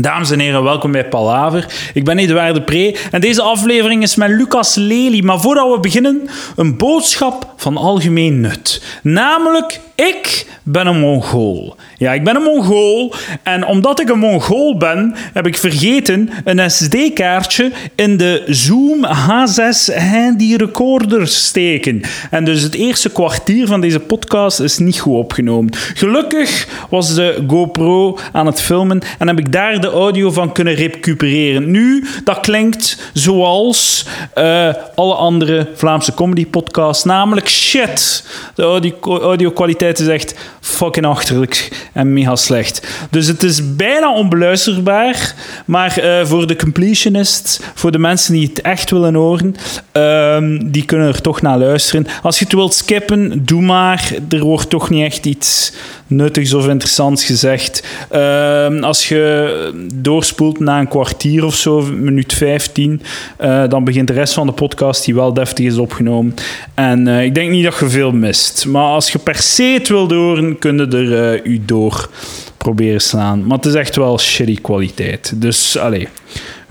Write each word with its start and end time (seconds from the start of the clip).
Dames 0.00 0.30
en 0.30 0.38
heren, 0.38 0.62
welkom 0.62 0.92
bij 0.92 1.08
Palaver. 1.08 1.66
Ik 1.94 2.04
ben 2.04 2.18
Eduard 2.18 2.54
de 2.54 2.62
Pre 2.62 2.96
en 3.10 3.20
deze 3.20 3.42
aflevering 3.42 4.02
is 4.02 4.14
met 4.14 4.30
Lucas 4.30 4.74
Lely. 4.74 5.22
Maar 5.24 5.40
voordat 5.40 5.74
we 5.74 5.80
beginnen, 5.80 6.28
een 6.56 6.76
boodschap 6.76 7.52
van 7.56 7.76
algemeen 7.76 8.40
nut. 8.40 8.82
Namelijk, 9.02 9.80
ik 9.94 10.46
ben 10.62 10.86
een 10.86 10.98
Mongool. 10.98 11.76
Ja, 11.96 12.12
ik 12.12 12.24
ben 12.24 12.36
een 12.36 12.42
Mongool. 12.42 13.14
En 13.42 13.66
omdat 13.66 14.00
ik 14.00 14.08
een 14.08 14.18
Mongool 14.18 14.76
ben, 14.76 15.14
heb 15.32 15.46
ik 15.46 15.56
vergeten 15.56 16.30
een 16.44 16.70
SD-kaartje 16.70 17.70
in 17.94 18.16
de 18.16 18.42
Zoom 18.46 19.06
H6 19.06 19.94
Handy 20.10 20.56
Recorder 20.56 21.26
steken. 21.26 22.00
En 22.30 22.44
dus 22.44 22.62
het 22.62 22.74
eerste 22.74 23.10
kwartier 23.10 23.66
van 23.66 23.80
deze 23.80 24.00
podcast 24.00 24.60
is 24.60 24.78
niet 24.78 25.00
goed 25.00 25.16
opgenomen. 25.16 25.72
Gelukkig 25.94 26.68
was 26.90 27.14
de 27.14 27.44
GoPro 27.46 28.18
aan 28.32 28.46
het 28.46 28.60
filmen 28.60 29.00
en 29.18 29.28
heb 29.28 29.38
ik 29.38 29.52
daar 29.52 29.80
de 29.82 29.90
audio 29.90 30.30
van 30.30 30.52
kunnen 30.52 30.74
recupereren. 30.74 31.70
Nu, 31.70 32.06
dat 32.24 32.40
klinkt 32.40 33.10
zoals 33.12 34.06
uh, 34.38 34.68
alle 34.94 35.14
andere 35.14 35.68
Vlaamse 35.74 36.14
comedy 36.14 36.46
podcasts, 36.46 37.04
namelijk 37.04 37.48
shit. 37.48 38.24
De 38.54 38.62
audio, 39.04 39.50
kwaliteit 39.50 39.98
is 39.98 40.06
echt 40.06 40.34
fucking 40.60 41.06
achterlijk 41.06 41.88
en 41.92 42.12
mega 42.12 42.36
slecht. 42.36 42.86
Dus 43.10 43.26
het 43.26 43.42
is 43.42 43.76
bijna 43.76 44.14
onbeluisterbaar, 44.14 45.34
maar 45.64 46.04
uh, 46.04 46.24
voor 46.24 46.46
de 46.46 46.56
completionists, 46.56 47.60
voor 47.74 47.92
de 47.92 47.98
mensen 47.98 48.32
die 48.32 48.46
het 48.48 48.60
echt 48.60 48.90
willen 48.90 49.14
horen, 49.14 49.56
uh, 49.92 50.58
die 50.64 50.84
kunnen 50.84 51.08
er 51.08 51.20
toch 51.20 51.42
naar 51.42 51.58
luisteren. 51.58 52.06
Als 52.22 52.38
je 52.38 52.44
het 52.44 52.54
wilt 52.54 52.74
skippen, 52.74 53.44
doe 53.44 53.62
maar. 53.62 54.12
Er 54.28 54.40
wordt 54.40 54.70
toch 54.70 54.90
niet 54.90 55.04
echt 55.04 55.26
iets 55.26 55.72
nuttigs 56.16 56.54
of 56.54 56.68
interessants 56.68 57.24
gezegd. 57.24 57.86
Uh, 58.12 58.80
als 58.80 59.08
je 59.08 59.86
doorspoelt 59.94 60.58
na 60.58 60.78
een 60.78 60.88
kwartier 60.88 61.44
of 61.44 61.54
zo, 61.54 61.80
minuut 61.80 62.32
15, 62.32 63.02
uh, 63.40 63.68
dan 63.68 63.84
begint 63.84 64.06
de 64.06 64.12
rest 64.12 64.34
van 64.34 64.46
de 64.46 64.52
podcast 64.52 65.04
die 65.04 65.14
wel 65.14 65.32
deftig 65.32 65.66
is 65.66 65.76
opgenomen. 65.76 66.34
En 66.74 67.06
uh, 67.06 67.24
ik 67.24 67.34
denk 67.34 67.50
niet 67.50 67.64
dat 67.64 67.78
je 67.78 67.88
veel 67.88 68.12
mist. 68.12 68.66
Maar 68.66 68.86
als 68.86 69.12
je 69.12 69.18
per 69.18 69.36
se 69.36 69.62
het 69.62 69.88
wil 69.88 70.12
horen, 70.12 70.58
kun 70.58 70.76
je 70.76 70.86
er 70.86 71.34
uh, 71.34 71.52
u 71.52 71.62
door 71.64 72.10
proberen 72.56 73.00
slaan. 73.00 73.46
Maar 73.46 73.56
het 73.56 73.66
is 73.66 73.74
echt 73.74 73.96
wel 73.96 74.18
shitty 74.18 74.60
kwaliteit. 74.60 75.32
Dus, 75.36 75.78
allee, 75.78 76.08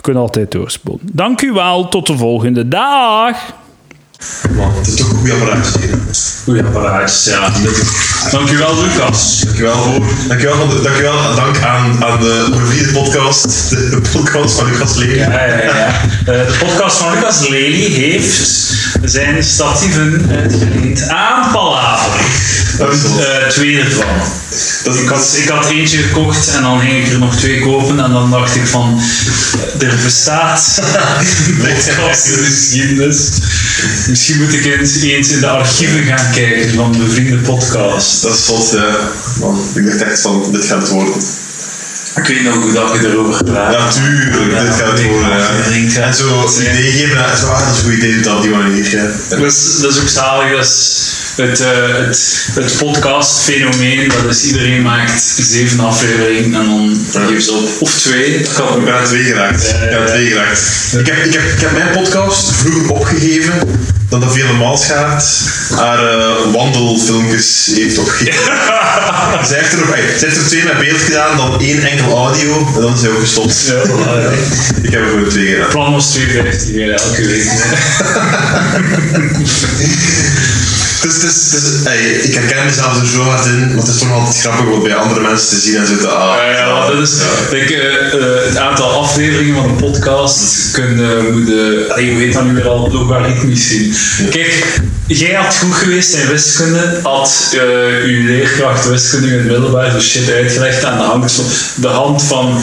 je 0.02 0.14
altijd 0.14 0.52
doorspoelen. 0.52 1.08
Dank 1.12 1.42
u 1.42 1.52
wel, 1.52 1.88
tot 1.88 2.08
de 2.08 2.18
volgende 2.18 2.68
dag! 2.68 3.60
Man, 4.56 4.76
het 4.76 4.88
is 4.88 4.96
toch 4.96 5.10
een 5.10 5.16
goede 5.16 5.34
apparaatje 5.34 5.80
hier. 5.80 5.98
Goeie 6.44 6.64
apparaatjes, 6.64 7.26
ja. 7.26 7.52
Dankjewel, 8.32 8.84
Lucas. 8.84 9.42
Dankjewel 9.44 9.84
voor. 9.84 10.06
Dankjewel, 10.28 10.68
dankjewel 10.84 11.36
dank 11.36 11.62
aan, 11.62 12.04
aan 12.04 12.20
de 12.20 12.48
bevriende 12.52 12.92
podcast, 12.92 13.70
de, 13.70 13.90
de, 13.90 14.02
podcast 14.12 14.56
van 14.56 14.66
Lucas 14.66 14.96
Lely. 14.96 15.18
Ja, 15.18 15.46
ja, 15.46 15.64
ja. 15.64 16.02
De 16.26 16.58
podcast 16.60 16.98
van 16.98 17.14
Lucas 17.14 17.48
Lely 17.48 17.92
heeft 17.92 18.50
zijn 19.04 19.44
statieven 19.44 20.26
uitgeleend 20.42 21.08
aan 21.08 21.52
Palaver. 21.52 22.20
Uh, 22.82 23.48
twee 23.48 23.80
ervan. 23.80 24.22
Dat 24.84 24.96
ik, 24.96 25.10
had, 25.10 25.38
ik 25.42 25.50
had 25.50 25.70
eentje 25.70 25.98
gekocht 25.98 26.56
en 26.56 26.62
dan 26.62 26.80
ging 26.80 27.06
ik 27.06 27.12
er 27.12 27.20
nog 27.20 27.36
twee 27.36 27.60
kopen 27.60 28.00
en 28.00 28.12
dan 28.12 28.30
dacht 28.32 28.56
ik 28.56 28.68
van 28.68 29.02
er 29.80 30.00
bestaat 30.04 30.82
podcast 31.68 32.28
in 32.28 32.36
de 32.36 32.44
geschiedenis. 32.44 33.30
Misschien 34.08 34.38
moet 34.38 34.54
ik 34.54 34.66
eens, 34.66 35.02
eens 35.02 35.30
in 35.30 35.40
de 35.40 35.48
archieven 35.48 36.04
gaan 36.04 36.32
kijken 36.32 36.74
van 36.74 36.92
de 36.92 37.10
vrienden 37.10 37.42
podcast. 37.42 38.22
Dat 38.22 38.34
is 38.34 38.72
ja. 38.72 39.00
Man, 39.40 39.60
ik 39.76 39.86
dacht 39.86 40.02
echt 40.02 40.22
van, 40.22 40.52
dit 40.52 40.66
gaat 40.66 40.82
het 40.82 40.90
worden. 40.90 41.16
Ik 42.16 42.28
weet 42.28 42.44
nog 42.44 42.56
hoe 42.56 42.74
dat 42.74 42.92
je 42.94 43.08
erover 43.08 43.44
praat. 43.44 43.74
Ja, 43.74 43.90
tuurlijk, 43.90 44.52
ja, 44.52 44.64
dit 44.64 44.76
gaat 44.76 44.92
het 44.92 45.04
worden. 45.04 45.30
Ja. 45.30 46.02
En 46.02 46.14
zo 46.14 46.48
idee 46.60 46.92
geven, 46.92 47.38
zo, 47.38 47.46
ah, 47.46 47.68
dat 47.68 47.76
is 47.76 47.84
een 47.84 47.90
goed 47.90 47.94
idee, 47.94 48.20
dat 48.20 48.36
op 48.36 48.42
die 48.42 48.52
manier. 48.52 48.90
Ja. 48.90 49.08
Dat, 49.30 49.40
is, 49.40 49.78
dat 49.82 49.94
is 49.94 50.02
ook 50.02 50.08
zalig, 50.08 50.52
dat 50.52 50.66
is 50.66 51.00
het, 51.36 51.60
uh, 51.60 51.68
het, 52.06 52.48
het 52.54 52.78
podcast-fenomeen, 52.78 54.12
dat 54.24 54.36
is 54.36 54.44
iedereen 54.44 54.82
maakt 54.82 55.22
zeven 55.38 55.80
afleveringen 55.80 56.60
en 56.60 56.66
dan 56.66 57.06
ja. 57.14 57.26
geven 57.26 57.42
ze 57.42 57.52
op. 57.52 57.70
Of 57.80 58.00
twee. 58.00 58.36
Ik 58.36 58.50
ben 58.86 58.94
aan 58.94 59.06
twee 59.06 59.24
geraakt. 59.24 59.76
Ja, 59.82 59.90
ja, 59.90 60.06
twee 60.06 60.28
geraakt. 60.28 60.62
Ik, 60.98 61.06
heb, 61.06 61.26
ik, 61.26 61.34
heb, 61.34 61.44
ik 61.44 61.60
heb 61.60 61.72
mijn 61.72 61.92
podcast 61.92 62.52
vroeger 62.56 62.92
opgegeven 62.92 63.54
dat 64.10 64.22
dat 64.22 64.34
vele 64.34 64.54
maals 64.54 64.86
gaat 64.86 65.42
haar 65.76 66.04
uh, 66.04 66.54
wandelfilmpjes 66.54 67.72
heeft 67.76 67.98
opgegeven. 67.98 68.44
zij, 69.48 69.58
heeft 69.58 69.74
er, 69.74 69.80
zij 70.18 70.28
heeft 70.28 70.38
er 70.38 70.48
twee 70.48 70.64
met 70.64 70.80
beeld 70.80 71.02
gedaan, 71.02 71.38
dan 71.38 71.60
één 71.60 71.84
enkel 71.84 72.16
audio 72.18 72.68
en 72.76 72.82
dan 72.82 72.94
is 72.94 73.00
zij 73.00 73.10
ook 73.10 73.20
gestopt. 73.20 73.66
Ja, 73.68 73.82
voilà, 73.86 74.22
ja. 74.22 74.30
ik 74.88 74.92
heb 74.92 75.02
er 75.02 75.10
voor 75.10 75.28
twee 75.28 75.46
gedaan. 75.48 75.62
Het 75.62 75.70
plan 75.70 75.92
was 75.94 76.12
250 76.12 76.76
elke 76.76 77.28
week. 77.28 77.52
Dus, 81.02 81.20
dus, 81.20 81.50
dus 81.50 81.94
ik 82.24 82.34
herken 82.34 82.66
mezelf 82.66 83.00
er 83.00 83.08
zo 83.08 83.22
hard 83.22 83.46
in, 83.46 83.76
want 83.76 83.88
het 83.88 83.96
is 83.96 84.02
toch 84.02 84.12
altijd 84.12 84.40
grappig 84.40 84.74
om 84.74 84.84
bij 84.84 84.96
andere 84.96 85.22
mensen 85.22 85.50
te 85.50 85.60
zien 85.60 85.76
en 85.76 85.88
zo 85.88 85.98
te 85.98 86.08
ah, 86.08 86.36
ja, 86.38 86.50
ja, 86.50 86.88
dat 86.90 87.08
is, 87.08 87.14
ja. 87.18 87.50
Denk, 87.50 87.70
uh, 87.70 87.78
uh, 87.78 88.46
het 88.46 88.58
aantal 88.58 88.92
afleveringen 88.92 89.56
van 89.56 89.70
een 89.70 89.76
podcast 89.76 90.72
kunnen 90.72 91.32
moeten, 91.34 92.06
je 92.06 92.16
weet 92.18 92.34
dan 92.34 92.48
nu 92.48 92.54
weer 92.54 92.68
al 92.68 92.92
logaritmisch 92.92 93.68
zien. 93.68 93.96
Ja. 94.18 94.30
Kijk, 94.30 94.82
jij 95.08 95.34
had 95.34 95.58
goed 95.58 95.74
geweest 95.74 96.14
in 96.14 96.28
wiskunde, 96.28 97.00
had 97.04 97.54
uh, 97.56 97.62
uw 98.04 98.26
leerkracht 98.26 98.90
wiskunde 98.90 99.28
in 99.28 99.34
het 99.34 99.46
middelbaar 99.46 99.94
de 99.94 100.02
shit 100.02 100.32
uitgelegd 100.32 100.84
aan 100.84 100.98
de 100.98 101.04
hand, 101.04 101.42
de 101.76 101.88
hand 101.88 102.24
van 102.24 102.62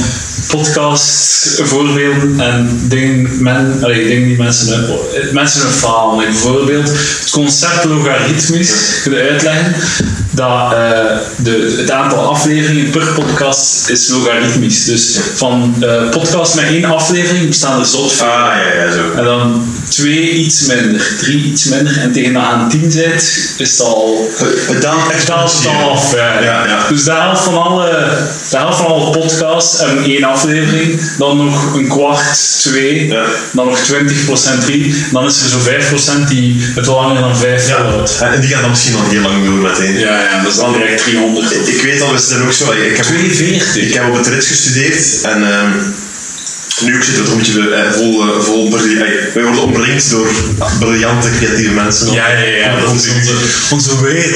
podcast 0.49 1.61
voorbeelden 1.63 2.41
en 2.41 2.81
dingen, 2.89 3.43
men, 3.43 3.79
allee, 3.83 4.09
dingen 4.09 4.29
die 4.29 4.37
mensen, 4.37 4.99
mensen 5.33 5.61
hun 5.61 5.71
falen. 5.71 6.25
Bijvoorbeeld 6.25 6.89
het 6.89 7.31
concept 7.31 7.85
logaritmisch 8.29 9.03
kunnen 9.03 9.21
uitleggen 9.21 9.75
dat 10.39 10.73
uh, 10.73 10.79
de, 11.37 11.75
het 11.79 11.91
aantal 11.91 12.31
afleveringen 12.31 12.91
per 12.91 13.13
podcast 13.15 13.89
is 13.89 14.09
logaritmisch. 14.09 14.85
Dus 14.85 15.19
van 15.35 15.75
uh, 15.81 16.11
podcast 16.11 16.55
met 16.55 16.65
één 16.65 16.85
aflevering 16.85 17.49
bestaan 17.49 17.81
er 17.81 17.87
zot. 17.87 18.13
Ah, 18.21 18.29
ja, 18.29 18.85
ja, 18.85 18.93
zo. 18.93 19.13
En 19.17 19.25
dan 19.25 19.67
twee 19.89 20.33
iets 20.33 20.67
minder, 20.67 21.17
drie 21.19 21.45
iets 21.45 21.65
minder. 21.65 21.99
En 21.99 22.13
tegen 22.13 22.33
dat 22.33 22.43
aan 22.43 22.69
tien 22.69 22.91
zit, 22.91 23.55
is 23.59 23.71
het 23.71 23.81
al... 23.81 24.29
Het 24.67 24.83
daalt 24.83 25.11
echt 25.11 25.31
af. 25.31 26.15
Ja, 26.15 26.43
ja, 26.43 26.67
ja. 26.67 26.89
Dus 26.89 27.05
de 27.05 27.13
helft 27.13 27.43
van 27.43 27.63
alle, 27.63 27.91
de 28.51 28.57
helft 28.57 28.79
van 28.79 28.87
alle 28.87 29.11
podcasts 29.11 29.81
hebben 29.81 30.05
één 30.05 30.25
aflevering. 30.25 31.01
Dan 31.19 31.37
nog 31.37 31.75
een 31.75 31.89
kwart, 31.89 32.61
twee. 32.61 33.07
Ja. 33.07 33.25
Dan 33.53 33.67
nog 33.67 33.79
20% 33.79 34.65
drie. 34.65 35.05
Dan 35.13 35.27
is 35.27 35.43
er 35.43 35.49
zo 35.49 35.59
5% 36.25 36.29
die 36.29 36.65
het 36.75 36.87
langer 36.87 37.21
dan 37.21 37.37
vijf 37.37 37.69
ja. 37.69 37.83
houdt. 37.83 38.19
En 38.21 38.41
die 38.41 38.51
gaan 38.51 38.61
dan 38.61 38.71
misschien 38.71 38.93
nog 38.93 39.11
heel 39.11 39.23
lang 39.23 39.45
doen 39.45 39.61
meteen. 39.61 39.99
Ja, 39.99 40.28
ja, 40.31 40.43
dat 40.43 40.53
is 40.53 40.59
dan 40.59 40.73
direct 40.73 41.03
300. 41.03 41.55
Ik, 41.55 41.67
ik 41.67 41.83
weet 41.83 42.01
al, 42.01 42.13
we 42.13 42.19
zitten 42.19 42.43
ook 42.43 42.53
zo... 42.53 42.73
Ik 42.73 42.97
heb, 42.97 43.05
42. 43.05 43.77
Ik 43.77 43.95
heb 43.95 44.09
op 44.09 44.17
het 44.17 44.27
RIT 44.27 44.45
gestudeerd 44.45 45.21
en... 45.23 45.43
Um, 45.43 45.95
nu 46.81 47.03
zit 47.03 47.17
het 47.17 47.29
rondje 47.29 47.71
eh, 47.71 47.93
vol, 47.93 48.27
uh, 48.27 48.41
vol 48.41 48.71
wij 48.71 49.43
worden 49.43 49.63
omringd 49.63 50.11
door 50.11 50.29
briljante 50.79 51.31
creatieve 51.31 51.71
mensen. 51.71 52.13
Ja, 52.13 52.29
ja, 52.29 52.45
ja. 52.45 52.81
Dat 52.81 52.95
is 52.95 53.09
onze, 53.09 53.33
onze 53.71 54.05
wereld. 54.05 54.35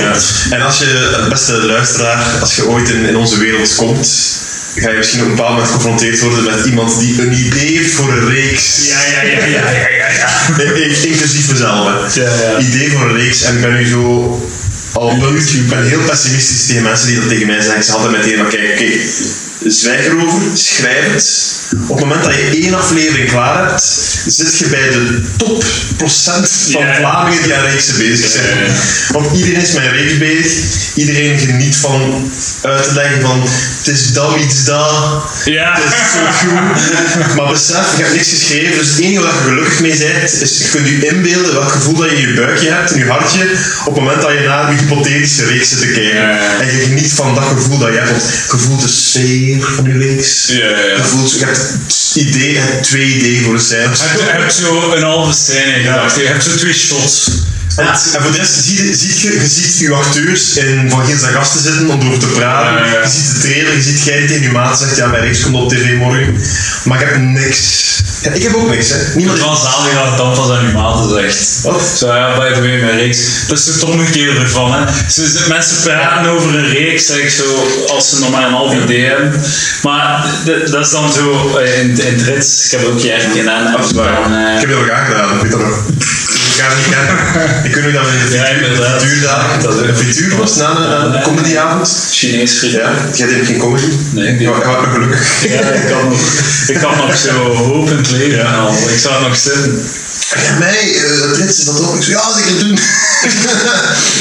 Ja. 0.50 0.56
En 0.56 0.62
als 0.62 0.78
je, 0.78 1.26
beste 1.28 1.52
luisteraar, 1.52 2.24
als 2.40 2.56
je 2.56 2.68
ooit 2.68 2.88
in, 2.90 3.06
in 3.06 3.16
onze 3.16 3.38
wereld 3.38 3.74
komt, 3.74 4.40
ga 4.76 4.90
je 4.90 4.96
misschien 4.96 5.20
op 5.20 5.26
een 5.26 5.34
bepaald 5.34 5.50
moment 5.50 5.68
geconfronteerd 5.68 6.20
worden 6.20 6.44
met 6.44 6.66
iemand 6.66 6.98
die 6.98 7.22
een 7.22 7.32
idee 7.32 7.76
heeft 7.76 7.92
voor 7.92 8.12
een 8.12 8.28
reeks. 8.28 8.88
Ja, 8.88 9.00
ja, 9.12 9.22
ja, 9.22 9.44
ja, 9.44 9.70
ja, 9.70 9.88
ja. 9.88 10.08
ja. 10.08 10.72
Inclusief 11.10 11.50
mezelf. 11.50 12.14
Ja, 12.14 12.22
ja. 12.22 12.58
Idee 12.58 12.90
voor 12.90 13.08
een 13.08 13.16
reeks 13.16 13.42
en 13.42 13.54
ik 13.54 13.60
ben 13.60 13.72
nu 13.72 13.86
zo 13.86 14.40
punt, 15.18 15.52
ik 15.52 15.68
ben 15.68 15.84
heel 15.84 16.04
pessimistisch 16.04 16.66
tegen 16.66 16.82
mensen 16.82 17.06
die 17.06 17.20
dat 17.20 17.28
tegen 17.28 17.46
mij 17.46 17.60
zeggen. 17.60 17.84
Ze 17.84 17.92
hadden 17.92 18.10
meteen 18.10 18.36
van 18.36 18.48
kijk, 18.48 18.72
oké, 18.72 18.90
zwijg 19.66 20.06
erover, 20.06 20.40
schrijf 20.54 21.12
het. 21.12 21.50
Op 21.86 21.96
het 21.96 22.06
moment 22.06 22.24
dat 22.24 22.34
je 22.34 22.60
één 22.62 22.74
aflevering 22.74 23.28
klaar 23.28 23.68
hebt, 23.68 23.82
zit 24.26 24.58
je 24.58 24.66
bij 24.66 24.90
de 24.90 25.22
top 25.36 25.64
procent 25.96 26.48
van 26.70 26.80
Ja. 26.86 26.94
Vlamingen 26.94 27.42
die 27.42 27.54
aan 27.54 27.64
reeksen 27.64 27.98
bezig 27.98 28.30
zijn. 28.30 28.58
Want 29.10 29.36
iedereen 29.36 29.62
is 29.62 29.72
met 29.72 29.84
een 29.84 29.92
reeks 29.92 30.18
bezig, 30.18 30.52
iedereen 30.94 31.38
geniet 31.38 31.76
van 31.76 32.30
uit 32.62 32.82
te 32.84 32.92
leggen 32.92 33.20
van 33.20 33.40
het 33.78 33.88
is 33.88 34.12
dat 34.12 34.36
iets 34.40 34.64
dat, 34.64 35.22
Ja. 35.44 35.72
het 35.74 35.92
is 35.92 36.12
zo 36.12 36.48
goed. 36.48 37.36
Maar 37.36 37.48
besef, 37.52 37.96
je 37.96 38.02
hebt 38.02 38.14
niks 38.14 38.28
geschreven, 38.30 38.78
dus 38.78 38.88
het 38.88 38.98
enige 38.98 39.22
waar 39.22 39.32
je 39.34 39.40
gelukkig 39.40 39.80
mee 39.80 39.96
bent, 39.98 40.32
is 40.42 40.58
je 40.58 40.68
kunt 40.70 40.88
je 40.88 41.06
inbeelden 41.06 41.52
welk 41.52 41.70
gevoel 41.72 41.94
dat 41.94 42.10
je 42.10 42.16
in 42.16 42.28
je 42.28 42.34
buikje 42.34 42.70
hebt, 42.70 42.90
in 42.92 42.98
je 42.98 43.06
hartje, 43.10 43.42
op 43.84 43.94
het 43.94 44.04
moment 44.04 44.22
dat 44.22 44.32
je 44.32 44.40
naar 44.46 44.68
een 44.68 44.78
hypothetische 44.78 45.44
reeks 45.44 45.68
zit 45.68 45.78
te 45.80 45.86
kijken. 45.86 46.38
En 46.60 46.66
je 46.66 46.84
geniet 46.86 47.12
van 47.12 47.34
dat 47.34 47.44
gevoel 47.44 47.78
dat 47.78 47.92
je 47.92 47.98
hebt, 47.98 48.10
want 48.10 48.22
je 48.62 48.68
voelt 48.68 48.80
de 48.80 48.88
van 49.60 49.84
je 49.84 49.98
reeks. 49.98 50.46
Ja, 50.46 50.54
ja, 50.54 50.68
ja. 50.68 50.96
Je, 50.96 51.02
voelt, 51.02 51.38
je 51.38 51.44
hebt 51.44 52.14
idee, 52.14 52.52
je 52.52 52.58
hebt 52.58 52.82
twee 52.82 53.06
ideeën 53.06 53.42
voor 53.42 53.54
de 53.54 53.60
cijfers. 53.60 54.00
Je 54.00 54.06
hebt, 54.06 54.20
je 54.20 54.26
hebt 54.26 54.54
zo 54.54 54.92
een 54.92 55.02
halve 55.02 55.32
scène 55.32 55.72
gedacht. 55.72 56.16
Je 56.16 56.26
hebt 56.26 56.44
zo 56.44 56.54
twee 56.56 56.72
shots. 56.72 57.30
En, 57.76 57.86
en 57.86 58.22
voor 58.22 58.30
de 58.32 58.36
rest 58.38 58.64
zie 58.64 58.86
je, 58.86 58.94
ziet 58.94 59.20
je, 59.20 59.32
je 59.40 59.46
ziet 59.46 59.78
je 59.78 59.94
acteurs 59.94 60.56
in 60.56 60.90
Van 60.90 61.04
Geen 61.06 61.18
zijn 61.18 61.32
gasten 61.34 61.60
zitten 61.60 61.90
om 61.90 62.00
erover 62.00 62.18
te 62.18 62.26
praten. 62.26 62.72
Ja, 62.74 62.86
ja, 62.86 62.92
ja. 62.92 63.02
Je 63.02 63.08
ziet 63.08 63.34
de 63.34 63.40
trailer, 63.48 63.74
je 63.76 63.82
ziet 63.82 64.04
jij 64.04 64.26
tegen 64.26 64.42
je 64.42 64.50
maat 64.50 64.78
zegt, 64.78 64.96
ja, 64.96 65.06
mijn 65.06 65.22
reeks 65.22 65.40
komt 65.42 65.54
op 65.56 65.68
tv 65.68 65.92
morgen. 65.96 66.36
Maar 66.84 67.00
ik 67.02 67.08
heb 67.08 67.16
niks. 67.20 67.80
Ja, 68.22 68.30
ik 68.32 68.42
heb 68.42 68.54
ook 68.54 68.68
niks, 68.70 68.88
hè. 68.88 68.96
Niemand 69.14 69.38
Het 69.38 69.46
was 69.46 69.62
zalig 69.62 69.94
dat 69.94 70.04
het 70.06 70.16
dan 70.16 70.34
van 70.36 70.46
zijn 70.46 70.72
maten 70.72 71.08
zegt. 71.10 71.60
Wat? 71.62 71.82
Zo 71.98 72.06
ja, 72.06 72.38
by 72.38 72.52
the 72.54 72.60
way, 72.60 72.80
mijn 72.80 72.96
reeks. 72.96 73.18
Dat 73.48 73.58
is 73.58 73.78
toch 73.78 73.94
een 73.94 74.10
keer 74.10 74.40
ervan, 74.40 74.72
hè. 74.74 74.84
Zo- 75.10 75.48
mensen 75.48 75.76
praten 75.82 76.30
over 76.30 76.54
een 76.54 76.68
reeks, 76.68 77.06
zeg 77.06 77.16
ik 77.16 77.30
zo, 77.30 77.44
als 77.86 78.10
ze 78.10 78.18
nog 78.18 78.30
maar 78.30 78.46
een 78.46 78.52
half 78.52 78.74
idee 78.82 79.04
hebben. 79.04 79.40
Maar 79.82 80.26
dat 80.70 80.84
is 80.86 80.90
dan 80.90 81.12
zo, 81.12 81.58
eh, 81.58 81.80
in, 81.80 81.90
in 82.00 82.14
het 82.18 82.22
rits, 82.22 82.64
ik 82.64 82.70
heb 82.70 82.84
ook 82.88 83.00
jaar 83.00 83.20
gedaan. 83.20 83.66
Eh, 83.66 84.54
Ik 84.54 84.60
heb 84.60 84.70
dat 84.70 84.78
ook 84.78 84.90
aangedaan, 84.90 85.32
weet 85.40 85.42
je 85.42 85.48
dat 85.58 85.60
nog? 85.66 85.82
Ik 86.54 86.58
ga 86.60 86.68
het 86.68 86.76
niet 86.76 86.88
kennen. 86.94 87.14
Nog 87.84 87.92
dat 87.92 88.06
we 88.10 88.12
in 88.18 88.30
de 88.30 88.36
Ja, 88.36 88.44
frituur, 88.44 88.76
frituurdagen, 88.98 89.62
Dat 89.62 89.74
ook. 89.88 89.96
frituur 89.96 90.36
was 90.36 90.56
na 90.56 90.70
een, 90.76 91.14
een 91.14 91.22
comedyavond. 91.22 92.08
Chinees 92.12 92.58
friet. 92.58 92.72
Ja, 92.72 92.92
jij 93.14 93.26
deed 93.26 93.46
geen 93.46 93.58
comedy. 93.58 93.86
Nee, 94.10 94.28
ik 94.28 94.40
Ja, 94.40 94.50
ja, 94.62 94.80
nog 94.80 94.92
gelukkig. 94.92 95.42
Ja, 95.48 95.60
ik 95.60 95.90
had 95.90 96.08
nog, 96.08 96.20
ik 96.66 96.76
had 96.76 96.96
nog 96.96 97.16
zo 97.16 97.86
het 97.88 98.10
leven 98.10 98.46
al. 98.46 98.72
Ik 98.72 98.98
zou 98.98 99.14
het 99.14 99.26
nog 99.26 99.36
zitten. 99.36 99.82
Ja, 100.30 100.58
mij, 100.58 100.94
eh, 100.94 101.28
het 101.28 101.36
rits 101.36 101.58
is 101.58 101.64
dat 101.64 101.80
ook. 101.80 101.96
Ik 101.96 102.02
zo, 102.02 102.10
ja, 102.10 102.32
zeker 102.36 102.58
doen. 102.58 102.78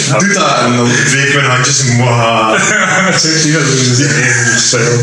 Doe 0.20 0.34
dat. 0.34 0.58
En 0.60 0.76
dan 0.76 0.92
veeg 1.06 1.28
ik 1.28 1.34
mijn 1.34 1.46
handjes. 1.46 1.84
Mwaha. 1.84 2.58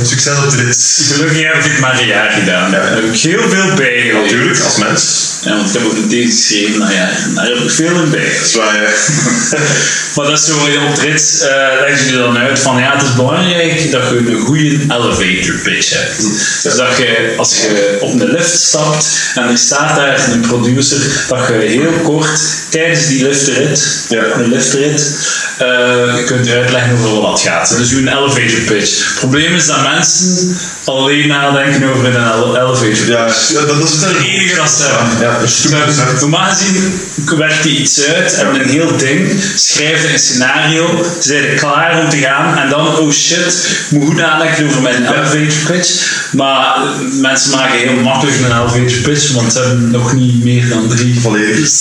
Succes 0.03 0.37
op 0.45 0.51
de 0.51 0.63
rits. 0.65 1.11
Gelukkig 1.13 1.43
heb 1.43 1.55
ik 1.55 1.71
het 1.71 1.79
maar 1.79 2.01
een 2.01 2.07
jaar 2.07 2.31
gedaan. 2.31 2.71
Daar 2.71 2.95
heb 2.95 3.05
ik 3.05 3.21
heel 3.21 3.49
veel 3.49 3.75
bijgeleerd. 3.75 4.23
Natuurlijk, 4.23 4.61
als 4.61 4.77
mens. 4.77 5.29
Ja, 5.43 5.57
want 5.57 5.69
ik 5.69 5.75
heb 5.75 5.85
ook 5.85 5.97
een 5.97 6.09
tekst 6.09 6.47
geschreven, 6.47 6.79
nou 6.79 6.93
ja, 6.93 7.11
daar 7.35 7.45
heb 7.45 7.57
ik 7.57 7.71
veel 7.71 8.03
in 8.03 8.11
bij. 8.11 8.35
Dat 8.39 8.47
is 8.47 8.55
waar, 8.55 8.83
ja. 8.83 8.89
Maar 10.15 10.27
dat 10.27 10.39
is 10.39 10.45
zo, 10.45 10.55
op 10.55 10.91
het 10.91 10.99
rit 10.99 11.41
eh 11.41 11.81
leg 11.81 12.07
je 12.07 12.13
dan 12.13 12.39
uit 12.39 12.59
van 12.59 12.79
ja, 12.79 12.93
het 12.93 13.03
is 13.03 13.15
belangrijk 13.15 13.91
dat 13.91 14.09
je 14.09 14.17
een 14.17 14.39
goede 14.39 14.71
elevator 14.89 15.55
pitch 15.63 15.91
hebt. 15.91 16.17
Dus 16.63 16.77
dat 16.77 16.97
je, 16.97 17.35
als 17.37 17.57
je 17.57 17.97
op 18.01 18.21
een 18.21 18.31
lift 18.31 18.61
stapt 18.61 19.19
en 19.35 19.43
er 19.43 19.59
staat 19.59 19.97
daar 19.97 20.29
een 20.29 20.41
producer, 20.41 20.88
dat 21.29 21.47
je 21.49 21.67
heel 21.67 21.93
kort 22.03 22.41
tijdens 22.69 23.07
die 23.07 23.23
liftrit, 23.27 24.07
Ja. 24.09 24.25
een 24.35 24.49
liftrit, 24.49 25.19
eh, 25.59 26.25
kunt 26.27 26.49
uitleggen 26.49 26.93
over 26.97 27.21
wat 27.21 27.31
het 27.31 27.49
gaat. 27.49 27.77
Dus 27.77 27.91
een 27.93 28.09
elevator 28.09 28.61
pitch. 28.67 29.05
Het 29.09 29.15
probleem 29.19 29.55
is 29.55 29.67
dat 29.67 29.83
mensen 29.83 30.57
alleen 30.85 31.29
nadenken 31.29 31.91
over 31.91 32.05
een 32.07 32.15
ele- 32.15 32.59
elevator 32.59 32.87
pitch. 32.89 33.07
Ja, 33.07 33.27
ja, 33.53 33.65
dat, 33.67 33.83
is 33.85 33.91
het 34.01 34.17
enige 34.25 34.57
dat 34.57 34.71
ze 34.71 34.83
hebben. 34.83 35.49
Ja. 35.77 36.21
Normaal 36.21 36.51
gezien 36.51 37.01
werkt 37.39 37.63
hij 37.63 37.73
iets 37.73 38.05
uit 38.05 38.35
en 38.35 38.61
een 38.61 38.69
heel 38.69 38.97
ding, 38.97 39.41
schrijft 39.55 40.03
hij 40.03 40.13
een 40.13 40.19
scenario, 40.19 41.05
ze 41.21 41.29
zijn 41.29 41.45
er 41.45 41.55
klaar 41.55 42.01
om 42.03 42.09
te 42.09 42.17
gaan 42.17 42.59
en 42.59 42.69
dan, 42.69 42.97
oh 42.99 43.11
shit, 43.13 43.69
ik 43.91 43.91
moet 43.91 44.07
goed 44.07 44.17
nadenken 44.17 44.67
over 44.67 44.83
mijn 44.83 45.07
elevator 45.07 45.47
pitch. 45.67 46.17
Maar 46.33 46.77
eh, 46.77 46.83
mensen 47.21 47.51
maken 47.51 47.79
heel 47.79 47.95
makkelijk 48.03 48.37
een 48.37 48.45
elevator 48.45 48.99
pitch, 49.03 49.33
want 49.33 49.53
ze 49.53 49.59
hebben 49.59 49.91
nog 49.91 50.13
niet 50.13 50.45
meer 50.45 50.69
dan 50.69 50.78
drie 50.87 51.21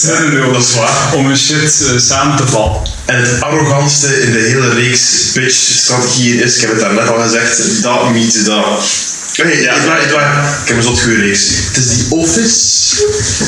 Ja, 0.02 0.52
dat 0.52 0.64
is 0.64 0.74
waar. 0.76 1.14
om 1.16 1.26
een 1.26 1.38
shit 1.38 1.84
eh, 1.92 1.98
samen 1.98 2.38
te 2.38 2.48
vatten. 2.48 2.94
En 3.06 3.20
het 3.22 3.42
arrogantste 3.42 4.22
in 4.22 4.32
de 4.32 4.40
hele 4.40 4.74
reeks 4.74 5.32
pitch-strategieën 5.34 6.44
is, 6.44 6.56
ik 6.56 6.62
heb 6.62 6.70
het 6.72 6.80
daarnet 6.80 7.10
al 7.10 7.20
gezegd, 7.20 7.82
dat 7.82 8.12
meets 8.12 8.44
dat. 8.44 8.86
Nee, 9.36 9.62
ja, 9.62 9.74
ik 9.76 10.68
heb 10.68 10.78
een 10.78 10.84
zot 10.84 11.02
reeks. 11.02 11.42
Het 11.68 11.78
is 11.78 11.88
die 11.88 12.06
Office 12.10 12.78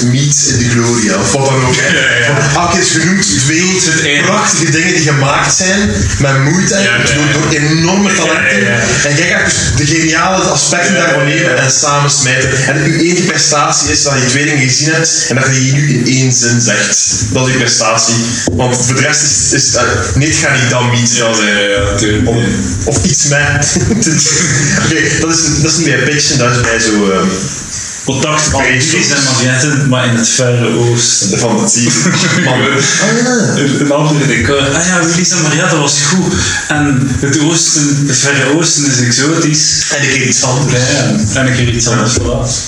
meets 0.06 0.46
the 0.46 0.70
Gloria, 0.70 1.16
of 1.16 1.32
wat 1.32 1.46
dan 1.46 1.66
ook. 1.66 1.76
ah, 2.56 2.74
het 2.74 2.86
is 2.86 2.92
genoemd 2.92 3.28
twee 3.48 4.22
prachtige 4.22 4.72
dingen 4.72 4.94
die 4.94 5.04
gemaakt 5.04 5.56
zijn, 5.56 5.92
met 6.20 6.44
moeite, 6.44 6.74
Ja, 6.74 6.80
ja, 6.80 6.98
ja. 6.98 7.14
Door, 7.14 7.42
door 7.42 7.60
enorme 7.60 8.14
talenten. 8.14 8.68
En 9.04 9.16
jij 9.16 9.28
gaat 9.28 9.46
dus 9.46 9.88
de 9.88 9.96
geniale 9.96 10.44
aspecten 10.44 10.94
daarvan 10.94 11.26
nemen 11.26 11.58
en 11.58 11.72
samen 11.72 12.12
smijten. 12.12 12.50
En 12.68 12.84
uw 12.84 13.00
enige 13.00 13.22
prestatie 13.22 13.92
is 13.92 14.04
dat 14.04 14.14
je 14.14 14.26
twee 14.26 14.46
dingen 14.46 14.68
gezien 14.68 14.94
hebt 14.94 15.26
en 15.30 15.36
dat 15.36 15.46
je 15.46 15.52
die 15.52 15.74
nu 15.74 15.94
in 15.94 16.06
één 16.06 16.32
zin 16.34 16.62
zegt. 16.62 17.08
Dat 17.34 17.48
is 17.48 17.54
je 17.54 17.60
prestatie. 17.60 18.16
Want 18.52 18.86
voor 18.86 18.96
de 18.96 19.02
rest 19.02 19.22
is, 19.22 19.54
is 19.54 19.76
uh, 19.76 19.82
nee, 20.16 20.28
het 20.28 20.38
gaat 20.38 20.62
niet 20.62 20.70
dan 20.70 20.90
meets. 20.90 21.16
Ja, 21.16 21.28
ja, 21.28 21.60
ja, 21.60 22.32
of 22.86 23.04
iets 23.04 23.28
met. 23.28 23.78
Oké, 24.86 25.20
dat, 25.20 25.30
is, 25.34 25.69
dat 25.70 25.78
is 25.78 25.84
bij 25.84 26.04
pitchen, 26.04 26.38
dat 26.38 26.52
is 26.52 26.62
bij 26.62 26.80
zo. 26.80 27.12
ehm, 27.12 27.28
Ik 28.18 28.54
Oké, 28.56 28.64
jullie 28.68 28.82
soms. 28.82 29.08
zijn 29.08 29.20
Marietten, 29.24 29.90
maar 29.90 30.08
in 30.08 30.16
het 30.16 30.30
verre 30.30 30.68
oosten. 30.78 31.30
de 31.30 31.38
fantasie. 31.38 31.90
Man. 32.44 32.60
Een 33.56 33.82
een 33.82 33.92
andere 33.92 34.28
decor. 34.28 34.60
Ah 34.76 34.86
ja, 34.86 35.06
Willy's 35.06 35.30
en 35.32 35.42
Mariette 35.42 35.78
was 35.78 36.02
goed. 36.02 36.34
En 36.68 37.08
het 37.20 37.40
oosten, 37.40 38.04
het 38.08 38.18
verre 38.18 38.58
oosten 38.58 38.86
is 38.92 39.00
exotisch. 39.02 39.86
En 39.96 40.02
een 40.04 40.10
keer 40.14 40.28
iets 40.28 40.44
anders. 40.44 40.82
Ja. 41.34 41.40
En 41.42 41.48
een 41.48 41.56
keer 41.56 41.70
iets 41.74 41.88
anders 41.88 42.14
voilà. 42.14 42.68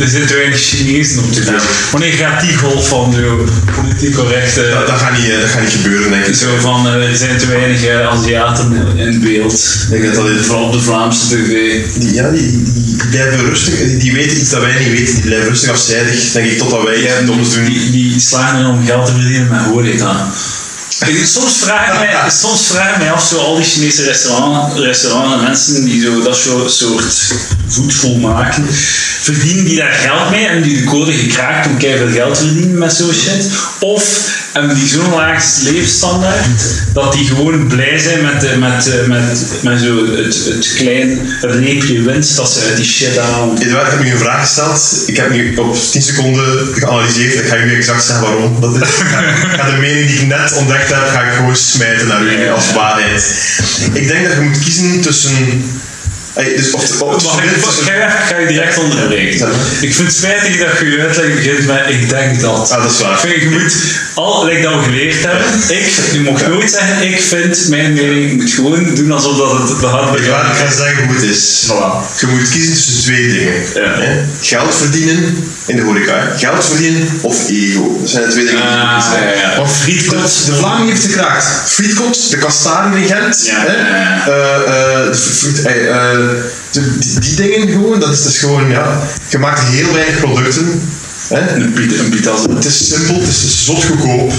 Er 0.00 0.08
zitten 0.08 0.36
weinig 0.36 0.60
Chinezen 0.60 1.18
op 1.18 1.32
tv. 1.32 1.48
Wanneer 1.90 2.12
gaat 2.12 2.40
die 2.40 2.56
golf 2.56 2.88
van 2.88 3.12
zo 3.12 3.48
politiek 3.76 4.14
correcte... 4.14 4.68
Dat, 4.70 4.86
dat, 4.86 4.98
gaat 4.98 5.18
niet, 5.18 5.30
eh, 5.30 5.40
dat 5.40 5.48
gaat 5.50 5.60
niet 5.60 5.70
gebeuren, 5.82 6.10
denk 6.10 6.26
ik. 6.26 6.34
Zo 6.34 6.46
van, 6.60 6.86
eh, 6.88 7.08
er 7.10 7.16
zijn 7.16 7.38
te 7.38 7.46
weinig 7.46 7.84
eh, 7.84 8.08
Aziaten 8.08 8.76
in 8.96 9.20
beeld. 9.20 9.52
Ik 9.84 9.90
denk 9.90 10.04
dat 10.04 10.14
dat 10.14 10.26
dit- 10.26 10.46
Vooral 10.46 10.64
op 10.66 10.72
de 10.72 10.80
Vlaamse 10.80 11.26
tv. 11.26 11.80
Die, 11.98 12.12
ja, 12.14 12.30
die, 12.30 12.62
die, 12.62 12.82
die 12.84 12.96
blijven 13.10 13.44
rustig. 13.44 13.74
Die, 13.78 13.96
die 13.96 14.12
weten 14.12 14.38
iets 14.40 14.50
dat 14.50 14.60
wij 14.60 14.71
niet 14.78 14.90
weten. 14.98 15.14
Die 15.14 15.24
blijven 15.24 15.48
rustig 15.48 15.70
afzijdig, 15.70 16.32
denk 16.32 16.50
ik, 16.50 16.58
totdat 16.58 16.82
wij 16.82 16.96
iets 16.96 17.26
doms 17.26 17.54
doen. 17.54 17.64
Die, 17.64 17.90
die 17.90 18.20
slagen 18.20 18.54
erin 18.58 18.70
om 18.70 18.86
geld 18.86 19.06
te 19.06 19.12
verdienen 19.12 19.48
met 19.48 19.60
horeca. 19.60 20.28
Ik- 21.06 21.26
Soms 21.26 21.56
vraag, 21.58 21.92
ik 21.92 21.98
mij, 21.98 22.30
soms 22.42 22.66
vraag 22.66 22.90
ik 22.92 22.98
mij 22.98 23.12
af, 23.12 23.26
zo 23.28 23.36
al 23.36 23.54
die 23.56 23.64
Chinese 23.64 24.02
restaurants, 24.02 24.76
restaurants 24.78 25.34
en 25.34 25.42
mensen 25.42 25.84
die 25.84 26.02
zo 26.02 26.22
dat 26.22 26.36
soort 26.36 27.32
voedsel 27.68 28.14
maken, 28.16 28.66
verdienen 29.22 29.64
die 29.64 29.76
daar 29.76 29.92
geld 29.92 30.30
mee 30.30 30.46
en 30.46 30.62
die 30.62 30.76
de 30.76 30.84
code 30.84 31.12
gekraakt 31.12 31.66
om 31.66 31.78
keihard 31.78 32.12
geld 32.12 32.34
te 32.34 32.40
verdienen 32.44 32.78
met 32.78 32.92
zo'n 32.92 33.12
shit? 33.12 33.44
Of 33.80 34.30
hebben 34.52 34.74
die 34.76 34.86
zo'n 34.88 35.10
laag 35.14 35.44
levensstandaard 35.62 36.44
dat 36.92 37.12
die 37.12 37.26
gewoon 37.26 37.66
blij 37.66 37.98
zijn 37.98 38.22
met, 38.22 38.40
de- 38.40 38.56
met, 38.58 39.06
met, 39.06 39.46
met 39.62 39.80
zo 39.80 40.06
het, 40.16 40.44
het 40.44 40.72
klein 40.76 41.28
reepje 41.40 42.02
winst 42.02 42.36
dat 42.36 42.52
ze 42.52 42.60
uit 42.68 42.76
die 42.76 42.84
shit 42.84 43.16
halen? 43.18 43.58
Eduard, 43.62 43.86
ik 43.86 43.92
heb 43.92 44.02
nu 44.04 44.10
een 44.10 44.18
vraag 44.18 44.40
gesteld. 44.40 45.02
Ik 45.06 45.16
heb 45.16 45.30
nu 45.30 45.56
op 45.56 45.76
10 45.90 46.02
seconden 46.02 46.74
geanalyseerd. 46.74 47.34
Ik 47.34 47.46
ga 47.46 47.56
u 47.56 47.74
exact 47.76 48.04
zeggen 48.04 48.24
waarom 48.26 48.60
dat 48.60 48.74
is. 48.82 48.88
Ik 48.88 49.06
ga 49.60 49.70
de 49.70 49.76
mening 49.80 50.06
die 50.06 50.18
ik 50.20 50.26
net 50.26 50.52
ontdekt 50.52 50.88
heb, 50.88 51.08
ga 51.08 51.20
ik 51.22 51.32
gewoon 51.36 51.56
smijten 51.56 52.06
naar 52.06 52.22
u 52.22 52.48
als 52.50 52.72
waarheid. 52.72 53.22
Ik 53.92 54.06
denk 54.08 54.24
dat 54.26 54.34
je 54.34 54.40
moet 54.40 54.58
kiezen 54.58 55.00
tussen... 55.00 55.64
Ey, 56.34 56.56
dus 56.56 56.70
of, 56.70 57.00
of, 57.02 57.22
Mag 57.24 57.42
ik, 57.44 57.50
ga, 57.84 57.92
je- 57.94 58.10
ga 58.28 58.36
je 58.38 58.46
direct 58.46 58.78
onderbreken? 58.78 59.48
Maar. 59.48 59.56
Ik 59.80 59.94
vind 59.94 60.08
het 60.08 60.16
spijtig 60.16 60.58
dat 60.58 60.78
je 60.78 60.86
je 60.90 61.00
uitleg 61.00 61.34
begint 61.34 61.66
met 61.66 61.80
ik 61.88 62.08
denk 62.08 62.40
dat. 62.40 62.70
Ah, 62.70 62.82
dat 62.82 62.92
is 62.92 62.98
waar. 63.00 63.12
Ik 63.12 63.18
vind, 63.18 63.42
je 63.42 63.50
moet, 63.50 63.74
al 64.14 64.44
like 64.44 64.60
dat 64.62 64.74
we 64.74 64.82
geleerd 64.82 65.24
hebben, 65.24 65.46
ik, 65.68 65.92
je 66.12 66.20
mag 66.20 66.46
nooit 66.46 66.70
zeggen 66.70 67.08
ik 67.12 67.20
vind, 67.20 67.68
mijn 67.68 67.92
mening, 67.92 68.30
je 68.30 68.36
moet 68.36 68.50
gewoon 68.50 68.94
doen 68.94 69.12
alsof 69.12 69.36
dat 69.38 69.68
het 69.68 69.80
de 69.80 69.86
hard 69.86 70.18
Eduard, 70.18 70.46
ik 70.48 70.54
ga 70.66 70.70
zeggen 70.70 71.04
hoe 71.04 71.14
het 71.14 71.22
is. 71.22 71.66
Voilà. 71.70 72.20
Je 72.20 72.26
moet 72.26 72.48
kiezen 72.50 72.74
tussen 72.74 73.02
twee 73.02 73.28
dingen. 73.32 73.52
Ja. 73.74 74.00
Hè? 74.00 74.20
Geld 74.40 74.74
verdienen 74.76 75.48
in 75.66 75.76
de 75.76 75.82
horeca. 75.82 76.32
Geld 76.36 76.64
verdienen 76.66 77.08
of 77.22 77.48
ego. 77.48 77.98
Dat 78.00 78.10
zijn 78.10 78.24
de 78.24 78.30
twee 78.30 78.44
dingen 78.44 78.62
die 78.62 78.70
je 78.70 78.76
moet 78.76 78.84
Ah, 78.86 78.94
kiezen. 79.10 79.26
ja, 79.26 79.50
ja. 79.50 79.56
Want 79.56 79.72
Frietkot. 79.72 80.46
de, 80.46 80.52
Vlaming 80.54 80.88
heeft 80.90 81.02
gekraakt. 81.04 81.44
Frietkot, 81.66 82.30
de 82.30 82.36
Kastaren 82.36 82.92
in 82.94 83.06
Gent. 83.06 83.46
Ja, 83.46 83.54
hè? 83.66 83.72
ja, 83.76 83.86
ja. 83.96 84.26
Eh, 84.26 85.06
eh, 85.76 86.21
de 86.22 86.50
friet- 86.70 86.72
de- 86.72 86.98
die, 86.98 87.20
die 87.20 87.34
dingen 87.36 87.68
gewoon, 87.68 88.00
dat 88.00 88.12
is 88.12 88.22
dus 88.22 88.38
gewoon, 88.38 88.68
ja, 88.68 89.02
je 89.28 89.38
maakt 89.38 89.60
heel 89.60 89.92
weinig 89.92 90.18
producten. 90.18 90.80
Hè? 91.28 91.54
Een 91.54 91.72
als 92.28 92.42
Het 92.42 92.64
is 92.64 92.88
simpel, 92.88 93.14
het 93.20 93.28
is 93.28 93.64
zot 93.64 93.84
goedkoop 93.84 94.32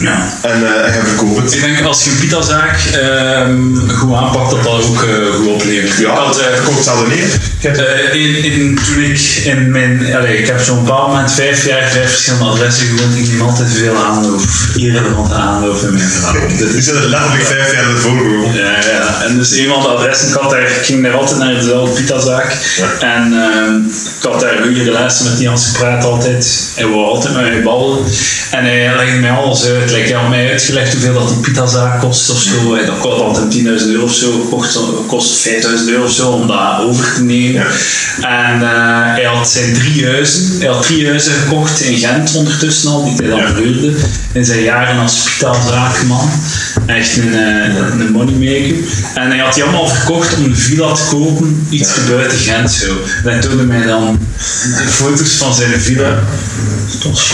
Ja. 0.00 0.28
en, 0.42 0.66
eh, 0.66 0.86
en 0.86 0.92
je 0.94 1.00
verkoopt 1.06 1.42
het. 1.42 1.54
Ik 1.54 1.60
denk 1.60 1.80
als 1.80 2.04
je 2.04 2.10
een 2.10 2.18
pitazaak 2.18 2.78
ehm 2.92 3.88
goed 3.88 4.14
aanpakt, 4.16 4.50
dat 4.50 4.62
dat 4.62 4.72
ook 4.72 5.02
eh, 5.02 5.34
goed 5.34 5.46
oplevert. 5.46 5.92
Ik 5.92 5.98
Ja, 6.06 6.14
dat 6.14 6.38
eh, 6.40 6.64
komt 6.64 6.76
hetzelfde 6.76 7.06
neer. 7.08 7.26
Je 7.60 7.68
hebt- 7.68 7.78
Eh, 7.78 8.14
in, 8.14 8.44
in, 8.44 8.78
toen 8.86 9.02
ik 9.02 9.18
in 9.44 9.70
mijn... 9.70 10.00
Ik 10.38 10.46
heb 10.46 10.60
zo'n 10.60 10.84
bepaald 10.84 11.08
moment 11.08 11.32
vijf 11.32 11.66
jaar, 11.66 11.90
vijf 11.90 12.10
verschillende 12.10 12.44
adressen 12.44 12.86
gewoond. 12.86 13.16
Ik 13.16 13.28
neem 13.28 13.40
altijd 13.42 13.68
veel 13.72 13.96
aanloop. 13.96 14.40
Irrelevante 14.74 15.34
aanloop 15.34 15.80
in 15.82 15.92
mijn 15.94 16.08
verhaal. 16.08 16.34
Je 16.58 16.74
is- 16.76 16.88
er 16.88 16.94
letterlijk 17.08 17.42
vijf 17.42 17.72
jaar 17.72 17.84
ervoor 17.90 18.18
gewoon. 18.18 18.52
ja, 18.54 18.78
ja. 18.90 19.22
En 19.26 19.36
dus 19.38 19.50
een 19.50 19.68
van 19.68 19.82
de 19.82 19.88
adressen, 19.88 20.28
ik, 20.28 20.34
had 20.34 20.50
daar, 20.50 20.62
ik 20.62 20.84
ging 20.84 21.02
daar 21.02 21.12
altijd 21.12 21.38
naar 21.38 21.54
dezelfde 21.54 22.00
pitazaak. 22.00 22.56
En 23.00 23.32
ehm, 23.32 23.76
ik 24.18 24.22
had 24.30 24.40
daar 24.40 24.58
goede 24.62 24.82
relatie 24.82 25.24
met 25.28 25.38
die 25.38 25.48
Hans 25.48 25.66
gepraat 25.66 26.04
altijd. 26.04 26.70
Hij 26.74 26.86
wou 26.86 27.04
altijd 27.04 27.34
met 27.34 27.42
mij 27.42 27.62
babbelen. 27.62 28.04
En 28.50 28.64
hij 28.64 28.94
legde 28.96 29.16
mij 29.20 29.30
alles 29.30 29.64
uit. 29.66 29.81
Like, 29.90 30.08
ja, 30.08 30.28
mij 30.28 30.50
uitgelegd 30.50 30.92
hoeveel 30.92 31.12
dat 31.14 31.28
die 31.28 31.38
pitazaak 31.38 32.00
kost 32.00 32.30
of 32.30 32.40
zo. 32.42 32.74
En 32.74 32.86
dat 32.86 32.98
kost 32.98 33.20
altijd 33.20 33.50
10.000 33.50 33.64
euro 33.88 34.02
of 34.04 34.14
zo, 34.14 34.38
kost, 34.50 34.78
kost 35.06 35.48
5.000 35.48 35.88
euro 35.88 36.04
of 36.04 36.12
zo 36.12 36.28
om 36.30 36.46
dat 36.46 36.80
over 36.80 37.14
te 37.14 37.22
nemen. 37.22 37.66
En 38.20 38.62
eh, 38.62 39.14
hij 39.14 39.24
had 39.24 39.48
zijn 39.50 39.74
drie 39.74 40.04
huizen, 40.06 40.58
hij 40.58 40.68
had 40.68 40.82
drie 40.82 41.06
huizen 41.06 41.32
gekocht 41.32 41.80
in 41.80 41.98
Gent 41.98 42.34
ondertussen 42.34 42.90
al, 42.90 43.04
die 43.04 43.14
hij 43.16 43.28
dan 43.28 43.38
Ja. 43.38 43.46
verhuurde. 43.46 43.92
In 44.32 44.44
zijn 44.44 44.62
jaren 44.62 44.98
als 44.98 45.22
pitazaakman. 45.22 46.30
Echt 46.86 47.16
een, 47.16 47.34
eh, 47.34 47.74
een 48.00 48.12
moneymaker. 48.12 48.74
En 49.14 49.28
hij 49.30 49.38
had 49.38 49.54
die 49.54 49.62
allemaal 49.62 49.88
verkocht 49.88 50.36
om 50.36 50.44
een 50.44 50.56
villa 50.56 50.92
te 50.92 51.02
kopen, 51.10 51.66
iets 51.70 51.90
buiten 52.08 52.38
Gent 52.38 52.72
zo. 52.72 52.86
En 53.24 53.30
hij 53.30 53.40
toonde 53.40 53.62
mij 53.62 53.86
dan 53.86 54.18
de 54.76 54.92
foto's 54.92 55.30
van 55.30 55.54
zijn 55.54 55.80
villa. 55.80 56.18
Dat 57.02 57.10
was 57.10 57.30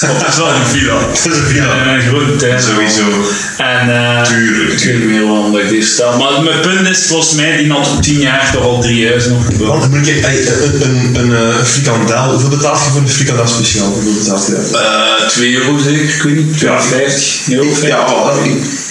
dat 0.00 0.28
is 0.28 0.36
wel 0.36 0.48
een 0.48 0.66
villa. 0.66 0.98
Dat 1.08 1.32
is 1.32 1.38
een 1.38 1.46
villa. 1.46 1.78
En 1.78 1.88
een 1.88 2.02
grote 2.02 2.36
tuin. 2.36 2.62
Sowieso. 2.62 3.06
En 3.56 3.90
eh, 3.90 4.22
Tuurlijk, 4.22 4.80
ik 4.80 4.84
weet 4.84 4.98
niet 4.98 5.08
meer 5.08 5.26
waarom 5.26 5.52
dat 5.52 5.60
ik 5.60 5.68
dit 5.68 5.84
vertel. 5.84 6.18
Maar 6.18 6.42
mijn 6.42 6.60
punt 6.60 6.88
is, 6.88 7.06
volgens 7.06 7.34
mij, 7.34 7.56
die 7.56 7.72
had 7.72 7.92
op 7.96 8.02
10 8.02 8.20
jaar 8.20 8.50
toch 8.52 8.62
al 8.62 8.80
drie 8.80 9.08
huizen 9.08 9.36
opgebouwd. 9.36 9.78
Want 9.78 9.94
moet 9.94 10.08
ik, 10.08 10.24
ey, 10.24 10.46
een, 10.46 10.82
een, 10.82 11.14
een 11.14 11.36
eh, 11.36 11.64
frikandel, 11.64 12.30
hoeveel 12.30 12.48
betaalt 12.48 12.84
je 12.84 12.90
voor 12.90 13.00
een 13.00 13.08
frikandel 13.08 13.46
speciaal? 13.46 13.86
Hoeveel 13.86 14.12
betaalt 14.12 14.46
je 14.46 14.52
daar? 14.52 14.82
Eh 14.82 15.28
2 15.28 15.54
euro 15.54 15.78
zeker, 15.78 16.02
ik 16.02 16.22
weet 16.22 16.34
niet. 16.34 16.64
2,50 16.64 17.52
euro. 17.52 17.64
Ja, 17.82 18.04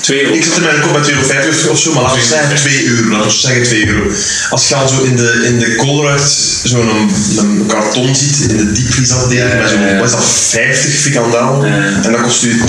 2 0.06 0.22
euro. 0.22 0.34
ik 0.34 0.44
zit 0.44 0.56
er 0.56 0.62
met 0.62 0.74
een 0.74 0.82
kop 0.82 0.92
met 0.92 1.12
2,50 1.12 1.16
euro 1.62 1.72
of 1.72 1.80
zo, 1.80 1.94
maar 1.94 2.04
laten 2.04 2.20
we 2.20 2.26
zeggen 2.26 2.56
2 2.56 2.86
euro. 2.86 3.10
Laten 3.10 3.28
we 3.28 3.34
zeggen 3.34 3.64
2 3.64 3.88
euro. 3.88 4.12
Als 4.50 4.68
je 4.68 4.76
al 4.76 4.88
zo 4.88 5.04
in 5.04 5.16
de, 5.16 5.42
in 5.46 5.60
de 5.60 5.76
Colruyt 5.76 6.22
zo'n 6.64 6.90
een, 6.90 7.10
een 7.38 7.66
karton 7.68 8.16
ziet, 8.16 8.50
in 8.50 8.58
de 8.58 8.72
diepvriesafdeling, 8.72 9.60
met 9.60 9.70
zo'n, 9.70 9.98
wat 9.98 10.06
is 10.06 10.12
dat, 10.12 10.26
50 10.26 10.94
frikandel, 10.94 11.64
en 12.04 12.12
dat 12.12 12.22
kost 12.22 12.44
u 12.44 12.62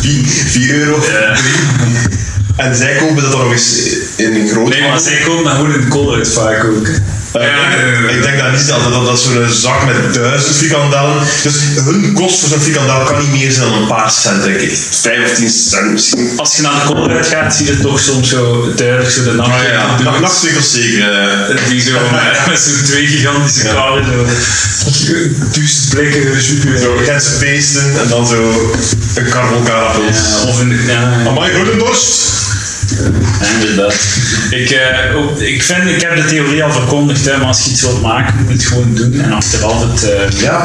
4, 0.00 0.26
4 0.26 0.74
euro. 0.74 1.02
En 2.56 2.76
zij 2.76 2.96
kopen 2.96 3.22
dat 3.22 3.32
dan 3.32 3.40
nog 3.40 3.52
eens 3.52 3.88
in 4.16 4.34
een 4.34 4.48
groot 4.48 4.68
Nee, 4.68 4.88
maar 4.88 5.00
zij 5.00 5.20
komen 5.26 5.44
dan 5.44 5.54
gewoon 5.54 5.74
in 5.74 5.80
de 5.80 5.88
koolruit 5.88 6.32
vaak 6.32 6.64
ook. 6.64 6.88
Ja, 7.32 7.40
ik, 7.40 8.10
ik 8.16 8.22
denk 8.22 8.38
dat 8.38 8.52
niet 8.52 8.66
dat, 8.68 8.82
dat, 8.92 9.04
dat 9.06 9.20
zo'n 9.20 9.48
zak 9.50 9.84
met 9.86 10.14
duizend 10.14 10.56
frikandellen. 10.56 11.16
Dus 11.42 11.54
hun 11.84 12.12
kost 12.14 12.40
voor 12.40 12.48
zo'n 12.48 12.60
frikandel 12.60 13.02
kan 13.04 13.18
niet 13.18 13.30
meer 13.30 13.52
zijn 13.52 13.68
dan 13.70 13.78
een 13.82 13.86
paar 13.88 14.10
cent, 14.10 14.42
denk 14.42 14.60
ik. 14.60 14.78
Vijf 14.90 15.30
of 15.30 15.36
tien 15.36 15.50
cent 15.50 15.92
misschien. 15.92 16.32
Als 16.36 16.56
je 16.56 16.62
naar 16.62 16.72
de 16.74 16.92
koolruit 16.94 17.26
gaat, 17.26 17.54
zie 17.54 17.66
je 17.66 17.78
toch 17.80 18.00
soms 18.00 18.28
zo 18.28 18.72
duidelijk 18.76 19.10
zo 19.10 19.22
de 19.24 19.32
Maar 19.32 19.48
nacht. 19.48 19.66
ja, 19.66 19.96
nacht- 20.02 20.20
nachtwinkels 20.20 20.72
zeker. 20.72 21.12
eh. 21.12 21.68
Die 21.68 21.80
zo 21.80 21.90
met, 22.12 22.38
met 22.48 22.60
zo'n 22.60 22.82
twee 22.84 23.06
gigantische 23.06 23.66
Ja. 23.66 23.72
zo 24.92 25.14
duizend 25.52 25.88
blikken 25.88 26.20
jus. 26.22 26.80
Zo 26.82 26.96
Gentse 27.04 27.30
peesten 27.38 28.00
en 28.00 28.08
dan 28.08 28.26
zo 28.26 28.72
een 29.14 29.28
kar 29.28 29.48
vol 29.48 29.60
karappels. 29.62 30.16
Ja, 30.42 30.48
of 30.48 30.60
in 30.60 30.68
de, 30.68 30.84
ja, 30.86 30.92
ja. 30.92 31.26
Amai, 31.28 31.52
grote 31.52 31.76
dorst! 31.76 32.26
Inderdaad. 33.60 33.94
Ik, 34.50 34.70
eh, 34.70 35.16
ook- 35.16 35.38
ik, 35.40 35.62
vind, 35.62 35.84
ik 35.88 36.00
heb 36.00 36.16
de 36.16 36.24
theorie 36.24 36.64
al 36.64 36.72
verkondigd, 36.72 37.24
hè, 37.24 37.36
maar 37.36 37.46
als 37.46 37.64
je 37.64 37.70
iets 37.70 37.80
wilt 37.82 38.02
maken, 38.02 38.34
moet 38.38 38.46
je 38.48 38.52
het 38.54 38.66
gewoon 38.66 38.94
doen 38.94 39.20
en 39.20 39.32
achteraf 39.32 39.80
het, 39.90 40.10
eh, 40.10 40.40
Ja, 40.40 40.62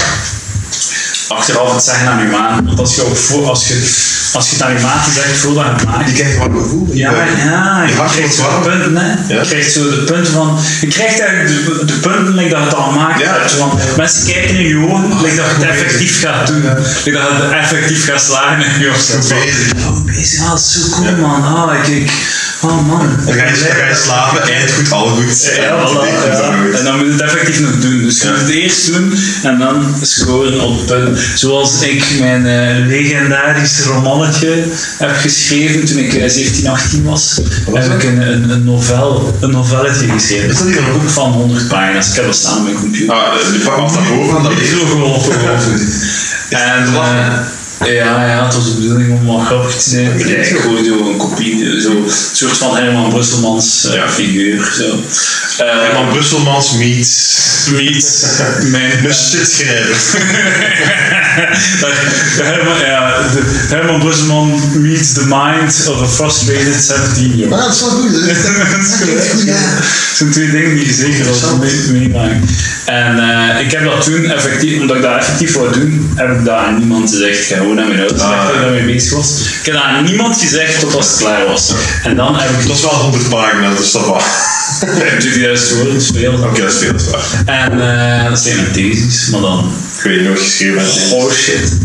achteraf 1.27 1.74
het 1.74 1.84
zeggen 1.84 2.08
aan 2.08 2.22
je 2.22 2.27
maat. 2.27 2.62
Want 2.65 2.80
als 2.80 2.96
je, 2.96 3.01
ook 3.01 3.15
voor, 3.15 3.50
als 3.50 3.68
je, 3.68 3.74
als 4.34 4.50
je 4.50 4.56
het 4.56 4.63
aan 4.63 4.74
je 4.74 4.80
maat 4.80 5.08
zegt 5.13 5.39
voordat 5.39 5.65
je 5.65 5.72
het 5.72 5.86
maakt, 5.86 6.10
je 6.10 6.15
krijgt 6.15 6.38
warm 6.38 6.58
gevoel. 6.58 6.88
Ja, 6.94 7.12
ja, 7.46 7.84
Je 7.88 7.94
krijgt 8.12 8.36
zo 8.36 8.44
de 8.44 8.70
punten, 8.70 8.98
hè. 8.98 9.34
Ja. 9.34 9.42
Je 9.42 9.48
krijgt 9.48 9.72
zo 9.72 9.89
de 9.89 10.03
punten 10.03 10.34
van... 10.34 10.60
Je 10.82 10.88
krijgt 10.88 11.20
eigenlijk 11.20 11.65
de, 11.65 11.86
de 11.86 11.94
punten 11.94 12.34
like 12.34 12.50
dat 12.50 12.60
je 12.60 12.65
het 12.65 12.75
al 12.75 12.92
maakt. 12.92 13.20
Ja. 13.20 13.38
Want 13.60 13.96
mensen 13.98 14.25
kijken 14.25 14.56
in 14.56 14.68
je 14.68 14.77
ogen, 14.77 15.22
like 15.22 15.36
dat 15.36 15.46
je 15.46 15.51
het 15.53 15.63
effectief 15.63 16.22
gaat 16.22 16.48
doen. 16.48 16.62
Like 17.03 17.12
dat 17.12 17.27
je 17.27 17.44
het 17.44 17.51
effectief 17.51 18.06
gaat 18.06 18.22
slagen 18.22 18.65
in 18.65 18.80
je 18.80 18.89
of 18.89 19.00
zo. 19.01 19.18
Bezig. 19.18 19.88
Oh, 19.88 20.06
bezig. 20.06 20.42
Ah, 20.42 20.50
dat 20.50 20.60
is 20.60 20.72
zo 20.72 20.80
cool, 20.96 21.15
man. 21.15 21.44
Ah, 21.44 21.75
ik... 21.77 21.88
ik 21.88 22.12
oh, 22.63 22.88
man. 22.88 23.00
Dan 23.25 23.34
ga 23.34 23.43
je, 23.46 23.63
dan 23.67 23.75
ga 23.77 23.88
je 23.88 23.96
slapen, 24.05 24.41
eind 24.53 24.72
goed, 24.72 24.91
al 24.91 25.08
goed. 25.08 25.51
Ja, 25.55 25.63
En 25.63 25.88
voilà, 25.88 26.24
het 26.24 26.34
is 26.34 26.39
ja. 26.39 26.53
goed. 26.63 26.77
En 26.79 26.84
dan 26.84 26.98
moet 26.98 27.05
je 27.05 27.12
het 27.12 27.22
effectief 27.22 27.60
nog 27.60 27.79
doen. 27.79 28.01
Dus 28.03 28.17
je 28.22 28.25
Ja. 28.25 28.32
moet 28.32 28.39
het 28.39 28.50
eerst 28.50 28.88
doen 28.88 29.17
en 29.43 29.58
dan 29.60 29.96
scoren 30.01 30.62
op 30.62 30.86
punten. 30.88 31.17
Zoals 31.36 31.82
ik 31.82 32.03
mijn 32.20 32.46
eh, 32.46 32.86
legendarische 32.88 33.84
romannetje 33.84 34.63
heb 34.98 35.15
geschreven 35.15 35.86
toen 35.86 35.98
ik 35.98 36.13
eh, 36.13 36.29
17, 36.29 36.67
18 36.67 37.03
was. 37.03 37.39
was 37.67 37.84
heb 37.84 37.91
dat? 37.91 38.03
ik 38.03 38.10
een, 38.10 38.22
een, 38.22 38.50
een, 38.50 38.63
novel, 38.63 39.38
een 39.39 39.50
novelletje 39.51 40.08
geschreven. 40.08 40.50
Is 40.50 40.58
dat 40.58 40.67
hier 40.67 40.77
een 40.77 40.91
boek? 40.91 41.10
Van 41.10 41.32
100 41.32 41.67
pagina's. 41.67 42.10
Ik 42.10 42.15
heb 42.15 42.25
dat 42.25 42.36
staan 42.36 42.58
op 42.58 42.63
mijn 42.63 42.75
computer. 42.75 43.15
Ah, 43.15 43.34
pak 43.65 43.77
af 43.77 43.93
naar 44.00 44.08
boven 44.17 44.38
en 44.38 44.43
dat 44.43 44.51
Ik 44.51 44.58
lezen. 44.60 44.77
zo 44.79 44.86
geholpen. 44.86 45.36
En 46.50 46.86
eh, 46.93 47.39
ja, 47.86 48.28
ja, 48.28 48.46
het 48.46 48.56
was 48.56 48.66
de 48.66 48.82
bedoeling 48.82 49.20
om 49.20 49.25
wat 49.25 49.46
grappig 49.46 49.75
te 49.75 49.90
zijn. 49.90 50.18
Ja, 50.20 50.25
ik 50.36 50.58
gooide 50.60 50.88
zo 50.90 51.10
een 51.10 51.18
kopie, 51.18 51.82
zo 51.82 51.90
een 51.92 52.12
soort 52.34 52.58
van 52.58 52.75
Herman 52.78 53.10
Brusselmans 53.10 53.86
eh, 53.88 53.94
Ja. 53.94 54.10
figuur. 54.10 54.74
Zo. 54.78 55.00
Eh, 55.63 55.82
Herman 55.82 56.10
Brusselmans 56.10 56.72
meets 56.72 57.42
meets 57.72 58.25
mijn 58.72 58.92
shitschrijver. 59.13 59.96
Herman, 62.44 62.78
ja, 62.80 63.18
de, 63.32 63.42
Herman 63.68 64.00
Brusselman 64.00 64.62
meets 64.82 65.13
the 65.13 65.25
mind 65.28 65.88
of 65.90 66.02
a 66.02 66.08
frustrated 66.08 66.74
17-year-old. 66.92 67.60
dat 67.62 67.74
is 67.74 67.80
wel 67.82 67.90
goed. 67.90 68.12
Dat 68.74 68.86
is 68.86 68.94
goed, 69.02 69.44
ja. 69.46 69.54
Dat 69.54 70.18
zijn 70.18 70.32
twee 70.32 70.52
dingen 70.52 70.75
die 70.75 70.86
je 70.86 70.94
zeker 70.94 71.25
wel 71.42 71.58
mee- 71.58 71.92
meemaakt. 71.92 72.52
En 72.86 73.20
eh, 73.20 73.60
ik 73.66 73.72
heb 73.72 73.84
dat 73.84 74.04
toen 74.04 74.25
effectief, 74.25 74.80
omdat 74.82 74.96
ik 74.96 75.02
dat 75.02 75.18
effectief 75.18 75.54
wou 75.56 75.74
doen, 75.74 76.12
heb 76.16 76.30
ik 76.40 76.46
dat 76.46 76.56
aan 76.58 76.78
niemand 76.78 77.10
gezegd. 77.10 77.50
Gewoon 77.74 77.89
naar 77.89 77.98
mijn 77.98 78.08
ouders 78.08 78.22
Ah, 78.22 78.46
dat 78.46 78.56
ja. 78.56 78.62
daarmee 78.62 78.94
bezig 78.94 79.18
was. 79.18 79.39
Ik 79.60 79.65
heb 79.65 79.74
dat 79.74 79.84
aan 79.84 80.03
niemand 80.03 80.38
gezegd 80.38 80.80
tot 80.80 80.96
als 80.96 81.08
het 81.08 81.18
klaar 81.18 81.46
was. 81.46 81.72
En 82.03 82.15
dan 82.15 82.36
heb 82.39 82.50
ik 82.50 82.68
Dat 82.68 82.77
is 82.77 82.82
wel 82.82 82.92
100 82.92 83.30
pagina's, 83.30 83.77
dus 83.77 83.92
dat 83.92 84.06
was. 84.06 84.24
20.000 84.84 85.75
woorden, 85.75 85.94
dat 85.94 86.01
is 86.01 86.10
veel. 86.13 86.34
Oké, 86.34 86.62
dat 86.62 86.72
is 86.72 86.77
veel, 86.77 86.94
dat. 86.94 87.24
En 87.46 87.72
eh, 87.82 88.30
dat 88.30 88.39
zijn 88.39 88.56
mijn 88.56 88.72
thesis, 88.72 89.30
maar 89.30 89.42
dan 89.42 89.72
Ik 89.98 90.03
weet 90.03 90.15
niet 90.18 90.25
nooit 90.27 90.39
geschreven. 90.39 91.13
Oh 91.13 91.32
shit. 91.32 91.77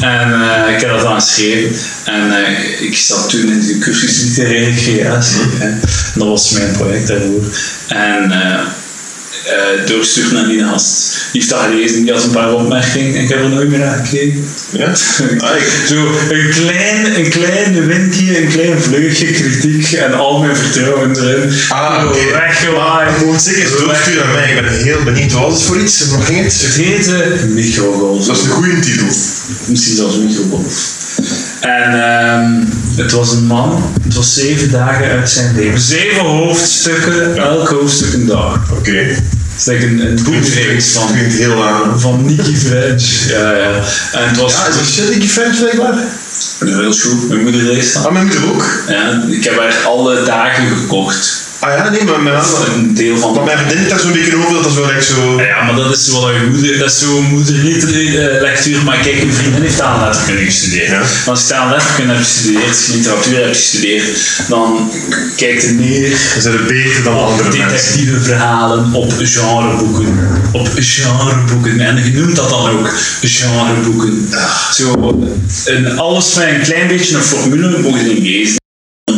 En 0.00 0.32
eh, 0.32 0.74
ik 0.74 0.80
heb 0.80 0.90
dat 0.90 1.00
dan 1.00 1.20
geschreven. 1.20 1.76
En 2.04 2.44
eh, 2.44 2.80
ik 2.82 2.96
zat 2.96 3.28
toen 3.30 3.48
in 3.50 3.60
de 3.66 3.78
cursus 3.78 4.22
literaire 4.22 4.74
creatie. 4.74 5.40
En 5.60 5.80
dat 6.14 6.28
was 6.28 6.50
mijn 6.50 6.72
project 6.72 7.06
daarvoor. 7.06 7.44
En 7.88 8.32
eh 9.44 9.52
eh 9.52 9.86
doorsturen 9.86 10.34
naar 10.34 10.48
die 10.48 10.64
gast. 10.64 11.12
Die 11.32 11.40
heeft 11.40 11.48
dat 11.48 11.60
gelezen, 11.60 12.02
die 12.02 12.12
had 12.12 12.24
een 12.24 12.30
paar 12.30 12.54
opmerkingen. 12.54 13.14
En 13.14 13.22
ik 13.22 13.28
heb 13.28 13.38
er 13.38 13.48
nooit 13.48 13.68
meer 13.68 13.78
naar 13.78 14.06
gekeken. 14.06 14.44
Ja? 14.72 14.86
Ah, 15.38 15.50
Zo 15.88 16.06
een 16.28 16.50
klein, 16.50 17.18
een 17.18 17.28
klein 17.30 17.86
windje, 17.86 18.42
een 18.42 18.48
klein 18.48 18.82
vleugje 18.82 19.26
kritiek 19.26 19.92
en 19.92 20.14
al 20.14 20.38
mijn 20.40 20.56
vertrouwen 20.56 21.16
erin. 21.16 21.52
Ah, 21.68 22.04
oké. 22.08 22.18
Weggewaaid. 22.32 23.20
je 23.20 23.26
moet 23.26 23.42
zeker 23.42 23.70
doorsturen 23.78 24.24
aan 24.26 24.32
mij. 24.32 24.54
Ik 24.54 24.62
ben 24.62 24.72
heel 24.72 25.02
benieuwd. 25.04 25.32
Wat 25.32 25.42
was 25.42 25.54
het 25.54 25.62
voor 25.62 25.80
iets? 25.80 26.04
Hoe 26.04 26.22
ging 26.22 26.44
het? 26.44 26.60
Het 26.62 26.74
heette 26.74 27.46
Microgolf. 27.48 28.26
Dat 28.26 28.36
is 28.36 28.42
een 28.42 28.50
goede 28.50 28.78
titel. 28.78 29.06
Misschien 29.66 29.96
zelfs 29.96 30.16
microgolf. 30.16 30.99
En 31.60 32.02
ehm, 32.02 32.64
het 32.96 33.12
was 33.12 33.32
een 33.32 33.46
man, 33.46 33.92
het 34.02 34.14
was 34.14 34.34
zeven 34.34 34.70
dagen 34.70 35.06
uit 35.10 35.30
zijn 35.30 35.54
leven. 35.54 35.80
Zeven 35.80 36.20
hoofdstukken, 36.20 37.36
elk 37.36 37.68
hoofdstuk 37.68 38.12
een 38.12 38.26
dag. 38.26 38.70
Oké. 38.70 38.90
Het 38.90 39.22
is 39.58 39.64
like 39.66 39.86
een, 39.86 40.00
een 40.06 40.22
boekreeks 40.24 40.92
van, 40.92 41.12
klinkt 41.12 41.34
heel 41.34 41.68
aan. 41.68 42.00
van 42.00 42.24
Nicky 42.24 42.54
French. 42.54 43.28
Ja, 43.28 43.52
ja. 43.56 43.74
En 44.12 44.28
het 44.28 44.36
was 44.36 44.52
Ja, 44.52 44.66
is 44.66 44.74
dat 44.76 44.86
Shitty 44.86 45.28
French 45.28 45.58
blijkbaar? 45.58 45.94
heel 46.58 46.92
goed. 46.92 47.28
Mijn 47.28 47.42
moeder 47.42 47.62
leest 47.62 47.94
dat. 47.94 48.06
Ah, 48.06 48.12
mijn 48.12 48.26
moeder 48.26 48.48
ook. 48.48 48.82
Ja, 48.88 49.22
ik 49.30 49.44
heb 49.44 49.58
haar 49.58 49.76
alle 49.86 50.22
dagen 50.24 50.76
gekocht. 50.76 51.48
Ah 51.60 51.76
ja, 51.76 51.90
nee, 51.90 52.04
maar 52.04 52.22
mijn 52.22 52.42
Een 52.74 52.94
deel 52.94 53.18
van 53.18 53.34
Maar 53.34 53.44
mijn 53.44 53.58
vriendin 53.58 53.88
daar 53.88 53.98
zo'n 53.98 54.12
beetje 54.12 54.36
over, 54.36 54.52
dat 54.52 54.62
dat 54.62 54.72
zo 54.72 54.86
like 54.86 55.02
zo... 55.02 55.40
Ja, 55.42 55.62
maar 55.62 55.74
dat 55.74 55.96
is 55.96 56.08
wat 56.08 56.32
je 56.34 56.48
moeder, 56.50 56.78
dat 56.78 56.90
is 56.90 56.98
zo'n 56.98 57.24
moederlectuur, 57.24 58.84
maar 58.84 58.98
kijk, 58.98 59.22
een 59.22 59.32
vriendin 59.32 59.62
heeft 59.62 59.80
aan 59.80 60.00
letterkunde 60.00 60.44
gestudeerd. 60.44 60.90
Ja. 60.90 61.02
Als 61.26 61.48
je 61.48 61.54
aan 61.54 61.70
letterkunde 61.70 62.12
hebt 62.12 62.26
gestudeerd, 62.26 62.88
literatuur 62.92 63.42
hebt 63.42 63.56
gestudeerd, 63.56 64.06
dan 64.48 64.90
kijkt 65.36 65.64
er 65.64 65.72
neer 65.72 66.16
Ze 66.34 66.40
zijn 66.40 66.66
beter 66.66 67.02
dan 67.02 67.14
op 67.14 67.20
andere 67.20 67.48
mensen. 67.48 67.68
detectieve 67.68 68.20
verhalen, 68.20 68.92
op 68.92 69.12
genreboeken. 69.18 70.18
Op 70.52 70.68
genreboeken. 70.74 71.80
En 71.80 72.04
je 72.04 72.12
noemt 72.12 72.36
dat 72.36 72.48
dan 72.48 72.70
ook 72.70 72.94
genreboeken. 73.22 74.28
Zo, 74.72 75.18
en 75.64 75.98
alles 75.98 76.34
met 76.34 76.48
een 76.48 76.60
klein 76.60 76.88
beetje 76.88 77.16
een 77.16 77.22
formule 77.22 77.78
mogen 77.78 78.06
lezen. 78.06 78.59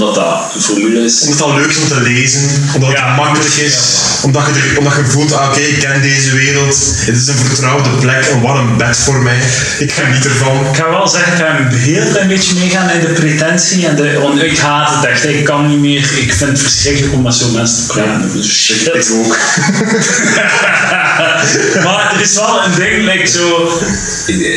Omdat 0.03 0.25
dat 0.25 0.55
een 0.55 0.61
formule 0.61 1.05
is. 1.05 1.21
Omdat 1.23 1.49
het 1.49 1.57
leuk 1.57 1.71
is 1.71 1.77
om 1.77 1.89
te 1.89 2.01
lezen, 2.01 2.41
omdat 2.75 2.89
het 2.89 2.99
Ja, 2.99 3.15
makkelijk 3.15 3.55
is, 3.55 3.75
ja. 3.75 4.25
omdat, 4.25 4.43
je 4.47 4.53
er, 4.61 4.79
omdat 4.79 4.93
je 4.95 5.05
voelt, 5.05 5.33
ah, 5.33 5.49
oké, 5.49 5.61
ik 5.61 5.79
ken 5.79 6.03
deze 6.03 6.35
wereld, 6.35 6.77
het 7.07 7.17
is 7.17 7.27
een 7.27 7.35
vertrouwde 7.35 7.89
plek, 7.91 8.29
een 8.33 8.41
warm 8.41 8.77
bed 8.77 8.97
voor 8.97 9.23
mij, 9.23 9.39
ik 9.79 9.93
geniet 9.93 10.25
ervan. 10.25 10.67
Ik 10.67 10.77
ga 10.77 10.91
wel 10.91 11.09
zeggen, 11.09 11.33
ik 11.33 11.39
ga 11.39 11.59
een 11.59 11.79
heel 11.79 12.07
klein 12.11 12.29
beetje 12.29 12.55
meegaan 12.55 12.91
in 12.91 13.01
de 13.01 13.13
pretentie. 13.13 13.87
En 13.87 13.97
de, 13.97 14.19
want 14.19 14.43
ik 14.43 14.59
haat 14.59 14.95
het 14.95 15.05
echt. 15.05 15.25
Ik 15.25 15.45
kan 15.45 15.69
niet 15.69 15.79
meer. 15.79 16.01
Ik 16.01 16.33
vind 16.33 16.51
het 16.51 16.61
verschrikkelijk 16.61 17.13
om 17.13 17.23
met 17.23 17.35
zo'n 17.35 17.53
mensen 17.53 17.87
te 17.87 17.93
praten. 17.93 18.33
Dus 18.33 18.65
shit. 18.65 18.87
Ik 18.87 19.11
ook. 19.13 19.37
maar 21.85 22.12
is 22.23 22.35
wel 22.35 22.65
een 22.65 22.75
ding, 22.75 23.13
like 23.13 23.27
zo, 23.27 23.69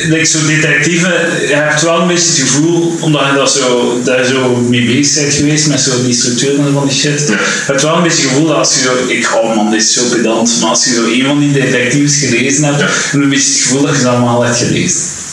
like 0.10 0.26
zo 0.26 0.46
detectieve. 0.46 1.30
Je 1.48 1.56
hebt 1.56 1.82
wel 1.82 2.02
een 2.02 2.08
beetje 2.08 2.30
het 2.30 2.50
gevoel, 2.50 2.98
omdat 3.02 3.26
je 3.26 3.34
dat 3.34 3.52
zo, 3.52 4.00
daar 4.04 4.26
zo 4.26 4.56
mee 4.56 4.86
bezig 4.86 5.22
bent 5.22 5.34
geweest 5.34 5.68
met 5.68 5.82
zo 5.82 6.04
die 6.04 6.14
structuren 6.14 6.66
en 6.66 6.74
van 6.74 6.88
die 6.88 6.98
shit. 6.98 7.28
Je 7.28 7.38
hebt 7.66 7.82
wel 7.82 7.96
een 7.96 8.04
beetje 8.04 8.22
het 8.22 8.30
gevoel 8.30 8.48
dat 8.48 8.58
als 8.58 8.74
je 8.76 8.82
zo, 8.82 9.08
ik 9.08 9.36
oh 9.36 9.56
man, 9.56 9.72
dit 9.72 9.82
is 9.82 9.94
zo 9.94 10.02
pedant, 10.16 10.58
maar 10.62 10.70
als 10.70 10.86
je 10.86 10.94
zo 10.94 11.06
een 11.06 11.26
van 11.26 11.40
die 11.40 11.52
detectives 11.52 12.20
gelezen 12.20 12.64
hebt, 12.64 12.82
heb 12.82 12.90
je 13.12 13.18
een 13.18 13.30
beetje 13.30 13.54
het 13.54 13.62
gevoel 13.62 13.82
dat 13.82 13.96
je 13.96 14.02
ze 14.02 14.08
allemaal 14.08 14.44
hebt 14.44 14.58
gelezen. 14.58 15.25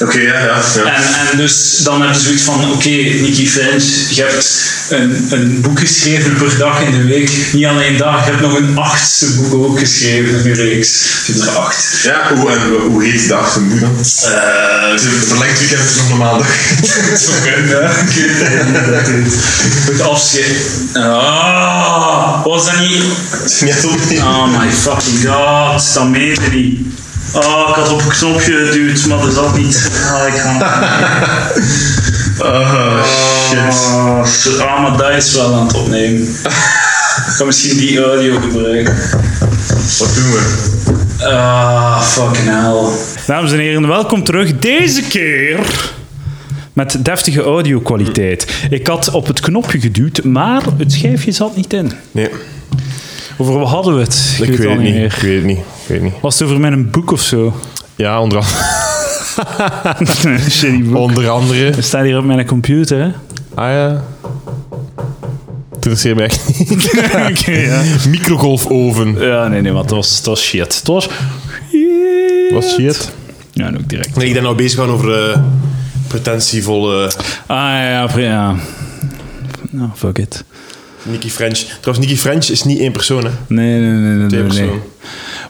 Oké, 0.00 0.18
ja, 0.18 0.40
ja. 0.40 0.60
ja. 0.74 0.94
En, 0.94 1.28
en 1.30 1.36
dus 1.36 1.78
dan 1.82 2.02
heb 2.02 2.14
je 2.14 2.20
zoiets 2.20 2.42
van, 2.42 2.70
oké, 2.72 2.88
Nicky 2.88 3.46
French, 3.46 3.84
je 4.10 4.22
hebt 4.22 4.64
een, 4.88 5.26
een 5.30 5.60
boek 5.60 5.78
geschreven 5.78 6.36
per 6.36 6.58
dag 6.58 6.80
in 6.80 6.90
de 6.90 7.04
week. 7.04 7.30
Niet 7.52 7.66
alleen 7.66 7.96
dat, 7.96 8.24
je 8.24 8.30
hebt 8.30 8.40
nog 8.40 8.56
een 8.58 8.78
achtste 8.78 9.26
boek 9.34 9.54
ook 9.54 9.78
geschreven 9.78 10.38
in 10.38 10.44
je 10.44 10.54
reeks. 10.54 11.04
Er 11.42 11.48
acht. 11.48 12.00
Ja, 12.02 12.34
hoe, 12.34 12.50
en 12.50 12.60
hoe 12.90 13.04
heet 13.04 13.28
dag 13.28 13.52
van 13.52 13.68
nu 13.68 13.78
dan? 13.78 13.98
Een 13.98 14.98
verlengd 14.98 15.58
weekend, 15.58 15.84
is 15.84 15.96
nog 15.96 16.10
een 16.10 16.16
maandag. 16.16 16.48
zo 17.24 17.32
kunnen, 17.42 17.68
ja. 17.68 17.90
Het 19.86 19.98
dat 19.98 20.00
afscheid. 20.00 20.56
Ah, 20.92 22.44
was 22.44 22.64
dat 22.64 22.78
niet... 22.78 23.02
Niet 23.60 23.84
op. 23.84 24.24
Oh 24.24 24.58
my 24.58 24.72
fucking 24.72 25.26
god, 25.26 25.94
dat 25.94 26.08
meende 26.08 26.48
niet. 26.52 26.80
Oh, 27.34 27.66
ik 27.68 27.74
had 27.74 27.92
op 27.92 28.00
een 28.02 28.08
knopje 28.08 28.66
geduwd, 28.66 29.06
maar 29.06 29.18
dat 29.18 29.32
zat 29.32 29.56
niet. 29.56 29.90
Ah, 30.12 30.26
ik 30.26 30.34
ga... 30.34 30.58
Ah, 32.38 33.04
shit. 33.48 33.58
Oh, 33.92 34.26
shit. 34.26 34.58
Ah, 34.60 34.82
maar 34.82 34.96
dat 34.98 35.10
is 35.10 35.32
wel 35.34 35.54
aan 35.54 35.66
het 35.66 35.76
opnemen. 35.76 36.22
Ik 37.26 37.34
kan 37.36 37.46
misschien 37.46 37.76
die 37.76 38.04
audio 38.04 38.40
gebruiken. 38.40 38.94
Wat 39.98 40.14
doen 40.14 40.30
we? 40.32 40.74
Ah, 41.26 42.02
fucking 42.02 42.48
hell. 42.48 42.98
Dames 43.26 43.52
en 43.52 43.58
heren, 43.58 43.88
welkom 43.88 44.24
terug. 44.24 44.58
Deze 44.58 45.02
keer 45.02 45.58
met 46.72 46.96
deftige 47.04 47.42
audio-kwaliteit. 47.42 48.46
Ik 48.70 48.86
had 48.86 49.10
op 49.10 49.26
het 49.26 49.40
knopje 49.40 49.80
geduwd, 49.80 50.24
maar 50.24 50.62
het 50.78 50.92
schijfje 50.92 51.32
zat 51.32 51.56
niet 51.56 51.72
in. 51.72 51.92
Nee, 52.12 52.28
Over 53.36 53.58
wat 53.58 53.68
hadden 53.68 53.94
we 53.94 54.00
het? 54.00 54.38
ik, 54.40 54.56
weet 54.56 54.68
het 54.70 54.78
niet. 54.80 54.94
meer. 54.94 55.04
Ik 55.04 55.12
weet 55.20 55.36
het 55.36 55.44
niet. 55.44 55.58
Ik 55.86 55.92
weet 55.92 56.02
niet. 56.02 56.12
Was 56.20 56.38
het 56.38 56.48
over 56.48 56.60
mijn 56.60 56.90
boek 56.90 57.10
of 57.12 57.22
zo? 57.22 57.54
Ja, 57.96 58.20
onder, 58.20 58.38
an- 58.38 58.44
Shitty 60.50 60.82
boek. 60.82 60.96
onder 60.96 61.28
andere. 61.28 61.64
Het 61.64 61.84
staat 61.84 62.04
hier 62.04 62.18
op 62.18 62.24
mijn 62.24 62.46
computer, 62.46 62.98
hè? 62.98 63.10
Ah 63.54 63.70
ja. 63.70 64.04
Interesseert 65.74 66.16
me 66.16 66.22
echt 66.22 66.58
niet. 66.58 66.90
Oké, 67.40 67.50
ja. 67.52 67.82
Microgolfoven. 68.08 69.16
Ja, 69.18 69.48
nee, 69.48 69.60
nee, 69.60 69.72
maar 69.72 69.82
het 69.82 69.90
was, 69.90 70.16
het 70.16 70.26
was 70.26 70.42
shit. 70.42 70.74
Het 70.74 70.86
was... 70.86 71.08
Wat 72.50 72.64
shit. 72.64 73.12
Ja, 73.52 73.66
en 73.66 73.78
ook 73.78 73.88
direct. 73.88 74.16
Nee, 74.16 74.26
ik 74.26 74.32
ben 74.34 74.42
nou 74.42 74.54
bezig 74.54 74.78
gaan 74.78 74.88
over 74.88 75.30
eh, 75.30 75.40
pretentievolle 76.08 77.10
Ah, 77.46 77.56
ja, 77.56 78.08
ja. 78.16 78.54
Nou, 79.70 79.88
fuck 79.94 80.18
it. 80.18 80.44
Nicky 81.02 81.28
French. 81.28 81.58
Trouwens, 81.80 82.06
Nicky 82.06 82.20
French 82.20 82.48
is 82.48 82.64
niet 82.64 82.78
één 82.78 82.92
persoon, 82.92 83.24
hè. 83.24 83.30
Nee, 83.46 83.80
nee, 83.80 83.90
nee, 83.90 84.14
nee, 84.14 84.28
Twee 84.28 84.42
nee. 84.42 84.60
nee. 84.70 84.80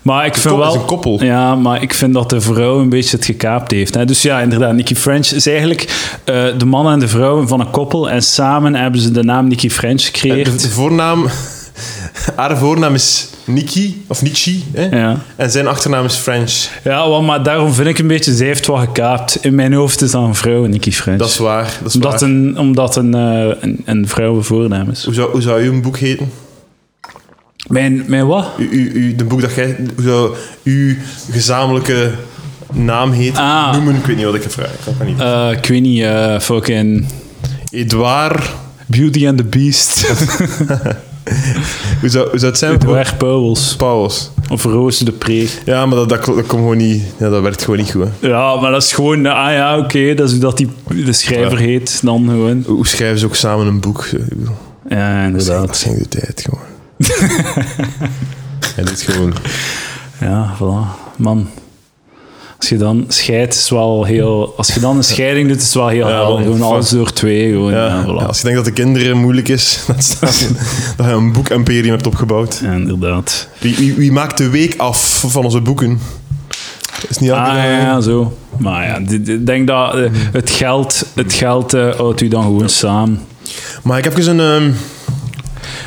Maar 0.03 0.27
ik 0.27 0.35
vind 0.37 0.57
wel... 0.57 0.69
is 0.69 0.75
een 0.75 0.85
koppel. 0.85 1.25
Ja, 1.25 1.55
maar 1.55 1.83
ik 1.83 1.95
vind 1.95 2.15
dat 2.15 2.31
de 2.31 2.41
vrouw 2.41 2.81
een 2.81 2.89
beetje 2.89 3.17
het 3.17 3.25
gekaapt 3.25 3.71
heeft. 3.71 3.95
Hè. 3.95 4.05
Dus 4.05 4.23
ja, 4.23 4.41
inderdaad, 4.41 4.75
Nicky 4.75 4.95
French 4.95 5.27
is 5.27 5.47
eigenlijk 5.47 6.11
eh, 6.25 6.45
de 6.59 6.65
man 6.65 6.91
en 6.91 6.99
de 6.99 7.09
vrouw 7.09 7.47
van 7.47 7.61
een 7.61 7.71
koppel. 7.71 8.11
En 8.11 8.23
samen 8.23 8.75
hebben 8.75 9.01
ze 9.01 9.11
de 9.11 9.23
naam 9.23 9.49
Nicky 9.49 9.71
French 9.71 10.05
gecreëerd. 10.05 10.63
de 10.63 10.71
voornaam... 10.71 11.27
Haar 12.37 12.59
voornaam 12.59 12.95
is 12.95 13.29
Nicky, 13.45 13.95
of 14.07 14.23
Nietzsche, 14.23 14.61
hè. 14.73 14.99
Ja. 14.99 15.19
En 15.37 15.51
zijn 15.51 15.67
achternaam 15.67 16.05
is 16.05 16.15
French. 16.15 16.69
Ja, 16.85 17.21
maar 17.21 17.43
daarom 17.43 17.73
vind 17.73 17.89
ik 17.89 17.99
een 17.99 18.07
beetje, 18.07 18.35
zij 18.35 18.47
heeft 18.47 18.67
wat 18.67 18.81
gekaapt. 18.81 19.39
In 19.41 19.55
mijn 19.55 19.73
hoofd 19.73 20.03
is 20.03 20.11
dat 20.11 20.23
een 20.23 20.35
vrouw, 20.35 20.65
Nicky 20.65 20.93
French. 20.93 21.19
Dat 21.19 21.29
is 21.29 21.39
waar. 21.39 21.77
Dat 21.83 21.89
is 21.89 21.95
omdat 21.95 22.21
waar. 22.21 22.31
een, 22.31 22.59
omdat 22.59 22.97
een, 22.97 23.15
eh, 23.15 23.57
een, 23.61 23.83
een 23.85 24.45
voornaam 24.45 24.91
is. 24.91 25.05
Hoe 25.05 25.15
zou, 25.15 25.31
hoe 25.31 25.43
zou 25.43 25.63
uw 25.63 25.81
boek 25.81 25.99
heten? 25.99 26.31
Mijn, 27.67 28.05
mijn 28.07 28.27
wat? 28.27 28.47
U, 28.59 28.69
u, 28.71 28.91
u, 28.93 29.15
de 29.17 29.25
boek 29.25 29.41
dat 29.41 29.55
jij... 29.55 29.77
Hoe 29.97 30.05
zou 30.05 30.35
uw 30.63 30.95
gezamenlijke 31.31 32.11
naam 32.73 33.11
heet? 33.11 33.37
Ah. 33.37 33.73
Noemen? 33.73 33.95
Ik 33.95 34.05
weet 34.07 34.17
niet 34.17 34.25
wat 34.25 34.35
ik 34.35 34.43
heb. 34.43 34.55
Dat 34.85 34.95
kan 34.99 35.07
niet. 35.07 35.21
Eh, 35.21 35.49
ik 35.53 35.67
weet 35.67 35.83
niet, 35.83 36.03
eh, 36.03 36.39
fucking 36.41 37.07
Edouard... 37.71 38.43
Beauty 38.89 39.29
and 39.29 39.37
the 39.37 39.45
Beast. 39.45 40.07
Hoe 42.01 42.09
zou, 42.09 42.29
hoe 42.29 42.39
zou 42.39 42.51
het 42.51 42.59
zijn? 42.59 42.75
Edouard 42.75 43.19
Pauwels. 43.19 43.77
Pauwels. 43.77 44.31
Of 44.51 44.65
Roos 44.65 44.99
de 44.99 45.13
Pre. 45.13 45.49
Ja, 45.65 45.87
maar 45.87 45.97
dat, 45.97 46.09
dat, 46.09 46.25
dat 46.25 46.35
komt 46.35 46.51
gewoon 46.51 46.77
niet... 46.77 47.03
Ja, 47.19 47.29
dat 47.29 47.43
werkt 47.43 47.65
gewoon 47.65 47.79
niet 47.79 47.91
goed. 47.91 48.05
hè. 48.21 48.29
Ja, 48.29 48.57
maar 48.61 48.71
dat 48.71 48.83
is 48.83 48.93
gewoon... 48.93 49.27
Ah 49.27 49.53
ja, 49.53 49.79
oké, 49.79 50.15
dat 50.15 50.27
is 50.27 50.33
hoe 50.33 50.41
dat 50.41 50.57
die, 50.57 50.69
de 51.05 51.13
schrijver 51.13 51.59
heet. 51.59 52.01
Dan 52.03 52.25
gewoon... 52.29 52.65
Hoe 52.67 52.87
schrijven 52.87 53.19
ze 53.19 53.27
ook 53.27 53.35
samen 53.37 53.67
een 53.67 53.81
boek? 53.81 54.05
Ik 54.05 54.21
Ja, 54.89 55.17
Dat 55.23 55.27
inderdaad. 55.31 55.71
is 55.75 55.83
de 55.99 56.09
tijd 56.09 56.43
gewoon. 56.45 56.65
Hij 58.75 58.85
doet 58.85 59.03
gewoon... 59.03 59.35
Ja, 60.21 60.55
voilà. 60.57 61.17
Man. 61.17 61.49
Als 62.59 62.69
je 62.69 62.77
dan 62.77 63.05
scheidt, 63.09 63.55
is 63.55 63.71
wel 63.71 64.05
heel... 64.05 64.55
Als 64.57 64.75
je 64.75 64.81
dan 64.81 64.97
een 64.97 65.05
scheiding 65.05 65.49
doet, 65.49 65.57
is 65.57 65.65
het 65.65 65.75
wel 65.75 65.89
heel 65.89 66.09
Ja, 66.09 66.15
helder. 66.15 66.45
Gewoon 66.45 66.63
alles 66.63 66.89
door 66.89 67.13
twee. 67.13 67.51
Gewoon, 67.51 67.73
ja, 67.73 67.87
Ja, 67.87 68.03
voilà. 68.05 68.07
ja, 68.21 68.25
als 68.27 68.37
je 68.37 68.43
denkt 68.43 68.57
dat 68.65 68.75
de 68.75 68.83
kinderen 68.83 69.17
moeilijk 69.19 69.49
is, 69.49 69.79
dan 69.87 70.03
staat 70.03 70.39
je, 70.39 70.49
dat 70.97 71.07
je 71.07 71.13
een 71.13 71.33
boek-imperium 71.33 71.91
hebt 71.93 72.07
opgebouwd. 72.07 72.61
Ja, 72.63 72.73
inderdaad. 72.73 73.49
Wie, 73.59 73.77
wie, 73.77 73.95
wie 73.95 74.13
maakt 74.13 74.39
de 74.39 74.49
week 74.51 74.75
af 74.77 75.25
van 75.27 75.45
onze 75.45 75.61
boeken? 75.61 76.01
Is 77.09 77.19
niet 77.19 77.31
Ah, 77.31 77.47
ja, 77.47 77.65
ja, 77.65 78.01
zo. 78.01 78.37
Maar 78.59 78.87
ja, 78.87 78.97
ik 79.25 79.47
denk 79.47 79.67
dat 79.67 79.95
eh, 79.95 80.11
het 80.33 80.51
geld, 80.51 81.07
het 81.15 81.33
geld 81.33 81.75
eh, 81.75 81.95
houdt 81.95 82.21
u 82.21 82.29
dan 82.29 82.43
gewoon 82.43 82.69
samen. 82.69 83.21
Maar 83.83 83.99
ik 83.99 84.05
heb 84.05 84.17
eens 84.17 84.27
een, 84.27 84.41
ehm, 84.41 84.71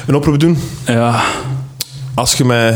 een 0.09 0.15
oproep 0.15 0.39
doen. 0.39 0.57
Ja. 0.85 1.21
Als 2.13 2.33
je 2.33 2.45
met 2.45 2.75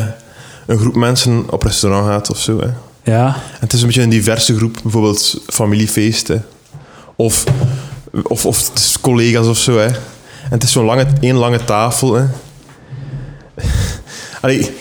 een 0.65 0.77
groep 0.77 0.95
mensen 0.95 1.43
op 1.49 1.63
restaurant 1.63 2.07
gaat 2.07 2.29
of 2.29 2.39
zo. 2.39 2.59
Hè. 2.59 2.67
Ja. 3.11 3.25
En 3.25 3.59
het 3.59 3.73
is 3.73 3.79
een 3.81 3.85
beetje 3.87 4.01
een 4.01 4.09
diverse 4.09 4.55
groep, 4.55 4.77
bijvoorbeeld 4.83 5.41
familiefeesten. 5.47 6.45
Of, 7.15 7.43
of, 8.23 8.45
of 8.45 8.71
collega's 9.01 9.47
of 9.47 9.57
zo. 9.57 9.77
Hè. 9.77 9.85
En 9.85 10.49
het 10.49 10.63
is 10.63 10.71
zo'n 10.71 10.85
lange, 10.85 11.05
één 11.21 11.35
lange 11.35 11.63
tafel. 11.65 12.13
Hè. 12.13 12.25
Allee, 14.41 14.75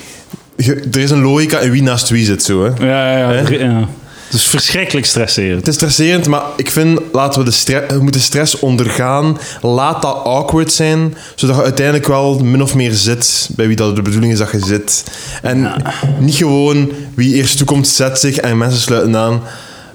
je- 0.57 0.89
er 0.93 1.01
is 1.01 1.11
een 1.11 1.23
logica 1.23 1.59
in 1.59 1.71
wie 1.71 1.83
naast 1.83 2.09
wie 2.09 2.25
zit. 2.25 2.43
Zo, 2.43 2.65
hè. 2.65 2.87
Ja, 2.87 3.19
ja, 3.19 3.33
ja. 3.33 3.43
Hè? 3.43 3.49
ja. 3.57 3.89
Het 4.33 4.41
is 4.41 4.47
verschrikkelijk 4.47 5.07
stresserend. 5.07 5.59
Het 5.59 5.69
is 5.69 5.75
stresserend, 5.75 6.27
maar 6.27 6.43
ik 6.57 6.71
vind, 6.71 7.01
laten 7.13 7.39
we 7.39 7.45
de 7.45 7.51
stre 7.51 7.85
we 7.89 8.03
moeten 8.03 8.21
stress 8.21 8.59
ondergaan. 8.59 9.39
Laat 9.61 10.03
dat 10.03 10.25
awkward 10.25 10.73
zijn, 10.73 11.17
zodat 11.35 11.57
je 11.57 11.63
uiteindelijk 11.63 12.07
wel 12.07 12.39
min 12.39 12.63
of 12.63 12.75
meer 12.75 12.93
zit 12.93 13.49
bij 13.57 13.67
wie 13.67 13.77
dat 13.77 13.97
de 13.97 14.03
bedoeling 14.03 14.33
is 14.33 14.39
dat 14.39 14.51
je 14.51 14.65
zit. 14.65 15.05
En 15.43 15.73
niet 16.19 16.35
gewoon 16.35 16.93
wie 17.15 17.35
eerst 17.35 17.57
toekomt, 17.57 17.89
zet 17.89 18.19
zich 18.19 18.37
en 18.37 18.59
mensen 18.59 18.81
sluiten 18.81 19.17
aan. 19.17 19.43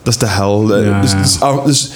Dat 0.04 0.14
is 0.14 0.20
de 0.20 0.28
hel. 0.28 0.84
Ja, 0.84 1.02
dus, 1.02 1.12
dus, 1.12 1.40
ah, 1.40 1.66
dus 1.66 1.90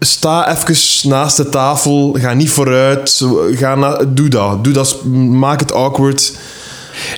sta 0.00 0.56
even 0.56 1.08
naast 1.08 1.36
de 1.36 1.48
tafel, 1.48 2.16
ga 2.18 2.34
niet 2.34 2.50
vooruit, 2.50 3.26
ga 3.50 3.74
na, 3.74 4.04
doe 4.08 4.28
dat. 4.28 4.64
Doe 4.64 4.72
dat, 4.72 5.04
maak 5.30 5.60
het 5.60 5.72
awkward. 5.72 6.32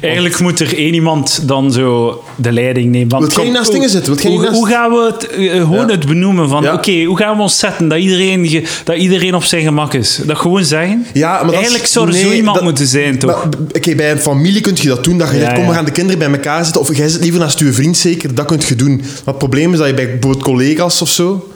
Eigenlijk 0.00 0.40
moet 0.40 0.60
er 0.60 0.76
één 0.76 0.94
iemand 0.94 1.48
dan 1.48 1.72
zo 1.72 2.22
de 2.36 2.52
leiding 2.52 2.90
nemen. 2.90 3.08
Want 3.08 3.42
niet 3.42 3.52
naast 3.52 3.72
dingen 3.72 3.88
zitten? 3.90 4.28
Hoe, 4.28 4.40
naast- 4.42 4.52
hoe 4.56 4.66
gaan 4.68 4.90
we 4.90 5.10
het 5.12 5.26
eh, 5.28 5.50
gewoon 5.52 5.86
Ja. 5.86 5.92
het 5.92 6.06
benoemen 6.06 6.48
van... 6.48 6.62
Ja. 6.62 6.72
Oké, 6.74 7.02
hoe 7.04 7.16
gaan 7.16 7.36
we 7.36 7.42
ons 7.42 7.58
zetten 7.58 7.88
dat 7.88 7.98
iedereen, 7.98 8.48
ge- 8.48 8.64
dat 8.84 8.96
iedereen 8.96 9.34
op 9.34 9.44
zijn 9.44 9.62
gemak 9.62 9.94
is? 9.94 10.20
Dat 10.26 10.36
gewoon 10.38 10.64
zeggen? 10.64 11.06
Ja, 11.12 11.30
maar 11.30 11.40
dat 11.40 11.48
is- 11.50 11.54
Eigenlijk 11.56 11.86
zou 11.86 12.06
er 12.08 12.14
zo 12.14 12.30
iemand 12.30 12.54
dat- 12.56 12.64
moeten 12.64 12.86
zijn, 12.86 13.18
toch? 13.18 13.44
Oké, 13.76 13.94
bij 13.94 14.10
een 14.10 14.18
familie 14.18 14.60
kun 14.60 14.72
je 14.80 14.88
dat 14.88 15.04
doen. 15.04 15.18
Dat 15.18 15.28
je 15.30 15.34
Ja, 15.36 15.40
zegt, 15.40 15.54
kom, 15.54 15.66
we 15.66 15.72
gaan 15.72 15.84
de 15.84 15.90
kinderen 15.90 16.18
bij 16.18 16.30
elkaar 16.30 16.64
zitten. 16.64 16.80
Of 16.82 16.96
jij 16.96 17.08
zit 17.08 17.20
liever 17.20 17.40
naast 17.40 17.58
je 17.58 17.72
vriend 17.72 17.96
zeker. 17.96 18.34
Dat 18.34 18.46
kun 18.46 18.60
je 18.68 18.74
doen. 18.76 18.96
Maar 18.96 19.06
het 19.24 19.38
probleem 19.38 19.72
is 19.72 19.78
dat 19.78 19.86
je 19.88 19.94
bij 19.94 20.06
bijvoorbeeld 20.10 20.42
collega's 20.44 21.02
of 21.02 21.08
zo... 21.08 21.46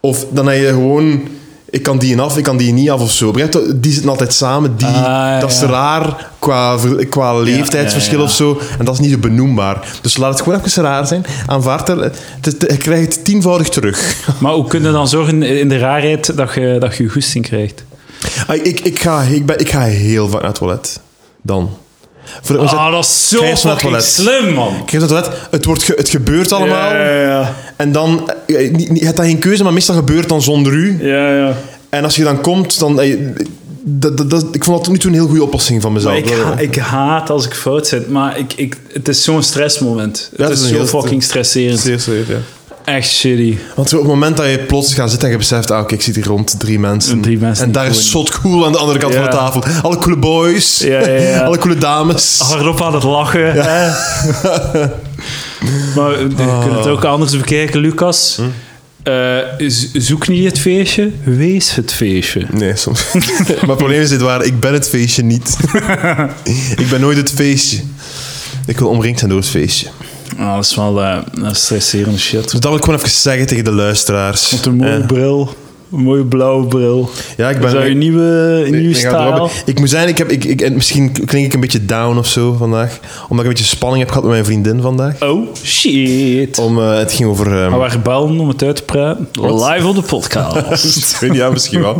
Of 0.00 0.26
dan 0.30 0.48
heb 0.48 0.60
je 0.60 0.66
gewoon... 0.66 1.22
Ik 1.72 1.82
kan 1.82 1.98
die 1.98 2.20
af, 2.20 2.36
ik 2.36 2.44
kan 2.44 2.56
die 2.56 2.72
niet 2.72 2.90
af 2.90 3.00
of 3.00 3.12
zo. 3.12 3.30
Begrijp? 3.30 3.72
Die 3.82 3.92
zitten 3.92 4.10
altijd 4.10 4.32
samen. 4.34 4.76
Die, 4.76 4.86
Ah, 4.86 5.40
dat 5.40 5.50
is 5.50 5.60
ja. 5.60 5.66
raar 5.66 6.30
qua, 6.38 6.78
qua 7.08 7.38
leeftijdsverschil 7.40 8.12
ja, 8.18 8.18
ja. 8.18 8.24
of 8.24 8.32
zo. 8.34 8.60
En 8.78 8.84
dat 8.84 8.94
is 8.94 9.00
niet 9.00 9.10
zo 9.10 9.18
benoembaar. 9.18 9.98
Dus 10.02 10.16
laat 10.16 10.32
het 10.32 10.42
gewoon 10.42 10.60
even 10.64 10.82
raar 10.82 11.06
zijn. 11.06 11.24
Aanvaard 11.46 11.88
er... 11.88 11.98
Het- 12.40 12.64
je 12.68 12.76
krijgt 12.76 13.14
het 13.14 13.24
tienvoudig 13.24 13.68
terug. 13.68 14.16
Maar 14.40 14.52
hoe 14.52 14.66
kun 14.66 14.82
je 14.82 14.90
dan 14.92 15.08
zorgen 15.08 15.42
in 15.42 15.68
de 15.68 15.78
raarheid 15.78 16.36
dat 16.36 16.54
je 16.54 16.76
dat 16.80 16.96
je, 16.96 17.02
je 17.02 17.08
goesting 17.08 17.44
krijgt? 17.46 17.84
Ah, 18.46 18.56
ik, 18.56 18.80
ik, 18.80 19.00
ga, 19.00 19.22
ik, 19.22 19.46
ben, 19.46 19.58
ik 19.58 19.70
ga 19.70 19.80
heel 19.80 20.28
vaak 20.28 20.40
naar 20.40 20.50
het 20.50 20.58
toilet. 20.58 21.00
Dan. 21.42 21.70
Voor, 22.42 22.58
Ah, 22.58 22.92
dat 22.92 23.04
is 23.04 23.28
zo 23.28 23.44
fucking 23.56 24.00
slim, 24.00 24.52
man. 24.54 24.74
Ik 24.86 24.92
naar 24.92 25.00
het 25.00 25.08
toilet. 25.10 25.30
Het, 25.50 25.64
wordt 25.64 25.82
ge- 25.82 25.94
het 25.96 26.08
gebeurt 26.08 26.52
allemaal. 26.52 26.92
Ja, 26.92 27.10
ja, 27.10 27.20
ja. 27.22 27.54
En 27.76 27.92
dan... 27.92 28.30
eh, 28.46 28.70
niet- 28.70 28.88
niet- 28.90 28.98
Je 28.98 29.04
hebt 29.04 29.16
dan 29.16 29.26
geen 29.26 29.38
keuze, 29.38 29.62
maar 29.62 29.72
meestal 29.72 29.94
gebeurt 29.94 30.20
het 30.20 30.28
dan 30.28 30.42
zonder 30.42 30.72
u. 30.72 30.98
ja, 31.06 31.34
ja. 31.36 31.54
En 31.88 32.04
als 32.04 32.16
je 32.16 32.24
dan 32.24 32.40
komt, 32.40 32.78
dan... 32.78 33.00
eh, 33.00 33.16
Dat, 33.84 34.16
dat, 34.16 34.30
dat- 34.30 34.46
ik 34.52 34.64
vond 34.64 34.76
dat 34.76 34.84
tot 34.84 34.92
nu 34.92 34.98
toe 34.98 35.10
een 35.10 35.16
heel 35.16 35.26
goede 35.26 35.42
oplossing 35.42 35.82
van 35.82 35.92
mezelf. 35.92 36.16
Ik, 36.16 36.30
ha- 36.30 36.58
ik 36.58 36.76
haat 36.76 37.30
als 37.30 37.46
ik 37.46 37.54
fout 37.54 37.86
zit, 37.86 38.08
maar 38.10 38.38
ik, 38.38 38.52
ik, 38.56 38.76
het 38.92 39.08
is 39.08 39.22
zo'n 39.24 39.42
stressmoment. 39.42 40.30
Het 40.36 40.50
is 40.50 40.60
is 40.62 40.68
zo 40.68 40.74
heel- 40.74 40.86
fucking 40.86 41.22
stresserend. 41.22 41.80
Zeer 41.80 42.00
ja. 42.28 42.36
Echt 42.84 43.08
shitty. 43.08 43.56
Want 43.74 43.88
zo 43.88 43.96
op 43.96 44.02
het 44.02 44.10
moment 44.10 44.36
dat 44.36 44.46
je 44.46 44.58
plots 44.58 44.94
gaat 44.94 45.08
zitten 45.10 45.26
en 45.28 45.32
je 45.34 45.40
beseft, 45.40 45.70
ah, 45.70 45.80
oké, 45.80 45.94
ik 45.94 46.02
zit 46.02 46.14
hier 46.14 46.26
rond 46.26 46.54
drie 46.60 46.78
mensen. 46.78 47.20
Drie 47.20 47.38
mensen 47.38 47.64
en 47.64 47.72
daar 47.72 47.86
is 47.86 48.10
zot 48.10 48.40
cool 48.40 48.66
aan 48.66 48.72
de 48.72 48.78
andere 48.78 48.98
kant 48.98 49.12
Ja. 49.12 49.20
van 49.20 49.30
de 49.30 49.36
tafel. 49.36 49.64
Alle 49.82 49.96
coole 49.96 50.16
boys. 50.18 50.78
Ja, 50.78 51.00
ja, 51.08 51.20
ja. 51.20 51.40
Alle 51.46 51.58
coole 51.58 51.78
dames. 51.78 52.38
Hardop 52.38 52.82
aan 52.82 52.94
het 52.94 53.02
lachen. 53.02 53.54
maar 55.96 56.20
je 56.20 56.26
kunt 56.36 56.76
het 56.76 56.86
ook 56.86 57.04
anders 57.04 57.36
bekijken, 57.36 57.80
Lucas. 57.80 58.38
Eh, 59.02 59.36
zoek 59.92 60.28
niet 60.28 60.44
het 60.44 60.58
feestje, 60.58 61.10
wees 61.24 61.74
het 61.74 61.92
feestje. 61.92 62.46
Nee, 62.50 62.76
soms. 62.76 63.04
maar 63.12 63.46
het 63.48 63.76
probleem 63.76 64.00
is 64.00 64.08
dit 64.08 64.20
waar, 64.20 64.44
ik 64.44 64.60
ben 64.60 64.72
het 64.72 64.88
feestje 64.88 65.22
niet. 65.22 65.56
ik 66.76 66.88
ben 66.90 67.00
nooit 67.00 67.16
het 67.16 67.30
feestje. 67.30 67.78
Ik 68.66 68.78
wil 68.78 68.88
omringd 68.88 69.18
zijn 69.18 69.30
door 69.30 69.40
het 69.40 69.48
feestje. 69.48 69.86
Nou, 70.36 70.54
dat 70.54 70.64
is 70.64 70.74
wel 70.74 71.02
een 71.02 71.54
stresserende 71.54 72.18
shit. 72.18 72.42
Dus 72.42 72.52
dat 72.52 72.62
wil 72.64 72.74
ik 72.76 72.84
gewoon 72.84 72.98
even 72.98 73.10
zeggen 73.10 73.46
tegen 73.46 73.64
de 73.64 73.72
luisteraars. 73.72 74.50
Met 74.50 74.66
een 74.66 74.76
mooie 74.76 74.90
Eh, 74.96 75.06
bril. 75.06 75.54
Een 75.92 76.02
mooie 76.02 76.24
blauwe 76.24 76.66
bril. 76.66 77.10
ja, 77.36 77.50
ik 77.50 77.60
ben... 77.60 77.72
dat 77.74 77.86
je 77.86 77.94
nieuwe, 77.94 78.58
Nee, 78.62 78.70
nieuwe 78.80 78.94
stijl? 78.94 79.50
Ik 79.64 79.78
moet 79.78 79.90
zijn, 79.90 80.08
ik 80.08 80.18
heb, 80.18 80.30
ik, 80.30 80.44
ik, 80.44 80.60
en 80.60 80.74
misschien 80.74 81.12
klink 81.12 81.44
ik 81.46 81.52
een 81.52 81.60
beetje 81.60 81.84
down 81.84 82.18
of 82.18 82.26
zo 82.26 82.52
vandaag. 82.52 82.98
Omdat 83.22 83.38
ik 83.44 83.50
een 83.50 83.56
beetje 83.58 83.64
spanning 83.76 83.98
heb 84.00 84.08
gehad 84.08 84.22
met 84.24 84.32
mijn 84.32 84.44
vriendin 84.44 84.80
vandaag. 84.80 85.22
Oh, 85.22 85.54
shit. 85.64 86.58
Om, 86.58 86.78
eh, 86.78 86.96
het 86.98 87.12
ging 87.12 87.28
over... 87.28 87.46
ehm, 87.60 87.70
Maar 87.70 87.78
waar 87.78 88.00
bellen 88.00 88.40
om 88.40 88.48
het 88.48 88.62
uit 88.62 88.76
te 88.76 88.82
praten? 88.82 89.28
Live 89.40 89.86
op 89.86 89.94
de 89.94 90.02
podcast. 90.02 91.20
Ja, 91.32 91.50
misschien 91.50 91.80
wel. 91.80 91.96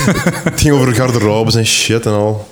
het 0.50 0.60
ging 0.60 0.74
over 0.74 0.94
garderobes 0.94 1.54
en 1.54 1.66
shit 1.66 2.06
en 2.06 2.12
al. 2.12 2.48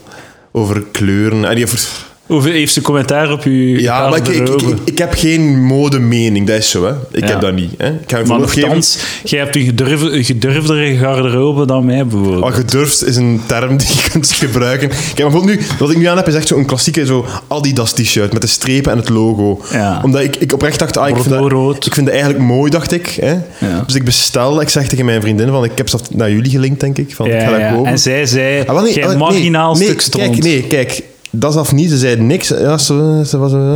Over 0.52 0.82
kleuren. 0.92 1.44
En 1.44 1.54
die 1.54 1.64
over... 1.64 1.88
Over, 2.30 2.50
heeft 2.50 2.72
ze 2.72 2.80
commentaar 2.80 3.32
op 3.32 3.42
uw 3.42 3.78
Ja, 3.78 4.08
maar 4.08 4.18
ik, 4.18 4.28
ik, 4.28 4.48
ik, 4.84 4.98
heb 4.98 5.12
geen 5.14 5.64
modemening, 5.64 6.46
dat 6.46 6.56
is 6.56 6.70
zo, 6.70 6.84
hè. 6.84 6.92
Ik 7.10 7.24
Ja. 7.24 7.26
heb 7.26 7.40
dat 7.40 7.54
niet, 7.54 7.72
hè. 7.76 7.88
Ik 7.88 7.98
ga 8.06 8.18
je 8.18 8.24
Maar 8.24 8.38
nogthans, 8.38 8.98
jij 9.24 9.40
hebt 9.40 9.56
een, 9.56 9.64
gedurf, 9.64 10.02
een 10.02 10.24
gedurfdere 10.24 10.96
garderobe 10.96 11.66
dan 11.66 11.84
mij 11.84 12.06
bijvoorbeeld. 12.06 12.44
Oh, 12.44 12.52
gedurfd 12.52 13.06
is 13.06 13.16
een 13.16 13.40
term 13.46 13.76
die 13.76 13.88
je 13.88 14.10
kunt 14.10 14.32
gebruiken. 14.32 14.88
Kijk, 14.88 14.98
maar 15.18 15.30
bijvoorbeeld 15.30 15.58
nu, 15.60 15.66
wat 15.78 15.90
ik 15.90 15.96
nu 15.96 16.04
aan 16.04 16.16
heb, 16.16 16.28
is 16.28 16.34
echt 16.34 16.48
zo'n 16.48 16.64
klassieke 16.64 17.06
zo 17.06 17.26
Adidas 17.48 17.92
t-shirt 17.92 18.32
met 18.32 18.42
de 18.42 18.48
strepen 18.48 18.92
en 18.92 18.98
het 18.98 19.08
logo. 19.08 19.60
Ja. 19.72 20.00
Omdat 20.04 20.20
ik, 20.20 20.36
ik 20.36 20.52
oprecht 20.52 20.78
dacht, 20.78 20.96
ah, 20.96 21.08
ik, 21.08 21.16
vind 21.16 21.28
dat, 21.28 21.86
ik 21.86 21.94
vind 21.94 22.06
dat 22.06 22.14
eigenlijk 22.14 22.44
mooi, 22.44 22.70
dacht 22.70 22.92
ik. 22.92 23.06
Hè? 23.06 23.32
Ja. 23.58 23.82
Dus 23.86 23.94
ik 23.94 24.04
bestel, 24.04 24.60
ik 24.60 24.68
zeg 24.68 24.88
tegen 24.88 25.04
mijn 25.04 25.20
vriendin, 25.20 25.48
van, 25.48 25.64
ik 25.64 25.72
heb 25.74 25.88
ze 25.88 25.98
naar 26.10 26.30
jullie 26.30 26.50
gelinkt, 26.50 26.80
denk 26.80 26.98
ik. 26.98 27.14
Van, 27.14 27.26
ik 27.26 27.40
ga 27.40 27.58
dat 27.58 27.70
kopen. 27.70 27.90
En 27.90 27.98
zij 27.98 28.26
zei, 28.26 28.64
Ah, 28.66 28.82
nee, 28.82 28.94
jij 28.94 29.02
ah, 29.02 29.08
nee, 29.08 29.18
marginaal 29.18 29.74
nee, 29.74 29.84
stuk 29.84 30.00
stront. 30.00 30.30
Kijk, 30.30 30.42
nee, 30.42 30.62
kijk. 30.62 31.02
Dat 31.30 31.56
af 31.56 31.72
niet. 31.72 31.90
Ze 31.90 31.98
zei 31.98 32.16
niks. 32.16 32.48
Ja, 32.48 32.78
ze, 32.78 33.22
ze 33.26 33.38
was... 33.38 33.52
eh. 33.52 33.74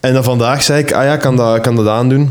En 0.00 0.12
dan 0.14 0.24
vandaag 0.24 0.62
zei 0.62 0.80
ik, 0.82 0.92
ah 0.92 1.04
ja, 1.04 1.12
ik 1.14 1.20
kan 1.20 1.36
dat, 1.36 1.60
kan 1.60 1.76
dat 1.76 1.88
aandoen. 1.88 2.30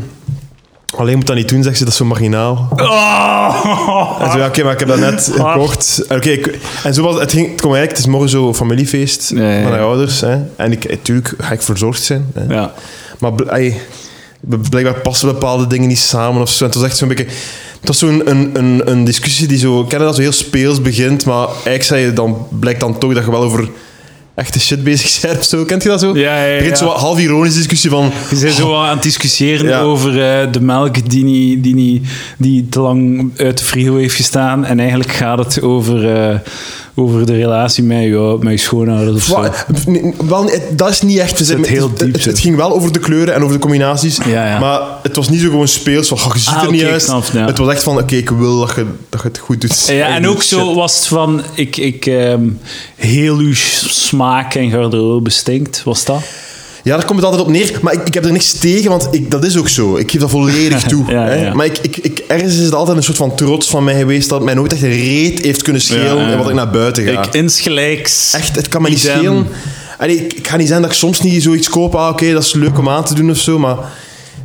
Alleen 0.96 1.16
moet 1.16 1.26
dat 1.26 1.36
niet 1.36 1.48
doen, 1.48 1.62
zegt 1.62 1.76
ze, 1.78 1.84
dat 1.84 1.92
is 1.92 1.98
zo 1.98 2.04
marginaal. 2.04 2.68
Oh! 2.76 4.16
En 4.20 4.30
zo, 4.30 4.38
ja, 4.38 4.46
oké, 4.46 4.62
maar 4.62 4.72
ik 4.72 4.78
heb 4.78 4.88
dat 4.88 4.98
net 4.98 5.32
Ah. 5.38 5.52
gekocht. 5.52 6.04
En 6.08 6.16
Oké, 6.16 6.38
en 6.84 6.94
zo 6.94 7.02
was 7.02 7.20
het. 7.20 7.30
Ging, 7.32 7.46
het 7.46 7.60
eigenlijk, 7.60 7.88
het 7.90 7.98
is 7.98 8.06
morgen 8.06 8.28
zo 8.28 8.54
familiefeest 8.54 9.30
ja, 9.30 9.36
van 9.36 9.70
haar 9.70 9.78
ja. 9.80 9.84
ouders. 9.86 10.20
Hè. 10.20 10.38
En 10.56 10.72
ik, 10.72 10.90
natuurlijk 10.90 11.34
ga 11.38 11.52
ik 11.52 11.62
verzorgd 11.62 12.02
zijn. 12.02 12.26
Hè. 12.34 12.54
Ja. 12.54 12.72
Maar 13.18 13.32
ey, 13.34 13.80
blijkbaar 14.70 15.00
passen 15.00 15.28
bepaalde 15.28 15.66
dingen 15.66 15.88
niet 15.88 15.98
samen 15.98 16.42
of 16.42 16.50
zo. 16.50 16.64
En 16.64 16.70
het 16.70 16.78
was 16.78 16.88
echt 16.88 16.96
zo'n 16.96 17.08
beetje... 17.08 17.26
Het 17.78 17.88
was 17.88 17.98
zo'n 17.98 18.30
een, 18.30 18.50
een, 18.52 18.82
een 18.90 19.04
discussie 19.04 19.46
die 19.48 19.58
zo... 19.58 19.86
Dat 19.88 20.14
zo 20.14 20.20
heel 20.20 20.32
speels 20.32 20.82
begint, 20.82 21.24
maar 21.24 21.46
eigenlijk 21.46 21.82
zei 21.82 22.04
je 22.04 22.12
dan, 22.12 22.46
blijkt 22.60 22.80
dan 22.80 22.98
toch 22.98 23.14
dat 23.14 23.24
je 23.24 23.30
wel 23.30 23.42
over 23.42 23.68
echte 24.38 24.60
shit 24.60 24.84
bezig 24.84 25.20
bent 25.20 25.38
of 25.38 25.44
zo. 25.44 25.64
Kent 25.64 25.82
je 25.82 25.88
dat 25.88 26.00
zo? 26.00 26.16
Ja, 26.16 26.36
ja, 26.36 26.44
ja. 26.44 26.48
Het 26.50 26.58
begint 26.58 26.78
zo 26.78 26.84
wat 26.86 26.96
half 26.96 27.18
ironisch 27.18 27.54
discussie 27.54 27.90
van... 27.90 28.12
Je 28.30 28.38
bent 28.40 28.54
zo 28.54 28.76
aan 28.82 28.94
het 28.94 29.02
discussiëren 29.02 29.68
Ja. 29.68 29.80
over 29.80 30.10
eh, 30.10 30.52
de 30.52 30.60
melk 30.60 31.10
die, 31.10 31.24
niet, 31.24 31.62
die, 31.62 31.74
niet, 31.74 32.06
die 32.38 32.68
te 32.68 32.80
lang 32.80 33.30
uit 33.36 33.58
de 33.58 33.64
frigo 33.64 33.96
heeft 33.96 34.14
gestaan. 34.14 34.64
En 34.64 34.78
eigenlijk 34.80 35.12
gaat 35.12 35.38
het 35.38 35.62
over, 35.62 36.16
eh, 36.16 36.38
over 36.98 37.26
de 37.26 37.34
relatie 37.36 37.84
met 37.84 38.02
je, 38.02 38.36
met 38.40 38.52
je 38.52 38.58
schoonouders 38.58 39.16
of 39.16 39.22
zo. 39.22 39.40
Wa- 39.40 39.52
nee, 39.86 40.14
wel, 40.28 40.44
het- 40.44 40.62
dat 40.78 40.88
is 40.90 41.00
niet 41.02 41.18
echt. 41.18 41.46
zit 41.46 41.66
heel 41.66 41.88
het, 41.88 41.98
diep, 41.98 42.12
het, 42.12 42.24
het 42.24 42.38
ging 42.38 42.56
wel 42.56 42.72
over 42.72 42.92
de 42.92 42.98
kleuren 42.98 43.34
en 43.34 43.40
over 43.42 43.54
de 43.54 43.60
combinaties. 43.60 44.18
Ja, 44.26 44.46
ja. 44.46 44.58
Maar 44.58 44.80
het 45.02 45.16
was 45.16 45.28
niet 45.28 45.40
zo 45.40 45.48
gewoon 45.48 45.68
speels 45.68 46.08
van, 46.08 46.18
"Oh, 46.18 46.32
je 46.34 46.38
ziet 46.40 46.54
Ah, 46.54 46.62
er 46.62 46.70
niet 46.70 46.80
ik 46.82 46.88
uit. 46.90 47.02
snap 47.02 47.24
het, 47.24 47.32
ja. 47.32 47.46
Het 47.46 47.58
was 47.58 47.72
echt 47.72 47.82
van, 47.82 47.98
oké, 47.98 48.14
ik 48.16 48.30
wil 48.30 48.60
dat 48.60 48.72
je, 48.76 48.86
dat 49.08 49.20
je 49.22 49.28
het 49.28 49.38
goed 49.38 49.60
doet. 49.60 49.86
Ja, 49.86 50.06
en 50.14 50.28
ook 50.28 50.42
zo 50.42 50.74
was 50.74 50.96
het 50.96 51.06
van, 51.06 51.42
ik, 51.54 51.76
ik 51.76 52.06
ehm, 52.06 52.42
heel 52.96 53.36
uw 53.36 53.54
smaak 53.54 54.54
en 54.54 54.70
garderobe 54.70 55.30
stinkt, 55.30 55.82
was 55.84 56.04
dat? 56.04 56.20
Ja, 56.82 56.96
daar 56.96 57.04
komt 57.04 57.18
het 57.18 57.28
altijd 57.28 57.46
op 57.46 57.52
neer. 57.52 57.78
Maar 57.82 57.92
ik, 57.92 58.06
ik 58.06 58.14
heb 58.14 58.24
er 58.24 58.32
niks 58.32 58.52
tegen, 58.52 58.90
want 58.90 59.08
ik, 59.10 59.30
dat 59.30 59.44
is 59.44 59.56
ook 59.56 59.68
zo. 59.68 59.96
Ik 59.96 60.10
geef 60.10 60.20
dat 60.20 60.30
volledig 60.30 60.82
toe. 60.92 61.04
Ja, 61.08 61.24
hè. 61.24 61.34
ja. 61.34 61.54
Maar 61.54 61.66
ik, 61.66 61.78
ik, 61.78 61.96
ik, 61.96 62.18
ergens 62.26 62.56
is 62.56 62.64
het 62.64 62.74
altijd 62.74 62.96
een 62.96 63.02
soort 63.02 63.16
van 63.16 63.34
trots 63.34 63.70
van 63.70 63.84
mij 63.84 63.96
geweest 63.98 64.28
dat 64.28 64.42
mij 64.42 64.54
nooit 64.54 64.72
echt 64.72 64.82
een 64.82 64.96
reet 64.96 65.40
heeft 65.40 65.62
kunnen 65.62 65.82
schelen 65.82 66.26
en 66.26 66.38
wat 66.38 66.48
ik 66.48 66.54
naar 66.54 66.70
buiten 66.70 67.04
ga. 67.04 67.22
Ik 67.22 67.34
insgelijks. 67.34 68.32
Echt, 68.32 68.56
het 68.56 68.68
kan 68.68 68.82
me 68.82 68.88
niet 68.88 68.98
schelen. 68.98 69.46
Allee, 69.98 70.16
ik, 70.16 70.32
ik 70.32 70.48
ga 70.48 70.56
niet 70.56 70.68
zijn 70.68 70.82
dat 70.82 70.90
ik 70.90 70.96
soms 70.96 71.20
niet 71.20 71.42
zoiets 71.42 71.68
koop. 71.68 71.94
Ah, 71.94 72.08
oké, 72.08 72.32
dat 72.32 72.42
is 72.42 72.52
leuk 72.52 72.78
om 72.78 72.88
aan 72.88 73.04
te 73.04 73.14
doen 73.14 73.30
of 73.30 73.38
zo. 73.38 73.58
Maar 73.58 73.76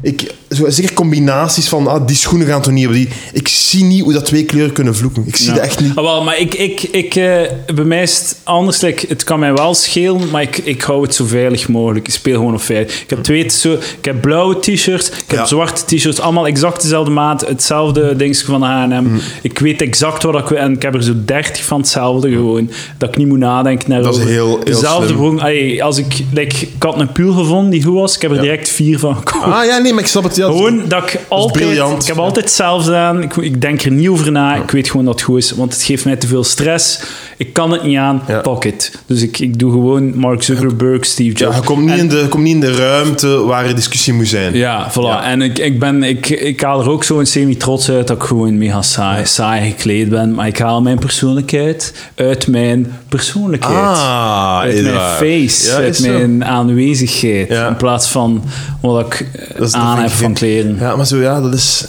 ik, 0.03 0.33
zo, 0.49 0.69
zeker 0.69 0.93
combinaties 0.93 1.67
van 1.67 1.87
ah, 1.87 2.07
die 2.07 2.15
schoenen 2.15 2.47
gaan 2.47 2.61
toch 2.61 2.73
niet 2.73 2.87
op 2.87 2.93
die. 2.93 3.09
Ik 3.33 3.47
zie 3.47 3.83
niet 3.83 4.01
hoe 4.03 4.13
dat 4.13 4.25
twee 4.25 4.45
kleuren 4.45 4.73
kunnen 4.73 4.95
vloeken. 4.95 5.23
Ik 5.27 5.35
zie 5.35 5.47
Ja. 5.47 5.53
dat 5.53 5.63
echt 5.63 5.79
niet. 5.79 5.95
Ah, 5.95 6.03
wel, 6.03 6.23
maar 6.23 6.39
ik, 6.39 6.53
ik, 6.53 6.81
ik, 6.81 7.15
eh, 7.15 7.41
bij 7.75 7.83
mij 7.85 8.01
is 8.01 8.17
het 8.19 8.37
anders. 8.43 8.81
like, 8.81 9.05
het 9.07 9.23
kan 9.23 9.39
mij 9.39 9.53
wel 9.53 9.73
schelen, 9.73 10.29
maar 10.29 10.41
ik, 10.41 10.57
ik 10.57 10.81
hou 10.81 11.01
het 11.03 11.15
zo 11.15 11.25
veilig 11.25 11.67
mogelijk. 11.69 12.07
Ik 12.07 12.13
speel 12.13 12.37
gewoon 12.37 12.53
op 12.53 12.61
veilig. 12.61 13.01
Ik 13.01 13.09
heb 13.09 13.23
twee 13.23 13.49
zo, 13.49 13.71
ik 13.73 14.05
heb 14.05 14.21
blauwe 14.21 14.59
t-shirts, 14.59 15.07
ik 15.09 15.13
heb 15.27 15.39
Ja. 15.39 15.45
zwarte 15.45 15.95
t-shirts, 15.95 16.19
allemaal 16.19 16.47
exact 16.47 16.81
dezelfde 16.81 17.11
maat, 17.11 17.47
hetzelfde 17.47 18.15
dingetje 18.15 18.45
van 18.45 18.59
de 18.59 18.65
H&M. 18.65 19.03
Mm. 19.07 19.19
Ik 19.41 19.59
weet 19.59 19.81
exact 19.81 20.23
wat 20.23 20.35
ik 20.39 20.47
wil 20.47 20.57
en 20.57 20.73
ik 20.73 20.81
heb 20.81 20.93
er 20.95 21.03
zo 21.03 21.13
30 21.25 21.63
van 21.65 21.79
hetzelfde 21.79 22.29
gewoon, 22.29 22.69
dat 22.97 23.09
ik 23.09 23.17
niet 23.17 23.27
moet 23.27 23.37
nadenken 23.39 23.89
naar 23.89 24.01
Dat 24.01 24.13
is 24.13 24.19
over. 24.19 24.31
heel- 24.31 24.47
heel 24.47 24.63
Dezelfde 24.63 25.05
slim. 25.05 25.17
broek. 25.17 25.39
Allee, 25.39 25.83
als 25.83 25.97
ik, 25.97 26.13
like, 26.33 26.55
ik 26.65 26.83
had 26.83 26.99
een 26.99 27.11
puur 27.11 27.33
gevonden 27.33 27.69
die 27.71 27.83
goed 27.83 27.93
was, 27.93 28.15
ik 28.15 28.21
heb 28.21 28.31
er 28.31 28.41
direct 28.41 28.69
vier 28.69 28.99
van 28.99 29.15
gekocht. 29.15 29.43
Ah 29.45 29.65
ja, 29.65 29.77
nee, 29.77 29.92
maar 29.93 30.03
ik 30.03 30.09
snap 30.09 30.23
het. 30.23 30.35
Ja, 30.35 30.45
Gewoon 30.45 30.87
dat 30.87 31.03
ik 31.03 31.19
altijd... 31.27 32.01
Ik 32.01 32.07
heb 32.07 32.17
altijd 32.17 32.45
hetzelfde 32.45 32.95
aan. 32.95 33.21
Ik, 33.21 33.35
ik 33.35 33.61
denk 33.61 33.81
er 33.81 33.91
niet 33.91 34.07
over 34.07 34.31
na. 34.31 34.55
Ik 34.55 34.71
weet 34.71 34.89
gewoon 34.89 35.05
dat 35.05 35.13
het 35.13 35.23
goed 35.23 35.37
is. 35.37 35.51
Want 35.51 35.73
het 35.73 35.83
geeft 35.83 36.05
mij 36.05 36.15
te 36.15 36.27
veel 36.27 36.43
stress. 36.43 37.01
Ik 37.45 37.53
kan 37.53 37.71
het 37.71 37.83
niet 37.83 37.97
aan. 37.97 38.21
Ja. 38.27 38.39
Pak 38.41 38.65
it. 38.65 38.91
Dus 39.05 39.21
ik, 39.21 39.39
ik 39.39 39.59
doe 39.59 39.71
gewoon 39.71 40.17
Mark 40.17 40.43
Zuckerberg, 40.43 41.05
Steve 41.05 41.29
ja, 41.37 41.45
Jobs. 41.45 41.55
je 41.57 41.63
komt 41.63 41.81
niet, 41.85 41.91
En- 41.91 41.99
in 41.99 42.07
de, 42.09 42.25
komt 42.29 42.43
niet 42.43 42.53
in 42.53 42.59
de 42.59 42.75
ruimte 42.75 43.27
waar 43.43 43.65
er 43.65 43.75
discussie 43.75 44.13
moet 44.13 44.27
zijn. 44.27 44.53
ja, 44.53 44.91
voilà. 44.91 44.93
Ja. 44.95 45.23
En 45.23 45.41
ik, 45.41 45.59
ik, 45.59 45.79
ben, 45.79 46.03
ik, 46.03 46.29
ik 46.29 46.61
haal 46.61 46.81
er 46.81 46.89
ook 46.89 47.03
zo 47.03 47.19
een 47.19 47.27
semi-trots 47.27 47.89
uit 47.89 48.07
dat 48.07 48.17
ik 48.17 48.23
gewoon 48.23 48.57
mega 48.57 48.81
saai, 48.81 49.25
saai 49.25 49.69
gekleed 49.71 50.09
ben. 50.09 50.33
Maar 50.33 50.47
ik 50.47 50.57
haal 50.59 50.81
mijn 50.81 50.99
persoonlijkheid 50.99 51.93
uit 52.15 52.47
mijn 52.47 52.91
persoonlijkheid. 53.09 53.77
Ah, 53.77 54.59
uit 54.59 54.81
mijn 54.81 54.95
waar. 54.95 55.17
face, 55.17 55.67
Ja, 55.69 55.75
uit 55.75 55.95
zo. 55.95 56.11
mijn 56.11 56.45
aanwezigheid. 56.45 57.47
Ja. 57.49 57.67
In 57.67 57.75
plaats 57.75 58.07
van 58.07 58.43
wat 58.81 59.05
ik 59.05 59.27
aan 59.71 59.99
heb 59.99 60.09
van 60.11 60.33
kleren. 60.33 60.77
Ja, 60.79 60.95
maar 60.95 61.05
zo, 61.07 61.17
ja, 61.17 61.41
dat 61.41 61.53
is... 61.53 61.85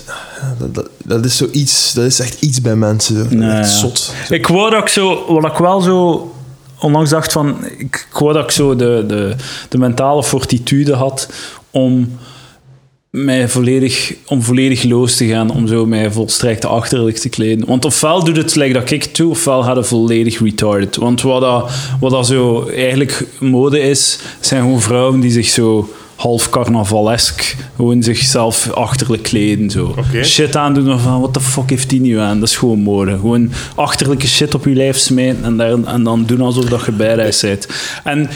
Dat, 0.58 0.74
dat, 0.74 0.88
dat 1.04 1.24
is 1.24 1.36
zoiets... 1.36 1.92
Dat 1.92 2.04
is 2.04 2.20
echt 2.20 2.42
iets 2.42 2.60
bij 2.60 2.76
mensen. 2.76 3.28
Zo. 3.30 3.36
Nee, 3.36 3.50
echt. 3.50 4.30
Ik 4.30 4.46
wou 4.46 4.70
dat 4.70 4.80
ik 4.80 4.88
zo, 4.88 5.24
wat 5.28 5.52
ik 5.52 5.58
wel 5.58 5.80
zo 5.80 6.32
onlangs 6.78 7.10
dacht 7.10 7.32
van, 7.32 7.64
ik, 7.78 8.06
ik 8.10 8.18
wou 8.18 8.32
dat 8.32 8.44
ik 8.44 8.50
zo 8.50 8.76
de, 8.76 9.04
de, 9.06 9.34
de 9.68 9.78
mentale 9.78 10.24
fortitude 10.24 10.94
had 10.94 11.28
om 11.70 12.18
mij 13.10 13.48
volledig, 13.48 14.14
om 14.26 14.42
volledig 14.42 14.82
los 14.82 15.16
te 15.16 15.26
gaan, 15.26 15.50
om 15.50 15.66
zo 15.66 15.86
mij 15.86 16.12
volstrekt 16.12 16.64
achterlijk 16.64 17.16
te 17.16 17.28
kleden. 17.28 17.66
Want 17.66 17.84
ofwel 17.84 18.24
doet 18.24 18.36
het 18.36 18.54
like 18.54 18.72
dat 18.72 18.90
ik 18.90 19.02
het 19.02 19.16
doe, 19.16 19.30
ofwel 19.30 19.62
gaat 19.62 19.76
het 19.76 19.86
volledig 19.86 20.40
retarded. 20.40 20.96
Want 20.96 21.22
wat 21.22 21.40
dat, 21.40 21.70
wat 22.00 22.10
dat 22.10 22.26
zo 22.26 22.68
eigenlijk 22.68 23.26
mode 23.38 23.80
is, 23.80 24.18
zijn 24.40 24.62
gewoon 24.62 24.80
vrouwen 24.80 25.20
die 25.20 25.30
zich 25.30 25.48
zo 25.48 25.88
half 26.24 26.48
carnavalesk 26.48 27.56
gewoon 27.76 28.02
zichzelf 28.02 28.70
achterlijk 28.70 29.22
kleden. 29.22 29.70
Zo. 29.70 29.94
Shit 30.22 30.56
aandoen 30.56 31.00
van, 31.00 31.20
what 31.20 31.32
the 31.32 31.40
fuck 31.40 31.70
heeft 31.70 31.90
die 31.90 32.00
nu 32.00 32.18
aan? 32.18 32.40
Dat 32.40 32.48
is 32.48 32.56
gewoon 32.56 32.80
mode. 32.80 33.10
Gewoon 33.10 33.52
achterlijke 33.74 34.26
shit 34.26 34.54
op 34.54 34.64
je 34.64 34.74
lijf 34.74 34.96
smijten 34.96 35.44
en, 35.44 35.56
daar, 35.56 35.84
en 35.84 36.02
dan 36.02 36.24
doen 36.24 36.40
alsof 36.40 36.64
dat 36.64 36.84
je 36.84 36.92
bijreis 36.92 37.40
bent. 37.40 37.68
En 38.04 38.30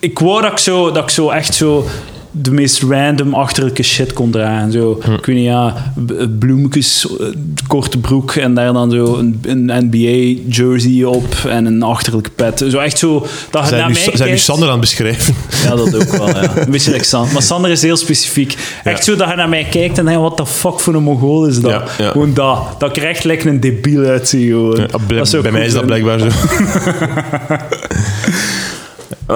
ik 0.00 0.18
wou 0.18 0.42
dat 0.42 0.52
ik 0.52 0.58
zo, 0.58 0.90
dat 0.90 1.02
ik 1.02 1.10
zo 1.10 1.28
echt 1.28 1.54
zo 1.54 1.86
de 2.34 2.50
meest 2.52 2.82
random 2.82 3.34
achterlijke 3.34 3.82
shit 3.82 4.12
kon 4.12 4.30
dragen. 4.30 4.72
Zo, 4.72 4.90
Ik 5.18 5.26
weet 5.26 5.36
niet, 5.36 5.44
ja, 5.44 5.92
b- 6.06 6.28
bloemetjes, 6.38 7.06
eh, 7.20 7.26
korte 7.66 7.98
broek 7.98 8.32
en 8.34 8.54
daar 8.54 8.72
dan 8.72 8.90
zo 8.90 9.16
een, 9.16 9.40
een 9.42 9.70
NBA-jersey 9.90 11.04
op 11.04 11.34
en 11.48 11.66
een 11.66 11.82
achterlijke 11.82 12.30
pet. 12.30 12.64
Zo 12.68 12.78
echt 12.78 12.98
zo, 12.98 13.26
dat 13.50 13.68
Zijn 13.68 13.80
naar 13.80 13.88
nu, 13.90 13.94
mij 13.94 14.02
zijn 14.02 14.16
kijkt- 14.28 14.40
Sander 14.40 14.64
aan 14.66 14.70
het 14.72 14.80
beschrijven? 14.80 15.34
ja, 15.64 15.74
dat 15.76 15.94
ook 15.94 16.16
wel, 16.16 16.28
ja. 16.28 16.56
Een 16.64 16.70
beetje 16.70 16.90
like 16.92 17.04
Sander. 17.04 17.32
Maar 17.32 17.42
Sander 17.42 17.70
is 17.70 17.82
heel 17.82 17.96
specifiek. 17.96 18.56
Echt 18.84 19.04
zo 19.04 19.16
dat 19.16 19.28
je 19.28 19.34
naar 19.36 19.48
mij 19.48 19.64
kijkt 19.70 19.98
en 19.98 20.04
denkt, 20.04 20.20
wat 20.20 20.36
de 20.36 20.46
fuck 20.46 20.80
voor 20.80 20.94
een 20.94 21.02
mongool 21.02 21.46
is 21.46 21.60
dat? 21.60 21.70
Ja, 21.70 21.84
ja. 21.98 22.10
Gewoon 22.10 22.34
dat. 22.34 22.58
Dat 22.78 22.96
ik 22.96 23.02
er 23.02 23.08
echt 23.08 23.44
een 23.44 23.60
debiel 23.60 24.04
uitzie, 24.04 24.48
gewoon. 24.50 24.76
Ja, 24.76 24.86
bij 25.06 25.40
bij 25.42 25.50
mij 25.52 25.66
is 25.66 25.72
dat 25.72 25.86
blijkbaar 25.86 26.18
zo. 26.18 26.26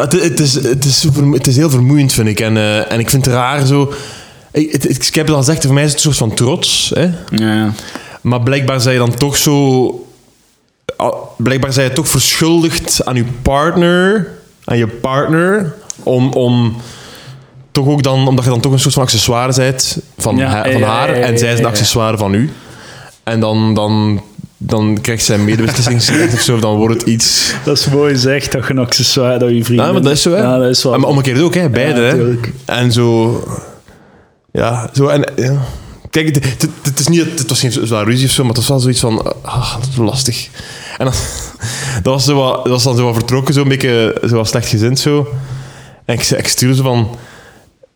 Het, 0.00 0.12
het, 0.12 0.40
is, 0.40 0.54
het, 0.54 0.84
is 0.84 1.00
super, 1.00 1.24
het 1.32 1.46
is 1.46 1.56
heel 1.56 1.70
vermoeiend, 1.70 2.12
vind 2.12 2.28
ik. 2.28 2.40
En, 2.40 2.56
eh, 2.56 2.92
en 2.92 2.98
ik 2.98 3.10
vind 3.10 3.24
het 3.24 3.34
raar 3.34 3.66
zo... 3.66 3.92
Ik, 4.52 4.72
het- 4.72 5.06
ik 5.06 5.14
heb 5.14 5.26
het 5.26 5.34
al 5.36 5.42
gezegd, 5.42 5.64
voor 5.64 5.74
mij 5.74 5.84
is 5.84 5.88
het 5.92 5.98
een 6.04 6.04
soort 6.14 6.16
van 6.16 6.34
trots. 6.34 6.92
Hè? 6.94 7.10
Ja. 7.30 7.72
Maar 8.20 8.40
blijkbaar 8.40 8.80
zijn 8.80 8.94
je 8.94 9.00
dan 9.00 9.14
toch 9.14 9.36
zo... 9.36 10.06
Blijkbaar 11.36 11.72
zijn 11.72 11.88
je 11.88 11.92
toch 11.92 12.08
verschuldigd 12.08 13.04
aan 13.04 13.14
je 13.16 13.24
partner. 13.42 14.28
Aan 14.64 14.76
je 14.78 14.86
partner. 14.88 15.74
Om... 16.02 16.32
om 16.32 16.76
toch 17.72 17.86
ook 17.86 18.02
dan, 18.02 18.28
omdat 18.28 18.44
je 18.44 18.50
dan 18.50 18.60
toch 18.60 18.72
een 18.72 18.78
soort 18.78 18.94
van 18.94 19.02
accessoire 19.02 19.52
bent 19.56 19.98
van, 20.18 20.36
Ja, 20.36 20.62
van 20.62 20.78
ja, 20.78 20.86
haar 20.86 21.08
en 21.08 21.38
zij 21.38 21.52
is 21.52 21.58
een 21.58 21.64
accessoire 21.66 22.18
van 22.18 22.34
u. 22.34 22.50
En 23.22 23.40
dan, 23.40 23.74
dan, 23.74 24.22
dan 24.58 24.98
krijgt 25.00 25.24
zij 25.24 25.36
een 25.36 25.44
medebeslissingsrecht 25.44 26.34
of 26.34 26.40
zo, 26.40 26.58
dan 26.58 26.76
wordt 26.76 26.94
het 26.94 27.08
iets... 27.08 27.54
Dat 27.64 27.78
is 27.78 27.86
mooi 27.88 28.16
zeg, 28.16 28.48
dat 28.48 28.66
je 28.66 28.70
een 28.70 28.78
accessoire, 28.78 29.38
dat 29.38 29.48
je 29.50 29.64
vrienden... 29.64 29.86
Ja, 29.86 29.92
maar 29.92 30.02
dat 30.02 30.12
is 30.12 30.22
zo, 30.22 30.30
hè? 30.30 30.42
Ja, 30.42 30.58
dat 30.58 30.68
is 30.68 30.82
wel... 30.82 30.98
Maar 30.98 31.08
omgekeerd 31.08 31.40
ook, 31.40 31.54
hè? 31.54 31.70
Beide, 31.70 32.00
Ja, 32.00 32.06
hè? 32.06 32.34
En 32.64 32.92
zo... 32.92 33.42
Ja, 34.52 34.90
zo 34.92 35.06
en... 35.06 35.32
Ja. 35.36 35.62
Kijk, 36.10 36.34
het, 36.34 36.44
het, 36.44 36.68
het 36.82 36.98
is 36.98 37.08
niet... 37.08 37.24
Het 37.38 37.48
was 37.48 37.60
geen 37.60 37.72
zwaar 37.72 38.04
ruzie 38.04 38.26
of 38.26 38.32
zo, 38.32 38.44
maar 38.44 38.54
het 38.54 38.58
was 38.58 38.68
wel 38.68 38.78
zoiets 38.78 39.00
van... 39.00 39.34
Ah, 39.42 39.74
dat 39.74 39.88
is 39.90 39.96
lastig. 39.96 40.48
En 40.98 41.04
dan... 41.04 41.14
Dat 42.02 42.12
was, 42.14 42.24
zo 42.24 42.34
wat, 42.36 42.54
dat 42.54 42.72
was 42.72 42.82
dan 42.82 42.96
zo 42.96 43.04
wat 43.04 43.14
vertrokken, 43.14 43.54
zo 43.54 43.62
een 43.62 43.68
beetje 43.68 44.20
zo 44.28 44.36
wat 44.36 44.48
slecht 44.48 44.68
gezind, 44.68 44.98
zo. 44.98 45.28
En 46.04 46.14
ik, 46.14 46.30
ik 46.30 46.48
stuurde 46.48 46.74
zo 46.74 46.82
van... 46.82 47.16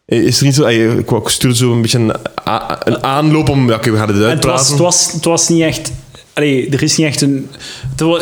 Is 0.07 0.39
er 0.39 0.45
niet 0.45 0.55
zo... 0.55 0.67
Ik, 0.67 1.11
ik 1.11 1.29
stuurde 1.29 1.57
zo 1.57 1.73
een 1.73 1.83
beetje 1.83 1.99
een, 2.85 3.03
aanloop 3.05 3.49
om... 3.49 3.69
Ja, 3.69 3.75
oké, 3.75 3.91
we 3.91 3.97
gaan 3.97 4.09
het 4.09 4.17
En 4.17 4.23
het 4.23 4.31
uitpraten. 4.31 4.59
was, 4.59 4.69
het, 4.69 4.79
was, 4.79 5.13
het 5.13 5.25
was 5.25 5.49
niet 5.49 5.63
echt... 5.63 5.93
Allee, 6.41 6.69
er 6.71 6.83
is 6.83 6.97
niet 6.97 7.07
echt 7.07 7.21
een... 7.21 7.49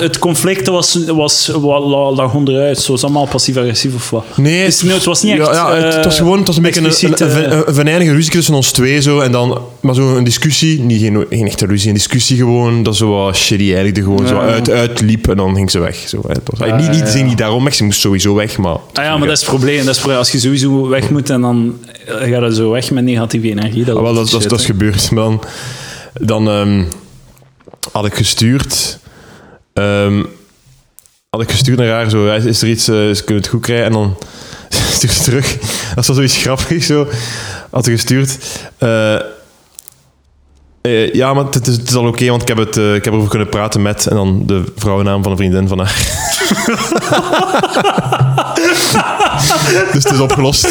Het, 0.01 0.19
conflict 0.19 0.67
was, 0.67 0.99
was, 1.07 1.47
wa- 1.47 1.81
la- 1.81 2.13
lag 2.13 2.35
onderuit. 2.35 2.79
Zo 2.79 2.93
was 2.93 3.03
allemaal 3.05 3.27
passief-agressief 3.27 3.95
of 3.95 4.11
wat. 4.11 4.25
Nee, 4.37 4.59
Het, 4.59 4.69
is- 4.73 4.83
nee, 4.83 4.95
het 4.95 5.05
was 5.05 5.23
niet 5.23 5.39
echt... 5.39 5.47
Ja, 5.47 5.53
ja, 5.53 5.75
het, 5.85 5.95
het 5.95 6.05
was 6.05 6.15
eh, 6.15 6.21
gewoon 6.23 6.39
het 6.39 6.47
was 6.47 6.57
een 6.57 6.63
beetje 6.63 6.81
een, 6.81 7.67
een, 7.69 7.75
venijnige 7.75 8.13
ruzie 8.13 8.31
tussen 8.33 8.55
ons 8.55 8.71
twee. 8.71 9.01
Zo, 9.03 9.21
en 9.21 9.33
dan, 9.33 9.59
maar 9.81 9.95
zo 9.95 10.17
een 10.17 10.25
discussie, 10.25 10.81
niet, 10.81 11.01
geen, 11.01 11.27
geen 11.31 11.47
echte 11.47 11.67
ruzie, 11.67 11.89
een 11.89 11.95
discussie 11.95 12.37
gewoon, 12.37 12.83
dat 12.83 12.97
zo 12.97 13.11
wat 13.11 13.37
shitty 13.37 13.75
eindigde, 13.75 14.03
gewoon 14.03 14.27
zo 14.27 14.39
uit, 14.39 14.71
uitliep 14.71 15.29
en 15.29 15.37
dan 15.37 15.55
ging 15.55 15.71
ze 15.71 15.79
weg. 15.79 15.97
Zo. 16.09 16.21
Het 16.29 16.41
was, 16.45 16.69
niet, 16.71 16.91
niet, 16.91 16.99
ja, 16.99 17.07
ze 17.07 17.11
ging 17.13 17.19
ja. 17.23 17.29
niet 17.29 17.39
daarom 17.39 17.65
weg, 17.65 17.75
ze 17.75 17.85
moest 17.85 18.01
sowieso 18.01 18.35
weg, 18.35 18.59
maar... 18.59 18.73
Ah 18.73 19.05
ja, 19.05 19.17
maar 19.17 19.29
dat 19.29 19.37
is 19.37 19.43
het 19.43 19.51
probleem. 19.51 19.77
Dat 19.77 19.85
is 19.85 19.89
het 19.91 19.97
probleem. 19.99 20.19
Als 20.19 20.31
je 20.33 20.39
sowieso 20.39 20.89
weg 20.89 21.11
moet 21.11 21.31
en 21.31 21.41
dan 21.41 21.75
eh, 22.07 22.15
ga 22.15 22.45
je 22.47 22.55
zo 22.55 22.71
weg 22.71 22.91
met 22.91 23.05
negatieve 23.05 23.49
energie. 23.49 23.85
Dat, 23.85 23.97
Ah, 23.97 24.03
wel, 24.03 24.15
dat, 24.15 24.31
dat, 24.31 24.41
is- 24.43 24.47
dat 24.49 24.59
is 24.61 24.67
gebeurd. 24.67 25.11
Maar 25.11 25.25
dan, 25.25 25.41
dan 26.21 26.49
ehm, 26.49 26.85
had 27.93 28.07
ik 28.07 28.15
gestuurd... 28.15 28.99
ehm, 29.73 30.25
had 31.31 31.43
ik 31.43 31.51
gestuurd 31.51 31.79
naar 31.79 31.89
haar, 31.89 32.11
zo, 32.11 32.35
is 32.35 32.63
er 32.63 32.69
iets, 32.69 32.89
eh, 32.89 32.97
kunnen 32.97 33.43
het 33.43 33.49
goed 33.49 33.63
krijgen? 33.63 33.87
En 33.87 33.93
dan 33.93 34.17
stuurde 34.93 35.15
ze 35.15 35.23
terug. 35.23 35.59
Dat 35.95 36.07
was 36.07 36.17
zoiets 36.17 36.37
grappigs, 36.37 36.87
zo. 36.87 37.07
Had 37.71 37.85
ze 37.85 37.91
gestuurd. 37.91 38.39
eh, 38.79 39.15
eh, 40.81 41.13
ja, 41.13 41.35
maar 41.35 41.45
het 41.45 41.67
is, 41.67 41.95
al 41.97 42.07
oké, 42.07 42.29
want 42.29 42.43
ik 42.43 42.49
heb, 42.49 42.57
het, 42.57 42.77
ik 42.77 43.05
heb 43.05 43.13
erover 43.13 43.29
kunnen 43.29 43.49
praten 43.49 43.83
met... 43.83 44.07
En 44.07 44.17
dan 44.17 44.43
de 44.47 44.65
vrouwennaam 44.77 45.23
van 45.23 45.31
een 45.33 45.39
vriendin 45.39 45.69
van 45.69 45.79
haar. 45.79 45.97
dus 49.93 50.05
het 50.05 50.13
is 50.13 50.19
opgelost. 50.21 50.63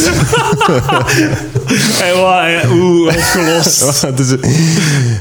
wat, 2.15 2.41
hè, 2.41 2.69
Oeh, 2.69 3.15
opgelost. 3.15 3.85
Ja, 4.01 4.11
dus, 4.11 4.29
eh, 4.31 4.49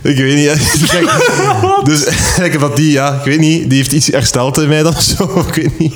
ik 0.02 0.16
weet 0.16 0.34
niet. 0.34 0.50
hè. 0.50 1.04
Dus 1.90 2.04
ik 2.42 2.52
heb 2.52 2.60
dat 2.60 2.76
die, 2.76 2.90
ja, 2.90 3.14
ik 3.14 3.24
weet 3.24 3.38
niet, 3.38 3.68
die 3.68 3.78
heeft 3.78 3.92
iets 3.92 4.06
hersteld 4.06 4.58
in 4.58 4.68
mij 4.68 4.82
dan 4.82 4.94
zo, 5.02 5.44
ik 5.48 5.54
weet 5.54 5.78
niet. 5.78 5.94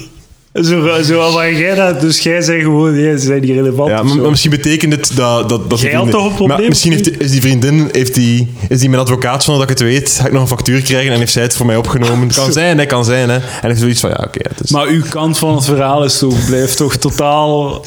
Zo, 0.54 1.02
zo 1.02 1.30
van 1.30 1.56
jij 1.56 1.74
dat, 1.74 2.00
dus 2.00 2.18
jij 2.20 2.42
zegt 2.42 2.62
gewoon, 2.62 3.00
jij 3.00 3.16
zijn 3.16 3.40
niet 3.40 3.50
relevant. 3.50 3.90
Ja, 3.90 4.02
maar, 4.02 4.16
maar 4.16 4.30
misschien 4.30 4.50
betekent 4.50 4.92
het 4.92 5.16
dat... 5.16 5.48
dat, 5.48 5.70
dat 5.70 5.80
Jij 5.80 5.92
had 5.92 6.10
toch 6.10 6.24
een 6.26 6.34
probleem, 6.34 6.58
Maar 6.58 6.68
misschien 6.68 6.92
heeft, 6.92 7.20
is 7.20 7.30
die 7.30 7.40
vriendin, 7.40 7.88
heeft 7.92 8.14
die, 8.14 8.54
is 8.68 8.78
die 8.80 8.88
mijn 8.88 9.02
advocaat 9.02 9.44
zonder 9.44 9.66
dat 9.66 9.70
ik 9.72 9.78
het 9.78 9.88
weet, 9.88 10.10
ga 10.20 10.26
ik 10.26 10.32
nog 10.32 10.42
een 10.42 10.48
factuur 10.48 10.82
krijgen 10.82 11.12
en 11.12 11.18
heeft 11.18 11.32
zij 11.32 11.42
het 11.42 11.54
voor 11.56 11.66
mij 11.66 11.76
opgenomen. 11.76 12.28
Kan 12.34 12.52
zijn, 12.52 12.78
hè, 12.78 12.86
kan 12.86 13.04
zijn, 13.04 13.28
hè. 13.28 13.34
En 13.36 13.42
heeft 13.68 13.80
zoiets 13.80 14.00
van, 14.00 14.10
ja, 14.10 14.24
oké. 14.26 14.40
is- 14.62 14.70
Maar 14.70 14.86
uw 14.86 15.02
kant 15.10 15.38
van 15.38 15.54
het 15.54 15.64
verhaal 15.64 16.04
is 16.04 16.18
toch, 16.18 16.46
blijft 16.46 16.76
toch 16.76 16.96
totaal... 16.96 17.82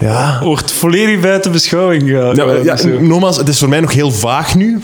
ja. 0.00 0.40
Wordt 0.42 0.72
volledig 0.72 1.20
buiten 1.20 1.52
beschouwing 1.52 2.08
gehouden. 2.08 2.64
Ja, 2.64 2.76
ja, 2.76 2.98
nogmaals, 3.00 3.36
het 3.36 3.48
is 3.48 3.58
voor 3.58 3.68
mij 3.68 3.80
nog 3.80 3.92
heel 3.92 4.10
vaag 4.12 4.54
nu. 4.54 4.80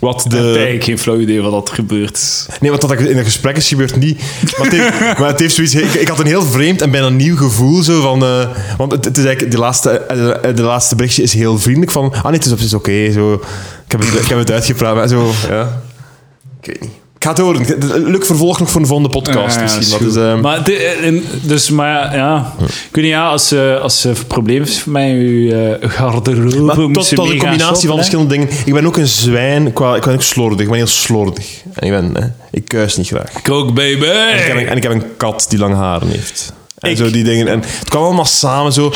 Wat 0.00 0.24
Ik 0.24 0.32
heb 0.32 0.42
de... 0.42 0.76
geen 0.78 0.98
flauw 0.98 1.18
idee 1.18 1.40
wat 1.40 1.52
dat 1.52 1.70
gebeurt. 1.70 2.46
Nee, 2.60 2.70
wat 2.70 2.80
dat 2.80 2.92
in 2.92 3.18
een 3.18 3.24
gesprek 3.24 3.56
is 3.56 3.68
gebeurd 3.68 3.96
niet. 3.96 4.20
Maar 4.58 4.70
het 4.70 4.80
heeft, 4.80 5.00
maar 5.18 5.28
het 5.28 5.40
heeft 5.40 5.54
zoiets... 5.54 5.74
Ik, 5.74 5.94
ik 5.94 6.08
had 6.08 6.18
een 6.18 6.26
heel 6.26 6.42
vreemd 6.42 6.82
en 6.82 6.90
bijna 6.90 7.08
nieuw 7.08 7.36
gevoel 7.36 7.82
zo 7.82 8.00
van... 8.00 8.22
eh, 8.22 8.48
want 8.76 8.92
het, 8.92 9.04
het 9.04 9.16
is 9.18 9.24
eigenlijk... 9.24 9.54
De 9.54 9.60
laatste, 9.60 9.90
eh, 9.90 10.56
de 10.56 10.62
laatste 10.62 10.94
berichtje 10.94 11.22
is 11.22 11.32
heel 11.32 11.58
vriendelijk 11.58 11.92
van... 11.92 12.12
Ah 12.12 12.24
nee, 12.24 12.32
het 12.32 12.46
is, 12.46 12.64
is 12.64 12.74
oké. 12.74 13.12
zo. 13.12 13.32
Ik, 13.84 13.92
heb 13.92 14.00
het, 14.00 14.14
ik 14.20 14.26
heb 14.26 14.38
het 14.38 14.50
uitgepraat. 14.50 14.94
Maar 14.94 15.08
zo, 15.08 15.32
ja. 15.48 15.82
Ik 16.60 16.66
weet 16.66 16.80
niet. 16.80 16.99
Ik 17.20 17.26
ga 17.26 17.32
het 17.32 17.38
horen. 17.38 18.10
Leuk 18.10 18.26
vervolg 18.26 18.58
nog 18.58 18.70
voor 18.70 18.80
de 18.80 18.86
volgende 18.86 19.10
podcast 19.12 19.56
Ja, 19.56 19.64
ja, 19.66 19.76
misschien. 19.76 20.06
is 20.06 20.12
is, 20.14 20.16
ehm, 20.16 20.40
maar 20.40 20.64
de, 20.64 20.76
en- 20.76 21.24
dus, 21.42 21.70
maar 21.70 22.16
ja, 22.16 22.52
ik 22.60 22.66
weet 22.92 23.04
niet, 23.04 23.12
ja, 23.12 23.28
als 23.28 23.48
ze 23.48 23.78
als 23.82 24.00
ze 24.00 24.12
problemen 24.26 24.68
heeft 24.68 24.86
met 24.86 25.10
uw 25.10 25.50
eh, 25.50 25.90
garderobe, 25.90 26.60
maar 26.60 26.74
tot, 26.76 26.92
tot 27.14 27.30
een 27.30 27.38
combinatie 27.38 27.88
van 27.88 27.96
verschillende 27.96 28.30
dingen. 28.34 28.48
Ik 28.64 28.72
ben 28.72 28.86
ook 28.86 28.96
een 28.96 29.06
zwijn. 29.06 29.72
Qua, 29.72 29.96
ik 29.96 30.02
ben 30.04 30.14
ook 30.14 30.22
slordig. 30.22 30.60
Ik 30.60 30.66
ben 30.66 30.76
heel 30.76 30.86
slordig. 30.86 31.62
En 31.74 31.86
ik 31.86 31.92
ben... 31.92 32.22
hè, 32.22 32.28
ik 32.50 32.64
kuis 32.64 32.96
niet 32.96 33.06
graag. 33.06 33.42
Kook, 33.42 33.74
baby! 33.74 34.04
En 34.04 34.38
ik, 34.38 34.44
heb 34.44 34.56
een, 34.56 34.66
en 34.68 34.76
ik 34.76 34.82
heb 34.82 34.92
een 34.92 35.16
kat 35.16 35.46
die 35.48 35.58
lange 35.58 35.74
haren 35.74 36.08
heeft. 36.08 36.52
En 36.78 36.90
Ik- 36.90 36.96
zo 36.96 37.10
die 37.10 37.24
dingen. 37.24 37.48
En 37.48 37.60
het 37.78 37.88
kwam 37.88 38.02
allemaal 38.04 38.24
samen 38.24 38.72
zo. 38.72 38.92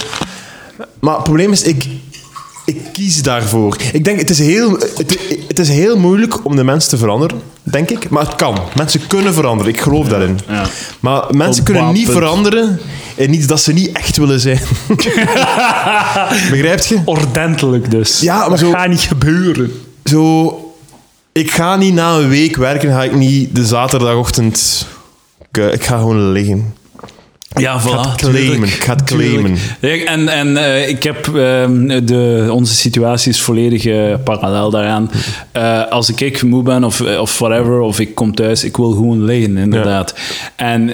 Maar 1.00 1.14
het 1.14 1.24
probleem 1.24 1.52
is, 1.52 1.62
ik, 1.62 1.84
ik 2.64 2.80
kies 2.92 3.22
daarvoor. 3.22 3.76
Ik 3.92 4.04
denk, 4.04 4.18
het 4.18 4.30
is, 4.30 4.38
heel, 4.38 4.70
het, 4.70 5.18
het 5.48 5.58
is 5.58 5.68
heel 5.68 5.98
moeilijk 5.98 6.44
om 6.44 6.56
de 6.56 6.64
mens 6.64 6.86
te 6.86 6.96
veranderen, 6.96 7.40
denk 7.62 7.90
ik. 7.90 8.08
Maar 8.10 8.24
het 8.26 8.34
kan. 8.34 8.58
Mensen 8.76 9.06
kunnen 9.06 9.34
veranderen. 9.34 9.72
Ik 9.72 9.80
geloof 9.80 10.08
daarin. 10.08 10.38
ja. 10.48 10.66
Maar 11.00 11.24
mensen 11.30 11.60
Op 11.60 11.64
kunnen 11.72 11.92
niet 11.92 12.08
veranderen 12.10 12.80
in 13.14 13.34
iets 13.34 13.46
dat 13.46 13.60
ze 13.60 13.72
niet 13.72 13.92
echt 13.92 14.16
willen 14.16 14.40
zijn. 14.40 14.60
Begrijp 16.50 16.80
je? 16.80 16.98
Ordentelijk 17.04 17.90
dus. 17.90 18.20
Ja, 18.20 18.38
maar 18.38 18.48
dat 18.48 18.58
zo- 18.58 18.70
gaat 18.70 18.88
niet 18.88 19.00
gebeuren. 19.00 19.72
Zo... 20.04 20.58
Ik 21.32 21.50
ga 21.52 21.76
niet 21.76 21.94
na 21.94 22.14
een 22.16 22.28
week 22.28 22.56
werken, 22.56 22.90
ga 22.92 23.02
ik 23.02 23.14
niet 23.14 23.56
de 23.56 23.66
zaterdagochtend... 23.66 24.86
Ik, 25.52 25.72
ik 25.72 25.84
ga 25.84 25.98
gewoon 25.98 26.32
liggen. 26.32 26.74
Ja, 27.54 27.80
voilà. 27.80 27.84
ga 27.84 28.00
het 28.08 28.16
claimen, 28.16 28.50
tuurlijk, 28.50 28.72
ik 28.72 28.84
ga 28.84 28.94
het 28.94 29.06
tuurlijk. 29.06 29.30
claimen. 29.30 29.58
Ja, 29.80 30.04
En, 30.12 30.28
en 30.28 30.56
eh, 30.56 30.88
ik 30.88 31.02
heb... 31.02 31.26
ehm, 31.36 32.04
de, 32.06 32.48
onze 32.50 32.74
situatie 32.74 33.30
is 33.32 33.40
volledig 33.40 33.84
eh, 33.86 34.14
parallel 34.24 34.70
daaraan. 34.70 35.10
Eh, 35.52 35.90
als 35.90 36.08
ik, 36.08 36.20
ik 36.20 36.42
moe 36.42 36.62
ben 36.62 36.84
of, 36.84 37.00
of 37.00 37.38
whatever, 37.38 37.80
of 37.80 38.00
ik 38.00 38.14
kom 38.14 38.34
thuis, 38.34 38.64
ik 38.64 38.76
wil 38.76 38.90
gewoon 38.90 39.24
liggen, 39.24 39.56
inderdaad. 39.56 40.14
En 40.56 40.84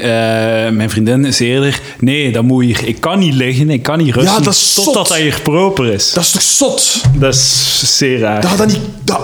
mijn 0.76 0.90
vriendin 0.90 1.24
is 1.24 1.38
eerder... 1.38 1.80
Nee, 1.98 2.32
dat 2.32 2.42
moet 2.42 2.64
hier... 2.64 2.80
Ik 2.84 3.00
kan 3.00 3.18
niet 3.18 3.34
liggen, 3.34 3.70
ik 3.70 3.82
kan 3.82 3.98
niet 3.98 4.14
rusten, 4.14 4.34
Ja, 4.34 4.40
dat 4.40 4.52
is 4.52 4.74
zot. 4.74 4.84
totdat 4.84 5.08
hij 5.08 5.22
hier 5.22 5.40
proper 5.42 5.86
is. 5.92 6.12
Dat 6.12 6.22
is 6.24 6.30
toch 6.30 6.42
zot? 6.42 7.00
Dat 7.18 7.34
is 7.34 7.96
zeer 7.96 8.18
raar. 8.18 8.40
Dat 8.40 8.58
dat 8.58 8.66
niet... 8.66 8.78
Dat, 9.04 9.20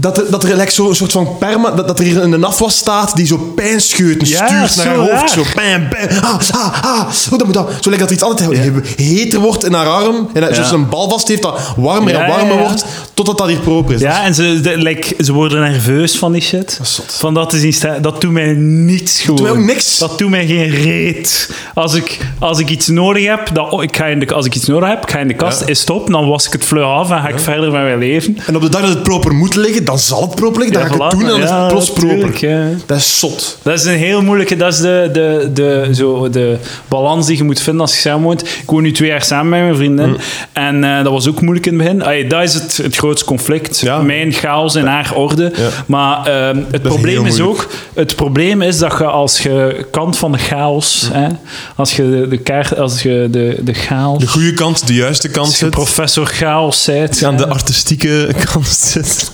dat, 0.00 0.18
er- 0.18 0.30
dat 0.30 0.44
er 0.44 0.56
like 0.56 0.70
zo 0.72 0.88
een 0.88 0.94
soort 0.96 1.12
van 1.12 1.38
perma... 1.38 1.70
Dat, 1.70 1.86
dat 1.88 1.98
er 1.98 2.04
hier 2.04 2.22
een 2.22 2.44
afwas 2.44 2.76
staat 2.76 3.16
die 3.16 3.26
zo 3.26 3.36
pijnscheuten 3.36 4.28
Ja, 4.28 4.46
stuurt 4.66 4.76
naar 4.76 4.86
haar 4.86 4.96
hoofd. 4.96 5.10
raar. 5.12 5.28
Zo 5.28 5.42
pijn, 5.54 5.88
pijn. 5.88 6.08
Ah, 6.22 6.38
ah, 6.50 6.82
ah. 6.84 7.08
Oh, 7.32 7.38
dat 7.38 7.44
moet 7.44 7.54
dat. 7.54 7.70
Zo 7.80 7.90
lijkt 7.90 7.98
dat 7.98 8.08
er 8.08 8.12
iets 8.14 8.22
altijd 8.22 8.50
he- 8.96 9.04
heter 9.04 9.40
wordt 9.40 9.64
in 9.64 9.72
haar 9.72 9.86
arm. 9.86 10.28
En 10.34 10.40
dat 10.40 10.48
Ja. 10.50 10.54
zoals 10.54 10.70
een 10.70 10.88
bal 10.88 11.10
vast 11.10 11.28
heeft 11.28 11.42
dat 11.42 11.60
warmer 11.76 12.12
Ja, 12.12 12.20
en 12.22 12.28
warmer 12.28 12.54
ja, 12.54 12.60
ja. 12.60 12.66
wordt. 12.66 12.84
Totdat 13.14 13.38
dat 13.38 13.46
hier 13.48 13.58
proper 13.60 13.94
is. 13.94 14.00
Ja, 14.00 14.24
en 14.24 14.34
ze, 14.34 14.60
de- 14.60 14.76
like, 14.76 15.14
ze 15.24 15.32
worden 15.32 15.60
nerveus 15.60 16.18
van 16.18 16.32
die 16.32 16.42
shit. 16.42 16.78
is 16.82 16.94
zot. 16.94 17.14
Van 17.18 17.34
dat 17.34 17.50
te 17.50 17.58
zien 17.58 17.72
staan. 17.72 18.02
Dat 18.02 18.20
doet 18.20 18.32
mij 18.32 18.52
niets 18.54 19.20
gewoon. 19.20 19.42
mij 19.42 19.50
ook 19.50 19.56
niks. 19.58 19.98
Dat 19.98 20.18
doet 20.18 20.30
mij 20.30 20.46
geen 20.46 20.70
reet. 20.70 21.50
Als 21.74 21.94
ik, 21.94 22.18
als 22.38 22.58
ik 22.58 22.68
iets 22.70 22.86
nodig 22.88 23.26
heb, 23.26 23.50
dan, 23.52 23.70
oh, 23.70 23.82
ik 23.82 23.96
ga 23.96 24.04
in 24.06 24.20
de, 24.20 24.34
als 24.34 24.46
ik 24.46 24.54
iets 24.54 24.66
nodig 24.66 24.88
heb, 24.88 25.02
ik 25.02 25.10
ga 25.10 25.18
in 25.18 25.28
de 25.28 25.34
kast, 25.34 25.60
Ja. 25.60 25.66
is 25.66 25.80
stop, 25.80 26.10
dan 26.10 26.28
was 26.28 26.46
ik 26.46 26.52
het 26.52 26.64
vlug 26.64 26.84
af 26.84 27.10
en 27.10 27.20
ga 27.20 27.28
ik 27.28 27.38
verder 27.38 27.72
met 27.72 27.82
mijn 27.82 27.98
leven. 27.98 28.38
En 28.46 28.56
op 28.56 28.62
de 28.62 28.68
dag 28.68 28.80
dat 28.80 28.90
het 28.90 29.02
proper 29.02 29.34
moet 29.34 29.54
liggen, 29.54 29.84
dan 29.88 29.98
zal 29.98 30.20
het 30.22 30.34
proper 30.34 30.60
liggen. 30.60 30.78
Dan 30.80 30.88
ga 30.88 30.94
ik 30.94 31.10
het 31.10 31.20
doen 31.20 31.28
en 31.28 31.28
dan 31.28 31.42
is 31.42 31.50
het 31.50 31.68
plots 31.68 31.92
proper. 31.92 32.40
Dat 32.86 32.98
is 32.98 33.18
zot. 33.18 33.58
Dat 33.62 33.74
is 33.78 33.84
een 33.84 33.96
heel 33.96 34.22
moeilijke, 34.22 34.56
dat 34.56 34.72
is 34.72 34.78
de, 34.80 35.08
de, 35.12 35.50
de, 35.54 35.88
zo, 35.94 36.30
de 36.30 36.56
balans 36.88 37.26
die 37.26 37.36
je 37.36 37.44
moet 37.44 37.60
vinden 37.60 37.82
als 37.82 37.94
je 37.94 38.00
samen 38.00 38.22
woont. 38.22 38.42
Ik 38.42 38.62
woon 38.66 38.82
nu 38.82 38.92
twee 38.92 39.08
jaar 39.08 39.22
samen 39.22 39.48
met 39.48 39.60
mijn 39.60 39.76
vriendin. 39.76 40.08
Mm. 40.08 40.16
En 40.52 40.84
eh, 40.84 41.02
dat 41.04 41.12
was 41.12 41.28
ook 41.28 41.40
moeilijk 41.40 41.66
in 41.66 41.72
het 41.74 41.82
begin. 41.82 42.02
Allee, 42.02 42.26
dat 42.26 42.42
is 42.42 42.54
het, 42.54 42.76
het 42.76 42.96
grootste 42.96 43.26
conflict. 43.26 43.78
Ja. 43.80 43.98
Mijn 44.02 44.32
chaos 44.32 44.74
en 44.74 44.86
haar 44.86 45.12
orde. 45.14 45.52
Ja. 45.56 45.68
Maar 45.86 46.26
ehm, 46.26 46.62
het 46.70 46.82
probleem 46.82 47.26
is, 47.26 47.40
ook, 47.40 47.68
het 47.94 48.16
probleem 48.16 48.62
is 48.62 48.78
dat 48.78 48.94
je 48.98 49.04
als 49.04 49.38
je 49.38 49.86
kant 49.90 50.16
van 50.18 50.32
de 50.32 50.38
chaos, 50.38 51.08
Mm. 51.08 51.14
hè, 51.22 51.28
als 51.76 51.96
je 51.96 52.10
de, 52.10 52.28
de 52.28 52.38
kaart, 52.38 52.78
als 52.78 53.02
je 53.02 53.28
de, 53.30 53.56
de 53.60 53.72
chaos, 53.74 54.18
De 54.18 54.26
goede 54.26 54.52
kant, 54.54 54.86
de 54.86 54.94
juiste 54.94 55.28
kant 55.28 55.46
als 55.46 55.58
je 55.58 55.64
zit. 55.64 55.70
professor 55.70 56.26
chaos 56.26 56.84
bent. 56.84 57.24
Aan 57.24 57.36
de 57.36 57.48
artistieke 57.48 58.28
kant 58.52 58.66
zit. 58.66 59.30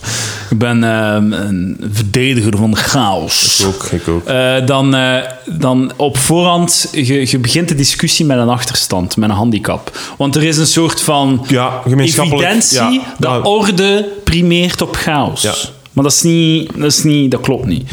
Ik 0.51 0.59
ben 0.59 0.85
ehm, 0.85 1.33
een 1.33 1.77
verdediger 1.93 2.57
van 2.57 2.71
de 2.71 2.77
chaos. 2.77 3.65
ook, 3.67 3.85
ik 3.85 4.09
ook. 4.09 4.27
Eh, 4.27 4.67
dan, 4.67 4.95
eh, 4.95 5.17
dan 5.45 5.93
op 5.97 6.17
voorhand, 6.17 6.89
je, 6.93 7.31
je 7.31 7.39
begint 7.39 7.69
de 7.69 7.75
discussie 7.75 8.27
met 8.27 8.39
een 8.39 8.49
achterstand, 8.49 9.17
met 9.17 9.31
een 9.31 9.37
handicap. 9.37 9.99
Want 10.17 10.37
er 10.37 10.43
is 10.43 10.57
een 10.57 10.67
soort 10.67 11.01
van 11.01 11.45
Ja, 11.49 11.83
evidentie 11.97 12.79
ja, 12.79 13.15
dat 13.19 13.31
nou, 13.31 13.45
orde 13.45 14.09
primeert 14.25 14.83
op 14.83 14.97
chaos. 14.97 15.43
Ja. 15.43 15.55
Maar 15.95 16.05
dat 16.05 16.13
is 16.13 16.23
niet, 16.23 16.71
dat, 16.77 16.93
is 16.93 17.03
niet, 17.03 17.31
dat 17.31 17.41
klopt 17.41 17.67
niet. 17.67 17.91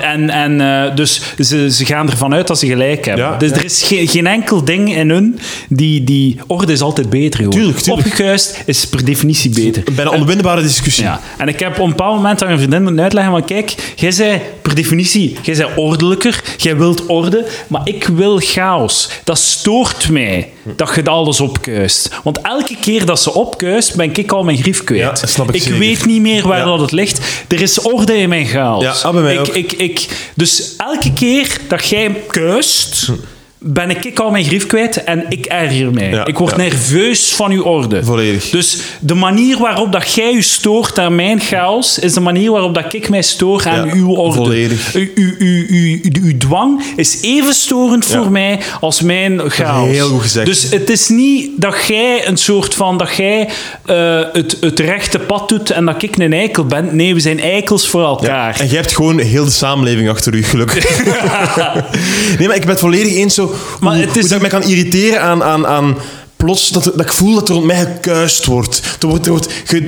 En, 0.00 0.30
en 0.30 0.60
eh, 0.60 0.96
dus 0.96 1.20
ze, 1.38 1.70
ze 1.70 1.84
gaan 1.84 2.10
ervan 2.10 2.34
uit 2.34 2.46
dat 2.46 2.58
ze 2.58 2.66
gelijk 2.66 3.04
hebben. 3.04 3.24
Ja, 3.24 3.36
dus 3.36 3.50
ja. 3.50 3.56
er 3.56 3.64
is 3.64 3.82
geen, 3.82 4.08
geen 4.08 4.26
enkel 4.26 4.64
ding 4.64 4.96
in 4.96 5.10
hun 5.10 5.38
die, 5.68 6.04
die 6.04 6.40
orde 6.46 6.72
is 6.72 6.80
altijd 6.80 7.10
beter. 7.10 7.38
Gewoon. 7.38 7.52
Tuurlijk, 7.52 7.78
tuurlijk. 7.78 8.06
Opgekuist 8.06 8.62
is 8.66 8.88
per 8.88 9.04
definitie 9.04 9.50
beter. 9.50 9.82
bijna 9.94 10.10
onwinnbare 10.10 10.62
discussie. 10.62 11.04
Ja, 11.04 11.20
en 11.38 11.48
ik 11.48 11.60
heb 11.60 11.72
op 11.78 11.84
een 11.84 11.90
bepaald 11.90 12.16
moment 12.16 12.40
aan 12.40 12.46
mijn 12.46 12.58
vriendin 12.58 12.82
moeten 12.82 13.02
uitleggen 13.02 13.32
van 13.32 13.44
kijk, 13.44 13.92
jij 13.96 14.10
zei 14.10 14.40
per 14.62 14.74
definitie, 14.74 15.36
jij 15.42 15.54
zei 15.54 15.70
ordelijker, 15.76 16.42
jij 16.56 16.76
wilt 16.76 17.06
orde, 17.06 17.46
maar 17.66 17.80
ik 17.84 18.06
wil 18.06 18.38
chaos. 18.38 19.08
Dat 19.24 19.38
stoort 19.38 20.08
mij 20.08 20.50
dat 20.62 20.94
je 20.94 21.04
alles 21.04 21.40
opkuist. 21.40 22.10
Want 22.22 22.40
elke 22.40 22.76
keer 22.80 23.06
dat 23.06 23.20
ze 23.20 23.34
opkuist, 23.34 23.96
ben 23.96 24.14
ik 24.14 24.32
al 24.32 24.44
mijn 24.44 24.56
grief 24.58 24.84
kwijt. 24.84 25.20
Ja, 25.20 25.26
snap 25.26 25.52
ik 25.54 25.62
zeker. 25.62 25.78
weet 25.78 26.06
niet 26.06 26.20
meer 26.20 26.48
waar 26.48 26.58
Ja. 26.58 26.64
dat 26.64 26.80
het 26.80 26.92
ligt. 26.92 27.20
Er 27.48 27.60
is 27.60 27.80
orde 27.80 28.16
in 28.16 28.28
mijn 28.28 28.46
chaos. 28.46 28.82
Ja, 28.82 28.90
ah, 29.02 29.12
bij 29.12 29.22
mij 29.22 29.34
ik, 29.34 29.40
ook. 29.40 29.46
ik, 29.46 29.72
ik, 29.72 30.08
dus 30.34 30.74
elke 30.76 31.12
keer 31.12 31.58
dat 31.68 31.86
jij 31.88 32.22
kuist, 32.28 33.08
ben 33.64 34.04
ik 34.04 34.18
al 34.18 34.30
mijn 34.30 34.44
grief 34.44 34.66
kwijt 34.66 35.04
en 35.04 35.24
ik 35.28 35.44
erger 35.46 35.90
mij. 35.92 36.10
Ja, 36.10 36.26
ik 36.26 36.38
word 36.38 36.50
ja. 36.50 36.56
nerveus 36.56 37.32
van 37.34 37.50
uw 37.50 37.62
orde. 37.62 38.04
Volledig. 38.04 38.50
Dus 38.50 38.78
de 39.00 39.14
manier 39.14 39.58
waarop 39.58 39.92
dat 39.92 40.12
jij 40.12 40.32
je 40.32 40.42
stoort 40.42 40.98
aan 40.98 41.14
mijn 41.14 41.40
chaos, 41.40 41.98
is 41.98 42.12
de 42.12 42.20
manier 42.20 42.50
waarop 42.50 42.74
dat 42.74 42.92
ik 42.92 43.08
mij 43.08 43.22
stoor 43.22 43.66
aan 43.68 43.86
Ja, 43.86 43.92
uw 43.94 44.08
orde. 44.14 44.36
volledig. 44.36 44.94
U, 44.94 45.12
u, 45.14 45.36
u, 45.38 45.66
u, 45.68 46.00
u- 46.02 46.22
uw 46.22 46.36
dwang 46.38 46.82
is 46.96 47.18
even 47.22 47.54
storend 47.54 48.04
voor 48.04 48.30
mij 48.30 48.60
als 48.80 49.00
mijn 49.00 49.40
chaos. 49.50 49.88
heel 49.90 50.08
goed 50.08 50.22
gezegd. 50.22 50.46
Dus 50.46 50.70
het 50.70 50.90
is 50.90 51.08
niet 51.08 51.50
dat 51.56 51.74
jij 51.86 52.26
een 52.28 52.36
soort 52.36 52.74
van, 52.74 52.98
dat 52.98 53.16
jij 53.16 53.48
eh, 53.86 54.20
het, 54.32 54.56
het 54.60 54.80
rechte 54.80 55.18
pad 55.18 55.48
doet 55.48 55.70
en 55.70 55.84
dat 55.84 56.02
ik 56.02 56.16
een 56.16 56.32
eikel 56.32 56.64
ben. 56.64 56.96
Nee, 56.96 57.14
we 57.14 57.20
zijn 57.20 57.40
eikels 57.40 57.88
voor 57.88 58.04
elkaar. 58.04 58.60
En 58.60 58.66
jij 58.66 58.76
hebt 58.76 58.94
gewoon 58.94 59.18
heel 59.18 59.44
de 59.44 59.50
samenleving 59.50 60.08
achter 60.08 60.34
u, 60.34 60.42
gelukkig. 60.44 61.04
nee, 62.38 62.46
maar 62.46 62.56
ik 62.56 62.60
ben 62.62 62.70
het 62.70 62.80
volledig 62.80 63.14
eens 63.14 63.34
zo. 63.34 63.51
Maar 63.80 63.94
hoe, 63.96 64.04
het 64.04 64.16
is- 64.16 64.20
hoe 64.22 64.38
dat 64.38 64.42
ik 64.42 64.50
mij 64.50 64.60
kan 64.60 64.70
irriteren 64.70 65.20
aan... 65.20 65.42
aan, 65.42 65.66
aan 65.66 65.96
Plots 66.36 66.68
dat, 66.70 66.84
dat 66.84 67.00
ik 67.00 67.12
voel 67.12 67.34
dat 67.34 67.48
er 67.48 67.54
rond 67.54 67.66
mij 67.66 67.76
gekuist 67.76 68.44
wordt. 68.44 68.82
Er 69.00 69.08
wordt, 69.08 69.24
er 69.26 69.32
wordt 69.32 69.52
ge- 69.64 69.84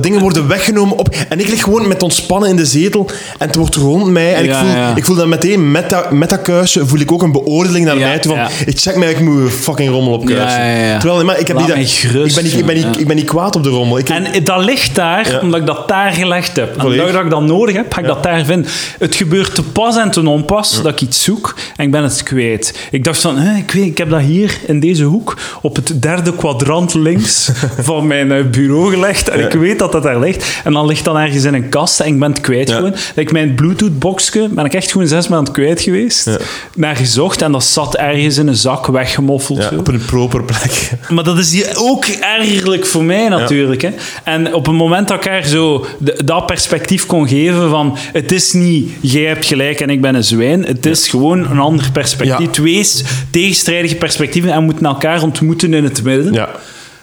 dingen 0.00 0.20
worden 0.20 0.48
weggenomen 0.48 0.96
op. 0.98 1.14
En 1.28 1.40
ik 1.40 1.48
lig 1.48 1.62
gewoon 1.62 1.88
met 1.88 2.02
ontspannen 2.02 2.48
in 2.48 2.56
de 2.56 2.66
zetel. 2.66 3.06
En 3.38 3.46
het 3.46 3.56
wordt 3.56 3.74
rond 3.74 4.06
mij. 4.06 4.34
En 4.34 4.44
Ja, 4.44 4.50
ik, 4.60 4.66
voel, 4.66 4.76
ja. 4.76 4.92
ik 4.96 5.04
voel 5.04 5.16
dan 5.16 5.28
meteen 5.28 5.70
met 5.70 5.90
dat, 5.90 6.10
met 6.10 6.28
dat 6.30 6.42
kuisen 6.42 6.88
voel 6.88 7.00
ik 7.00 7.12
ook 7.12 7.22
een 7.22 7.32
beoordeling 7.32 7.84
naar 7.84 7.98
Ja, 7.98 8.06
mij 8.06 8.18
toe. 8.18 8.32
Van, 8.34 8.40
ja. 8.40 8.48
Ik 8.66 8.78
check 8.78 8.96
mij, 8.96 9.10
ik 9.10 9.20
moet 9.20 9.50
fucking 9.52 9.90
rommel 9.90 10.12
op 10.12 10.24
kuisen. 10.26 10.60
Ja, 10.60 10.66
ja, 10.76 10.86
ja. 10.86 10.98
Terwijl, 10.98 11.24
maar 11.24 11.38
ik, 11.38 11.46
heb 11.46 11.56
Laat 11.56 11.66
niet 11.66 11.76
dat, 11.76 11.88
gerust, 11.90 12.36
ik, 12.38 12.42
ben 12.42 12.44
niet, 12.44 12.60
ik, 12.60 12.66
ben 12.66 12.74
niet, 12.74 12.84
ja. 12.84 13.00
ik 13.00 13.06
ben 13.06 13.16
niet 13.16 13.24
kwaad 13.26 13.56
op 13.56 13.62
de 13.62 13.68
rommel. 13.68 13.98
Ik, 13.98 14.08
En 14.08 14.44
dat 14.44 14.64
ligt 14.64 14.94
daar, 14.94 15.30
Ja. 15.30 15.38
omdat 15.40 15.60
ik 15.60 15.66
dat 15.66 15.88
daar 15.88 16.12
gelegd 16.12 16.56
heb. 16.56 16.76
En 16.76 16.84
omdat 16.86 17.24
ik 17.24 17.30
dat 17.30 17.42
nodig 17.42 17.76
heb, 17.76 17.92
ga 17.92 18.00
ik 18.00 18.06
dat 18.06 18.22
daar 18.22 18.44
vinden. 18.44 18.70
Het 18.98 19.14
gebeurt 19.14 19.54
te 19.54 19.62
pas 19.62 19.96
en 19.96 20.10
te 20.10 20.28
onpas 20.28 20.82
dat 20.82 20.92
ik 20.92 21.00
iets 21.00 21.22
zoek 21.22 21.54
en 21.76 21.84
ik 21.84 21.90
ben 21.90 22.02
het 22.02 22.22
kwijt. 22.22 22.78
Ik 22.90 23.04
dacht 23.04 23.20
van, 23.20 23.36
hè, 23.38 23.56
ik, 23.56 23.70
weet, 23.70 23.84
ik 23.84 23.98
heb 23.98 24.10
dat 24.10 24.20
hier 24.20 24.58
in 24.66 24.80
deze 24.80 25.04
hoek 25.04 25.36
op 25.62 25.76
het 25.76 26.02
derde 26.02 26.34
kwadrant 26.34 26.94
links 26.94 27.50
van 27.78 28.06
mijn 28.06 28.32
eh, 28.32 28.44
bureau 28.44 28.90
gelegd. 28.90 29.28
En 29.28 29.40
ik 29.40 29.52
weet 29.52 29.75
dat 29.78 29.92
dat 29.92 30.02
daar 30.02 30.18
ligt. 30.20 30.60
En 30.64 30.72
dan 30.72 30.86
ligt 30.86 31.04
dat 31.04 31.16
ergens 31.16 31.44
in 31.44 31.54
een 31.54 31.68
kast 31.68 32.00
en 32.00 32.06
ik 32.06 32.18
ben 32.18 32.30
het 32.30 32.40
kwijt 32.40 32.70
gewoon. 32.70 32.94
Like 33.14 33.32
mijn 33.32 33.54
Bluetooth-boxje 33.54 34.48
ben 34.50 34.64
ik 34.64 34.74
echt 34.74 34.90
gewoon 34.92 35.06
zes 35.06 35.28
maanden 35.28 35.52
kwijt 35.52 35.80
geweest. 35.80 36.26
Naar 36.74 36.96
gezocht 36.96 37.42
en 37.42 37.52
dat 37.52 37.64
zat 37.64 37.96
ergens 37.96 38.38
in 38.38 38.46
een 38.46 38.56
zak 38.56 38.86
weggemoffeld. 38.86 39.58
op 39.78 39.88
een 39.88 40.04
proper 40.04 40.42
plek. 40.42 40.90
Maar 41.14 41.24
dat 41.24 41.38
is 41.38 41.52
hier 41.52 41.72
ook 41.76 42.04
ergerlijk 42.06 42.86
voor 42.86 43.04
mij 43.04 43.28
natuurlijk. 43.28 43.82
Hè. 43.82 43.90
En 44.24 44.54
op 44.54 44.66
het 44.66 44.74
moment 44.74 45.08
dat 45.08 45.24
ik 45.24 45.30
haar 45.30 45.44
zo 45.46 45.86
de- 45.98 46.20
dat 46.24 46.46
perspectief 46.46 47.06
kon 47.06 47.28
geven 47.28 47.70
van 47.70 47.96
het 48.12 48.32
is 48.32 48.52
niet 48.52 48.90
jij 49.00 49.22
hebt 49.24 49.46
gelijk 49.46 49.80
en 49.80 49.90
ik 49.90 50.00
ben 50.00 50.14
een 50.14 50.24
zwijn, 50.24 50.64
het 50.64 50.86
is 50.86 51.08
gewoon 51.08 51.50
een 51.50 51.58
ander 51.58 51.90
perspectief. 51.92 52.50
Twee 52.50 52.86
tegenstrijdige 53.30 53.94
perspectien 53.96 54.50
en 54.50 54.64
moeten 54.64 54.86
elkaar 54.86 55.22
ontmoeten 55.22 55.74
in 55.74 55.84
het 55.84 56.02
midden. 56.02 56.32
Ja. 56.32 56.48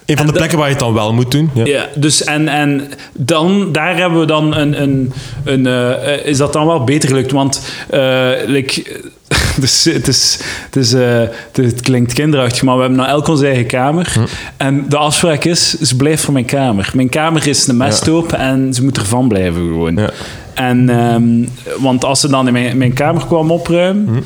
Een 0.06 0.18
van 0.18 0.26
de 0.26 0.34
plekken 0.34 0.58
waar 0.58 0.68
je 0.68 0.74
het 0.74 0.84
dan 0.84 0.94
wel 0.94 1.14
moet 1.14 1.32
doen. 1.32 1.50
Ja. 1.54 1.66
Ja, 1.66 1.88
dus 1.96 2.24
en, 2.24 2.48
en 2.48 2.90
dan, 3.14 3.72
daar 3.72 3.98
hebben 3.98 4.20
we 4.20 4.26
dan 4.26 4.56
een, 4.56 4.82
een, 4.82 5.14
een 5.44 5.68
eh, 5.68 6.26
is 6.26 6.38
dat 6.38 6.54
dan 6.54 6.66
wel 6.66 6.84
beter 6.84 7.10
gelukt, 7.10 7.32
want 7.32 7.62
like, 8.46 9.02
dus, 9.60 9.84
het, 9.94 10.08
is, 10.08 10.40
het, 10.66 10.76
is, 10.76 10.94
eh, 10.94 11.22
het, 11.52 11.82
klinkt 11.82 12.14
kinderachtig, 12.14 12.62
maar 12.62 12.76
we 12.76 12.82
hebben 12.82 13.00
nou 13.00 13.10
elk 13.10 13.28
onze 13.28 13.46
eigen 13.46 13.66
kamer. 13.66 14.14
En 14.58 14.86
de 14.90 14.98
afspraak 14.98 15.44
is, 15.44 15.80
ze 15.80 15.96
blijft 15.96 16.24
voor 16.24 16.34
mijn 16.34 16.46
kamer. 16.46 16.92
Mijn 16.94 17.10
kamer 17.10 17.48
is 17.48 17.68
een 17.68 17.78
mesthoop 17.78 18.34
en 18.34 18.74
ze 18.74 18.84
moet 18.84 18.98
ervan 18.98 19.28
blijven 19.28 19.62
gewoon. 19.62 19.96
Ja. 19.96 20.10
En, 20.54 20.90
ehm, 20.90 21.24
want 21.82 22.06
als 22.06 22.20
ze 22.20 22.28
dan 22.28 22.48
in 22.48 22.54
mijn, 22.54 22.78
mijn 22.78 22.94
kamer 22.94 23.26
kwam 23.26 23.52
opruimen, 23.52 24.24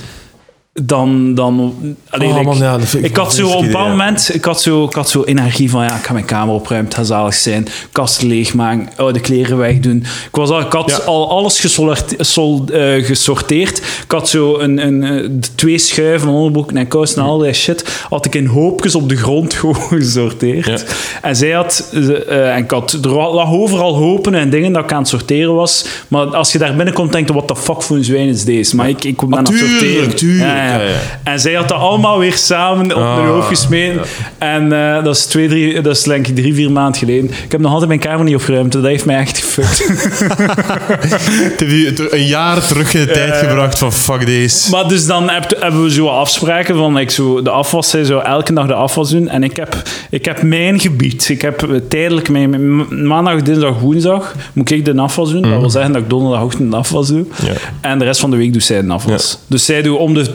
dan... 0.81 1.35
dan 1.35 1.73
allee, 2.09 2.27
Oh, 2.27 2.33
like, 2.33 2.45
man, 2.45 2.57
ja, 2.57 2.77
dat 2.77 2.87
vind 2.87 3.05
ik 3.05 3.15
had 3.15 3.33
zo 3.33 3.47
op 3.47 3.59
een 3.61 3.65
bepaald 3.67 3.89
moment, 3.89 4.33
ik 4.33 4.45
had, 4.45 4.61
zo, 4.61 4.83
ik 4.83 4.93
had 4.93 5.09
zo 5.09 5.23
energie 5.23 5.69
van, 5.69 5.83
ja, 5.83 5.95
ik 5.95 6.03
ga 6.05 6.13
mijn 6.13 6.25
kamer 6.25 6.53
opruimen, 6.53 6.89
het 6.89 6.97
gaat 6.99 7.07
zalig 7.07 7.33
zijn, 7.33 7.67
kasten 7.91 8.27
leegmaken, 8.27 8.89
oude 8.95 9.19
kleren 9.19 9.57
wegdoen. 9.57 9.97
Ik, 9.97 10.35
was 10.35 10.49
al, 10.49 10.59
ik 10.59 10.71
had 10.71 10.89
Ja. 10.89 10.97
al 11.05 11.29
alles 11.29 11.75
sol- 12.19 12.65
eh, 12.65 13.05
gesorteerd. 13.05 13.77
Ik 13.77 14.11
had 14.11 14.29
zo 14.29 14.57
een, 14.59 14.85
een, 14.87 15.03
eh, 15.03 15.29
de 15.31 15.55
twee 15.55 15.77
schuiven, 15.77 16.29
onderbroek 16.29 16.71
en 16.71 16.87
kousen 16.87 17.21
en 17.21 17.27
al 17.27 17.37
die 17.37 17.53
shit, 17.53 18.05
had 18.09 18.25
ik 18.25 18.35
in 18.35 18.45
hoopjes 18.45 18.95
op 18.95 19.09
de 19.09 19.15
grond 19.15 19.53
gewoon 19.53 19.75
gesorteerd. 20.01 20.65
Ja. 20.65 20.77
En 21.21 21.35
zij 21.35 21.51
had, 21.51 21.89
eh, 21.93 22.55
en 22.55 22.63
ik 22.63 22.71
had, 22.71 22.91
er 22.91 23.09
lag 23.09 23.51
overal 23.51 23.95
hopen 23.95 24.33
en 24.35 24.49
dingen 24.49 24.73
dat 24.73 24.83
ik 24.83 24.91
aan 24.91 24.99
het 24.99 25.07
sorteren 25.07 25.53
was, 25.55 25.85
maar 26.07 26.25
als 26.35 26.51
je 26.51 26.57
daar 26.57 26.75
binnenkomt, 26.75 27.11
denk 27.11 27.27
je, 27.27 27.33
what 27.33 27.47
the 27.47 27.55
fuck 27.55 27.81
voor 27.81 27.95
een 27.97 28.03
zwijn 28.03 28.27
is 28.27 28.43
deze? 28.45 28.75
Maar 28.75 28.89
ik, 28.89 29.03
ik 29.03 29.17
ben 29.17 29.37
aan 29.37 29.43
het 29.43 29.47
tuurlijk, 29.57 29.71
sorteren. 29.71 30.15
tuurlijk, 30.15 30.49
ja. 30.67 30.95
En 31.23 31.39
zij 31.39 31.53
had 31.53 31.67
dat 31.69 31.77
allemaal 31.77 32.19
weer 32.19 32.34
samen 32.38 32.86
op 32.95 33.01
Ah, 33.01 33.15
mijn 33.15 33.27
hoofd 33.27 33.47
gesmeten. 33.47 34.01
En 34.38 34.71
eh, 34.95 35.03
dat 35.03 35.15
is 35.15 35.25
twee, 35.25 35.47
drie, 35.47 35.82
dat 35.82 35.95
is 35.95 36.03
denk 36.03 36.27
ik 36.27 36.36
drie, 36.36 36.53
vier 36.53 36.71
maanden 36.71 36.99
geleden. 36.99 37.25
Ik 37.43 37.51
heb 37.51 37.62
nog 37.62 37.71
altijd 37.71 37.88
mijn 37.88 37.99
kamer 38.01 38.25
niet 38.25 38.36
opgeruimd. 38.36 38.71
Dat 38.71 38.84
heeft 38.84 39.06
mij 39.06 39.17
echt 39.17 39.38
gefukt. 39.38 39.86
Ter- 41.58 42.13
een 42.13 42.25
jaar 42.25 42.67
terug 42.67 42.93
in 42.93 43.06
de 43.06 43.12
tijd 43.12 43.36
gebracht 43.38 43.77
van 43.77 43.93
fuck 43.93 44.25
deze. 44.25 44.69
maar 44.69 44.88
dus 44.88 45.06
dan 45.06 45.30
heb- 45.30 45.56
hebben 45.60 45.84
we 45.84 45.91
zo 45.91 46.08
afspraken 46.08 46.75
van 46.75 46.97
ik 46.97 47.12
zo 47.12 47.41
de 47.41 47.49
afwas, 47.49 47.89
zij 47.89 48.03
zou 48.03 48.23
elke 48.23 48.53
dag 48.53 48.67
de 48.67 48.73
afwas 48.73 49.10
doen. 49.10 49.27
En 49.30 49.43
ik 49.43 49.56
heb, 49.56 49.75
ik 50.10 50.25
heb 50.25 50.41
mijn 50.41 50.80
gebied. 50.80 51.30
Ik 51.30 51.41
heb 51.41 51.63
eh, 51.63 51.75
tijdelijk 51.89 52.30
mijn, 52.30 53.08
maandag, 53.08 53.41
dinsdag, 53.41 53.80
woensdag 53.80 54.36
moet 54.53 54.71
ik 54.71 54.86
de 54.86 54.95
afwas 54.95 55.32
doen. 55.32 55.41
Dat 55.41 55.60
wil 55.60 55.69
zeggen 55.69 55.91
dat 55.91 56.01
ik 56.01 56.10
donderdagochtend 56.10 56.71
de 56.71 56.77
afwas 56.77 57.08
doe. 57.08 57.25
Ja. 57.45 57.53
En 57.82 57.99
de 57.99 58.06
rest 58.06 58.19
van 58.19 58.32
de 58.32 58.38
week 58.38 58.53
doet 58.53 58.63
zij 58.63 58.82
de 58.82 58.93
afwas. 58.93 59.38
Dus 59.47 59.65
zij 59.65 59.82
doet 59.82 59.97
om 59.97 60.13
de 60.13 60.25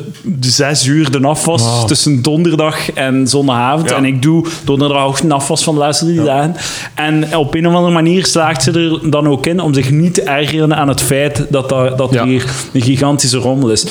zes 0.40 0.86
uur 0.86 1.10
de 1.10 1.20
afwas 1.20 1.62
Wauw. 1.62 1.86
tussen 1.86 2.22
donderdag 2.22 2.92
en 2.92 3.28
zondagavond. 3.28 3.88
Ja. 3.90 3.96
En 3.96 4.04
ik 4.04 4.22
doe 4.22 4.46
donderdagochtend 4.64 5.28
de 5.28 5.34
afwas 5.34 5.62
van 5.64 5.74
de 5.74 5.80
laatste 5.80 6.04
drie 6.04 6.22
dagen. 6.24 6.54
En 6.94 7.36
op 7.36 7.54
een 7.54 7.66
of 7.66 7.74
andere 7.74 7.92
manier 7.92 8.26
slaagt 8.26 8.62
ze 8.62 8.70
er 9.00 9.10
dan 9.10 9.28
ook 9.28 9.46
in 9.46 9.60
om 9.60 9.74
zich 9.74 9.90
niet 9.90 10.14
te 10.14 10.22
ergeren 10.22 10.76
aan 10.76 10.88
het 10.88 11.00
feit 11.02 11.46
dat, 11.50 11.68
dat, 11.68 11.98
dat 11.98 12.12
Ja. 12.12 12.24
hier 12.24 12.44
een 12.72 12.82
gigantische 12.82 13.36
rommel 13.38 13.70
is. 13.70 13.84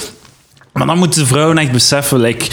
Maar 0.74 0.86
dan 0.88 0.98
moeten 0.98 1.20
de 1.22 1.26
vrouwen 1.28 1.58
echt 1.58 1.72
beseffen, 1.72 2.20
like, 2.20 2.46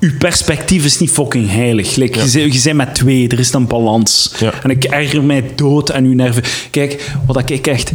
uw 0.00 0.10
perspectief 0.18 0.84
is 0.84 0.98
niet 0.98 1.10
fucking 1.10 1.50
heilig. 1.50 1.96
Like, 1.96 2.18
je, 2.24 2.30
bent- 2.40 2.54
je 2.54 2.60
bent 2.64 2.76
met 2.76 2.94
twee, 2.94 3.28
er 3.28 3.38
is 3.38 3.52
een 3.52 3.66
balans. 3.66 4.32
Ja. 4.38 4.52
En 4.62 4.70
ik 4.70 4.84
erger 4.84 5.22
mij 5.22 5.44
dood 5.54 5.92
aan 5.92 6.04
uw 6.04 6.14
nerven. 6.14 6.42
Kijk, 6.70 7.10
wat 7.26 7.50
ik 7.50 7.66
echt... 7.66 7.92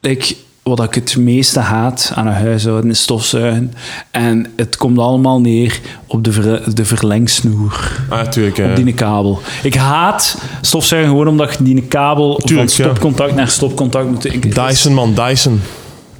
Like, 0.00 0.34
wat 0.62 0.82
ik 0.82 0.94
het 0.94 1.16
meeste 1.16 1.60
haat 1.60 2.12
aan 2.14 2.26
een 2.26 2.32
huishouden 2.32 2.90
is 2.90 3.02
stofzuigen. 3.02 3.72
En 4.10 4.46
het 4.56 4.76
komt 4.76 4.98
allemaal 4.98 5.40
neer 5.40 5.80
op 6.06 6.24
de, 6.24 6.32
ver- 6.32 6.74
de 6.74 6.84
verlengsnoer. 6.84 7.92
Ah, 8.08 8.18
natuurlijk. 8.18 8.58
Op 8.58 8.84
die 8.84 8.94
kabel. 8.94 9.40
Ik 9.62 9.74
haat 9.74 10.38
stofzuigen 10.60 11.10
gewoon 11.10 11.28
omdat 11.28 11.56
je 11.58 11.64
die 11.64 11.82
kabel 11.82 12.34
Tuurlijk, 12.44 12.70
van 12.70 12.84
ja. 12.84 12.90
stopcontact 12.90 13.34
naar 13.34 13.48
stopcontact 13.48 14.08
moet... 14.10 14.24
Ik, 14.24 14.54
Dyson, 14.54 14.94
man, 14.94 15.14
Dyson. 15.14 15.60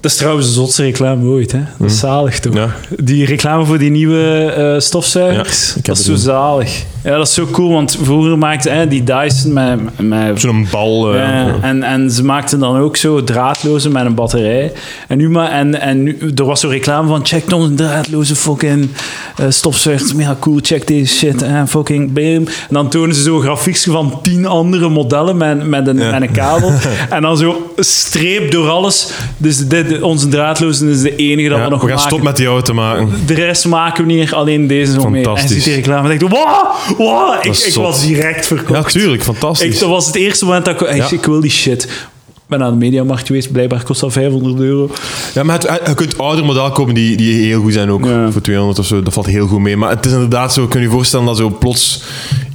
Dat 0.01 0.11
is 0.11 0.17
trouwens 0.17 0.47
de 0.47 0.53
zotste 0.53 0.83
reclame 0.83 1.29
ooit, 1.29 1.53
hè? 1.53 1.61
Dat 1.79 1.91
is 1.91 1.99
zalig, 1.99 2.41
toch? 2.41 2.55
Ja. 2.55 2.75
Die 2.97 3.25
reclame 3.27 3.65
voor 3.65 3.79
die 3.79 3.91
nieuwe 3.91 4.45
eh, 4.53 4.81
stofzuigers, 4.81 5.75
Ja, 5.75 5.81
dat 5.83 5.99
is 5.99 6.05
zo 6.05 6.15
zalig. 6.15 6.85
Ja, 7.05 7.17
dat 7.17 7.27
is 7.27 7.35
zo 7.35 7.47
cool, 7.51 7.71
want 7.73 7.99
vroeger 8.03 8.39
maakte 8.39 8.71
hè, 8.71 8.89
die 8.89 9.05
Dyson 9.05 9.53
met... 9.53 9.99
met 9.99 10.41
Zo'n 10.41 10.67
bal. 10.71 11.15
eh, 11.15 11.41
eh, 11.41 11.55
en, 11.65 11.83
en 11.83 12.11
ze 12.11 12.25
maakten 12.25 12.59
dan 12.59 12.77
ook 12.77 12.97
zo 12.97 13.25
draadloze 13.25 13.91
met 13.91 14.05
een 14.05 14.15
batterij. 14.15 14.73
En 15.09 15.19
nu, 15.19 15.31
maar, 15.31 15.51
en, 15.51 15.81
en 15.81 16.03
nu, 16.03 16.19
er 16.35 16.45
was 16.45 16.61
zo'n 16.61 16.71
reclame 16.71 17.09
van, 17.09 17.27
check 17.27 17.51
een 17.51 17.77
draadloze 17.77 18.37
fucking 18.37 18.89
eh 19.37 19.47
stofzuiger. 19.49 20.21
Ja, 20.21 20.37
cool, 20.41 20.59
check 20.63 20.87
deze 20.87 21.15
shit. 21.15 21.43
En 21.43 21.69
fucking 21.69 22.13
bam. 22.13 22.25
En 22.25 22.47
dan 22.71 22.89
tonen 22.89 23.15
ze 23.15 23.23
zo 23.23 23.39
grafieks 23.39 23.85
van 23.85 24.19
tien 24.23 24.47
andere 24.47 24.89
modellen 24.89 25.37
met, 25.37 25.69
met, 25.69 25.87
een, 25.87 25.97
met 25.97 26.23
een 26.23 26.33
kabel. 26.33 26.73
en 27.11 27.23
dan 27.23 27.37
zo 27.37 27.73
streep 27.77 28.51
door 28.51 28.69
alles. 28.69 29.11
Dus 29.37 29.69
dit, 29.69 30.03
onze 30.03 30.29
draadloze 30.29 30.91
is 30.91 31.03
de 31.03 31.17
enige 31.17 31.49
dat 31.49 31.59
ja, 31.59 31.65
we 31.65 31.71
nog 31.71 31.81
we 31.81 31.87
gaan 31.87 31.97
maken. 31.97 32.11
stoppen 32.11 32.29
met 32.29 32.37
die 32.37 32.47
auto 32.47 32.75
maken. 32.75 33.09
De 33.27 33.35
rest 33.35 33.67
maken 33.67 34.07
we 34.07 34.13
niet, 34.13 34.33
alleen 34.33 34.67
deze 34.67 34.93
zo 34.93 35.11
mee. 35.11 35.29
En 35.29 35.49
ziet 35.49 35.65
die 35.65 35.75
reclame 35.75 36.11
en 36.11 36.19
denkt, 36.19 36.35
wow, 36.35 36.67
wow. 36.97 37.35
Ik, 37.45 37.57
ik 37.57 37.75
was 37.75 38.07
direct 38.07 38.47
verkocht. 38.47 38.93
Ja, 38.93 39.01
tuurlijk, 39.01 39.23
fantastisch. 39.23 39.75
Ik, 39.75 39.79
dat 39.79 39.89
was 39.89 40.07
het 40.07 40.15
eerste 40.15 40.45
moment 40.45 40.65
dat 40.65 40.81
ik... 40.81 40.95
Ja. 40.95 41.11
Ik 41.11 41.25
wil 41.25 41.41
die 41.41 41.51
shit. 41.51 41.85
Ik 42.53 42.59
ben 42.59 42.59
naar 42.59 42.71
de 42.71 42.77
mediamarkt 42.77 43.27
geweest. 43.27 43.53
Blijkbaar 43.53 43.83
kost 43.83 44.01
dat 44.01 44.13
500 44.13 44.61
euro. 44.61 44.91
Ja, 45.35 45.43
maar 45.43 45.61
het, 45.61 45.81
je 45.87 45.95
kunt 45.95 46.19
ouder 46.19 46.45
model 46.45 46.71
kopen 46.71 46.95
die, 46.95 47.17
die 47.17 47.45
heel 47.45 47.61
goed 47.61 47.73
zijn 47.73 47.91
ook. 47.91 48.05
Ja. 48.05 48.31
Voor 48.31 48.41
200 48.41 48.79
of 48.79 48.87
zo, 48.87 49.03
dat 49.03 49.13
valt 49.13 49.27
heel 49.27 49.47
goed 49.47 49.61
mee. 49.61 49.77
Maar 49.77 49.91
het 49.91 50.07
is 50.07 50.13
inderdaad 50.13 50.53
zo, 50.53 50.67
kun 50.67 50.81
je 50.81 50.87
je 50.87 50.93
voorstellen 50.93 51.27
dat 51.27 51.37
zo 51.37 51.51
plots... 51.51 52.03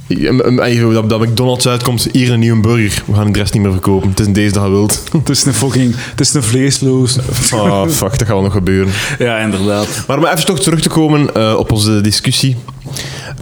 Dat, 0.08 1.08
dat 1.08 1.20
McDonald's 1.20 1.66
uitkomt, 1.68 2.08
hier 2.12 2.32
een 2.32 2.38
nieuwe 2.38 2.60
burger. 2.60 3.02
We 3.06 3.14
gaan 3.14 3.32
de 3.32 3.38
rest 3.38 3.52
niet 3.52 3.62
meer 3.62 3.72
verkopen. 3.72 4.08
Het 4.08 4.20
is 4.20 4.26
deze 4.26 4.52
dat 4.52 4.62
je 4.62 4.70
wilt. 4.70 5.02
Het 5.12 5.28
is 5.28 5.44
een 5.44 5.54
fucking... 5.54 5.94
Het 5.96 6.20
is 6.20 6.34
een 6.34 6.42
vleesloos. 6.42 7.18
Ah, 7.50 7.88
fuck, 7.88 8.10
dat 8.10 8.18
gaat 8.18 8.28
wel 8.28 8.42
nog 8.42 8.52
gebeuren. 8.52 8.92
Ja, 9.18 9.38
inderdaad. 9.38 10.04
Maar 10.06 10.18
om 10.18 10.26
even 10.26 10.46
toch 10.46 10.60
terug 10.60 10.80
te 10.80 10.88
komen 10.88 11.34
eh, 11.34 11.54
op 11.58 11.72
onze 11.72 12.00
discussie. 12.00 12.56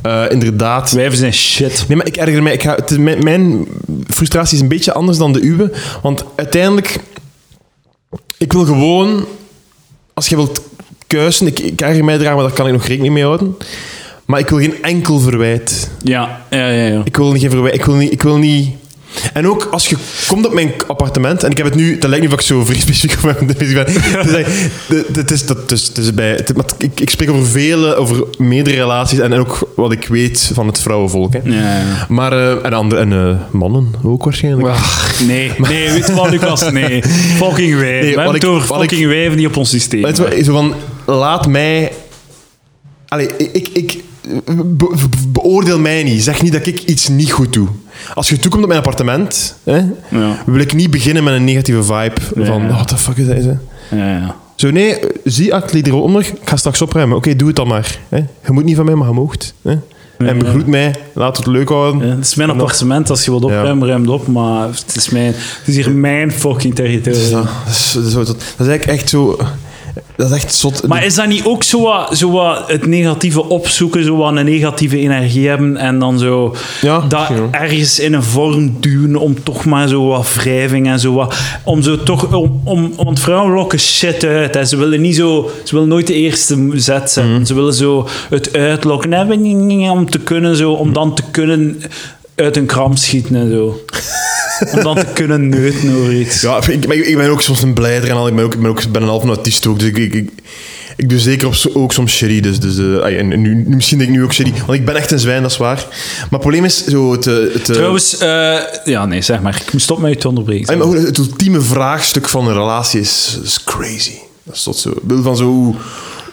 Eh, 0.06 0.24
inderdaad... 0.28 0.90
Wijven 0.90 1.18
zijn 1.18 1.32
shit. 1.32 1.84
Nee, 1.88 1.96
maar 1.96 2.06
ik 2.06 2.16
erger 2.16 2.42
mij. 2.42 2.52
Ik 2.52 2.62
ga, 2.62 2.74
het 2.74 2.98
mijn, 2.98 3.24
mijn 3.24 3.68
frustratie 4.06 4.56
is 4.56 4.62
een 4.62 4.68
beetje 4.68 4.92
anders 4.92 5.18
dan 5.18 5.32
de 5.32 5.40
uwe. 5.40 5.72
Want 6.02 6.24
uiteindelijk... 6.36 6.98
Ik 8.38 8.52
wil 8.52 8.64
gewoon... 8.64 9.24
Als 10.14 10.28
je 10.28 10.36
wilt 10.36 10.60
kuisen... 11.06 11.46
Ik, 11.46 11.58
ik 11.58 11.80
erger 11.80 12.04
mij 12.04 12.18
eraan, 12.18 12.34
maar 12.34 12.44
daar 12.44 12.52
kan 12.52 12.66
ik 12.66 12.72
nog 12.72 12.86
rekening 12.86 13.14
mee 13.14 13.24
houden. 13.24 13.56
Maar 14.24 14.40
ik 14.40 14.48
wil 14.48 14.58
geen 14.58 14.82
enkel 14.82 15.18
verwijt. 15.18 15.90
Ja, 16.02 16.40
ja, 16.50 16.68
ja. 16.68 16.86
ja. 16.86 17.02
Ik 17.04 17.16
wil 17.16 17.32
niet 17.32 17.40
geen 17.40 17.50
verwijt. 17.50 17.74
Ik 17.74 17.84
wil 17.84 17.94
niet... 17.94 18.12
Ik 18.12 18.22
wil 18.22 18.36
niet 18.36 18.74
en 19.32 19.46
ook 19.48 19.68
als 19.70 19.88
je 19.88 19.96
komt 20.28 20.46
op 20.46 20.52
mijn 20.54 20.72
appartement, 20.86 21.42
en 21.44 21.50
ik 21.50 21.56
heb 21.56 21.66
het 21.66 21.74
nu, 21.74 21.98
dat 21.98 22.10
lijkt 22.10 22.24
niet 22.24 22.34
of 22.34 22.40
ik 22.40 22.46
zo 22.46 22.64
vrij 22.64 22.80
specifiek 22.80 23.12
op 23.12 23.22
mijn 23.22 23.46
bezig 23.58 23.84
ben. 23.84 23.94
Het 25.12 25.30
is, 25.30 25.40
is, 25.40 25.46
dat, 25.46 25.72
is, 25.72 25.88
het 25.88 25.98
is 25.98 26.14
bij, 26.14 26.44
maar 26.54 26.64
ik, 26.78 27.00
ik 27.00 27.10
spreek 27.10 27.30
over 27.30 27.46
vele, 27.46 27.94
over 27.94 28.24
meerdere 28.38 28.76
relaties 28.76 29.18
en, 29.18 29.32
en 29.32 29.38
ook 29.38 29.68
wat 29.76 29.92
ik 29.92 30.06
weet 30.06 30.50
van 30.54 30.66
het 30.66 30.80
vrouwenvolk. 30.80 31.32
Hè. 31.32 31.40
Ja, 31.44 31.52
ja. 31.78 32.06
Maar, 32.08 32.32
eh, 32.32 32.64
en, 32.64 32.72
andere, 32.72 33.00
en 33.00 33.12
eh, 33.12 33.36
mannen 33.50 33.94
ook 34.02 34.24
waarschijnlijk. 34.24 34.68
Ach, 34.68 35.20
nee, 35.26 35.52
nee, 35.58 35.90
weet 35.90 36.06
je 36.06 36.14
wat, 36.14 36.30
Lucas? 36.30 36.70
Nee. 36.70 37.02
Fucking 37.36 37.74
wijven. 37.78 37.80
Nee, 37.80 38.00
We 38.00 38.06
hebben 38.06 38.24
wat 38.24 38.34
het 38.34 38.42
ik- 38.42 38.48
over 38.48 38.68
wat 38.68 38.82
ik- 38.82 38.88
fucking 38.88 39.08
wijven 39.10 39.36
die 39.36 39.46
op 39.46 39.56
ons 39.56 39.70
systeem 39.70 40.02
Weet 40.02 40.16
je 40.16 40.22
wat, 40.22 40.44
zo 40.44 40.52
van, 40.52 40.74
laat 41.04 41.46
mij... 41.46 41.92
Allee, 43.08 43.28
ik, 43.36 43.48
ik, 43.52 43.68
ik 43.72 44.02
be- 44.44 44.74
be- 44.76 44.96
beoordeel 45.28 45.78
mij 45.78 46.02
niet. 46.02 46.22
Zeg 46.22 46.42
niet 46.42 46.52
dat 46.52 46.66
ik 46.66 46.82
iets 46.82 47.08
niet 47.08 47.32
goed 47.32 47.52
doe. 47.52 47.68
Als 48.14 48.28
je 48.28 48.38
toekomt 48.38 48.62
op 48.62 48.68
mijn 48.68 48.80
appartement, 48.80 49.56
hè, 49.64 49.76
Ja. 50.08 50.42
wil 50.46 50.60
ik 50.60 50.74
niet 50.74 50.90
beginnen 50.90 51.24
met 51.24 51.34
een 51.34 51.44
negatieve 51.44 51.82
vibe. 51.82 52.44
Van, 52.46 52.62
Ja. 52.62 52.66
what 52.68 52.88
the 52.88 52.96
fuck 52.96 53.16
is 53.16 53.26
dat? 53.26 53.36
hè? 53.36 53.96
Ja, 53.96 54.18
ja. 54.18 54.36
Zo, 54.54 54.70
nee, 54.70 54.98
zie 55.24 55.54
Atelier 55.54 55.86
eronder. 55.86 56.20
Ik 56.20 56.48
ga 56.48 56.56
straks 56.56 56.82
opruimen. 56.82 57.16
Oké, 57.16 57.36
doe 57.36 57.46
het 57.46 57.56
dan 57.56 57.68
maar. 57.68 57.98
Hè. 58.08 58.16
Je 58.16 58.52
moet 58.52 58.64
niet 58.64 58.76
van 58.76 58.84
mij, 58.84 58.94
maar 58.94 59.08
je 59.08 59.14
moogt. 59.14 59.54
Hè. 59.62 59.74
En 60.18 60.38
begroet 60.38 60.66
mij. 60.66 60.94
Laat 61.12 61.36
het 61.36 61.46
leuk 61.46 61.68
houden. 61.68 62.08
Ja, 62.08 62.14
het 62.14 62.24
is 62.26 62.34
mijn 62.34 62.50
appartement. 62.50 63.10
Als 63.10 63.24
je 63.24 63.30
wilt 63.30 63.44
opruimen, 63.44 63.88
ruim 63.88 64.00
het 64.00 64.10
op. 64.10 64.26
Maar 64.26 64.68
het 64.68 64.96
is, 64.96 65.08
mijn, 65.10 65.26
het 65.26 65.60
is 65.64 65.76
hier 65.76 65.90
mijn 65.90 66.32
fucking 66.32 66.74
territorium. 66.74 67.30
Dat 67.32 67.74
is, 67.74 67.92
dat 67.92 68.04
is, 68.04 68.12
dat 68.12 68.36
is 68.58 68.66
eigenlijk 68.66 68.84
echt 69.00 69.08
zo... 69.08 69.38
Dat 70.16 70.30
is 70.30 70.36
echt 70.36 70.54
zot. 70.54 70.86
Maar 70.86 71.04
is 71.04 71.14
dat 71.14 71.26
niet 71.26 71.44
ook 71.44 71.62
zo 71.62 71.82
wat, 71.82 72.18
zo 72.18 72.30
wat 72.30 72.62
het 72.66 72.86
negatieve 72.86 73.44
opzoeken, 73.44 74.04
zo 74.04 74.16
wat 74.16 74.36
een 74.36 74.44
negatieve 74.44 74.98
energie 74.98 75.48
hebben 75.48 75.76
en 75.76 75.98
dan 75.98 76.18
zo 76.18 76.54
Ja, 76.80 77.04
dat 77.08 77.30
ergens 77.50 77.98
in 77.98 78.12
een 78.12 78.22
vorm 78.22 78.76
duwen 78.80 79.16
om 79.16 79.42
toch 79.42 79.64
maar 79.64 79.88
zo 79.88 80.06
wat 80.06 80.34
wrijving 80.34 80.86
en 80.86 81.00
zo 81.00 81.12
wat, 81.12 81.36
om 81.64 81.82
zo 81.82 82.02
toch, 82.02 82.34
om, 82.34 82.60
om, 82.64 82.92
want 82.96 83.20
vrouwen 83.20 83.52
lokken 83.54 83.78
shit 83.78 84.24
uit. 84.24 84.54
Hè. 84.54 84.64
Ze 84.64 84.76
willen 84.76 85.00
niet 85.00 85.16
zo, 85.16 85.50
ze 85.64 85.74
willen 85.74 85.88
nooit 85.88 86.06
de 86.06 86.14
eerste 86.14 86.70
zet 86.74 86.84
zetten. 87.06 87.32
Mhm. 87.32 87.44
Ze 87.44 87.54
willen 87.54 87.74
zo 87.74 88.08
het 88.30 88.52
uitlokken 88.52 89.12
hebben 89.12 89.44
om 89.90 90.10
te 90.10 90.18
kunnen 90.18 90.56
zo, 90.56 90.72
om 90.72 90.92
dan 90.92 91.14
te 91.14 91.22
kunnen 91.30 91.82
uit 92.34 92.56
een 92.56 92.66
kram 92.66 92.96
schieten 92.96 93.34
en 93.34 93.50
zo. 93.50 93.80
Om 94.72 94.82
dan 94.82 94.94
te 94.94 95.06
kunnen 95.14 95.48
neuten 95.48 95.96
over 95.96 96.12
iets. 96.12 96.40
Ja, 96.40 96.60
ik, 96.68 96.86
maar 96.86 96.96
ik 96.96 97.06
ik 97.06 97.16
ben 97.16 97.30
ook 97.30 97.42
soms 97.42 97.62
een 97.62 97.74
blijder 97.74 98.10
en 98.10 98.16
al. 98.16 98.28
Ik 98.28 98.34
ben 98.34 98.44
ook, 98.44 98.54
ik 98.54 98.60
ben 98.60 98.70
ook 98.70 98.80
ik 98.80 98.92
ben 98.92 99.02
een 99.02 99.08
half 99.08 99.24
autist 99.24 99.66
ook. 99.66 99.78
Dus 99.78 99.88
ik, 99.88 99.96
ik, 99.96 100.30
ik, 100.96 101.08
doe 101.08 101.18
zeker 101.18 101.46
op, 101.46 101.54
ook 101.72 101.92
soms 101.92 102.12
sherry. 102.12 102.40
Dus, 102.40 102.60
dus, 102.60 102.78
eh, 102.78 103.18
en 103.18 103.40
nu, 103.40 103.64
misschien 103.66 103.98
denk 103.98 104.10
ik 104.10 104.16
nu 104.16 104.24
ook 104.24 104.32
sherry. 104.32 104.52
Want 104.66 104.78
ik 104.78 104.84
ben 104.84 104.96
echt 104.96 105.10
een 105.10 105.18
zwijn, 105.18 105.42
dat 105.42 105.50
is 105.50 105.56
waar. 105.56 105.86
Maar 105.86 106.26
het 106.30 106.40
probleem 106.40 106.64
is 106.64 106.84
zo... 106.84 107.12
Het, 107.12 107.26
eh, 107.26 107.34
het, 107.34 107.68
eh, 107.68 107.74
Trouwens, 107.74 108.16
ja, 108.84 109.06
nee, 109.06 109.22
zeg 109.22 109.40
maar. 109.40 109.62
Ik 109.66 109.72
moet 109.72 109.82
stoppen 109.82 110.04
met 110.04 110.14
je 110.14 110.20
te 110.20 110.28
onderbreken. 110.28 110.78
maar 110.78 110.88
het 110.88 111.18
ultieme 111.18 111.60
vraagstuk 111.60 112.28
van 112.28 112.46
een 112.46 112.54
relatie 112.54 113.00
is, 113.00 113.38
is 113.42 113.64
crazy. 113.64 114.14
Dat 114.42 114.54
is 114.54 114.62
tot 114.62 114.76
zo. 114.76 114.92
Van 115.22 115.36
zo... 115.36 115.74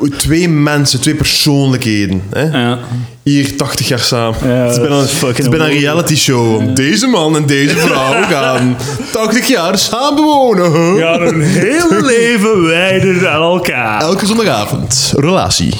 twee 0.09 0.49
mensen, 0.49 1.01
twee 1.01 1.15
persoonlijkheden. 1.15 2.21
Hè? 2.29 2.43
Ja. 2.61 2.79
Hier 3.23 3.55
80 3.55 3.87
jaar 3.87 3.99
samen. 3.99 4.37
Ja, 4.43 4.49
het 4.53 4.71
is 4.71 4.79
bijna, 4.79 5.01
is 5.01 5.21
het 5.21 5.39
is 5.39 5.49
bijna 5.49 5.65
een 5.65 5.79
reality 5.79 6.15
show. 6.15 6.75
Deze 6.75 7.07
man 7.07 7.35
en 7.35 7.45
deze 7.45 7.75
vrouw 7.77 8.21
gaan 8.33 8.77
80 9.11 9.47
jaar 9.47 9.77
samen 9.77 10.23
wonen. 10.23 10.71
huh? 10.71 10.97
Ja, 10.97 11.19
een 11.19 11.41
hele 11.41 12.01
leven 12.05 12.63
wijden 12.63 13.31
aan 13.31 13.41
elkaar. 13.41 14.01
Elke 14.01 14.25
zondagavond. 14.25 15.13
Relatie. 15.15 15.73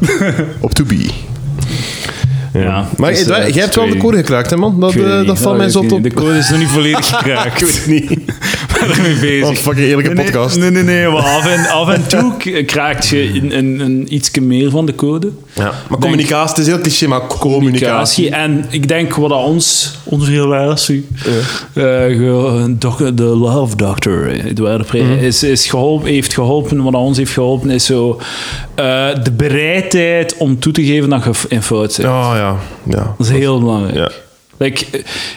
Op 0.60 0.72
to 0.74 0.84
be. 0.84 1.06
Ja, 2.52 2.88
Maar 2.96 3.10
dus, 3.10 3.24
jij- 3.24 3.40
eh, 3.46 3.54
jij 3.54 3.62
hebt 3.62 3.74
wel 3.74 3.88
de 3.88 3.96
code 3.96 4.16
gekraakt, 4.16 4.50
hè, 4.50 4.56
man? 4.56 4.80
Dat, 4.80 4.94
eh, 4.94 5.26
dat 5.26 5.38
valt 5.38 5.40
Ja, 5.40 5.50
mij 5.64 5.66
weet 5.72 5.92
op. 5.92 6.02
De 6.02 6.12
code 6.14 6.38
is 6.38 6.48
nog 6.50 6.58
niet 6.58 6.68
volledig 6.68 7.06
gekraakt. 7.16 7.60
Ik 7.60 7.66
weet 7.66 7.76
het 7.76 7.86
niet. 7.86 8.08
ben 8.80 8.90
ermee 8.90 9.14
bezig. 9.20 9.40
Wat 9.40 9.50
een 9.50 9.56
fucking 9.56 9.86
eerlijke 9.86 10.12
Nee, 10.14 10.24
podcast. 10.24 10.58
Nee, 10.58 10.70
nee, 10.70 10.82
nee. 10.82 11.08
Maar 11.08 11.22
af 11.22 11.46
en, 11.46 11.66
af 11.68 11.88
en 11.88 12.06
toe 12.08 12.62
kraakt 12.64 13.06
je 13.08 13.22
een, 13.34 13.58
een, 13.58 13.80
een 13.80 14.14
ietsje 14.14 14.40
meer 14.40 14.70
van 14.70 14.86
de 14.86 14.94
code. 14.94 15.30
Ja. 15.52 15.72
Maar 15.88 15.98
communicatie, 15.98 16.48
het 16.56 16.58
is 16.58 16.66
heel 16.66 16.80
cliché, 16.80 17.06
maar 17.06 17.26
communicatie. 17.26 18.30
En 18.30 18.64
ik 18.70 18.88
denk 18.88 19.14
wat 19.14 19.30
dat 19.30 19.44
ons, 19.44 19.94
onze 20.04 20.30
relatie, 20.30 21.06
eh, 21.24 21.82
ge- 21.82 22.74
doc- 22.78 23.10
de 23.16 23.22
Love 23.22 23.76
Doctor, 23.76 24.28
Edouard 24.30 24.78
de 24.78 24.84
Pre, 24.84 25.02
Mhm. 25.02 25.12
is, 25.24 25.42
is 25.42 25.66
geholpen, 25.66 26.08
heeft 26.08 26.34
geholpen. 26.34 26.82
Wat 26.82 26.92
dat 26.92 27.00
ons 27.02 27.16
heeft 27.16 27.32
geholpen 27.32 27.70
is 27.70 27.84
zo 27.84 28.20
eh, 28.74 28.84
de 29.22 29.30
bereidheid 29.32 30.36
om 30.36 30.58
toe 30.58 30.72
te 30.72 30.84
geven 30.84 31.08
dat 31.10 31.24
je 31.24 31.30
in 31.48 31.62
fout 31.62 31.92
zit. 31.92 32.04
Oh 32.04 32.30
ja, 32.34 32.39
ja. 32.82 33.14
Dat 33.18 33.26
is 33.26 33.30
heel 33.32 33.58
belangrijk. 33.60 33.96
Ja. 33.96 34.10
Like, 34.56 34.84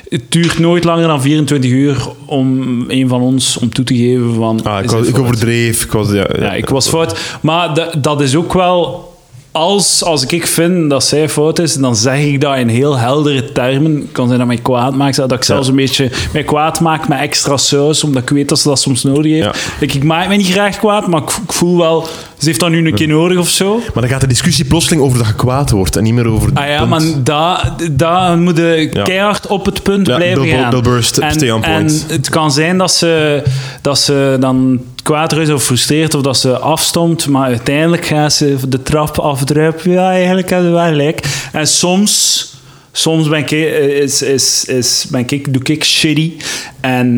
het 0.09 0.31
duurt 0.31 0.59
nooit 0.59 0.83
langer 0.83 1.07
dan 1.07 1.21
24 1.21 1.71
uur 1.71 1.97
om 2.25 2.59
een 2.87 3.07
van 3.07 3.21
ons 3.21 3.57
om 3.57 3.73
toe 3.73 3.85
te 3.85 3.95
geven 3.95 4.33
van... 4.35 4.63
Ah, 4.63 4.83
ik, 4.83 4.91
was, 4.91 5.07
ik 5.07 5.17
overdreef. 5.19 5.83
Ik 5.83 5.91
was, 5.91 6.07
ja, 6.09 6.13
ja, 6.35 6.43
Ja, 6.43 6.53
ik 6.53 6.69
was 6.69 6.87
fout. 6.89 7.19
Maar 7.41 7.73
da- 7.73 7.91
dat 7.97 8.21
is 8.21 8.35
ook 8.35 8.53
wel... 8.53 9.11
Als, 9.51 10.03
als 10.03 10.25
ik 10.25 10.47
vind 10.47 10.89
dat 10.89 11.03
zij 11.03 11.29
fout 11.29 11.59
is, 11.59 11.73
dan 11.73 11.95
zeg 11.95 12.19
ik 12.19 12.41
dat 12.41 12.57
in 12.57 12.67
heel 12.67 12.97
heldere 12.97 13.51
termen. 13.51 14.09
Kan 14.11 14.27
zijn 14.27 14.39
dat 14.39 14.47
mij 14.47 14.57
kwaad 14.57 14.95
maakt, 14.95 15.15
dat 15.15 15.31
ik 15.31 15.43
zelfs 15.43 15.67
een 15.67 15.75
beetje 15.75 16.11
mij 16.33 16.43
kwaad 16.43 16.79
maak 16.79 17.07
met 17.07 17.19
extra 17.19 17.57
saus, 17.57 18.03
omdat 18.03 18.21
ik 18.21 18.29
weet 18.29 18.49
dat 18.49 18.59
ze 18.59 18.67
dat 18.67 18.79
soms 18.79 19.03
nodig 19.03 19.31
heeft. 19.31 19.45
Ja. 19.45 19.53
Like, 19.79 19.97
ik 19.97 20.03
maak 20.03 20.27
me 20.27 20.35
niet 20.35 20.51
graag 20.51 20.77
kwaad, 20.77 21.07
maar 21.07 21.21
ik, 21.21 21.29
ik 21.29 21.53
voel 21.53 21.77
wel... 21.77 22.07
Ze 22.43 22.49
heeft 22.49 22.59
dat 22.61 22.69
nu 22.69 22.87
een 22.87 22.93
keer 22.93 23.07
nodig 23.07 23.37
of 23.37 23.49
zo. 23.49 23.75
Maar 23.93 24.01
dan 24.03 24.07
gaat 24.11 24.21
de 24.21 24.27
discussie 24.27 24.65
plotseling 24.65 25.01
over 25.01 25.17
dat 25.17 25.27
je 25.27 25.35
kwaad 25.35 25.69
wordt 25.71 25.95
en 25.95 26.03
niet 26.03 26.13
meer 26.13 26.27
over 26.27 26.49
Ah 26.53 26.67
ja, 26.67 26.77
punt. 26.77 26.89
maar 26.89 27.01
daar 27.23 27.73
da 27.91 28.35
moet 28.35 28.57
je 28.57 28.89
keihard 29.03 29.47
op 29.47 29.65
het 29.65 29.83
punt 29.83 30.03
blijven 30.03 30.41
Bill- 30.43 30.51
gaan. 30.51 30.69
Bill 30.69 30.81
Burr, 30.81 31.03
st- 31.03 31.19
stay 31.29 31.49
on 31.51 31.61
point. 31.61 32.05
En 32.07 32.15
het 32.15 32.29
kan 32.29 32.51
zijn 32.51 32.77
dat 32.77 32.91
ze, 32.91 33.43
dat 33.81 33.99
ze 33.99 34.37
dan 34.39 34.81
kwaad 35.03 35.37
is 35.37 35.49
of 35.49 35.63
frustreerd 35.63 36.13
of 36.15 36.21
dat 36.21 36.37
ze 36.37 36.57
afstomt, 36.57 37.27
maar 37.27 37.47
uiteindelijk 37.47 38.05
gaat 38.05 38.33
ze 38.33 38.55
de 38.67 38.81
trap 38.83 39.19
afdruipen. 39.19 39.91
Ja, 39.91 40.09
eigenlijk 40.11 40.49
hebben 40.49 40.69
we 40.69 40.75
wel 40.75 40.87
gelijk. 40.87 41.47
En 41.51 41.67
soms, 41.67 42.47
Soms 42.95 43.29
ben 43.29 43.39
ik, 43.39 43.51
eh, 43.51 43.87
is, 44.01 44.21
is, 44.21 44.65
is, 44.65 45.05
ben 45.11 45.23
ik, 45.27 45.53
doe 45.53 45.61
ik 45.75 45.83
shitty 45.83 46.33
en 46.81 47.15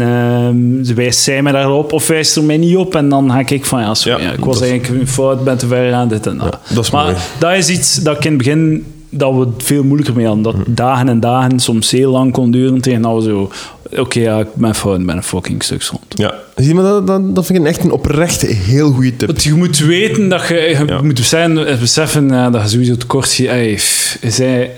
ze 0.83 0.93
wijst 0.93 1.19
zij 1.19 1.41
mij 1.41 1.51
daarop 1.51 1.93
of 1.93 2.07
wijst 2.07 2.35
er 2.35 2.43
mij 2.43 2.57
niet 2.57 2.75
op 2.75 2.95
en 2.95 3.09
dan 3.09 3.31
ga 3.31 3.43
ik 3.45 3.65
van 3.65 3.81
ja, 3.81 3.93
sorry, 3.93 4.21
Ja, 4.21 4.27
ja, 4.27 4.33
ik 4.33 4.45
was 4.45 4.61
eigenlijk 4.61 5.01
een 5.01 5.07
fout, 5.07 5.43
ben 5.43 5.57
te 5.57 5.67
ver 5.67 5.93
aan 5.93 6.07
dit 6.07 6.27
en 6.27 6.37
dat. 6.37 6.59
dat 6.73 6.83
is 6.83 6.91
maar 6.91 7.03
mooi. 7.03 7.15
dat 7.39 7.53
is 7.53 7.69
iets 7.69 7.95
dat 7.95 8.15
ik 8.17 8.23
in 8.25 8.29
het 8.29 8.37
begin 8.37 8.85
dat 9.09 9.33
we 9.33 9.47
veel 9.57 9.83
moeilijker 9.83 10.15
mee 10.15 10.25
hadden. 10.25 10.43
Dat 10.43 10.53
Hm. 10.55 10.61
dagen 10.73 11.09
en 11.09 11.19
dagen 11.19 11.59
soms 11.59 11.91
heel 11.91 12.11
lang 12.11 12.31
kon 12.31 12.51
duren 12.51 12.81
tegen 12.81 13.21
zo 13.21 13.51
oké, 13.97 14.19
ja, 14.19 14.39
ik 14.39 14.47
ben 14.53 14.75
fout, 14.75 14.99
ik 14.99 15.05
ben 15.05 15.15
een 15.17 15.23
fucking 15.23 15.63
stuk 15.63 15.83
rond. 15.83 16.03
Ja. 16.09 16.33
Zie 16.55 16.73
maar 16.73 16.83
dat, 16.83 17.07
dat, 17.07 17.35
dat 17.35 17.45
vind 17.45 17.59
ik 17.59 17.65
echt 17.65 17.83
een 17.83 17.91
oprecht 17.91 18.41
heel 18.41 18.91
goede 18.91 19.15
tip. 19.15 19.27
Want 19.27 19.43
je 19.43 19.53
moet 19.53 19.77
weten 19.77 20.29
dat 20.29 20.47
je, 20.47 20.55
je 20.55 20.83
Ja. 20.87 21.01
moet 21.01 21.19
zijn, 21.19 21.57
eh, 21.57 21.79
beseffen 21.79 22.31
eh, 22.31 22.51
dat 22.51 22.61
je 22.61 22.67
sowieso 22.69 22.95
tekort 22.95 23.27
schiet. 23.27 23.47
Ey, 23.47 23.73
pff, 23.73 24.17
zij, 24.27 24.71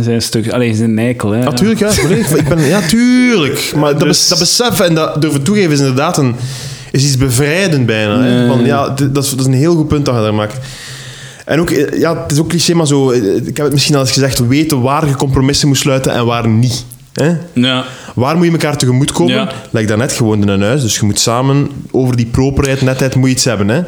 zij 0.00 0.14
een 0.14 0.22
stuk, 0.22 0.50
alleen 0.52 0.74
zijn 0.74 0.98
eikel. 0.98 1.30
Hè. 1.30 1.42
Natuurlijk, 1.44 1.80
ja, 1.80 1.90
volledig. 1.92 2.36
Ik 2.36 2.48
ben, 2.48 2.60
ja, 2.60 2.80
tuurlijk. 2.80 3.70
Maar 3.76 3.90
dat, 3.90 3.98
Dus- 4.00 4.08
bes- 4.08 4.28
dat 4.28 4.38
besef 4.38 4.80
en 4.80 4.94
dat 4.94 5.22
durven 5.22 5.42
toegeven 5.42 5.72
is 5.72 5.78
inderdaad 5.78 6.18
een, 6.18 6.34
is 6.90 7.04
iets 7.04 7.16
bevrijdend 7.16 7.86
bijna. 7.86 8.22
Hè? 8.22 8.46
Van, 8.46 8.64
ja, 8.64 8.88
dat, 8.88 9.24
is, 9.24 9.30
dat 9.30 9.40
is 9.40 9.46
een 9.46 9.52
heel 9.52 9.74
goed 9.74 9.88
punt 9.88 10.04
dat 10.04 10.14
je 10.14 10.20
daar 10.20 10.34
maakt. 10.34 10.58
En 11.44 11.60
ook, 11.60 11.70
eh, 11.70 11.98
ja, 12.00 12.22
het 12.22 12.32
is 12.32 12.38
ook 12.38 12.48
cliché, 12.48 12.74
maar 12.74 12.86
zo, 12.86 13.10
eh, 13.10 13.36
ik 13.36 13.56
heb 13.56 13.64
het 13.64 13.72
misschien 13.72 13.94
al 13.94 14.00
eens 14.00 14.10
gezegd, 14.12 14.46
weten 14.46 14.80
waar 14.80 15.06
je 15.08 15.14
compromissen 15.16 15.68
moet 15.68 15.76
sluiten 15.76 16.12
en 16.12 16.24
waar 16.26 16.48
niet. 16.48 16.84
Hè? 17.12 17.32
Ja. 17.52 17.84
Waar 18.14 18.36
moet 18.36 18.44
je 18.46 18.50
elkaar 18.52 18.76
tegemoet 18.76 19.12
komen? 19.12 19.34
Ja. 19.34 19.52
Like 19.70 19.86
daarnet, 19.86 20.12
gewoon 20.12 20.42
in 20.42 20.48
een 20.48 20.62
huis. 20.62 20.82
Dus 20.82 20.96
je 20.98 21.04
moet 21.04 21.18
samen 21.18 21.68
over 21.90 22.16
die 22.16 22.26
properheid, 22.26 22.80
netheid, 22.80 23.14
moet 23.14 23.28
je 23.28 23.34
iets 23.34 23.44
hebben. 23.44 23.68
Hè? 23.68 23.80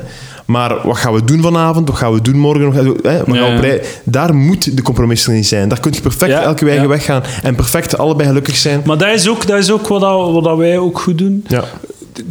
Maar 0.45 0.87
wat 0.87 0.97
gaan 0.97 1.13
we 1.15 1.25
doen 1.25 1.43
vanavond? 1.43 1.89
Wat 1.89 1.97
gaan 1.99 2.13
we 2.13 2.23
doen 2.23 2.37
morgen? 2.39 2.65
Wat 2.65 2.75
gaan 2.75 2.85
we- 3.25 3.33
Ja, 3.35 3.47
ja. 3.47 3.61
rij- 3.61 3.83
Daar 4.05 4.35
moet 4.35 4.77
de 4.77 4.83
compromis 4.83 5.27
niet 5.27 5.47
zijn. 5.47 5.69
Daar 5.69 5.81
kun 5.81 5.93
je 5.95 6.01
perfect 6.01 6.31
Ja, 6.31 6.43
elke 6.43 6.69
eigen 6.71 6.89
weg 6.89 7.05
gaan. 7.05 7.23
En 7.43 7.55
perfect 7.55 7.99
allebei 7.99 8.29
gelukkig 8.29 8.57
zijn. 8.57 8.83
Maar 8.85 8.99
dat 8.99 9.09
is 9.15 9.29
ook, 9.29 9.47
dat 9.47 9.59
is 9.59 9.71
ook 9.71 9.89
wat, 9.89 10.01
dat, 10.01 10.33
wat 10.33 10.45
dat 10.45 10.57
wij 10.57 10.79
ook 10.79 10.99
goed 11.01 11.19
doen. 11.19 11.45
Ja. 11.49 11.65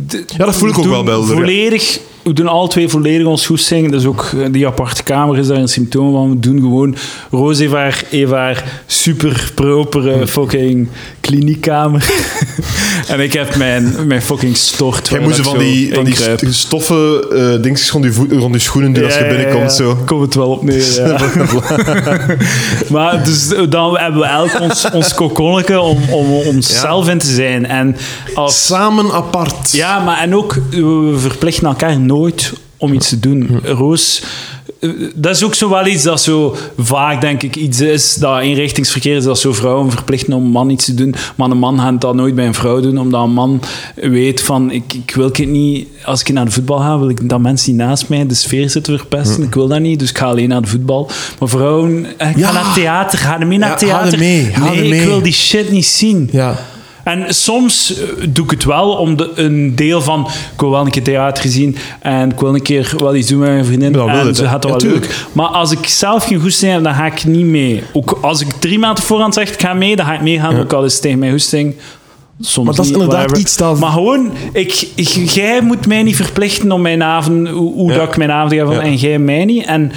De- 0.07 0.24
Ja, 0.38 0.45
dat 0.45 0.55
voel 0.55 0.70
ik 0.70 0.78
ook 0.78 0.84
we 0.84 0.89
wel 0.89 1.03
bij. 1.03 1.14
Volledig, 1.36 1.99
we 2.24 2.34
doen 2.34 2.47
alle 2.47 2.67
twee 2.67 2.88
volledig 2.88 3.28
ons 3.28 3.45
goed 3.45 3.61
zingen. 3.61 3.91
Dus 3.91 4.05
ook 4.05 4.32
eh, 4.38 4.45
die 4.51 4.67
aparte 4.67 5.03
kamer 5.03 5.38
is 5.38 5.47
daar 5.47 5.57
een 5.57 5.67
symptoom 5.67 6.11
van. 6.11 6.30
We 6.30 6.39
doen 6.39 6.59
gewoon... 6.59 6.95
Roos 7.32 7.65
haar, 7.65 8.03
haar 8.30 8.82
super 8.86 9.51
propere 9.55 10.11
Hm. 10.17 10.26
fucking 10.26 10.88
kliniekkamer. 11.19 12.11
en 13.07 13.19
ik 13.19 13.34
heb 13.34 13.55
mijn, 13.55 13.95
mijn 14.07 14.21
fucking 14.21 14.57
stort. 14.57 15.09
Jij 15.09 15.19
ik 15.19 15.36
van 15.36 15.57
die, 15.57 15.93
van 15.93 16.03
die 16.03 16.13
inkruip. 16.13 16.43
stoffen 16.49 17.32
eh 17.32 17.61
dingetjes 17.61 17.91
rond 17.91 18.03
je, 18.03 18.11
voet, 18.11 18.32
rond 18.32 18.53
je 18.53 18.59
schoenen 18.59 18.93
doen 18.93 19.03
als 19.05 19.17
je 19.17 19.24
ja, 19.24 19.30
binnenkomt. 19.30 19.63
ja. 19.63 19.69
Zo. 19.69 19.97
Komt 20.05 20.21
het 20.21 20.36
wel 20.36 20.49
op 20.49 20.63
neer, 20.63 20.93
ja. 20.95 21.17
maar 22.95 23.24
dus 23.24 23.47
dan 23.69 23.97
hebben 23.97 24.21
we 24.21 24.28
elk 24.28 24.59
ons, 24.59 24.91
ons 24.91 25.13
kokonnetje 25.13 25.80
om, 25.80 25.97
om 26.09 26.32
onszelf 26.32 27.09
in 27.09 27.17
te 27.17 27.34
zijn. 27.34 27.65
En 27.65 27.95
als 28.34 28.65
Samen 28.65 29.11
apart. 29.11 29.71
Ja, 29.71 30.03
maar 30.03 30.17
en 30.17 30.36
ook, 30.36 30.57
we 30.69 31.15
verplichten 31.17 31.67
elkaar 31.67 31.99
nooit 31.99 32.12
om 32.78 32.93
iets 32.93 33.09
te 33.09 33.20
doen. 33.20 33.59
Roos, 33.64 34.24
eh, 34.80 34.89
dat 35.16 35.36
is 35.36 35.43
ook 35.43 35.55
zo 35.55 35.70
wel 35.70 35.86
iets 35.86 36.03
dat 36.03 36.22
zo 36.22 36.55
vaak, 36.78 37.22
denk 37.22 37.43
ik, 37.43 37.55
iets 37.55 37.82
is 37.82 38.16
dat 38.16 38.41
inrichtingsverkeer 38.41 39.16
is, 39.16 39.24
dat 39.24 39.39
zo 39.39 39.53
vrouwen 39.53 39.91
verplichten 39.91 40.34
om 40.34 40.43
een 40.43 40.49
man 40.49 40.70
iets 40.70 40.86
te 40.86 40.93
doen, 40.93 41.16
maar 41.36 41.49
een 41.49 41.57
man 41.57 41.80
gaat 41.80 42.01
dat 42.01 42.16
nooit 42.16 42.36
bij 42.36 42.45
een 42.45 42.53
vrouw 42.53 42.80
doen, 42.82 42.97
omdat 42.97 43.24
een 43.24 43.34
man 43.34 43.61
weet 43.95 44.41
van, 44.41 44.72
ik, 44.72 44.93
ik 44.93 45.16
wil 45.16 45.26
het 45.26 45.47
niet, 45.47 45.88
als 46.05 46.22
ik 46.22 46.30
naar 46.34 46.45
de 46.45 46.51
voetbal 46.51 46.78
ga, 46.78 46.99
wil 46.99 47.09
ik 47.09 47.30
dat 47.30 47.39
mensen 47.39 47.66
die 47.66 47.76
naast 47.86 48.09
mij 48.09 48.28
de 48.28 48.34
sfeer 48.34 48.70
zitten 48.70 48.97
verpesten. 48.97 49.43
Ik 49.43 49.53
wil 49.53 49.68
dat 49.68 49.80
niet, 49.80 49.99
dus 49.99 50.09
ik 50.09 50.18
ga 50.18 50.26
alleen 50.26 50.49
naar 50.49 50.61
de 50.61 50.68
voetbal. 50.68 51.09
Maar 51.39 51.49
vrouwen, 51.49 52.05
eh, 52.18 52.30
ik 52.30 52.38
Ja. 52.38 52.47
ga 52.47 52.53
naar 52.53 52.66
het 52.66 52.74
theater, 52.74 53.20
ga 53.20 53.39
er 53.39 53.47
mee 53.47 53.57
naar 53.57 53.68
Ja, 53.70 53.74
er 53.76 53.80
theater. 53.80 54.20
mee, 54.20 54.51
nee, 54.72 54.89
mee. 54.89 55.01
ik 55.01 55.07
wil 55.07 55.22
die 55.22 55.34
shit 55.34 55.72
niet 55.72 55.86
zien. 55.86 56.30
Ja. 56.32 56.59
En 57.04 57.34
soms 57.34 57.97
eh, 57.97 58.08
doe 58.30 58.45
ik 58.45 58.51
het 58.51 58.64
wel 58.64 58.91
om 58.91 59.18
de, 59.18 59.32
een 59.36 59.76
deel 59.76 60.01
van... 60.01 60.28
Ik 60.54 60.60
wil 60.60 60.70
wel 60.70 60.86
een 60.86 60.91
keer 60.91 61.04
theater 61.04 61.49
zien 61.49 61.78
en 61.99 62.32
ik 62.32 62.39
wil 62.39 62.54
een 62.54 62.62
keer 62.62 62.93
wel 62.97 63.16
iets 63.16 63.28
doen 63.28 63.39
met 63.39 63.49
mijn 63.49 63.66
vriendin. 63.66 63.93
Ja, 63.93 64.06
wil 64.06 64.28
en 64.28 64.36
ze 64.36 64.47
gaat 64.47 64.62
dat 64.62 64.82
Ja, 64.82 64.88
wel 64.88 64.97
leuk. 64.97 65.26
Maar 65.32 65.47
als 65.47 65.72
ik 65.72 65.88
zelf 65.88 66.26
geen 66.26 66.39
goesting 66.39 66.72
heb, 66.72 66.84
dan 66.84 66.93
ga 66.93 67.06
ik 67.06 67.26
niet 67.26 67.45
mee. 67.45 67.84
Ook 67.93 68.18
als 68.22 68.41
ik 68.41 68.47
drie 68.60 68.80
maanden 68.80 69.04
voorhand 69.04 69.34
zeg, 69.34 69.54
ik 69.54 69.62
ga 69.62 69.74
mee, 69.74 69.95
dan 69.95 70.06
ga 70.06 70.14
ik 70.14 70.22
meegaan. 70.22 70.60
Ook 70.60 70.74
al 70.74 70.84
is 70.84 70.93
het 70.93 71.01
tegen 71.01 71.20
mijn 71.20 71.32
goesting. 71.32 71.76
Soms 72.39 72.65
Maar 72.67 72.75
dat 72.75 72.86
is 72.86 72.91
inderdaad 72.91 73.15
whatever. 73.17 73.41
iets 73.41 73.57
dat- 73.57 73.79
Maar 73.79 73.91
gewoon, 73.91 74.31
ik, 74.53 74.88
ik- 74.95 75.07
jij 75.29 75.61
moet 75.61 75.88
mij 75.88 76.03
niet 76.03 76.15
verplichten 76.15 76.71
om 76.71 76.81
mijn 76.81 77.03
avond, 77.03 77.47
hoe, 77.49 77.73
hoe 77.73 77.91
Ja. 77.91 77.97
dat 77.97 78.07
ik 78.07 78.17
mijn 78.17 78.31
avond 78.31 78.53
ga 78.53 78.71
Ja. 78.73 78.79
en 78.81 78.95
jij 78.95 79.19
mij 79.19 79.45
niet. 79.45 79.65
En 79.65 79.91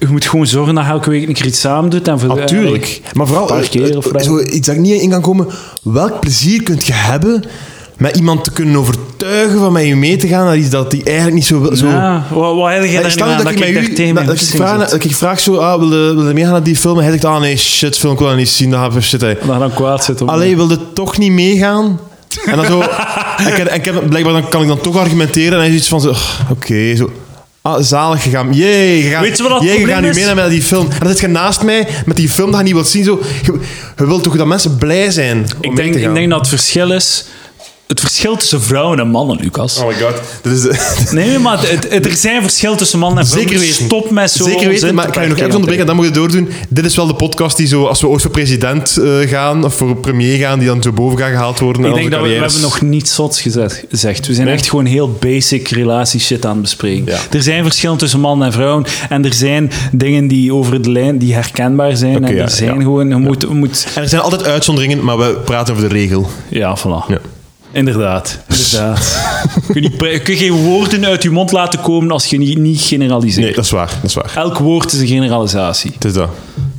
je 0.00 0.06
moet 0.08 0.24
gewoon 0.26 0.46
zorgen 0.46 0.74
dat 0.74 0.84
je 0.84 0.90
elke 0.90 1.10
week 1.10 1.28
een 1.28 1.34
keer 1.34 1.46
iets 1.46 1.60
samen 1.60 1.90
doet. 1.90 2.08
En 2.08 2.18
voor, 2.18 2.28
Natuurlijk. 2.28 3.00
Maar 3.12 3.26
vooral, 3.26 3.50
Een 3.50 3.56
paar 3.60 3.68
keer 3.68 3.90
eh, 3.90 3.96
of 3.96 4.06
eh, 4.06 4.22
zo 4.22 4.40
iets 4.40 4.66
dat 4.66 4.74
ik 4.74 4.80
niet 4.80 5.00
in 5.00 5.10
kan 5.10 5.20
komen. 5.20 5.46
Welk 5.82 6.20
plezier 6.20 6.62
kunt 6.62 6.86
je 6.86 6.92
hebben 6.92 7.42
met 8.02 8.16
iemand 8.16 8.44
te 8.44 8.52
kunnen 8.52 8.76
overtuigen 8.76 9.58
van 9.58 9.72
met 9.72 9.86
je 9.86 9.96
mee 9.96 10.16
te 10.16 10.28
gaan 10.28 10.44
naar 10.44 10.56
iets 10.56 10.70
dat 10.70 10.90
die 10.90 11.02
eigenlijk 11.04 11.34
niet 11.36 11.46
zo 11.46 11.60
wil? 11.60 11.76
Zo. 11.76 11.86
Ja, 11.86 12.24
wat, 12.30 12.54
wat 12.56 12.70
heb 12.70 12.84
jij 12.84 12.92
daar 12.94 13.02
nu 13.04 13.10
Stel 13.10 13.26
aan 13.26 13.42
dat, 13.42 13.50
ik, 13.52 13.58
met 13.58 13.74
daar 13.74 13.82
u, 13.82 13.92
tegen 13.92 14.14
dat, 14.14 14.26
dat 14.26 14.34
ik 14.40 14.40
vraag, 14.48 14.80
zit? 14.80 14.90
dat 14.90 15.04
ik 15.04 15.16
vraag 15.16 15.40
zo, 15.40 15.56
ah, 15.56 15.78
wil 15.78 15.88
je, 15.92 16.14
wil 16.14 16.28
je 16.28 16.34
meegaan 16.34 16.52
naar 16.52 16.62
die 16.62 16.76
film? 16.76 16.96
En 16.98 17.02
hij 17.02 17.12
zegt, 17.12 17.24
ah 17.24 17.40
nee, 17.40 17.56
shit, 17.56 17.98
film, 17.98 18.12
ik 18.12 18.18
wil 18.18 18.28
dat 18.28 18.36
niet 18.36 18.48
zien. 18.48 18.70
Dan 18.70 18.80
ga 18.90 18.96
ik 18.96 19.02
shit. 19.02 19.20
Dat 19.20 19.30
je 19.42 19.46
dan 19.58 19.74
kwaad 19.74 20.04
zit 20.04 20.20
op 20.20 20.26
me. 20.26 20.32
Allee, 20.32 20.56
wilde 20.56 20.78
toch 20.92 21.18
niet 21.18 21.32
meegaan? 21.32 22.00
En 22.44 22.56
dan 22.56 22.66
zo... 22.66 22.80
en 23.36 23.46
ik, 23.52 23.56
heb- 23.56 23.66
en 23.66 23.74
ik 23.74 23.84
heb, 23.84 24.08
blijkbaar 24.08 24.32
dan, 24.32 24.48
kan 24.48 24.62
ik 24.62 24.68
dan 24.68 24.80
toch 24.80 24.96
argumenteren. 24.98 25.52
En 25.52 25.58
hij 25.58 25.68
is 25.68 25.74
iets 25.76 25.88
van 25.88 26.00
zo... 26.00 26.14
Oké, 26.50 26.96
zo... 26.96 27.10
Ah, 27.62 27.82
zalig 27.82 28.22
gegaan. 28.22 28.52
Jee, 28.54 29.04
je 29.04 29.10
gaat, 29.10 29.22
Weet 29.22 29.36
je 29.36 29.42
wat 29.48 29.62
jee, 29.62 29.80
je 29.80 29.86
gaat 29.86 30.00
nu 30.00 30.08
is? 30.08 30.16
mee 30.16 30.34
naar 30.34 30.48
die 30.48 30.62
film. 30.62 30.86
En 30.90 30.98
dan 30.98 31.08
zit 31.08 31.20
je 31.20 31.26
naast 31.28 31.62
mij 31.62 31.86
met 32.06 32.16
die 32.16 32.28
film 32.28 32.50
dat 32.50 32.58
je 32.58 32.64
niet 32.64 32.74
wilt 32.74 32.88
zien. 32.88 33.04
Zo, 33.04 33.20
je, 33.42 33.52
je 33.96 34.06
wilt 34.06 34.22
toch 34.22 34.36
dat 34.36 34.46
mensen 34.46 34.76
blij 34.76 35.10
zijn 35.10 35.36
om 35.38 35.44
Ik 35.60 35.66
mee 35.68 35.76
denk, 35.76 35.92
te 35.92 35.98
gaan. 36.00 36.08
ik 36.08 36.14
denk 36.14 36.30
dat 36.30 36.38
het 36.38 36.48
verschil 36.48 36.92
is... 36.92 37.24
Het 37.86 38.00
verschil 38.00 38.36
tussen 38.36 38.62
vrouwen 38.62 38.98
en 38.98 39.08
mannen, 39.08 39.38
Lucas. 39.40 39.78
Oh 39.78 39.86
my 39.86 39.94
god. 39.94 40.12
Dit 40.42 40.52
is 40.52 40.62
de- 40.62 41.08
Nee, 41.10 41.38
maar 41.38 41.60
het, 41.68 41.86
het- 41.92 42.06
er 42.06 42.12
zijn 42.16 42.42
verschil 42.42 42.76
tussen 42.76 42.98
mannen 42.98 43.18
en 43.18 43.26
vrouwen. 43.26 43.50
Zeker 43.52 43.66
Dus 43.66 43.78
weten. 43.78 43.96
Stop 43.96 44.10
met 44.10 44.30
zo... 44.30 44.44
Zeker 44.44 44.68
weten, 44.68 44.94
maar 44.94 45.06
ik 45.06 45.12
kan 45.12 45.22
je 45.22 45.28
nog 45.28 45.36
even 45.38 45.50
onderbreken, 45.50 45.86
dan 45.86 45.96
moet 45.96 46.04
je 46.04 46.10
doordoen. 46.10 46.48
Dit 46.68 46.84
is 46.84 46.96
wel 46.96 47.06
de 47.06 47.14
podcast 47.14 47.56
die 47.56 47.66
zo, 47.66 47.84
als 47.86 48.00
we 48.00 48.08
ooit 48.08 48.22
voor 48.22 48.30
president 48.30 48.96
eh, 48.96 49.18
gaan, 49.28 49.64
of 49.64 49.74
voor 49.74 49.96
premier 49.96 50.38
gaan, 50.38 50.58
die 50.58 50.68
dan 50.68 50.82
zo 50.82 50.92
boven 50.92 51.18
gaan 51.18 51.30
gehaald 51.30 51.58
worden. 51.58 51.84
Ik 51.84 51.94
denk 51.94 52.10
dat 52.10 52.20
we, 52.22 52.28
we 52.28 52.34
hebben 52.34 52.60
nog 52.60 52.80
niets 52.80 53.14
zots 53.14 53.40
gezegd. 53.40 53.84
gezegd. 53.90 54.26
We 54.26 54.34
zijn 54.34 54.46
Nee? 54.46 54.56
echt 54.56 54.68
gewoon 54.68 54.84
heel 54.84 55.12
basic 55.20 55.68
relatieshit 55.68 56.44
aan 56.44 56.52
het 56.52 56.62
bespreken. 56.62 57.04
Ja. 57.12 57.18
Er 57.30 57.42
zijn 57.42 57.62
verschillen 57.64 57.96
tussen 57.98 58.20
mannen 58.20 58.46
en 58.46 58.52
vrouwen. 58.52 58.84
En 59.08 59.24
er 59.24 59.34
zijn 59.34 59.70
dingen 59.92 60.28
die 60.28 60.54
over 60.54 60.82
de 60.82 60.90
lijn 60.90 61.18
die 61.18 61.34
herkenbaar 61.34 61.96
zijn. 61.96 62.24
En 62.24 62.34
ja, 62.36 62.42
er 62.42 62.50
zijn 62.50 62.74
ja. 62.74 62.80
gewoon... 62.82 63.08
Je 63.08 63.16
moet, 63.16 63.40
je 63.42 63.46
moet, 63.48 63.86
En 63.94 64.02
er 64.02 64.08
zijn 64.08 64.22
altijd 64.22 64.44
uitzonderingen, 64.44 65.04
maar 65.04 65.18
we 65.18 65.36
praten 65.44 65.74
over 65.74 65.88
de 65.88 65.94
regel. 65.94 66.28
ja, 66.48 66.76
voilà. 66.78 67.12
Inderdaad. 67.72 68.38
Inderdaad. 68.48 68.98
je, 69.66 69.72
kunt 69.72 69.80
niet 69.84 69.96
pre- 69.96 70.08
je 70.08 70.36
geen 70.36 70.52
woorden 70.52 71.04
uit 71.04 71.22
je 71.22 71.30
mond 71.30 71.52
laten 71.52 71.80
komen 71.80 72.10
als 72.10 72.26
je 72.26 72.38
niet, 72.38 72.58
niet 72.58 72.80
generaliseert. 72.80 73.44
Nee, 73.46 73.54
dat 73.54 73.64
is 73.64 73.70
waar. 73.70 73.90
Dat 74.00 74.10
is 74.10 74.14
waar. 74.14 74.32
Elk 74.34 74.58
woord 74.58 74.92
is 74.92 75.00
een 75.00 75.06
generalisatie. 75.06 75.92
Het 75.94 76.04
is 76.04 76.12
dat. 76.12 76.28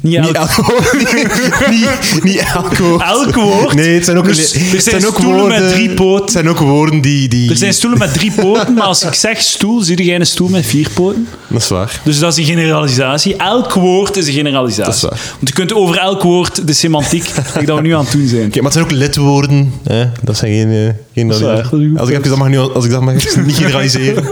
Niet 0.04 0.16
elk, 0.16 0.48
Niet 0.48 0.56
woord. 0.56 0.94
niet, 0.98 1.70
niet, 1.70 2.24
niet 2.24 2.40
elk 2.54 2.78
woord. 2.78 3.02
elk 3.16 3.36
woord. 3.36 3.74
Nee, 3.74 3.94
het 3.96 4.06
zijn 4.06 4.18
ook, 4.18 4.26
Dus 4.26 4.54
nee, 4.54 4.72
er 4.76 4.82
zijn 4.82 5.06
ook 5.08 5.16
stoelen 5.18 5.40
woorden, 5.40 5.62
met 5.64 5.72
drie 5.74 5.90
poten. 5.94 6.24
Het 6.24 6.32
zijn 6.32 6.50
ook 6.50 6.58
woorden 6.58 7.02
die... 7.02 7.28
die 7.28 7.50
Er 7.50 7.58
zijn 7.58 7.74
stoelen 7.74 8.00
met 8.00 8.14
drie 8.14 8.32
poten, 8.32 8.74
maar 8.74 8.84
als 8.84 9.04
ik 9.04 9.14
zeg 9.14 9.42
stoel, 9.42 9.82
zie 9.82 10.04
je 10.04 10.14
een 10.14 10.26
stoel 10.26 10.48
met 10.50 10.66
vier 10.66 10.90
poten. 10.94 11.28
Dat 11.48 11.62
is 11.62 11.68
waar. 11.68 12.02
Dus 12.04 12.20
dat 12.20 12.32
is 12.32 12.38
een 12.38 12.46
generalisatie. 12.56 13.36
Elk 13.36 13.74
woord 13.74 14.18
is 14.18 14.28
een 14.28 14.34
generalisatie. 14.34 14.84
Dat 14.86 14.96
is 14.96 15.02
waar. 15.02 15.20
Want 15.32 15.48
je 15.48 15.54
kunt 15.54 15.74
over 15.74 15.98
elk 15.98 16.22
woord 16.24 16.68
de 16.68 16.74
semantiek, 16.74 17.24
die 17.58 17.66
dat 17.66 17.76
we 17.78 17.82
nu 17.84 17.94
aan 17.94 18.04
het 18.04 18.12
doen 18.12 18.28
zijn. 18.28 18.46
Oké, 18.46 18.56
maar 18.56 18.64
het 18.64 18.74
zijn 18.74 18.86
ook 18.86 18.92
lidwoorden. 18.92 19.74
Hè? 19.84 20.06
Dat 20.24 20.38
zijn 20.38 20.52
geen... 20.52 20.70
eh, 20.72 20.94
geen 21.14 21.28
Dat 21.28 21.38
is 21.38 21.44
waar, 21.44 21.56
dat 21.56 22.00
als 22.00 22.10
ik 22.10 22.24
dat 22.24 22.38
mag, 22.38 22.48
nu, 22.48 22.58
als 22.58 22.86
ik 22.86 22.92
dat 22.92 23.02
mag 23.02 23.14
niet 23.46 23.56
generaliseren. 23.56 24.26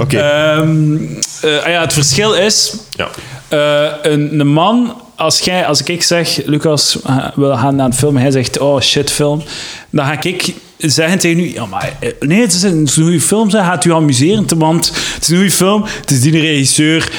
Oké. 0.00 0.18
Ehm, 0.18 0.94
eh, 1.40 1.62
ah 1.64 1.70
ja, 1.70 1.80
het 1.80 1.92
verschil 1.92 2.34
is... 2.34 2.74
ja. 2.90 3.08
Eh, 3.50 3.86
een, 4.02 4.40
een 4.40 4.52
man, 4.52 4.94
als, 5.16 5.38
jij, 5.38 5.66
als 5.66 5.82
ik 5.82 6.02
zeg, 6.02 6.40
Lucas, 6.44 7.02
eh, 7.02 7.26
we 7.34 7.56
gaan 7.56 7.76
naar 7.76 7.86
een 7.86 7.94
film, 7.94 8.16
en 8.16 8.22
hij 8.22 8.30
zegt, 8.30 8.58
oh 8.58 8.80
shit 8.80 9.10
film, 9.10 9.42
dan 9.90 10.06
ga 10.06 10.22
ik 10.22 10.54
zeggen 10.76 11.18
tegen 11.18 11.38
u, 11.38 11.52
ja, 11.52 11.66
maar 11.66 11.96
eh, 12.00 12.10
nee, 12.20 12.40
het 12.40 12.52
is 12.52 12.62
een, 12.62 12.78
het 12.78 12.88
is 12.88 12.96
een 12.96 13.02
goede 13.02 13.20
film, 13.20 13.50
zeg, 13.50 13.64
gaat 13.64 13.84
u 13.84 13.92
amuseren, 13.92 14.58
want 14.58 14.86
het 15.14 15.22
is 15.22 15.28
een 15.28 15.36
goede 15.36 15.50
film, 15.50 15.84
het 16.00 16.10
is 16.10 16.20
die 16.20 16.40
regisseur, 16.40 17.10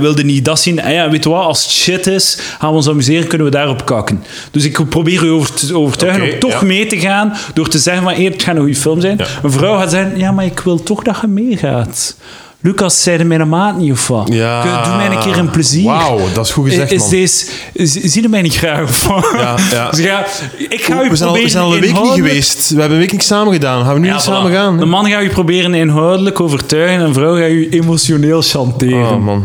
wilde 0.00 0.24
niet 0.24 0.44
dat 0.44 0.60
zien, 0.60 0.78
en 0.78 0.92
ja, 0.92 1.10
weet 1.10 1.24
je 1.24 1.30
wat, 1.30 1.44
als 1.44 1.62
het 1.62 1.72
shit 1.72 2.06
is, 2.06 2.38
gaan 2.58 2.70
we 2.70 2.76
ons 2.76 2.88
amuseren, 2.88 3.26
kunnen 3.26 3.46
we 3.46 3.52
daarop 3.52 3.86
kakken. 3.86 4.24
Dus 4.50 4.64
ik 4.64 4.88
probeer 4.88 5.24
u 5.24 5.28
over 5.28 5.54
te 5.54 5.76
overtuigen 5.76 6.32
om 6.32 6.38
toch 6.38 6.60
ja. 6.60 6.66
mee 6.66 6.86
te 6.86 6.98
gaan, 6.98 7.36
door 7.54 7.68
te 7.68 7.78
zeggen 7.78 8.02
van, 8.02 8.12
hey, 8.12 8.24
het 8.24 8.42
gaat 8.42 8.54
een 8.54 8.60
goede 8.60 8.76
film 8.76 9.00
zijn. 9.00 9.16
Ja. 9.16 9.26
Een 9.42 9.52
vrouw 9.52 9.78
gaat 9.78 9.90
zeggen, 9.90 10.18
ja, 10.18 10.32
maar 10.32 10.44
ik 10.44 10.60
wil 10.60 10.82
toch 10.82 11.02
dat 11.02 11.18
je 11.20 11.26
meegaat. 11.26 12.16
Lucas, 12.60 13.02
zei 13.02 13.16
de 13.18 13.24
mijn 13.24 13.48
maat 13.48 13.76
niet 13.78 13.92
of 13.92 14.08
wat? 14.08 14.28
Ja. 14.32 14.82
Doe 14.84 14.96
mij 14.96 15.10
een 15.10 15.18
keer 15.18 15.38
een 15.38 15.50
plezier. 15.50 15.84
Wauw, 15.84 16.18
dat 16.34 16.46
is 16.46 16.52
goed 16.52 16.68
gezegd, 16.68 16.92
Is 16.92 17.00
man. 17.00 17.10
deze, 17.10 17.46
is- 17.72 17.92
zie 17.92 18.22
je 18.22 18.28
mij 18.28 18.42
niet 18.42 18.56
graag 18.56 18.82
of 18.82 19.06
wat? 19.06 19.30
Ja, 19.36 19.56
ja. 19.70 19.90
Dus 19.90 20.00
ja, 20.00 20.26
ik 20.68 20.84
ga 20.84 21.02
u 21.04 21.08
we, 21.10 21.16
zijn 21.16 21.28
al, 21.28 21.34
we 21.34 21.40
proberen 21.40 21.50
zijn 21.50 21.64
al 21.64 21.74
een 21.74 21.80
week 21.80 21.92
niet 22.02 22.12
geweest. 22.12 22.68
We 22.70 22.74
hebben 22.80 22.92
een 22.92 23.02
week 23.02 23.12
niet 23.12 23.22
samen 23.24 23.52
gedaan. 23.52 23.84
Gaan 23.84 23.94
we 23.94 24.00
nu 24.00 24.06
Ja, 24.06 24.12
niet 24.12 24.22
voilà. 24.22 24.24
samen 24.26 24.52
gaan? 24.52 24.78
De 24.78 24.84
man 24.84 25.06
gaat 25.10 25.22
u 25.22 25.28
proberen 25.28 25.74
inhoudelijk 25.74 26.40
overtuigen 26.40 26.98
en 26.98 27.04
een 27.04 27.14
vrouw 27.14 27.36
gaat 27.36 27.50
u 27.50 27.68
emotioneel 27.70 28.42
chanteren. 28.42 29.10
Oh 29.10 29.24
man. 29.24 29.44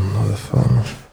Zo, 0.52 0.58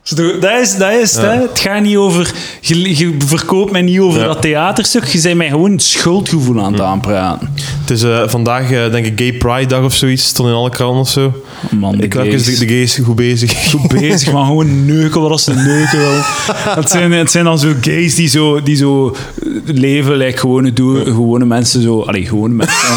Dat 0.03 0.61
is, 0.61 0.76
dat 0.76 0.92
is 0.92 1.12
het, 1.14 1.22
hè. 1.22 1.30
Het 1.30 1.59
gaat 1.61 1.82
niet 1.82 1.96
over... 1.96 2.32
Je, 2.61 2.96
je 2.98 3.16
verkoopt 3.26 3.72
mij 3.72 3.82
niet 3.82 3.98
over 4.01 4.20
Ja. 4.20 4.26
dat 4.26 4.42
theaterstuk. 4.42 5.05
Je 5.05 5.20
bent 5.20 5.36
mij 5.36 5.48
gewoon 5.48 5.70
het 5.70 5.82
schuldgevoel 5.82 6.61
aan 6.62 6.72
het 6.72 6.80
aanpraten. 6.82 7.53
Het 7.80 7.90
is 7.90 8.03
eh, 8.03 8.22
vandaag, 8.28 8.70
eh, 8.70 8.90
denk 8.90 9.07
ik, 9.07 9.12
Gay 9.18 9.32
Pride 9.32 9.66
Dag 9.66 9.84
of 9.84 9.94
zoiets. 9.94 10.24
Stond 10.24 10.48
in 10.48 10.55
alle 10.55 10.70
kranten 10.70 11.01
of 11.01 11.09
zo. 11.09 11.32
Man, 11.70 11.96
de 11.96 12.05
ik 12.05 12.14
gays. 12.14 12.32
eens 12.32 12.44
de, 12.59 12.66
de 12.66 12.72
gays 12.72 12.96
goed 13.05 13.16
bezig. 13.16 13.70
Goed 13.70 13.88
bezig, 13.88 14.32
maar 14.32 14.44
gewoon 14.44 14.84
neuken 14.84 15.20
wat 15.20 15.30
als 15.30 15.44
ze 15.44 15.55
neuken 15.55 15.98
wil. 15.98 16.20
Het 16.74 16.90
zijn, 16.90 17.12
het 17.12 17.30
zijn 17.30 17.44
dan 17.44 17.59
zo 17.59 17.72
gays 17.80 18.14
die 18.14 18.28
zo, 18.28 18.62
die 18.62 18.76
zo 18.76 19.16
leven, 19.64 20.16
lijkt 20.16 20.40
gewone, 20.40 20.72
doen, 20.72 21.05
gewone 21.05 21.44
mensen 21.44 21.82
zo... 21.82 22.01
Allee, 22.01 22.26
gewone 22.26 22.55
mensen. 22.55 22.88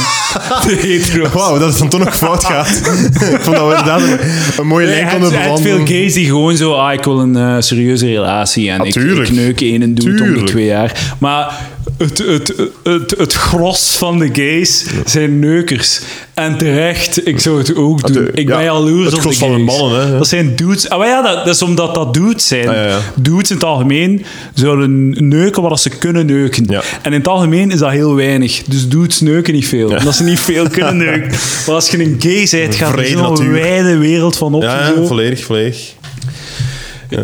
Wauw, 1.34 1.60
dat 1.60 1.70
het 1.70 1.78
dan 1.78 1.90
toch 1.90 2.04
nog 2.04 2.18
fout 2.18 2.44
gaat. 2.44 2.70
ik 3.34 3.42
vond 3.42 3.56
dat 3.56 3.68
we 3.68 3.76
inderdaad 3.78 4.02
een, 4.02 4.18
een 4.58 4.68
mooie 4.68 4.86
Nee, 4.86 4.96
lijn 4.96 5.10
konden 5.10 5.32
je 5.32 5.38
hebt 5.38 5.62
veel 5.62 5.86
gays 5.86 6.14
die 6.14 6.26
gewoon 6.26 6.58
zo, 6.58 6.74
ah, 6.74 6.94
ik 6.94 7.04
wil 7.04 7.20
een 7.20 7.36
eh, 7.36 7.56
serieuze 7.60 8.06
relatie 8.06 8.70
en 8.70 8.84
ik, 8.84 8.96
ik 8.96 9.32
neuk 9.32 9.62
één 9.62 9.82
en 9.82 9.94
doe 9.96 10.12
het 10.12 10.22
om 10.22 10.34
de 10.34 10.44
twee 10.44 10.66
jaar. 10.66 11.16
Maar 11.20 11.72
het, 12.04 12.18
het, 12.18 12.54
het, 12.84 13.14
het 13.18 13.34
gros 13.34 13.98
van 13.98 14.20
de 14.20 14.30
gays 14.34 14.86
zijn 15.06 15.40
neukers. 15.40 16.02
En 16.34 16.58
terecht, 16.58 17.28
ik 17.28 17.40
zou 17.40 17.58
het 17.58 17.76
ook 17.76 18.14
doen. 18.14 18.30
Ik 18.34 18.46
ben 18.48 18.64
jaloers 18.64 19.08
op 19.08 19.14
de 19.14 19.20
gros 19.20 19.38
van 19.38 19.48
de 19.48 19.54
gays. 19.56 19.80
mannen, 19.80 20.08
hè. 20.08 20.18
Dat 20.18 20.28
zijn 20.28 20.56
dudes. 20.56 20.90
Ah, 20.90 20.98
maar 20.98 21.08
ja, 21.08 21.22
dat, 21.22 21.48
is 21.48 21.62
omdat 21.62 21.96
dat 21.96 22.14
dudes 22.14 22.48
zijn. 22.48 22.70
Ah. 22.70 22.96
Dudes 23.16 23.50
in 23.50 23.56
het 23.56 23.66
algemeen 23.66 24.26
zouden 24.54 25.10
neuken 25.30 25.62
wat 25.62 25.82
ze 25.82 25.90
kunnen 25.90 26.26
neuken. 26.26 26.68
En 26.68 26.84
in 27.04 27.14
het 27.14 27.28
algemeen 27.28 27.72
is 27.72 27.80
dat 27.80 27.92
heel 27.92 28.16
weinig. 28.16 28.64
Dus 28.66 28.90
dudes 28.90 29.20
neuken 29.20 29.54
niet 29.54 29.68
veel. 29.68 29.90
Omdat 29.90 30.16
ze 30.16 30.24
niet 30.24 30.40
veel 30.40 30.70
kunnen 30.70 30.98
neuken. 31.08 31.32
Maar 31.66 31.76
als 31.76 31.90
je 31.90 32.04
een 32.04 32.16
gay 32.20 32.48
bent, 32.52 32.76
gaat 32.76 32.98
er 32.98 33.06
zo'n 33.06 33.22
natuur. 33.22 33.52
wijde 33.52 33.98
wereld 33.98 34.38
van 34.38 34.54
op. 34.54 34.62
Ja, 34.62 34.94
volledig, 35.06 35.44
volledig. 35.44 35.94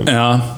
Ja. 0.05 0.57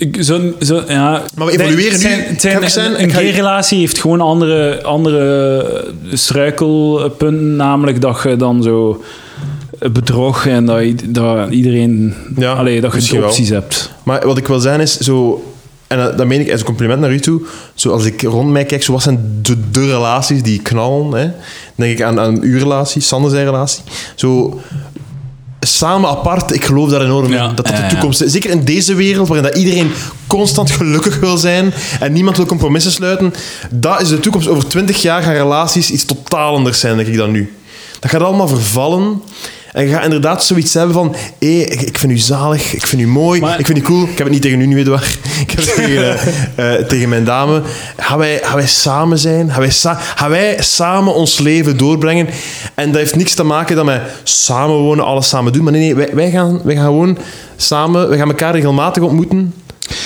Ik, 0.00 0.16
zo, 0.22 0.40
zo, 0.60 0.82
ja. 0.88 1.22
Maar 1.34 1.46
we 1.46 1.52
evolueren 1.52 1.92
Het 1.92 2.02
nu. 2.02 2.08
zijn- 2.08 2.24
het 2.24 2.40
zijn- 2.40 2.56
Ga 2.56 2.62
ik 2.62 2.68
zijn- 2.68 3.02
een 3.02 3.10
ga- 3.10 3.18
gay-relatie 3.18 3.78
heeft 3.78 3.98
gewoon 4.00 4.20
andere, 4.20 4.82
andere 4.82 5.84
struikelpunten. 6.12 7.56
Namelijk 7.56 8.00
dat 8.00 8.20
je 8.22 8.36
dan 8.36 8.62
zo 8.62 9.02
bedrog 9.92 10.46
en 10.46 10.64
dat, 11.08 11.50
iedereen... 11.50 12.14
Ja, 12.36 12.52
allee, 12.52 12.80
dat 12.80 13.06
je 13.06 13.18
wel. 13.18 13.28
opties 13.28 13.48
hebt. 13.48 13.90
Maar 14.02 14.26
wat 14.26 14.38
ik 14.38 14.46
wil 14.46 14.58
zeggen 14.60 14.80
is, 14.82 14.98
zo, 14.98 15.44
en 15.86 15.98
dat, 15.98 16.18
dat 16.18 16.26
meen 16.26 16.40
ik 16.40 16.50
als 16.50 16.60
een 16.60 16.66
compliment 16.66 17.00
naar 17.00 17.12
u 17.12 17.20
toe, 17.20 17.42
zo 17.74 17.90
als 17.90 18.04
ik 18.04 18.22
rond 18.22 18.50
mij 18.50 18.64
kijk, 18.64 18.82
zo 18.82 18.92
wat 18.92 19.02
zijn 19.02 19.38
de, 19.42 19.56
de 19.70 19.86
relaties 19.86 20.42
die 20.42 20.62
knallen, 20.62 21.20
hè? 21.20 21.30
denk 21.74 21.92
ik 21.98 22.02
aan, 22.02 22.20
aan 22.20 22.40
uw 22.42 22.58
relatie, 22.58 23.02
Sander 23.02 23.30
zijn 23.30 23.44
relatie. 23.44 23.82
Zo, 24.14 24.60
samen 25.60 26.10
apart, 26.10 26.54
ik 26.54 26.64
geloof 26.64 26.90
daar 26.90 27.00
enorm 27.00 27.24
in, 27.24 27.32
Ja, 27.32 27.48
dat 27.48 27.66
dat 27.66 27.76
de 27.76 27.86
toekomst 27.88 28.22
is. 28.22 28.32
Zeker 28.32 28.50
in 28.50 28.64
deze 28.64 28.94
wereld, 28.94 29.28
waarin 29.28 29.46
dat 29.46 29.56
iedereen 29.56 29.90
constant 30.26 30.70
gelukkig 30.70 31.18
wil 31.18 31.36
zijn 31.36 31.74
en 32.00 32.12
niemand 32.12 32.36
wil 32.36 32.46
compromissen 32.46 32.92
sluiten, 32.92 33.34
dat 33.70 34.00
is 34.00 34.08
de 34.08 34.20
toekomst. 34.20 34.48
Over 34.48 34.66
twintig 34.66 35.02
jaar 35.02 35.22
gaan 35.22 35.32
relaties 35.32 35.90
iets 35.90 36.04
totaal 36.04 36.54
anders 36.54 36.80
zijn, 36.80 36.96
denk 36.96 37.08
ik, 37.08 37.16
dan 37.16 37.30
nu. 37.30 37.54
Dat 38.00 38.10
gaat 38.10 38.22
allemaal 38.22 38.48
vervallen. 38.48 39.22
En 39.72 39.84
je 39.86 39.92
gaat 39.92 40.04
inderdaad 40.04 40.44
zoiets 40.44 40.74
hebben 40.74 40.94
van... 40.94 41.14
hé, 41.38 41.46
ik, 41.48 41.80
ik 41.80 41.98
vind 41.98 42.12
u 42.12 42.16
zalig, 42.18 42.74
ik 42.74 42.86
vind 42.86 43.02
u 43.02 43.06
mooi, 43.06 43.40
Maar- 43.40 43.58
ik 43.58 43.66
vind 43.66 43.78
u 43.78 43.80
cool. 43.80 44.02
Ik 44.02 44.08
heb 44.08 44.18
het 44.18 44.30
niet 44.30 44.42
tegen 44.42 44.60
u 44.60 44.66
nu, 44.66 44.78
Edouard. 44.78 45.04
Ik 45.40 45.50
heb 45.50 45.58
het 45.64 45.74
tegen, 45.74 46.18
eh, 46.56 46.74
eh, 46.78 46.86
tegen 46.86 47.08
mijn 47.08 47.24
dame. 47.24 47.62
Gaan 47.96 48.18
wij, 48.18 48.38
gaan 48.42 48.56
wij 48.56 48.66
samen 48.66 49.18
zijn? 49.18 49.50
Gaan 49.50 49.60
wij, 49.60 49.70
sa- 49.70 49.94
gaan 50.14 50.30
wij 50.30 50.56
samen 50.60 51.14
ons 51.14 51.38
leven 51.38 51.76
doorbrengen? 51.76 52.28
En 52.74 52.86
dat 52.86 52.96
heeft 53.00 53.16
niks 53.16 53.34
te 53.34 53.42
maken 53.44 53.76
dat 53.76 53.84
wij 53.84 54.02
samen 54.22 54.76
wonen, 54.76 55.04
alles 55.04 55.28
samen 55.28 55.52
doen. 55.52 55.62
Maar 55.64 55.72
nee, 55.72 55.82
nee 55.82 55.94
wij, 55.94 56.08
wij, 56.12 56.30
gaan, 56.30 56.60
wij 56.64 56.74
gaan 56.74 56.84
gewoon 56.84 57.18
samen... 57.56 58.08
Wij 58.08 58.18
gaan 58.18 58.28
elkaar 58.28 58.54
regelmatig 58.54 59.02
ontmoeten. 59.02 59.54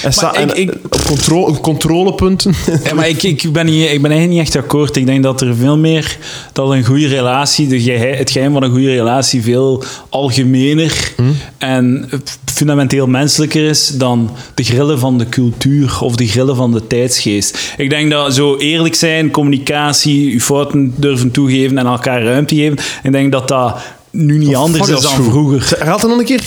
En, 0.03 0.13
Maar 0.21 0.41
ik- 0.43 0.51
en, 0.51 0.57
ik- 0.61 0.73
op 0.85 1.05
controle, 1.07 1.61
controlepunten. 1.61 2.55
Ja, 2.85 2.95
maar 2.95 3.09
ik, 3.09 3.23
ik, 3.23 3.53
ben 3.53 3.67
niet, 3.67 3.91
ik 3.91 4.03
ben 4.03 4.11
eigenlijk 4.11 4.29
niet 4.31 4.41
echt 4.41 4.57
akkoord. 4.65 4.97
Ik 4.97 5.07
denk 5.07 5.23
dat 5.23 5.41
er 5.41 5.55
veel 5.57 5.79
meer... 5.79 6.17
Dat 6.53 6.71
een 6.71 6.85
goede 6.85 7.07
relatie... 7.07 7.67
De 7.69 7.81
geheim, 7.81 8.17
het 8.17 8.31
geheim 8.31 8.53
van 8.53 8.63
een 8.63 8.71
goede 8.71 8.91
relatie 8.91 9.43
veel 9.43 9.83
algemener 10.09 11.13
en 11.59 12.11
fundamenteel 12.55 13.07
menselijker 13.07 13.69
is 13.69 13.89
dan 13.89 14.31
de 14.55 14.63
grillen 14.63 14.99
van 14.99 15.19
de 15.19 15.29
cultuur 15.29 15.99
of 16.01 16.17
de 16.17 16.27
grillen 16.27 16.57
van 16.57 16.73
de 16.73 16.87
tijdsgeest. 16.87 17.59
Ik 17.77 17.91
denk 17.91 18.11
dat 18.11 18.35
zo 18.35 18.57
eerlijk 18.57 18.95
zijn, 18.95 19.31
communicatie, 19.31 20.33
je 20.33 20.41
fouten 20.41 20.95
durven 20.97 21.31
toegeven 21.31 21.79
en 21.79 21.87
elkaar 21.87 22.23
ruimte 22.23 22.55
geven. 22.55 22.79
Ik 23.03 23.13
denk 23.13 23.33
dat 23.33 23.49
dat 23.49 23.77
nu 24.11 24.39
niet 24.39 24.55
anders 24.55 24.89
is 24.89 25.01
dan 25.01 25.25
vroeger. 25.25 25.73
Het 25.79 26.03
nog 26.03 26.19
een 26.19 26.25
keer. 26.25 26.43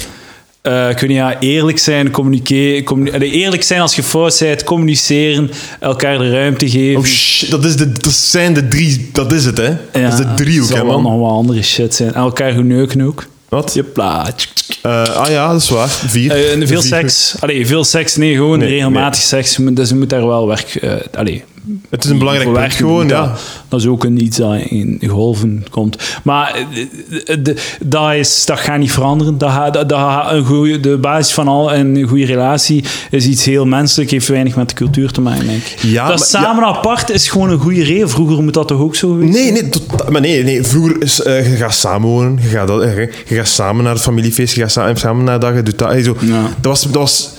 Eh 0.67 0.95
kun 0.95 1.07
je 1.07 1.13
ja, 1.13 1.39
eerlijk 1.39 1.79
zijn, 1.79 2.11
communiceren, 2.11 2.83
communi- 2.83 3.17
eerlijk 3.17 3.63
zijn 3.63 3.81
als 3.81 3.95
je 3.95 4.03
fout 4.03 4.37
bent, 4.39 4.63
communiceren, 4.63 5.51
elkaar 5.79 6.17
de 6.17 6.31
ruimte 6.31 6.69
geven. 6.69 6.99
Oh 6.99 7.05
shit, 7.05 7.49
dat, 7.51 7.65
is 7.65 7.75
de, 7.75 7.91
dat 7.91 8.13
zijn 8.13 8.53
de 8.53 8.67
drie... 8.67 9.09
Dat 9.13 9.31
is 9.33 9.45
het, 9.45 9.57
hè. 9.57 9.67
Ja, 9.67 9.77
dat 10.09 10.11
is 10.11 10.17
de 10.17 10.33
driehoek, 10.35 10.69
hè, 10.69 10.75
wel 10.85 11.01
man. 11.01 11.11
nog 11.11 11.21
wat 11.21 11.31
andere 11.31 11.61
shit 11.63 11.95
zijn. 11.95 12.13
Elkaar 12.13 12.51
geneuken 12.51 13.01
ook. 13.01 13.25
Wat? 13.49 13.73
Jepla. 13.73 14.31
tsk, 14.35 14.49
tsk. 14.53 14.73
Eh, 14.81 15.03
ah 15.15 15.29
ja, 15.29 15.51
dat 15.51 15.61
is 15.61 15.69
waar. 15.69 15.89
Vier. 15.89 16.31
Eh, 16.31 16.57
veel 16.57 16.67
Vier. 16.67 16.81
seks. 16.81 17.35
Allee, 17.39 17.67
veel 17.67 17.83
seks. 17.83 18.15
Nee, 18.15 18.35
gewoon 18.35 18.59
Nee, 18.59 18.69
regelmatig 18.69 19.21
seks. 19.21 19.55
Je 19.55 19.63
moet- 19.63 19.75
Dus 19.75 19.89
je 19.89 19.95
moet 19.95 20.09
daar 20.09 20.27
wel 20.27 20.47
werk... 20.47 20.75
eh 20.75 20.91
allee, 21.17 21.43
Het 21.89 22.03
is 22.03 22.09
een 22.09 22.17
belangrijk 22.17 22.53
punt, 22.53 22.73
gewoon, 22.73 23.07
ja. 23.07 23.21
Dat, 23.27 23.39
dat 23.67 23.79
is 23.79 23.85
ook 23.85 24.03
een 24.03 24.23
iets 24.23 24.37
dat 24.37 24.55
in 24.69 25.01
golven 25.07 25.65
komt. 25.71 25.97
Maar 26.23 26.53
eh, 26.55 26.81
eh, 27.33 27.43
de- 27.43 27.55
dat, 27.79 28.13
is, 28.13 28.45
dat 28.45 28.59
gaat 28.59 28.77
niet 28.79 28.91
veranderen. 28.91 29.37
Dat, 29.37 29.89
dat, 29.89 30.31
een 30.31 30.45
goeie, 30.45 30.79
de 30.79 30.97
basis 30.97 31.33
van 31.33 31.47
al 31.47 31.73
een 31.73 32.03
goede 32.07 32.25
relatie 32.25 32.83
is 33.11 33.25
iets 33.25 33.45
heel 33.45 33.65
menselijk, 33.65 34.11
heeft 34.11 34.27
weinig 34.27 34.55
met 34.55 34.69
de 34.69 34.75
cultuur 34.75 35.11
te 35.11 35.21
maken, 35.21 35.45
denk 35.47 35.63
ik. 35.63 35.77
Ja, 35.81 36.07
dat 36.07 36.17
maar- 36.17 36.27
samen 36.27 36.63
apart 36.63 37.09
is 37.09 37.29
gewoon 37.29 37.49
een 37.49 37.59
goede 37.59 37.83
reden. 37.83 38.09
Vroeger 38.09 38.43
moet 38.43 38.53
dat 38.53 38.67
toch 38.67 38.79
ook 38.79 38.95
zo 38.95 39.09
geweest 39.11 39.33
Nee, 39.33 39.51
nee, 39.51 39.69
tot- 39.69 40.09
maar 40.09 40.21
nee, 40.21 40.43
nee. 40.43 40.63
Vroeger 40.63 41.01
is, 41.01 41.21
eh, 41.21 41.51
je 41.51 41.55
gaat 41.57 41.73
samenwonen, 41.73 42.39
je 42.41 42.47
gaat, 42.47 42.67
dat, 42.67 42.83
je 43.25 43.35
gaat 43.35 43.47
samen 43.47 43.83
naar 43.83 43.93
het 43.93 44.01
familiefeest, 44.01 44.55
je 44.55 44.61
gaat 44.61 44.71
sa- 44.71 44.95
samen 44.95 45.23
naar 45.23 45.39
dat, 45.39 45.55
je 45.55 45.63
doet 45.63 45.77
dat. 45.77 46.03
Zo. 46.03 46.17
Ja. 46.19 46.41
Dat 46.41 46.71
was, 46.71 46.81
dat 46.81 46.91
was, 46.93 47.29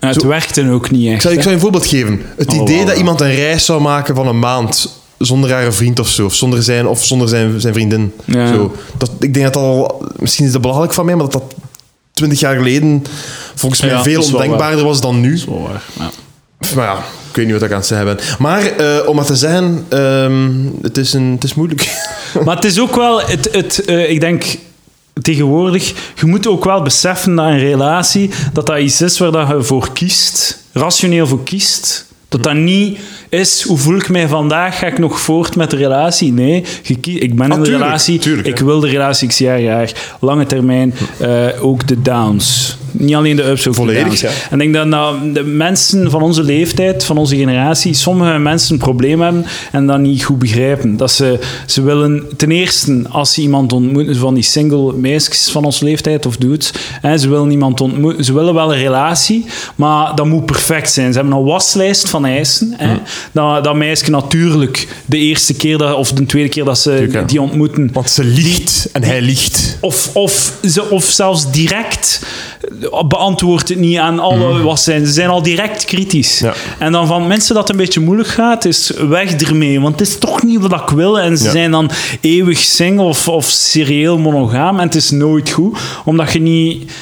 Ja, 0.00 0.08
Het 0.08 0.20
Zo- 0.20 0.28
werkte 0.28 0.70
ook 0.70 0.90
niet 0.90 1.06
echt. 1.06 1.14
ik, 1.14 1.20
zal, 1.20 1.30
ik 1.30 1.36
hè. 1.36 1.42
zal 1.42 1.50
je 1.50 1.56
een 1.56 1.62
voorbeeld 1.62 1.86
geven. 1.86 2.22
Het 2.36 2.48
Oh, 2.48 2.56
idee 2.62 2.84
dat 2.84 2.96
iemand 2.96 3.20
een 3.20 3.34
reis 3.34 3.64
zou 3.64 3.80
maken 3.80 4.14
van 4.14 4.26
een 4.26 4.38
maand 4.38 4.98
zonder 5.18 5.52
haar 5.52 5.72
vriend 5.72 5.98
of 6.00 6.08
zo, 6.08 6.24
of 6.24 6.34
zonder 6.34 6.62
zijn, 6.62 6.86
of 6.86 7.04
zonder 7.04 7.28
zijn, 7.28 7.60
zijn 7.60 7.74
vriendin. 7.74 8.12
Ja. 8.24 8.46
Zo. 8.52 8.72
Dat, 8.98 9.10
ik 9.18 9.34
denk 9.34 9.44
dat 9.44 9.54
dat 9.54 9.62
al, 9.62 10.06
misschien 10.16 10.46
is 10.46 10.52
dat 10.52 10.60
belachelijk 10.60 10.92
van 10.92 11.04
mij, 11.04 11.14
maar 11.14 11.28
dat 11.28 11.32
dat 11.32 11.54
twintig 12.12 12.40
jaar 12.40 12.56
geleden 12.56 13.04
volgens 13.54 13.80
mij 13.80 13.90
Ja, 13.90 14.02
veel 14.02 14.22
ondenkbaarder 14.22 14.84
was 14.84 15.00
dan 15.00 15.20
nu. 15.20 15.40
Waar, 15.48 15.82
ja. 15.98 16.10
Maar 16.74 16.84
ja, 16.84 16.96
ik 17.30 17.36
weet 17.36 17.44
niet 17.44 17.54
wat 17.54 17.62
ik 17.64 17.70
aan 17.70 17.76
het 17.78 17.86
zeggen 17.86 18.06
ben. 18.06 18.18
Maar 18.38 18.62
eh, 18.66 19.08
om 19.08 19.16
maar 19.16 19.24
te 19.24 19.36
zeggen, 19.36 19.84
ehm, 19.88 20.50
het, 20.82 20.96
is 20.96 21.12
een, 21.12 21.30
het 21.34 21.44
is 21.44 21.54
moeilijk. 21.54 21.88
Maar 22.44 22.54
het 22.54 22.64
is 22.64 22.80
ook 22.80 22.96
wel, 22.96 23.20
het, 23.20 23.48
het, 23.52 23.84
eh, 23.84 24.10
ik 24.10 24.20
denk 24.20 24.44
tegenwoordig, 25.22 26.12
je 26.14 26.26
moet 26.26 26.46
ook 26.46 26.64
wel 26.64 26.82
beseffen 26.82 27.34
dat 27.34 27.46
een 27.46 27.58
relatie, 27.58 28.30
dat 28.52 28.66
dat 28.66 28.78
iets 28.78 29.00
is 29.00 29.18
waar 29.18 29.32
dat 29.32 29.48
je 29.48 29.62
voor 29.62 29.92
kiest, 29.92 30.64
rationeel 30.72 31.26
voor 31.26 31.42
kiest. 31.44 32.08
Dat 32.28 32.42
dat 32.42 32.54
niet 32.54 32.98
is, 33.28 33.62
hoe 33.62 33.78
voel 33.78 33.96
ik 33.96 34.08
mij 34.08 34.28
vandaag, 34.28 34.78
ga 34.78 34.86
ik 34.86 34.98
nog 34.98 35.20
voort 35.20 35.56
met 35.56 35.70
de 35.70 35.76
relatie? 35.76 36.32
Nee, 36.32 36.64
je 36.82 36.96
ik 37.00 37.34
ben 37.34 37.50
Ah, 37.50 37.56
in 37.56 37.62
de 37.62 37.68
tuurlijk, 37.68 37.84
relatie, 37.84 38.18
tuurlijk, 38.18 38.48
ik 38.48 38.58
wil 38.58 38.80
de 38.80 38.88
relatie, 38.88 39.26
ik 39.28 39.34
zie 39.34 39.48
haar 39.48 39.60
graag. 39.60 39.92
Lange 40.20 40.46
termijn, 40.46 40.94
eh, 41.18 41.46
ook 41.60 41.86
de 41.88 42.02
downs. 42.02 42.76
Niet 42.92 43.14
alleen 43.14 43.36
de 43.36 43.48
ups, 43.48 43.68
ook 43.68 43.74
Volledig, 43.74 44.20
ja. 44.20 44.30
En 44.50 44.60
ik 44.60 44.72
denk 44.72 44.74
dat 44.74 44.86
nou, 44.86 45.32
de 45.32 45.42
mensen 45.42 46.10
van 46.10 46.22
onze 46.22 46.42
leeftijd, 46.42 47.04
van 47.04 47.18
onze 47.18 47.36
generatie, 47.36 47.94
sommige 47.94 48.38
mensen 48.38 48.72
een 48.72 48.78
probleem 48.78 49.20
hebben 49.20 49.44
en 49.72 49.86
dat 49.86 49.98
niet 49.98 50.24
goed 50.24 50.38
begrijpen. 50.38 50.96
Dat 50.96 51.10
ze, 51.10 51.38
ze 51.66 51.82
willen 51.82 52.24
ten 52.36 52.50
eerste, 52.50 53.02
als 53.08 53.34
ze 53.34 53.40
iemand 53.40 53.72
ontmoeten, 53.72 54.16
van 54.16 54.34
die 54.34 54.42
single 54.42 54.92
meisjes 54.92 55.48
van 55.50 55.64
onze 55.64 55.84
leeftijd 55.84 56.26
of 56.26 56.36
dudes, 56.36 56.72
hè, 57.00 57.18
ze 57.18 57.28
willen 57.28 57.50
iemand 57.50 57.80
ontmoeten, 57.80 58.24
ze 58.24 58.32
willen 58.32 58.54
wel 58.54 58.72
een 58.72 58.80
relatie, 58.80 59.44
maar 59.74 60.14
dat 60.14 60.26
moet 60.26 60.46
perfect 60.46 60.90
zijn. 60.90 61.12
Ze 61.12 61.18
hebben 61.18 61.36
een 61.36 61.44
waslijst 61.44 62.10
van 62.10 62.24
eisen. 62.24 62.74
Hè. 62.76 62.96
Dat, 63.32 63.64
dat 63.64 63.74
meisje 63.74 64.10
natuurlijk 64.10 64.88
de 65.06 65.18
eerste 65.18 65.54
keer 65.54 65.78
dat, 65.78 65.94
of 65.94 66.12
de 66.12 66.26
tweede 66.26 66.48
keer 66.48 66.64
dat 66.64 66.78
ze 66.78 66.96
Tuurlijk, 66.96 67.28
die 67.28 67.40
ontmoeten, 67.40 67.90
Want 67.92 68.10
ze 68.10 68.24
liegt 68.24 68.88
en 68.92 69.02
hij 69.02 69.22
liegt. 69.22 69.76
of, 69.80 70.10
of, 70.12 70.52
ze, 70.62 70.90
of 70.90 71.04
zelfs 71.04 71.50
direct 71.50 72.20
beantwoordt 73.08 73.68
het 73.68 73.78
niet 73.78 73.98
aan 73.98 74.18
alle 74.18 74.62
wat 74.62 74.80
zijn. 74.80 75.06
Ze 75.06 75.12
zijn 75.12 75.28
al 75.28 75.42
direct 75.42 75.84
kritisch. 75.84 76.40
Mhm. 76.40 76.44
Ja. 76.50 76.54
En 76.78 76.92
dan 76.92 77.06
van 77.06 77.26
mensen 77.26 77.54
dat 77.54 77.62
het 77.68 77.72
een 77.76 77.84
beetje 77.84 78.00
moeilijk 78.00 78.28
gaat, 78.28 78.64
is 78.64 78.92
weg 79.08 79.32
ermee. 79.32 79.80
Want 79.80 79.98
het 79.98 80.08
is 80.08 80.18
toch 80.18 80.42
niet 80.42 80.60
wat 80.60 80.80
ik 80.80 80.88
wil. 80.88 81.20
En 81.20 81.38
ze 81.38 81.44
Ja. 81.44 81.50
zijn 81.50 81.70
dan 81.70 81.90
eeuwig 82.20 82.58
single 82.58 83.04
of, 83.04 83.28
of 83.28 83.44
serieel 83.44 84.18
monogaam. 84.18 84.78
En 84.78 84.86
het 84.86 84.94
is 84.94 85.10
nooit 85.10 85.50
goed, 85.50 85.78
omdat 86.04 86.32
je 86.32 86.40
niet... 86.40 86.92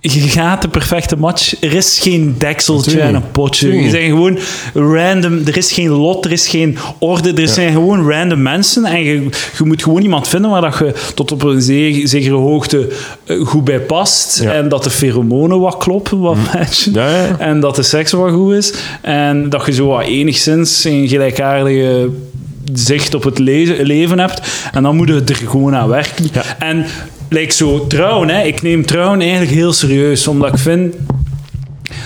je 0.00 0.20
gaat 0.20 0.62
de 0.62 0.68
perfecte 0.68 1.16
match. 1.16 1.54
Er 1.62 1.72
is 1.74 1.98
geen 2.02 2.34
dekseltje 2.38 3.00
en 3.00 3.14
een 3.14 3.30
potje. 3.32 3.82
Je 3.82 3.90
zijn 3.90 4.08
gewoon 4.10 4.38
random. 4.74 5.42
Er 5.46 5.56
is 5.56 5.72
geen 5.72 5.88
lot, 5.88 6.24
er 6.24 6.32
is 6.32 6.48
geen 6.48 6.78
orde. 6.98 7.32
Er 7.42 7.48
zijn 7.48 7.72
gewoon 7.72 8.10
random 8.10 8.42
mensen. 8.42 8.84
En 8.84 9.02
je, 9.04 9.12
je 9.58 9.64
moet 9.64 9.82
gewoon 9.82 10.02
iemand 10.02 10.28
vinden 10.28 10.50
waar 10.50 10.60
dat 10.60 10.78
je 10.78 10.94
tot 11.14 11.32
op 11.32 11.42
een 11.42 11.62
ze- 11.62 12.00
zekere 12.04 12.34
hoogte 12.34 12.88
eh, 13.24 13.46
goed 13.46 13.64
bij 13.64 13.80
past. 13.80 14.40
Ja. 14.42 14.52
En 14.52 14.68
dat 14.68 14.84
de 14.84 14.90
pheromonen 14.90 15.60
wat 15.60 15.76
kloppen, 15.76 16.20
wat 16.20 16.36
matchen. 16.54 16.92
Ja, 16.92 17.08
ja. 17.10 17.38
En 17.38 17.60
dat 17.60 17.76
de 17.76 17.82
seks 17.82 18.12
wat 18.12 18.32
goed 18.32 18.54
is. 18.54 18.74
En 19.02 19.48
dat 19.48 19.66
je 19.66 19.72
zo 19.72 19.86
wat 19.86 20.04
enigszins 20.04 20.84
een 20.84 21.08
gelijkaardige 21.08 22.08
zicht 22.74 23.14
op 23.14 23.22
het 23.24 23.38
le- 23.38 23.76
leven 23.82 24.18
hebt. 24.18 24.40
En 24.72 24.82
dan 24.82 24.96
moet 24.96 25.08
je 25.08 25.22
er 25.26 25.34
gewoon 25.36 25.74
aan 25.74 25.88
werken. 25.88 26.24
En 26.58 26.84
like 27.30 27.52
zo 27.52 27.86
trouwen, 27.86 28.28
hè. 28.28 28.42
ik 28.42 28.62
neem 28.62 28.86
trouwen 28.86 29.20
eigenlijk 29.20 29.50
heel 29.50 29.72
serieus, 29.72 30.26
omdat 30.26 30.52
ik 30.52 30.58
vind... 30.58 30.94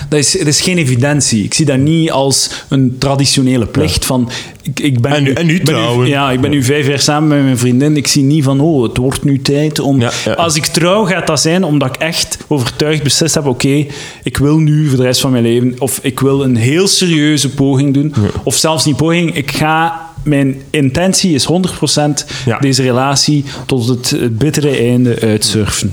Dat 0.09 0.19
is, 0.19 0.39
het 0.39 0.47
is 0.47 0.61
geen 0.61 0.77
evidentie. 0.77 1.43
Ik 1.43 1.53
zie 1.53 1.65
dat 1.65 1.77
niet 1.77 2.11
als 2.11 2.65
een 2.69 2.95
traditionele 2.97 3.65
plicht 3.65 4.05
van... 4.05 4.29
Ik, 4.61 4.79
ik 4.79 5.01
ben 5.01 5.11
En 5.11 5.23
nu- 5.23 5.33
en 5.33 5.45
nu 5.45 5.63
ben 5.63 6.05
ja, 6.07 6.31
ik 6.31 6.41
ben 6.41 6.49
nu 6.49 6.63
vijf 6.63 6.87
jaar 6.87 6.99
samen 6.99 7.27
met 7.29 7.43
mijn 7.43 7.57
vriendin. 7.57 7.97
Ik 7.97 8.07
zie 8.07 8.23
niet 8.23 8.43
van, 8.43 8.59
oh, 8.59 8.83
het 8.83 8.97
wordt 8.97 9.23
nu 9.23 9.41
tijd 9.41 9.79
om... 9.79 9.99
Ja, 10.01 10.11
ja. 10.25 10.33
Als 10.33 10.55
ik 10.55 10.65
trouw, 10.65 11.05
gaat 11.05 11.27
dat 11.27 11.41
zijn 11.41 11.63
omdat 11.63 11.95
ik 11.95 12.01
echt 12.01 12.37
overtuigd 12.47 13.03
beslist 13.03 13.35
heb... 13.35 13.45
Oké, 13.45 13.85
ik 14.23 14.37
wil 14.37 14.57
nu 14.57 14.87
voor 14.87 14.97
de 14.97 15.03
rest 15.03 15.21
van 15.21 15.31
mijn 15.31 15.43
leven... 15.43 15.75
Of 15.77 15.99
ik 16.01 16.19
wil 16.19 16.43
een 16.43 16.55
heel 16.55 16.87
serieuze 16.87 17.49
poging 17.49 17.93
doen. 17.93 18.13
Of 18.43 18.55
zelfs 18.55 18.85
niet 18.85 18.95
poging. 18.97 19.35
Ik 19.35 19.51
ga... 19.51 20.01
Mijn 20.25 20.61
intentie 20.69 21.33
is 21.33 21.45
100% 21.45 22.25
Ja. 22.45 22.57
deze 22.59 22.81
relatie 22.81 23.45
tot 23.65 23.87
het, 23.87 24.09
het 24.09 24.37
bittere 24.37 24.77
einde 24.77 25.19
uitsurfen. 25.21 25.91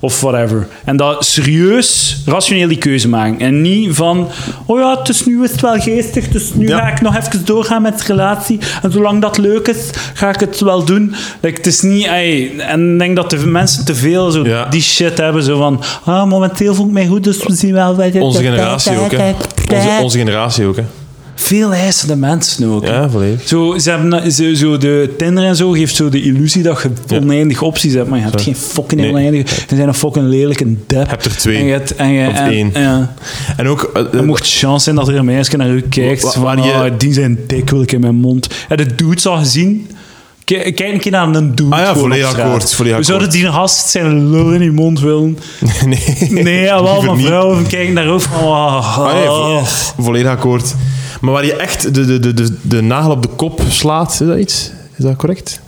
Of 0.00 0.20
whatever. 0.20 0.66
En 0.84 0.96
dat 0.96 1.24
serieus, 1.24 2.20
rationeel 2.26 2.68
die 2.68 2.78
keuze 2.78 3.08
maken. 3.08 3.38
En 3.38 3.60
niet 3.60 3.94
van, 3.94 4.28
oh 4.66 4.78
ja, 4.78 4.98
het 4.98 5.08
is 5.08 5.26
nu 5.26 5.42
is 5.44 5.50
het 5.50 5.60
wel 5.60 5.80
geestig, 5.80 6.28
dus 6.28 6.54
nu 6.54 6.68
Ja. 6.68 6.78
ga 6.78 6.88
ik 6.92 7.00
nog 7.00 7.16
even 7.16 7.44
doorgaan 7.44 7.82
met 7.82 7.98
de 7.98 8.04
relatie. 8.06 8.58
En 8.82 8.92
zolang 8.92 9.20
dat 9.20 9.38
leuk 9.38 9.68
is, 9.68 9.90
ga 10.14 10.28
ik 10.28 10.40
het 10.40 10.60
wel 10.60 10.84
doen. 10.84 11.14
Like, 11.40 11.56
het 11.56 11.66
is 11.66 11.80
niet, 11.80 12.06
ey, 12.06 12.52
en 12.58 12.92
ik 12.92 12.98
denk 12.98 13.16
dat 13.16 13.30
de 13.30 13.36
mensen 13.46 13.84
te 13.84 13.94
veel 13.94 14.30
zo 14.30 14.44
Ja. 14.46 14.66
die 14.68 14.82
shit 14.82 15.18
hebben. 15.18 15.42
Zo 15.42 15.58
van, 15.58 15.82
ah, 16.04 16.24
momenteel 16.28 16.74
voel 16.74 16.86
ik 16.86 16.92
mij 16.92 17.06
goed, 17.06 17.24
dus 17.24 17.36
we 17.46 17.54
zien 17.54 17.72
wel... 17.72 17.96
Onze 18.20 18.42
generatie 18.42 18.98
ook, 18.98 19.10
hè. 19.12 19.32
Onze, 19.74 19.98
onze 20.02 20.18
generatie 20.18 20.66
ook, 20.66 20.76
hè. 20.76 20.82
Veel 21.42 21.72
eisende 21.74 22.16
mensen 22.16 22.68
ook. 22.68 22.84
Ja, 22.86 23.08
volledig. 23.10 23.48
Zo, 23.48 23.78
ze 23.78 23.90
hebben, 23.90 24.32
zo, 24.32 24.54
zo 24.54 24.76
de 24.78 25.14
Tinder 25.18 25.44
en 25.44 25.56
zo 25.56 25.70
geeft 25.70 25.96
zo 25.96 26.08
de 26.08 26.22
illusie 26.22 26.62
dat 26.62 26.82
je 27.08 27.16
oneindig 27.20 27.62
opties 27.62 27.92
hebt, 27.94 28.08
maar 28.08 28.18
je 28.18 28.24
hebt 28.24 28.38
Zo. 28.40 28.44
geen 28.44 28.56
fucking 28.56 29.00
Nee. 29.00 29.10
oneindig. 29.10 29.50
Je 29.68 29.76
bent 29.76 29.88
een 29.88 29.94
fucking 29.94 30.26
lelijke 30.26 30.76
dep. 30.86 31.08
hebt 31.08 31.24
er 31.24 31.36
twee. 31.36 31.56
En 31.56 31.64
je 31.64 31.72
hebt, 31.72 31.94
en 31.96 32.08
je, 32.12 32.28
Of 32.28 32.34
en- 32.34 32.50
één. 32.50 32.70
Ja. 32.74 33.14
En 33.56 33.68
ook... 33.68 33.90
eh, 33.94 34.14
Er 34.18 34.24
mocht 34.24 34.46
chance 34.58 34.84
zijn 34.84 34.96
dat 34.96 35.08
er 35.08 35.16
een 35.16 35.24
meisje 35.24 35.56
naar 35.56 35.70
u 35.70 35.80
kijkt. 35.80 36.22
Wa- 36.22 36.30
van, 36.30 36.62
je- 36.62 36.72
"Ah, 36.72 36.90
die 36.98 37.12
zijn 37.12 37.38
dik, 37.46 37.70
wil 37.70 37.82
ik 37.82 37.92
in 37.92 38.00
mijn 38.00 38.14
mond. 38.14 38.48
Je 38.68 38.76
de 38.76 38.94
dudes 38.94 39.26
al 39.26 39.36
gezien? 39.36 39.90
Kijk, 40.44 40.80
een 40.80 40.98
keer 41.00 41.10
naar 41.12 41.34
een 41.34 41.54
dude. 41.54 41.74
Ah 41.74 41.80
ja, 41.80 41.94
volledig 41.94 42.36
akkoord, 42.38 42.74
volledig 42.74 42.98
We 42.98 43.04
zouden 43.04 43.30
die 43.30 43.46
gast 43.46 43.88
zijn 43.88 44.30
lul 44.30 44.52
in 44.52 44.62
je 44.62 44.70
mond 44.70 45.00
willen. 45.00 45.38
nee. 45.86 46.28
Nee, 46.30 46.60
ja, 46.62 46.82
wel, 46.82 47.02
maar 47.02 47.16
vrouwen 47.16 47.66
kijken 47.66 47.94
daarover 47.94 48.30
van... 48.30 48.48
Ah, 48.52 49.12
nee, 49.14 49.24
vo- 49.24 49.56
ah. 49.56 49.66
volledig 49.98 50.30
akkoord. 50.30 50.74
Maar 51.22 51.32
waar 51.32 51.44
je 51.44 51.54
echt 51.56 51.94
de, 51.94 52.04
de, 52.06 52.18
de, 52.18 52.34
de, 52.34 52.56
de 52.62 52.80
nagel 52.80 53.10
op 53.10 53.22
de 53.22 53.28
kop 53.28 53.60
slaat, 53.68 54.10
is 54.12 54.18
dat 54.26 54.38
iets? 54.38 54.70
Is 54.96 55.04
dat 55.04 55.16
correct? 55.16 55.60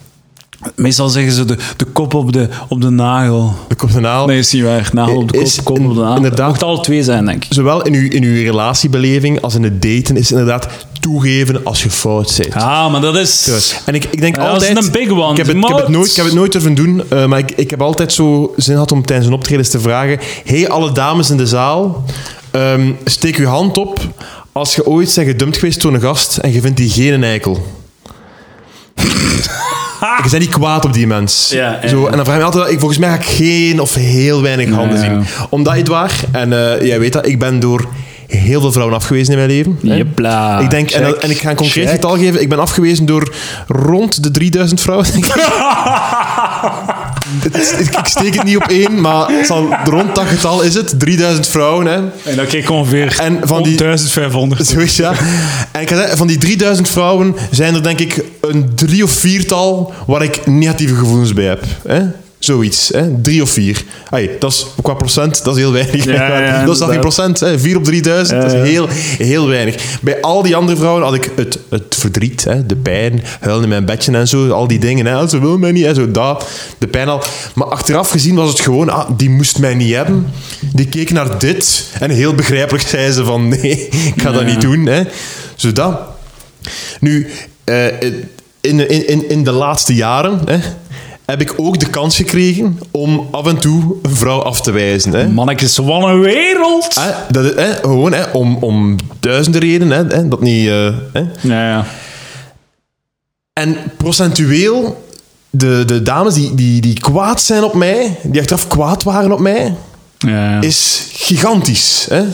Meestal 0.76 1.08
zeggen 1.08 1.32
ze 1.32 1.44
de, 1.44 1.56
de 1.76 1.84
kop 1.84 2.14
op 2.14 2.32
de, 2.32 2.48
op 2.68 2.80
de 2.80 2.90
nagel. 2.90 3.54
De 3.68 3.74
kop 3.74 3.92
de 3.92 4.00
naal. 4.00 4.26
Nee, 4.26 4.38
is 4.38 4.52
niet 4.52 4.62
waar. 4.62 4.90
Nagel 4.92 5.16
op 5.16 5.32
de 5.32 5.38
Is 5.38 5.56
kop, 5.62 5.64
kop 5.76 5.86
op 5.86 5.94
de 5.94 6.00
nagel. 6.00 6.16
inderdaad- 6.16 6.52
Het 6.52 6.62
alle 6.62 6.80
twee 6.80 7.02
zijn, 7.02 7.24
denk 7.26 7.44
ik. 7.44 7.52
Zowel 7.54 7.82
in 7.82 7.94
uw, 7.94 8.10
in 8.10 8.22
uw 8.22 8.34
relatiebeleving 8.42 9.40
als 9.40 9.54
in 9.54 9.62
het 9.62 9.82
daten 9.82 10.16
is 10.16 10.30
inderdaad 10.30 10.68
toegeven 11.00 11.64
als 11.64 11.82
je 11.82 11.90
fout 11.90 12.34
bent. 12.38 12.54
Ja, 12.54 12.88
maar 12.88 13.00
dat 13.00 13.16
is... 13.16 13.42
Dus, 13.42 13.80
En 13.86 13.94
ik, 13.94 14.04
ik 14.04 14.20
denk 14.20 14.36
Ja, 14.36 14.42
dat 14.52 14.62
is 14.62 14.68
altijd... 14.68 14.86
een 14.86 14.92
big 14.92 15.10
one. 15.10 15.30
Ik 15.30 15.36
heb 15.36 15.46
het, 15.46 15.56
ik 15.56 15.68
heb 15.68 15.76
het, 15.76 15.88
nooit, 15.88 16.10
ik 16.10 16.16
heb 16.16 16.24
het 16.24 16.34
nooit 16.34 16.52
durven 16.52 16.74
doen, 16.74 17.02
eh, 17.08 17.26
maar 17.26 17.38
ik, 17.38 17.50
ik 17.50 17.70
heb 17.70 17.82
altijd 17.82 18.12
zo 18.12 18.52
zin 18.56 18.72
gehad 18.74 18.92
om 18.92 19.04
tijdens 19.06 19.28
een 19.28 19.34
optredens 19.34 19.68
te 19.68 19.80
vragen 19.80 20.18
hey, 20.44 20.68
alle 20.68 20.92
dames 20.92 21.30
in 21.30 21.36
de 21.36 21.46
zaal, 21.46 22.04
ehm, 22.50 22.92
steek 23.04 23.36
uw 23.36 23.46
hand 23.46 23.78
op 23.78 24.00
als 24.54 24.74
je 24.74 24.86
ooit 24.86 25.12
bent 25.14 25.26
gedumpt 25.28 25.56
geweest 25.58 25.80
door 25.80 25.94
een 25.94 26.00
gast 26.00 26.36
en 26.36 26.52
je 26.52 26.60
vindt 26.60 26.76
die 26.76 26.90
geen 26.90 27.24
eikel. 27.24 27.66
Je 30.24 30.30
bent 30.30 30.42
niet 30.42 30.52
kwaad 30.52 30.84
op 30.84 30.92
die 30.92 31.06
mens. 31.06 31.48
Ja, 31.52 31.78
ja, 31.82 31.88
Zo, 31.88 32.06
en 32.06 32.16
dan 32.16 32.24
vraag 32.24 32.36
je 32.36 32.40
me 32.42 32.46
altijd, 32.46 32.70
ik- 32.70 32.78
volgens 32.78 32.98
mij 33.00 33.08
ga 33.08 33.14
ik 33.14 33.24
geen 33.24 33.80
of 33.80 33.94
heel 33.94 34.42
weinig 34.42 34.70
handen 34.70 34.98
zien. 34.98 35.24
Omdat 35.50 35.72
je 35.72 35.78
het 35.78 35.88
waar, 35.88 36.20
en 36.32 36.52
eh, 36.52 36.86
jij 36.86 36.98
weet 37.00 37.12
dat, 37.12 37.26
ik 37.26 37.38
ben 37.38 37.60
door 37.60 37.88
heel 38.26 38.60
veel 38.60 38.72
vrouwen 38.72 38.96
afgewezen 38.96 39.32
in 39.32 39.38
mijn 39.38 39.50
leven. 39.50 39.78
Jepla. 39.82 40.58
Ik 40.58 40.70
denk, 40.70 40.90
en, 40.90 41.20
en 41.22 41.30
ik 41.30 41.38
ga 41.38 41.50
een 41.50 41.56
concreet 41.56 41.84
check. 41.84 41.94
getal 41.94 42.16
geven. 42.16 42.40
Ik 42.40 42.48
ben 42.48 42.58
afgewezen 42.58 43.06
door 43.06 43.34
rond 43.68 44.22
de 44.22 44.30
3000 44.30 44.80
vrouwen. 44.80 45.06
ik. 46.64 47.42
Het 47.52 47.56
is- 47.62 47.72
ik, 47.86 47.96
ik 47.96 48.06
steek 48.06 48.34
het 48.34 48.44
niet 48.44 48.56
op 48.56 48.62
één, 48.68 49.00
maar 49.00 49.28
het 49.28 49.46
zal, 49.46 49.68
rond 49.84 50.14
dat 50.14 50.24
getal 50.26 50.62
is 50.62 50.74
het. 50.74 50.98
3000 51.00 51.46
vrouwen. 51.48 51.86
Hè. 51.86 51.94
En 51.94 52.36
dan 52.36 52.46
krijg 52.46 52.64
ik 52.64 52.70
ongeveer 52.70 53.18
En 53.20 53.38
van 53.42 53.62
die- 53.62 53.76
1500. 53.76 54.66
Zo 54.66 54.78
is 54.78 54.96
ja. 54.96 55.12
En 55.72 55.80
ik 55.80 55.88
ga 55.90 55.96
zeggen, 55.96 56.16
van 56.16 56.26
die 56.26 56.38
3000 56.38 56.88
vrouwen 56.88 57.34
zijn 57.50 57.74
er 57.74 57.82
denk 57.82 57.98
ik 57.98 58.24
een 58.40 58.70
drie 58.74 59.04
of 59.04 59.10
viertal 59.10 59.92
waar 60.06 60.22
ik 60.22 60.46
negatieve 60.46 60.94
gevoelens 60.94 61.32
bij 61.32 61.44
heb. 61.44 61.64
Hè? 61.88 62.00
Zoiets, 62.44 62.88
hè? 62.88 63.20
drie 63.22 63.42
of 63.42 63.50
vier. 63.50 63.84
Dat 64.38 64.52
is 64.52 64.66
qua 64.82 64.94
procent, 64.94 65.44
dat 65.44 65.54
is 65.56 65.60
heel 65.60 65.72
weinig. 65.72 66.04
Ja, 66.04 66.38
ja, 66.38 66.60
dat 66.64 66.74
is 66.74 66.80
nog 66.80 66.90
geen 66.90 67.00
procent, 67.00 67.40
hè? 67.40 67.58
vier 67.58 67.76
op 67.76 67.84
3000, 67.84 68.42
dat 68.42 68.52
is 68.52 68.68
heel, 68.68 68.88
heel 69.18 69.48
weinig. 69.48 69.98
Bij 70.00 70.20
al 70.20 70.42
die 70.42 70.56
andere 70.56 70.76
vrouwen 70.76 71.02
had 71.02 71.14
ik 71.14 71.30
het, 71.36 71.58
het 71.68 71.94
verdriet, 71.98 72.44
hè? 72.44 72.66
de 72.66 72.76
pijn, 72.76 73.22
huilen 73.40 73.62
in 73.62 73.68
mijn 73.68 73.84
bedje 73.84 74.12
en 74.12 74.28
zo, 74.28 74.50
al 74.50 74.66
die 74.66 74.78
dingen. 74.78 75.06
Hè? 75.06 75.28
Ze 75.28 75.40
wil 75.40 75.58
mij 75.58 75.72
niet, 75.72 75.84
hè? 75.84 75.94
zo 75.94 76.10
dat, 76.10 76.48
de 76.78 76.86
pijn 76.86 77.08
al. 77.08 77.22
Maar 77.54 77.66
achteraf 77.66 78.10
gezien 78.10 78.34
was 78.34 78.50
het 78.50 78.60
gewoon, 78.60 78.88
ah, 78.88 79.10
die 79.16 79.30
moest 79.30 79.58
mij 79.58 79.74
niet 79.74 79.94
hebben. 79.94 80.26
Die 80.72 80.86
keek 80.86 81.10
naar 81.10 81.38
dit 81.38 81.90
en 82.00 82.10
heel 82.10 82.34
begrijpelijk 82.34 82.86
zei 82.88 83.12
ze 83.12 83.24
van 83.24 83.48
nee, 83.62 83.88
ik 83.88 84.22
ga 84.22 84.32
dat 84.32 84.46
niet 84.46 84.60
doen. 84.60 84.86
Hè? 84.86 85.02
Zo 85.54 85.72
dat. 85.72 85.98
Nu, 87.00 87.30
eh, 87.64 87.86
in, 88.60 88.88
in, 88.88 89.08
in, 89.08 89.28
in 89.28 89.44
de 89.44 89.52
laatste 89.52 89.94
jaren 89.94 90.40
hè, 90.44 90.58
heb 91.24 91.40
ik 91.40 91.52
ook 91.56 91.78
de 91.80 91.90
kans 91.90 92.16
gekregen 92.16 92.78
om 92.90 93.28
af 93.30 93.46
en 93.46 93.58
toe 93.58 93.96
een 94.02 94.16
vrouw 94.16 94.42
af 94.42 94.60
te 94.60 94.70
wijzen. 94.70 95.12
Hè. 95.12 95.28
Mannetjes, 95.28 95.76
wat 95.76 96.02
een 96.02 96.20
wereld! 96.20 96.94
Hè, 96.94 97.10
dat, 97.30 97.44
is- 97.58 97.76
gewoon 97.80 98.12
hè, 98.12 98.24
om, 98.32 98.56
om 98.56 98.96
duizenden 99.20 99.60
redenen. 99.60 100.08
Hè, 100.08 100.16
hè, 100.16 100.28
dat 100.28 100.40
niet, 100.40 100.68
eh, 100.68 100.94
hè. 101.12 101.20
Ja, 101.40 101.68
ja. 101.68 101.86
En 103.52 103.76
procentueel, 103.96 105.04
de, 105.50 105.82
de 105.86 106.02
dames 106.02 106.34
die, 106.34 106.54
die, 106.54 106.80
die 106.80 107.00
kwaad 107.00 107.40
zijn 107.42 107.64
op 107.64 107.74
mij, 107.74 108.18
die 108.22 108.40
achteraf 108.40 108.66
kwaad 108.66 109.02
waren 109.02 109.32
op 109.32 109.38
mij, 109.40 109.74
ja, 110.18 110.30
ja. 110.54 110.60
is 110.60 111.06
gigantisch. 111.12 112.06
Hè. 112.08 112.24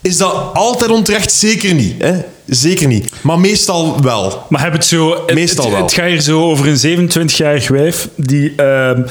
Is 0.00 0.16
dat 0.16 0.50
altijd 0.54 0.90
onterecht? 0.90 1.32
Zeker 1.32 1.74
niet. 1.74 1.94
Hè. 2.02 2.20
Zeker 2.46 2.86
niet. 2.86 3.12
Maar 3.20 3.38
meestal 3.38 4.02
wel. 4.02 4.46
Maar 4.48 4.62
heb 4.62 4.72
het 4.72 4.84
zo... 4.84 5.10
Het, 5.26 5.34
Meestal 5.34 5.64
het, 5.64 5.72
wel. 5.72 5.82
Het 5.82 5.92
gaat 5.92 6.08
hier 6.08 6.20
zo 6.20 6.42
over 6.42 6.66
een 6.68 7.08
27-jarig 7.10 7.68
wijf 7.68 8.08
die 8.16 8.54
ehm, 8.56 9.02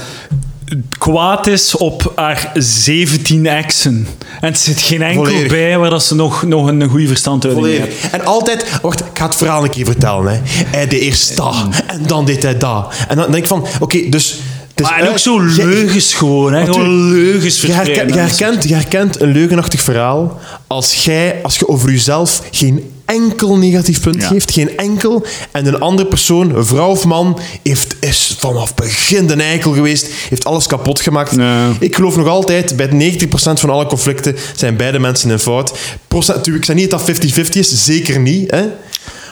kwaad 0.97 1.47
is 1.47 1.75
op 1.75 2.11
haar 2.15 2.51
17 2.53 3.47
exen. 3.47 4.07
En 4.41 4.51
er 4.51 4.57
zit 4.57 4.81
geen 4.81 5.01
enkel 5.01 5.25
Volledig. 5.25 5.51
bij 5.51 5.77
waar 5.77 5.89
dat 5.89 6.03
ze 6.03 6.15
nog, 6.15 6.43
nog 6.43 6.67
een 6.67 6.89
goede 6.89 7.07
verstandhouding 7.07 7.77
heeft. 7.77 8.11
En 8.11 8.25
altijd, 8.25 8.79
wacht, 8.81 8.99
ik 8.99 9.05
ga 9.13 9.25
het 9.25 9.35
verhaal 9.35 9.63
een 9.63 9.69
keer 9.69 9.85
vertellen. 9.85 10.33
Hè. 10.33 10.39
Hij 10.45 10.87
deed 10.87 11.01
eerst 11.01 11.35
dat 11.35 11.55
en 11.87 12.03
dan 12.05 12.25
deed 12.25 12.43
hij 12.43 12.57
dat. 12.57 12.93
En 13.07 13.15
dan 13.15 13.31
denk 13.31 13.43
ik 13.43 13.49
van, 13.49 13.65
oké, 13.79 14.09
dus. 14.09 14.39
Dus 14.75 14.89
Maar 14.89 14.99
en 14.99 15.05
ook 15.07 15.11
hè, 15.13 15.17
zo 15.17 15.45
jij- 15.55 15.65
leugens 15.65 16.13
gewoon, 16.13 16.53
hè? 16.53 16.65
Gewoon 16.65 16.79
Natuurlijk. 16.81 17.13
leugens 17.33 17.61
Je 17.61 17.67
herkent, 17.71 17.87
verspreiden. 17.97 18.15
je, 18.15 18.21
herkent, 18.45 18.67
je 18.69 18.73
herkent 18.73 19.21
een 19.21 19.31
leugenachtig 19.31 19.81
verhaal 19.81 20.39
als 20.67 20.93
jij, 21.03 21.39
als 21.43 21.57
je 21.57 21.67
over 21.67 21.89
jezelf 21.91 22.41
geen 22.51 22.91
enkel 23.05 23.57
negatief 23.57 24.01
punt 24.01 24.21
Ja. 24.21 24.27
geeft, 24.27 24.51
geen 24.51 24.77
enkel, 24.77 25.25
en 25.51 25.65
een 25.65 25.79
andere 25.79 26.07
persoon, 26.07 26.55
een 26.55 26.65
vrouw 26.65 26.89
of 26.89 27.05
man, 27.05 27.39
heeft, 27.63 27.95
is 27.99 28.35
vanaf 28.39 28.75
begin 28.75 29.27
de 29.27 29.33
eikel 29.33 29.73
geweest, 29.73 30.07
heeft 30.29 30.45
alles 30.45 30.67
kapot 30.67 31.01
gemaakt. 31.01 31.37
Ik 31.79 31.95
geloof 31.95 32.15
nog 32.17 32.27
altijd, 32.27 32.75
bij 32.75 32.87
90% 32.87 33.59
van 33.59 33.69
alle 33.69 33.85
conflicten 33.85 34.35
zijn 34.55 34.75
beide 34.77 34.99
mensen 34.99 35.29
in 35.31 35.39
fout. 35.39 35.73
Procent, 36.07 36.47
ik 36.47 36.65
zeg 36.65 36.75
niet 36.75 36.89
dat 36.89 37.05
dat 37.05 37.17
50-50 37.17 37.49
is, 37.59 37.83
zeker 37.85 38.19
niet. 38.19 38.51
Hè? 38.51 38.63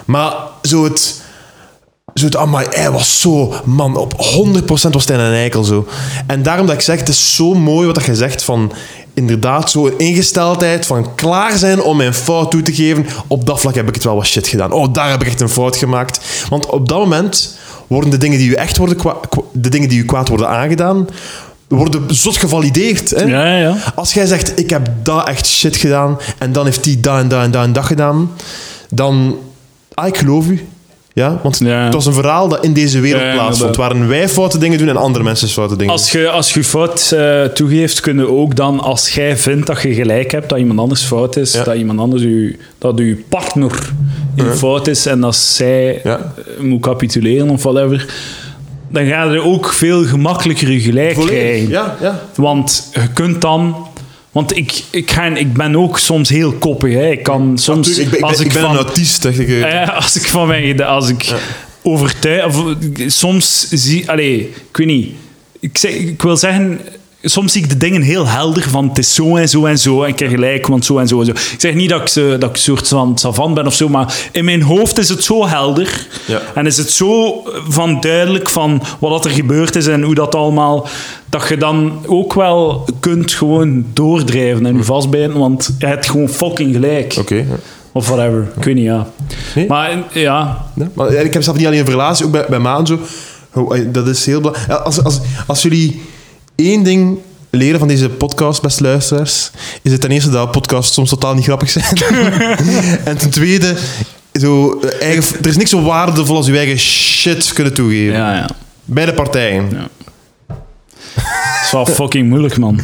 Maar 0.05 0.33
zo 0.61 0.83
het... 0.83 1.21
Zo 2.13 2.25
het, 2.25 2.35
amai, 2.35 2.67
hij 2.69 2.91
was 2.91 3.21
zo, 3.21 3.53
man, 3.65 3.97
op 3.97 4.13
100% 4.13 4.63
was 4.89 5.05
hij 5.05 5.17
een 5.17 5.33
eikel 5.33 5.63
zo. 5.63 5.87
En 6.27 6.43
daarom 6.43 6.65
dat 6.65 6.75
ik 6.75 6.81
zeg, 6.81 6.99
het 6.99 7.09
is 7.09 7.35
zo 7.35 7.53
mooi 7.53 7.87
wat 7.87 8.03
je 8.03 8.15
zegt 8.15 8.43
van, 8.43 8.71
inderdaad, 9.13 9.71
zo'n 9.71 9.97
ingesteldheid 9.97 10.85
van 10.85 11.15
klaar 11.15 11.57
zijn 11.57 11.81
om 11.81 11.97
mijn 11.97 12.13
fout 12.13 12.51
toe 12.51 12.61
te 12.61 12.73
geven. 12.73 13.05
Op 13.27 13.45
dat 13.45 13.61
vlak 13.61 13.75
heb 13.75 13.87
ik 13.87 13.93
het 13.93 14.03
wel 14.03 14.15
wat 14.15 14.25
shit 14.25 14.47
gedaan. 14.47 14.71
Oh, 14.71 14.93
daar 14.93 15.09
heb 15.09 15.21
ik 15.21 15.27
echt 15.27 15.41
een 15.41 15.49
fout 15.49 15.75
gemaakt. 15.75 16.45
Want 16.49 16.65
op 16.65 16.89
dat 16.89 16.97
moment 16.97 17.57
worden 17.87 18.09
de 18.09 18.17
dingen 18.17 18.37
die 18.37 18.49
u 18.49 18.53
echt 18.53 18.77
worden, 18.77 18.97
de 19.51 19.69
dingen 19.69 19.89
die 19.89 19.99
u 19.99 20.05
kwaad 20.05 20.27
worden 20.27 20.49
aangedaan, 20.49 21.07
worden 21.67 22.15
zot 22.15 22.37
gevalideerd. 22.37 23.09
Hè? 23.09 23.23
Ja, 23.23 23.45
ja, 23.45 23.57
ja. 23.57 23.77
Als 23.95 24.13
jij 24.13 24.25
zegt, 24.25 24.59
ik 24.59 24.69
heb 24.69 24.89
dat 25.03 25.27
echt 25.27 25.47
shit 25.47 25.75
gedaan, 25.75 26.17
en 26.37 26.51
dan 26.51 26.65
heeft 26.65 26.83
die 26.83 26.99
dat 26.99 27.19
en 27.19 27.27
dat 27.27 27.43
en 27.43 27.51
dat 27.51 27.63
en 27.63 27.73
dat 27.73 27.85
gedaan, 27.85 28.31
dan... 28.89 29.37
Ah, 29.93 30.07
ik 30.07 30.17
geloof 30.17 30.47
u. 30.47 30.67
Ja, 31.15 31.39
want 31.43 31.57
Ja. 31.59 31.83
het 31.83 31.93
was 31.93 32.05
een 32.05 32.13
verhaal 32.13 32.47
dat 32.47 32.63
in 32.63 32.73
deze 32.73 32.99
wereld 32.99 33.21
Ja, 33.23 33.33
plaatsvond, 33.33 33.75
waarin 33.75 34.07
wij 34.07 34.29
foute 34.29 34.57
dingen 34.57 34.77
doen 34.77 34.89
en 34.89 34.97
andere 34.97 35.23
mensen 35.23 35.47
foute 35.47 35.75
dingen 35.75 35.91
Als 35.93 36.11
je, 36.11 36.29
als 36.29 36.53
je 36.53 36.63
fout 36.63 37.11
eh, 37.11 37.43
toegeeft, 37.43 37.99
kunnen 37.99 38.29
ook 38.37 38.55
dan, 38.55 38.79
als 38.79 39.09
jij 39.09 39.37
vindt 39.37 39.67
dat 39.67 39.81
je 39.81 39.93
gelijk 39.93 40.31
hebt, 40.31 40.49
dat 40.49 40.57
iemand 40.59 40.79
anders 40.79 41.01
fout 41.03 41.35
is, 41.37 41.53
Ja. 41.53 41.63
dat 41.63 41.75
iemand 41.75 41.99
anders 41.99 42.21
u, 42.23 42.59
dat 42.77 42.99
uw 42.99 43.15
partner 43.29 43.91
in 44.35 44.45
fout 44.45 44.87
is 44.87 45.05
en 45.05 45.19
dat 45.21 45.35
zij 45.35 46.01
eh, 46.03 46.15
moet 46.59 46.81
capituleren 46.81 47.49
of 47.49 47.63
whatever, 47.63 48.13
dan 48.89 49.05
ga 49.05 49.23
je 49.23 49.41
ook 49.41 49.73
veel 49.73 50.03
gemakkelijker 50.05 50.71
je 50.71 50.79
gelijk 50.79 51.13
Volledig. 51.13 51.37
krijgen. 51.39 51.69
Ja, 51.69 51.95
ja. 52.01 52.19
Want 52.35 52.89
je 52.93 53.07
kunt 53.13 53.41
dan... 53.41 53.75
Want 54.33 54.57
ik, 54.57 54.83
ik, 54.89 55.11
ga, 55.11 55.25
ik 55.25 55.53
ben 55.53 55.75
ook 55.75 55.99
soms 55.99 56.29
heel 56.29 56.51
koppig. 56.51 56.93
Hè. 56.93 57.11
Ik 57.11 57.23
kan 57.23 57.57
soms... 57.57 57.87
Tuurlijk, 57.87 58.05
ik 58.05 58.11
ben, 58.11 58.19
ik 58.19 58.25
als 58.25 58.37
ben, 58.37 58.45
ik 58.47 58.53
ben 58.53 58.61
van- 58.61 58.71
een 58.71 58.83
eh, 59.63 59.95
als 59.95 60.15
ik 60.15 60.27
van 60.27 60.47
mijn 60.47 60.81
als 60.83 61.09
ik 61.09 61.33
overtuig, 61.81 62.45
of, 62.45 62.75
soms 63.07 63.67
zie, 63.69 64.09
allee, 64.09 64.39
ik 64.69 64.77
weet 64.77 64.87
niet, 64.87 65.11
ik, 65.59 65.77
zeg, 65.77 65.91
ik 65.91 66.21
wil 66.21 66.37
zeggen, 66.37 66.79
soms 67.25 67.51
zie 67.51 67.63
ik 67.63 67.69
de 67.69 67.77
dingen 67.77 68.01
heel 68.01 68.27
helder 68.27 68.69
van 68.69 68.87
het 68.87 68.97
is 68.97 69.13
zo 69.13 69.35
en 69.35 69.49
zo 69.49 69.65
en 69.65 69.77
zo 69.77 70.03
en 70.03 70.09
ik 70.09 70.19
heb 70.19 70.29
gelijk, 70.29 70.67
want 70.67 70.85
zo 70.85 70.97
en 70.97 71.07
zo 71.07 71.19
en 71.19 71.25
zo. 71.25 71.31
Ik 71.31 71.55
zeg 71.57 71.73
niet 71.73 71.89
dat 71.89 72.01
ik, 72.01 72.07
ze, 72.07 72.35
dat 72.39 72.49
ik 72.49 72.55
een 72.55 72.61
soort 72.61 72.87
van 72.87 73.17
savant 73.17 73.53
ben 73.53 73.65
of 73.67 73.73
zo, 73.73 73.89
maar 73.89 74.15
in 74.31 74.45
mijn 74.45 74.61
hoofd 74.61 74.97
is 74.97 75.09
het 75.09 75.23
zo 75.23 75.47
helder 75.47 76.07
Ja. 76.27 76.41
en 76.55 76.65
is 76.65 76.77
het 76.77 76.89
zo 76.91 77.43
van 77.67 77.99
duidelijk 78.01 78.49
van 78.49 78.81
wat 78.99 79.25
er 79.25 79.31
gebeurd 79.31 79.75
is 79.75 79.87
en 79.87 80.01
hoe 80.01 80.15
dat 80.15 80.35
allemaal, 80.35 80.87
dat 81.29 81.47
je 81.47 81.57
dan 81.57 81.91
ook 82.05 82.33
wel 82.33 82.85
kunt 82.99 83.31
gewoon 83.31 83.85
doordrijven 83.93 84.65
en 84.65 84.77
je 84.77 84.83
vastbijten, 84.83 85.37
want 85.39 85.75
je 85.79 85.85
hebt 85.85 86.09
gewoon 86.09 86.29
fucking 86.29 86.73
gelijk. 86.73 87.15
Oké. 87.19 87.35
ja. 87.35 87.43
Of 87.91 88.07
whatever. 88.07 88.51
Ik 88.57 88.63
weet 88.63 88.75
niet, 88.75 88.83
ja. 88.83 89.07
Nee? 89.55 89.67
Maar 89.67 90.03
ja, 90.13 90.65
maar 90.93 91.13
ik 91.13 91.33
heb 91.33 91.43
zelf 91.43 91.57
niet 91.57 91.65
alleen 91.65 91.81
over 91.81 91.91
relatie, 91.93 92.25
ook 92.25 92.31
bij, 92.31 92.45
bij 92.49 92.59
Maan 92.59 92.87
zo. 92.87 92.99
Eh, 93.53 93.81
Dat 93.87 94.07
is 94.07 94.25
heel 94.25 94.41
belangrijk. 94.41 94.79
Als, 94.81 95.03
als, 95.03 95.19
als 95.47 95.61
jullie 95.61 96.01
één 96.55 96.83
ding 96.83 97.17
leren 97.49 97.79
van 97.79 97.87
deze 97.87 98.09
podcast, 98.09 98.61
beste 98.61 98.83
luisteraars, 98.83 99.51
is 99.81 99.91
het 99.91 100.01
ten 100.01 100.11
eerste 100.11 100.29
dat 100.29 100.51
podcasts 100.51 100.93
soms 100.93 101.09
totaal 101.09 101.33
niet 101.33 101.43
grappig 101.43 101.69
zijn. 101.69 101.85
en 103.05 103.17
ten 103.17 103.29
tweede, 103.29 103.75
zo, 104.33 104.79
eh, 104.79 105.01
eigen, 105.07 105.37
er 105.41 105.47
is 105.47 105.57
niks 105.57 105.69
zo 105.69 105.81
waardevol 105.81 106.35
als 106.35 106.47
je 106.47 106.57
eigen 106.57 106.79
shit 106.79 107.53
kunnen 107.53 107.73
toegeven. 107.73 108.13
ja, 108.13 108.33
ja. 108.33 108.49
Beide 108.85 109.13
partijen. 109.13 109.69
Ja. 109.71 109.87
Het 111.63 111.65
is 111.65 111.71
wel 111.71 111.85
fucking 111.85 112.29
moeilijk, 112.29 112.57
man. 112.57 112.79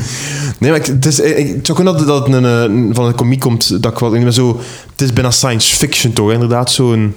Nee, 0.58 0.72
maar 0.72 0.80
het 0.80 1.06
is, 1.06 1.20
ik, 1.20 1.38
ik 1.38 1.66
zou 1.66 1.84
kunnen 1.84 2.06
dat, 2.06 2.26
het 2.26 2.34
een, 2.34 2.46
eh, 2.46 2.96
van 2.96 3.06
een 3.06 3.16
komiek 3.16 3.40
komt. 3.40 3.84
Dat 3.84 3.92
ik 3.92 4.00
wel, 4.00 4.32
zo, 4.32 4.60
het 4.92 5.02
is 5.02 5.14
bijna 5.14 5.32
science 5.32 5.76
fiction 5.76 6.14
toch? 6.14 6.32
Inderdaad, 6.32 6.72
zo'n... 6.72 7.16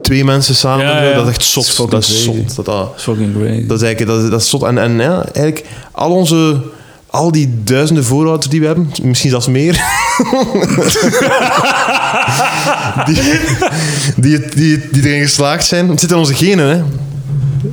Twee 0.00 0.24
mensen 0.24 0.54
samen, 0.54 0.86
Ja, 0.86 1.02
ja. 1.02 1.14
dat 1.14 1.26
is 1.26 1.30
echt 1.30 1.44
zot. 1.44 1.90
Dat 1.90 2.02
is 2.02 2.06
crazy. 2.06 2.42
zot. 2.54 2.64
Dat, 2.64 2.92
is 2.96 3.02
fucking 3.02 3.34
great. 3.34 3.68
Dat 3.68 3.80
is 3.80 3.86
eigenlijk 3.86 4.06
dat 4.06 4.22
is, 4.24 4.30
dat 4.30 4.40
is 4.40 4.48
zot. 4.48 4.62
En, 4.62 4.78
en 4.78 4.98
ja, 4.98 5.24
eigenlijk 5.24 5.66
al 5.92 6.10
onze... 6.10 6.60
Al 7.06 7.32
die 7.32 7.54
duizenden 7.64 8.04
voorouders 8.04 8.48
die 8.50 8.60
we 8.60 8.66
hebben, 8.66 8.90
misschien 9.02 9.30
zelfs 9.30 9.46
meer, 9.48 9.72
die, 13.06 13.20
die, 14.16 14.40
die, 14.54 14.88
die 14.92 15.06
erin 15.08 15.22
geslaagd 15.22 15.66
zijn. 15.66 15.88
Het 15.88 16.00
zit 16.00 16.10
in 16.10 16.16
onze 16.16 16.34
genen, 16.34 16.68
hè. 16.68 16.82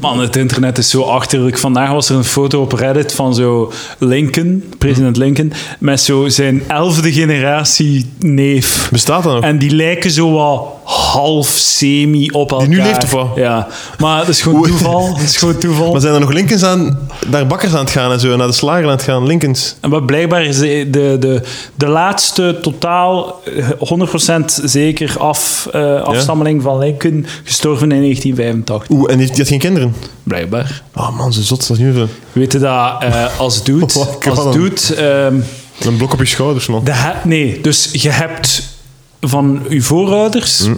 Man, 0.01 0.19
het 0.19 0.35
internet 0.35 0.77
is 0.77 0.89
zo 0.89 1.01
achterlijk. 1.01 1.57
Vandaag 1.57 1.91
was 1.91 2.09
er 2.09 2.15
een 2.15 2.23
foto 2.23 2.61
op 2.61 2.71
Reddit 2.71 3.13
van 3.13 3.35
zo 3.35 3.71
Lincoln, 3.97 4.73
president 4.77 5.17
Lincoln, 5.17 5.53
met 5.79 6.01
zo 6.01 6.27
zijn 6.27 6.63
elfde 6.67 7.11
generatie 7.11 8.09
neef. 8.19 8.89
Bestaat 8.91 9.23
dat 9.23 9.33
nog? 9.33 9.43
En 9.43 9.57
die 9.57 9.75
lijken 9.75 10.11
zo 10.11 10.31
wat 10.31 10.67
half 10.89 11.47
semi 11.47 12.29
op 12.29 12.51
elkaar. 12.51 12.67
nu 12.67 12.81
leeft 12.81 13.03
of 13.03 13.11
wat? 13.11 13.27
Ja. 13.35 13.67
Maar 13.97 14.19
dat 14.19 14.27
is 14.27 14.41
gewoon 14.41 14.63
toeval. 14.63 15.13
Dat 15.13 15.21
is 15.21 15.37
gewoon 15.37 15.57
toeval. 15.57 15.91
Maar 15.91 16.01
zijn 16.01 16.13
er 16.13 16.19
nog 16.19 16.31
Lincolns 16.31 16.63
aan, 16.63 16.99
naar 17.27 17.47
bakkers 17.47 17.73
aan 17.73 17.79
het 17.79 17.89
gaan 17.89 18.11
en 18.11 18.19
zo, 18.19 18.35
naar 18.35 18.47
de 18.47 18.53
slager 18.53 18.83
aan 18.83 18.89
het 18.91 19.01
gaan, 19.01 19.27
Lincolns? 19.27 19.75
Maar 19.89 20.03
blijkbaar 20.03 20.43
is 20.43 20.57
de, 20.57 20.87
de, 20.89 21.17
de, 21.19 21.41
de 21.75 21.87
laatste 21.87 22.57
totaal 22.61 23.41
eh, 23.79 24.39
100% 24.41 24.45
zeker 24.63 25.19
af, 25.19 25.67
eh, 25.71 26.01
afstammeling 26.01 26.61
van 26.61 26.77
Lincoln 26.77 27.25
gestorven 27.43 27.91
in 27.91 28.01
1985. 28.01 28.89
Oeh, 28.97 29.11
en 29.11 29.17
die 29.17 29.27
heeft, 29.27 29.37
had 29.39 29.47
geen 29.47 29.59
kinderen? 29.59 29.95
Blijkbaar. 30.23 30.81
Oh 30.95 31.17
man, 31.17 31.33
ze 31.33 31.43
zot, 31.43 31.67
dat 31.67 31.77
veel. 31.77 32.07
Weet 32.31 32.51
je 32.51 32.59
dat 32.59 33.03
eh, 33.03 33.39
als 33.39 33.63
doet, 33.63 33.93
Wat 34.23 34.37
als 34.37 34.55
doet 34.55 34.93
ehm, 34.93 35.35
Een 35.79 35.97
blok 35.97 36.13
op 36.13 36.19
je 36.19 36.25
schouders, 36.25 36.67
man. 36.67 36.83
de 36.83 37.13
nee, 37.23 37.61
dus 37.61 37.89
je 37.91 38.09
hebt 38.09 38.77
van 39.21 39.61
je 39.69 39.81
voorouders, 39.81 40.59
Mm. 40.67 40.77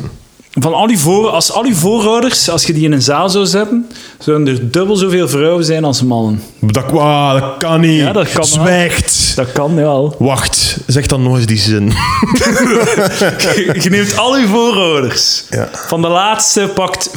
Van 0.59 0.73
al 0.73 0.87
die 0.87 0.99
voor, 0.99 1.29
als 1.29 1.51
al 1.51 1.63
die 1.63 1.75
voorouders, 1.75 2.49
als 2.49 2.65
je 2.65 2.73
die 2.73 2.83
in 2.83 2.91
een 2.91 3.01
zaal 3.01 3.29
zou 3.29 3.45
zetten, 3.45 3.87
zouden 4.19 4.47
er 4.47 4.71
dubbel 4.71 4.95
zoveel 4.95 5.29
vrouwen 5.29 5.65
zijn 5.65 5.83
als 5.83 6.03
mannen. 6.03 6.41
Dat, 6.59 6.91
wow, 6.91 7.39
dat 7.39 7.57
kan 7.57 7.81
niet. 7.81 7.99
Ja, 7.99 8.11
dat 8.11 8.31
kan 8.31 8.35
wel. 8.35 8.43
Zwijgt. 8.45 9.35
Dat 9.35 9.51
kan 9.51 9.75
wel. 9.75 10.15
Wacht, 10.19 10.77
zeg 10.87 11.05
dan 11.05 11.23
nog 11.23 11.35
eens 11.35 11.45
die 11.45 11.57
zin. 11.57 11.85
Je, 11.85 13.77
je 13.83 13.89
neemt 13.89 14.17
al 14.17 14.37
je 14.37 14.47
voorouders. 14.47 15.43
Ja. 15.49 15.69
Van 15.87 16.01
de 16.01 16.07
laatste 16.07 16.71
pakt 16.73 17.09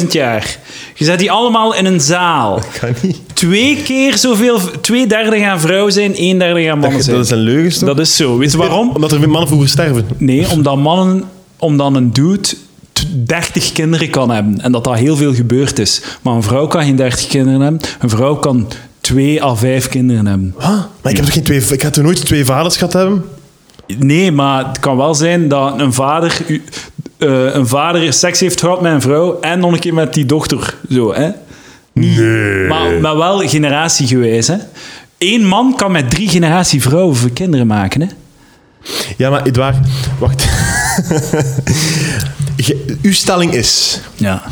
50.000 0.00 0.06
jaar. 0.08 0.58
Je 0.94 1.04
zet 1.04 1.18
die 1.18 1.30
allemaal 1.30 1.74
in 1.74 1.86
een 1.86 2.00
zaal. 2.00 2.62
kan 2.80 2.94
niet. 3.02 3.18
Twee 3.32 3.82
keer 3.82 4.16
zoveel... 4.16 4.60
Twee 4.80 5.06
derde 5.06 5.38
gaan 5.38 5.60
vrouwen 5.60 5.92
zijn, 5.92 6.14
één 6.14 6.38
derde 6.38 6.62
gaan 6.62 6.78
mannen 6.78 6.96
Dat, 6.96 7.04
zijn. 7.04 7.16
dat 7.16 7.26
zijn 7.26 7.40
leugens, 7.40 7.78
toch? 7.78 7.88
Dat 7.88 7.98
is 7.98 8.16
zo. 8.16 8.38
Weet 8.38 8.52
je 8.52 8.58
waarom? 8.58 8.90
Omdat 8.94 9.12
er 9.12 9.20
mannen 9.28 9.48
vroeger 9.48 9.68
sterven. 9.68 10.06
Nee, 10.18 10.50
omdat 10.50 10.76
mannen... 10.76 11.24
Omdat 11.58 11.94
een 11.94 12.12
dude 12.12 12.38
t- 12.92 13.06
30 13.26 13.72
kinderen 13.72 14.10
kan 14.10 14.30
hebben. 14.30 14.60
En 14.60 14.72
dat 14.72 14.84
dat 14.84 14.94
heel 14.94 15.16
veel 15.16 15.34
gebeurd 15.34 15.78
is. 15.78 16.02
Maar 16.22 16.34
een 16.34 16.42
vrouw 16.42 16.66
kan 16.66 16.82
geen 16.84 16.96
30 16.96 17.26
kinderen 17.26 17.60
hebben. 17.60 17.80
Een 18.00 18.08
vrouw 18.10 18.34
kan 18.34 18.68
twee 19.00 19.42
à 19.42 19.54
vijf 19.54 19.88
kinderen 19.88 20.26
hebben. 20.26 20.54
Huh? 20.58 20.68
Maar 21.02 21.12
ik 21.12 21.16
heb 21.16 21.24
toch 21.24 21.34
geen 21.34 21.42
twee... 21.42 21.60
Ik 21.60 21.80
toch 21.82 22.04
nooit 22.04 22.24
twee 22.24 22.44
vaders 22.44 22.76
gehad 22.76 22.92
hebben? 22.92 23.24
Nee, 23.98 24.32
maar 24.32 24.66
het 24.68 24.78
kan 24.78 24.96
wel 24.96 25.14
zijn 25.14 25.48
dat 25.48 25.80
een 25.80 25.92
vader, 25.92 26.36
eh, 27.18 27.54
een 27.54 27.66
vader 27.66 28.12
seks 28.12 28.40
heeft 28.40 28.60
gehad 28.60 28.80
met 28.80 28.92
een 28.92 29.00
vrouw 29.00 29.40
en 29.40 29.58
nog 29.60 29.72
een 29.72 29.78
keer 29.78 29.94
met 29.94 30.14
die 30.14 30.26
dochter. 30.26 30.74
Zo, 30.90 31.14
hè? 31.14 31.30
Nee. 31.92 32.66
Maar, 32.68 33.00
maar 33.00 33.16
wel 33.16 33.38
generatiegewijs. 33.48 34.46
Hè? 34.46 34.56
Eén 35.18 35.46
man 35.46 35.74
kan 35.76 35.92
met 35.92 36.10
drie 36.10 36.28
generatie 36.28 36.82
vrouwen 36.82 37.16
voor 37.16 37.30
kinderen 37.30 37.66
maken. 37.66 38.00
Hè? 38.00 38.06
Ja, 39.16 39.30
maar 39.30 39.42
Edouard, 39.42 39.76
wacht. 40.18 40.44
Uw 43.02 43.12
stelling 43.12 43.52
is... 43.52 44.00
Ja. 44.14 44.42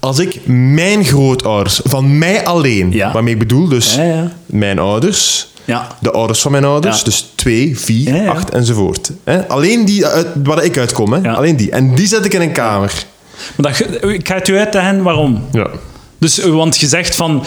Als 0.00 0.18
ik 0.18 0.40
mijn 0.46 1.04
grootouders, 1.04 1.80
van 1.84 2.18
mij 2.18 2.44
alleen, 2.44 2.92
Ja. 2.92 3.12
waarmee 3.12 3.32
ik 3.32 3.38
bedoel 3.38 3.68
dus 3.68 3.94
Ja, 3.94 4.02
ja. 4.02 4.32
mijn 4.46 4.78
ouders, 4.78 5.48
Ja. 5.64 5.86
de 6.00 6.10
ouders 6.10 6.40
van 6.40 6.50
mijn 6.52 6.64
ouders, 6.64 7.04
dus 7.04 7.30
twee, 7.34 7.78
vier, 7.78 8.14
Ja, 8.14 8.22
ja. 8.22 8.30
acht 8.30 8.50
enzovoort. 8.50 9.10
Hè? 9.24 9.48
Alleen 9.48 9.84
die 9.84 10.06
uit, 10.06 10.26
waar 10.44 10.64
ik 10.64 10.78
uitkom, 10.78 11.12
hè? 11.12 11.32
Alleen 11.34 11.56
die. 11.56 11.70
En 11.70 11.94
die 11.94 12.06
zet 12.06 12.24
ik 12.24 12.34
in 12.34 12.40
een 12.40 12.52
kamer. 12.52 12.92
Maar 13.56 13.82
dat, 14.00 14.10
ik 14.10 14.28
ga 14.28 14.34
het 14.34 14.48
u 14.48 14.58
uitleggen 14.58 15.02
waarom. 15.02 15.44
Ja. 15.52 15.66
Dus, 16.18 16.38
want 16.44 16.76
je 16.76 16.86
zegt 16.86 17.14
van... 17.14 17.44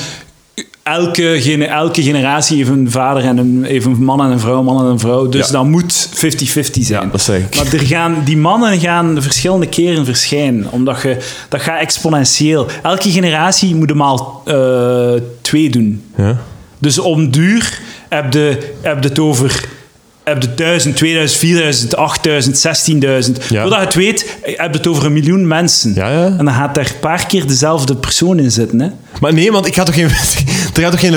Elke, 0.83 1.67
elke 1.67 2.03
generatie 2.03 2.57
heeft 2.57 2.69
een 2.69 2.91
vader 2.91 3.23
en 3.23 3.37
een, 3.37 3.63
heeft 3.63 3.85
een 3.85 4.03
man 4.03 4.21
en 4.23 4.31
een 4.31 4.39
vrouw, 4.39 4.61
man 4.63 4.85
en 4.85 4.91
een 4.91 4.99
vrouw. 4.99 5.29
Dus 5.29 5.45
Ja. 5.45 5.51
dat 5.51 5.65
moet 5.65 6.09
50-50 6.09 6.83
zijn. 6.83 7.03
Ja, 7.05 7.09
dat 7.11 7.21
zeg 7.21 7.37
ik. 7.39 7.55
Maar 7.55 7.73
er 7.73 7.79
gaan, 7.79 8.21
die 8.25 8.37
mannen 8.37 8.79
gaan 8.79 9.21
verschillende 9.21 9.67
keren 9.67 10.05
verschijnen. 10.05 10.71
Omdat 10.71 11.01
je, 11.01 11.17
dat 11.49 11.61
gaat 11.61 11.79
exponentieel. 11.79 12.67
Elke 12.83 13.11
generatie 13.11 13.75
moet 13.75 13.89
hem 13.89 14.01
al 14.01 14.41
eh, 14.45 15.13
twee 15.41 15.69
doen. 15.69 16.03
Ja. 16.17 16.37
Dus 16.79 16.99
om 16.99 17.31
duur 17.31 17.79
heb 18.09 18.33
je, 18.33 18.73
heb 18.81 19.03
je 19.03 19.09
het 19.09 19.19
over 19.19 19.65
heb 20.23 20.41
je 20.41 20.53
1000, 20.53 20.95
2000, 20.95 21.39
4000, 21.39 21.95
8000, 21.95 22.67
16.000. 22.67 23.47
Ja. 23.49 23.61
Voordat 23.61 23.79
je 23.79 23.85
het 23.85 23.93
weet, 23.93 24.37
heb 24.41 24.71
je 24.71 24.77
het 24.77 24.87
over 24.87 25.05
een 25.05 25.13
miljoen 25.13 25.47
mensen. 25.47 25.93
Ja, 25.95 26.09
ja. 26.09 26.25
En 26.25 26.45
dan 26.45 26.53
gaat 26.53 26.77
er 26.77 26.85
een 26.85 26.99
paar 26.99 27.25
keer 27.25 27.47
dezelfde 27.47 27.95
persoon 27.95 28.39
in 28.39 28.51
zitten. 28.51 28.79
Hè? 28.79 28.89
Maar 29.19 29.33
nee, 29.33 29.51
want 29.51 29.65
ik 29.65 29.75
ga 29.75 29.83
toch 29.83 29.95
geen... 29.95 30.09
Er 30.73 30.81
gaat 30.81 30.91
toch 30.91 30.99
geen... 30.99 31.13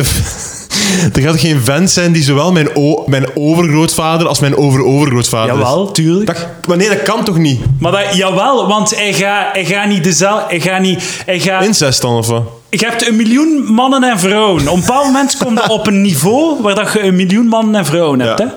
Er 1.13 1.23
gaat 1.23 1.33
toch 1.33 1.41
geen 1.41 1.61
vent 1.61 1.91
zijn 1.91 2.13
die 2.13 2.23
zowel 2.23 2.53
mijn, 2.53 2.77
o, 2.77 3.05
mijn 3.07 3.27
overgrootvader 3.35 4.27
als 4.29 4.41
mijn 4.41 4.57
overovergrootvader 4.57 5.55
is? 5.55 5.61
Jawel, 5.61 5.91
tuurlijk. 5.93 6.27
Dat, 6.27 6.47
maar 6.67 6.77
nee, 6.77 6.89
dat 6.89 7.03
kan 7.03 7.25
toch 7.25 7.39
niet? 7.39 7.61
Maar 7.79 7.93
dat, 7.93 8.17
jawel, 8.17 8.69
want 8.69 8.97
hij 8.97 9.13
gaat, 9.13 9.53
hij 9.53 9.87
niet 9.87 10.05
dezelfde... 10.05 10.45
Hij 10.49 10.61
gaat 10.61 10.81
niet... 10.81 11.23
Hij 11.27 11.41
gaat, 11.41 11.65
Incest 11.65 12.01
dan, 12.01 12.17
of 12.17 12.27
wat? 12.27 12.43
je 12.71 12.87
hebt 12.87 13.09
een 13.09 13.17
miljoen 13.17 13.65
mannen 13.73 14.03
en 14.03 14.19
vrouwen. 14.19 14.69
Op 14.69 14.75
een 14.75 14.81
bepaald 14.81 15.05
moment 15.05 15.37
komt 15.37 15.65
je 15.65 15.71
op 15.71 15.87
een 15.87 16.01
niveau 16.01 16.63
waar 16.63 16.75
dat 16.75 16.93
je 16.93 17.03
een 17.03 17.17
miljoen 17.17 17.47
mannen 17.47 17.75
en 17.75 17.87
vrouwen 17.87 18.21
hebt. 18.21 18.39
Ja. 18.39 18.45
Hè? 18.47 18.53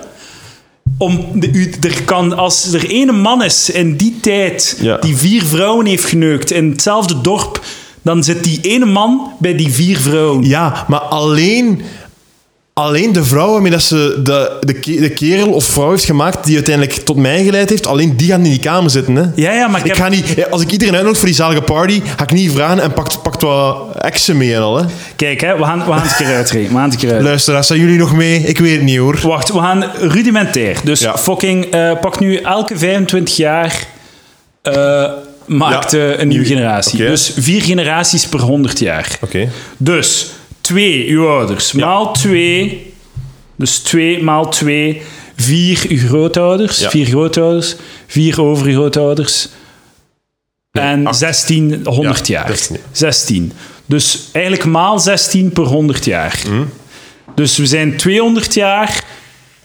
Om 0.98 1.26
de, 1.34 1.70
er 1.80 2.02
kan, 2.04 2.36
als 2.36 2.72
er 2.72 2.90
ene 2.90 3.12
man 3.12 3.42
is 3.42 3.70
in 3.70 3.96
die 3.96 4.18
tijd 4.20 4.78
Ja. 4.80 4.96
die 4.96 5.16
vier 5.16 5.44
vrouwen 5.44 5.86
heeft 5.86 6.04
geneukt 6.04 6.50
in 6.50 6.70
hetzelfde 6.70 7.20
dorp 7.20 7.60
dan 8.02 8.24
zit 8.24 8.44
die 8.44 8.60
ene 8.60 8.86
man 8.86 9.32
bij 9.38 9.56
die 9.56 9.72
vier 9.72 9.98
vrouwen. 9.98 10.44
Ja, 10.44 10.84
maar 10.88 11.00
alleen, 11.00 11.82
alleen 12.80 13.12
de 13.12 13.24
vrouw 13.24 13.52
waarmee 13.52 13.70
dat 13.70 13.82
ze 13.82 14.20
de, 14.24 14.56
de, 14.60 14.80
de 15.00 15.10
kerel 15.10 15.48
of 15.52 15.64
vrouw 15.64 15.90
heeft 15.90 16.04
gemaakt 16.04 16.44
die 16.44 16.54
uiteindelijk 16.54 16.96
tot 16.96 17.16
mij 17.16 17.44
geleid 17.44 17.68
heeft, 17.70 17.86
alleen 17.86 18.16
die 18.16 18.28
gaan 18.28 18.44
in 18.44 18.50
die 18.50 18.60
kamer 18.60 18.90
zitten. 18.90 19.14
Hè? 19.16 19.22
Ja, 19.34 19.52
ja, 19.52 19.68
maar 19.68 19.80
ik 19.80 19.86
Ik 19.86 19.92
heb- 19.94 20.02
ga 20.02 20.08
niet, 20.08 20.50
als 20.50 20.62
ik 20.62 20.70
iedereen 20.70 20.94
uitnodig 20.94 21.18
voor 21.18 21.28
die 21.28 21.36
zalige 21.36 21.62
party, 21.62 22.02
ga 22.16 22.22
ik 22.22 22.32
niet 22.32 22.52
vragen 22.52 22.82
en 22.82 22.92
pakt, 22.92 23.22
pakt 23.22 23.42
wat 23.42 23.96
exen 23.98 24.36
mee 24.36 24.54
en 24.54 24.60
al. 24.60 24.76
Hè? 24.78 24.84
Kijk, 25.16 25.40
hè, 25.40 25.56
we, 25.56 25.64
gaan, 25.64 25.78
we 25.78 25.84
gaan 25.84 26.00
het 26.02 26.10
een 26.10 26.16
keer 26.26 26.34
uitrekenen. 26.34 26.72
We 26.72 26.78
gaan 26.78 26.90
het 26.90 26.92
een 26.94 27.00
keer 27.08 27.12
uit. 27.12 27.22
Luisteraars, 27.22 27.66
zijn 27.66 27.80
jullie 27.80 27.98
nog 27.98 28.14
mee? 28.16 28.38
Ik 28.40 28.58
weet 28.58 28.72
het 28.74 28.82
niet 28.82 28.98
hoor. 28.98 29.18
Wacht, 29.22 29.52
we 29.52 29.58
gaan 29.58 29.84
rudimentair. 30.00 30.76
Dus 30.84 31.00
Ja. 31.00 31.18
fucking, 31.18 31.64
eh, 31.64 31.92
pak 32.00 32.20
nu 32.20 32.36
elke 32.36 32.78
25 32.78 33.36
jaar 33.36 33.86
eh, 34.62 35.04
maakt 35.46 35.92
Ja. 35.92 35.98
eh, 35.98 36.18
een 36.18 36.28
nieuwe 36.28 36.44
generatie. 36.46 36.98
Dus 36.98 37.32
vier 37.38 37.62
generaties 37.62 38.26
per 38.26 38.40
100 38.40 38.78
jaar. 38.78 39.18
Oké. 39.20 39.48
Dus 39.76 40.30
twee, 40.70 41.08
uw 41.08 41.28
ouders, 41.28 41.72
maal 41.72 42.12
twee. 42.12 42.92
Dus 43.56 43.78
twee 43.78 44.22
maal 44.22 44.48
twee, 44.48 45.02
vier 45.36 45.84
uw 45.88 45.98
grootouders. 45.98 46.78
Ja. 46.78 46.90
Vier 46.90 47.06
grootouders, 47.06 47.76
vier 48.06 48.42
overgrootouders. 48.42 49.48
en 50.72 51.06
acht. 51.06 51.18
16, 51.18 51.80
100 51.84 52.26
Ja, 52.26 52.34
jaar. 52.34 52.48
16. 52.48 52.76
16. 52.92 53.52
Dus 53.86 54.28
eigenlijk 54.32 54.64
maal 54.64 54.98
16 54.98 55.52
per 55.52 55.64
100 55.64 56.04
jaar. 56.04 56.42
Mhm. 56.48 56.62
Dus 57.34 57.56
we 57.56 57.66
zijn 57.66 57.96
200 57.96 58.54
jaar, 58.54 59.04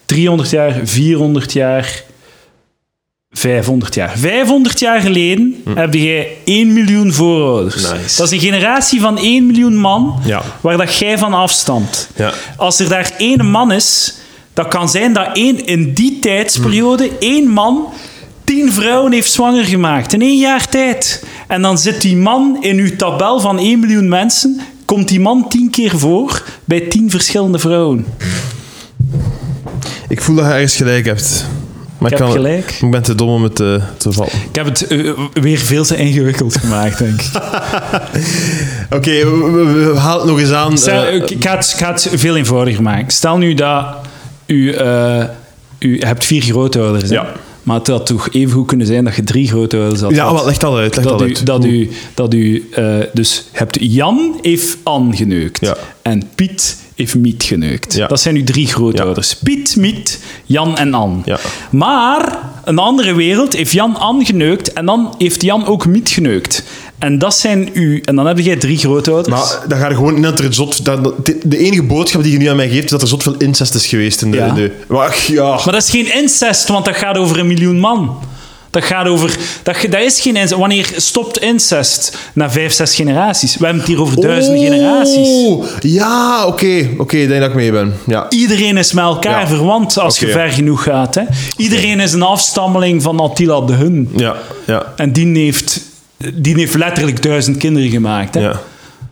300 0.05 0.49
jaar, 0.49 0.79
400 0.83 1.53
jaar, 1.53 2.03
500 3.37 3.95
jaar. 3.95 4.17
500 4.17 4.79
jaar 4.79 5.01
geleden 5.01 5.55
heb 5.75 5.93
jij 5.93 6.27
1 6.45 6.73
miljoen 6.73 7.13
voorouders. 7.13 7.75
Nice. 7.91 8.17
Dat 8.17 8.25
is 8.25 8.31
een 8.31 8.39
generatie 8.39 9.01
van 9.01 9.17
1 9.17 9.45
miljoen 9.45 9.77
man 9.77 10.19
Ja. 10.25 10.41
waar 10.61 10.77
dat 10.77 10.95
jij 10.97 11.17
van 11.17 11.33
afstamt. 11.33 12.09
Ja. 12.15 12.33
Als 12.57 12.79
er 12.79 12.89
daar 12.89 13.11
één 13.17 13.45
man 13.45 13.71
is, 13.71 14.15
dat 14.53 14.67
kan 14.67 14.89
zijn 14.89 15.13
dat 15.13 15.29
één, 15.33 15.65
in 15.65 15.93
die 15.93 16.19
tijdsperiode 16.19 17.11
één 17.19 17.47
man 17.47 17.85
tien 18.43 18.73
vrouwen 18.73 19.11
heeft 19.11 19.31
zwanger 19.31 19.65
gemaakt. 19.65 20.13
In 20.13 20.21
één 20.21 20.39
jaar 20.39 20.69
tijd. 20.69 21.23
En 21.47 21.61
dan 21.61 21.77
zit 21.77 22.01
die 22.01 22.15
man 22.15 22.57
in 22.61 22.77
uw 22.77 22.95
tabel 22.95 23.39
van 23.39 23.57
1 23.59 23.79
miljoen 23.79 24.07
mensen, 24.09 24.59
komt 24.85 25.07
die 25.07 25.19
man 25.19 25.49
tien 25.49 25.69
keer 25.69 25.97
voor 25.99 26.43
bij 26.65 26.79
tien 26.79 27.09
verschillende 27.09 27.59
vrouwen. 27.59 28.05
Ik 30.07 30.21
voel 30.21 30.35
dat 30.35 30.45
je 30.45 30.51
ergens 30.51 30.75
gelijk 30.75 31.05
hebt. 31.05 31.45
Maar 32.11 32.13
Ik 32.13 32.25
heb 32.25 32.35
gelijk. 32.35 32.77
Ik 32.81 32.91
ben 32.91 33.03
te 33.03 33.15
dom 33.15 33.29
om 33.29 33.43
het 33.43 33.55
te, 33.55 33.79
te 33.97 34.11
vallen. 34.11 34.31
Ik 34.49 34.55
heb 34.55 34.65
het 34.65 34.87
eh, 34.87 35.11
weer 35.33 35.57
veel 35.57 35.83
te 35.83 35.95
ingewikkeld 35.97 36.57
gemaakt, 36.57 36.97
denk 36.97 37.21
ik. 37.21 37.29
Oké, 38.97 39.11
we, 39.11 39.49
we- 39.51 39.91
we 39.93 39.99
halen 39.99 40.19
het 40.21 40.29
nog 40.29 40.39
eens 40.39 40.51
aan. 40.51 40.77
Stel, 40.77 41.03
eh, 41.05 41.15
ik, 41.15 41.29
ik 41.29 41.43
ga 41.43 41.55
het, 41.55 41.71
ik 41.71 41.77
ga 41.85 41.91
het 41.91 42.09
veel 42.13 42.35
eenvoudiger 42.35 42.81
maken. 42.83 43.11
Stel 43.11 43.37
nu 43.37 43.53
dat 43.53 43.85
u, 44.45 44.71
eh, 44.73 45.23
u 45.79 45.99
hebt 45.99 46.25
vier 46.25 46.41
grootouders. 46.41 47.09
Ja. 47.09 47.27
Maar 47.63 47.77
het 47.77 47.87
had 47.87 48.05
toch 48.05 48.29
even 48.31 48.51
goed 48.53 48.67
kunnen 48.67 48.87
zijn 48.87 49.03
dat 49.03 49.15
je 49.15 49.23
drie 49.23 49.47
grootouders 49.47 50.01
had. 50.01 50.15
ja, 50.15 50.33
wat, 50.33 50.45
leg 50.45 50.57
dat 50.57 50.75
uit. 50.77 50.95
Leg 50.95 51.05
dat, 51.05 51.19
dat 51.19 51.27
u, 51.27 51.35
uit. 51.35 51.45
dat 51.45 51.63
u, 51.65 51.89
dat 52.13 52.33
u 52.33 52.69
eh, 52.71 52.95
dus 53.13 53.45
hebt 53.51 53.77
Jan 53.79 54.39
heeft 54.41 54.77
Anne 54.83 55.15
geneukt. 55.15 55.59
Ja. 55.65 55.75
En 56.01 56.23
Piet 56.35 56.77
heeft 56.95 57.15
Miet 57.15 57.43
geneukt. 57.43 57.93
Ja. 57.93 58.07
Dat 58.07 58.19
zijn 58.19 58.35
uw 58.35 58.43
drie 58.43 58.67
grootouders. 58.67 59.35
Piet, 59.35 59.75
Miet, 59.75 60.19
Jan 60.45 60.77
en 60.77 60.93
Anne. 60.93 61.21
Ja. 61.25 61.39
Maar 61.69 62.37
een 62.63 62.79
andere 62.79 63.13
wereld 63.13 63.53
heeft 63.53 63.71
Jan 63.71 63.95
Anne 63.95 64.25
geneukt 64.25 64.73
en 64.73 64.85
dan 64.85 65.15
heeft 65.17 65.41
Jan 65.41 65.65
ook 65.65 65.85
Miet 65.85 66.09
geneukt. 66.09 66.63
En 66.97 67.19
dat 67.19 67.35
zijn 67.35 67.69
u... 67.73 68.01
En 68.05 68.15
dan 68.15 68.25
heb 68.25 68.39
jij 68.39 68.55
drie 68.55 68.77
grootouders. 68.77 69.35
Maar 69.35 69.67
dan 69.67 69.77
gaat 69.77 69.89
er 69.89 69.95
gewoon 69.95 70.15
in 70.15 70.21
dat 70.21 70.39
er 70.39 70.53
zot... 70.53 70.85
Dat, 70.85 71.25
de, 71.43 71.57
enige 71.57 71.83
boodschap 71.83 72.23
die 72.23 72.31
je 72.31 72.37
nu 72.37 72.47
aan 72.47 72.55
mij 72.55 72.69
geeft, 72.69 72.83
is 72.83 72.89
dat 72.89 73.01
er 73.01 73.07
zot 73.07 73.23
veel 73.23 73.35
incest 73.37 73.75
is 73.75 73.87
geweest 73.87 74.21
in 74.21 74.31
de... 74.31 74.37
Ja. 74.37 74.47
in 74.47 74.53
de 74.53 74.71
maar, 74.87 75.25
ja. 75.27 75.49
Maar 75.49 75.71
dat 75.71 75.83
is 75.83 75.89
geen 75.89 76.13
incest, 76.13 76.67
want 76.67 76.85
dat 76.85 76.95
gaat 76.95 77.17
over 77.17 77.39
een 77.39 77.47
miljoen 77.47 77.79
man. 77.79 78.19
Dat 78.75 78.83
gaat 78.83 79.07
over... 79.07 79.37
Dat, 79.63 79.75
dat 79.89 80.01
is 80.01 80.19
geen 80.21 80.35
incest. 80.35 80.59
Wanneer 80.59 80.93
stopt 80.95 81.37
incest? 81.37 82.17
Na 82.33 82.51
vijf, 82.51 82.73
zes 82.73 82.95
generaties. 82.95 83.57
We 83.57 83.63
hebben 83.65 83.83
het 83.83 83.91
hier 83.91 84.01
over 84.01 84.21
duizenden 84.21 84.63
generaties. 84.63 85.29
Ja, 85.79 86.45
oké. 86.47 86.89
Oké, 86.97 87.17
ik 87.17 87.27
denk 87.27 87.39
dat 87.39 87.49
ik 87.49 87.55
mee 87.55 87.71
ben. 87.71 87.93
Ja. 88.07 88.25
Iedereen 88.29 88.77
is 88.77 88.93
met 88.93 89.03
elkaar 89.03 89.41
Ja. 89.41 89.47
verwant 89.47 89.99
als 89.99 90.19
je 90.19 90.27
ver 90.27 90.49
genoeg 90.49 90.83
gaat. 90.83 91.15
Hè? 91.15 91.21
Iedereen 91.57 91.99
is 91.99 92.13
een 92.13 92.21
afstammeling 92.21 93.01
van 93.01 93.19
Attila 93.19 93.61
de 93.61 93.73
Hun. 93.73 94.09
Ja, 94.15 94.35
ja. 94.65 94.93
En 94.95 95.11
die 95.11 95.37
heeft, 95.43 95.81
die 96.33 96.55
heeft 96.55 96.75
letterlijk 96.75 97.23
duizend 97.23 97.57
kinderen 97.57 97.89
gemaakt. 97.89 98.33
Hè? 98.33 98.41
ja. 98.41 98.59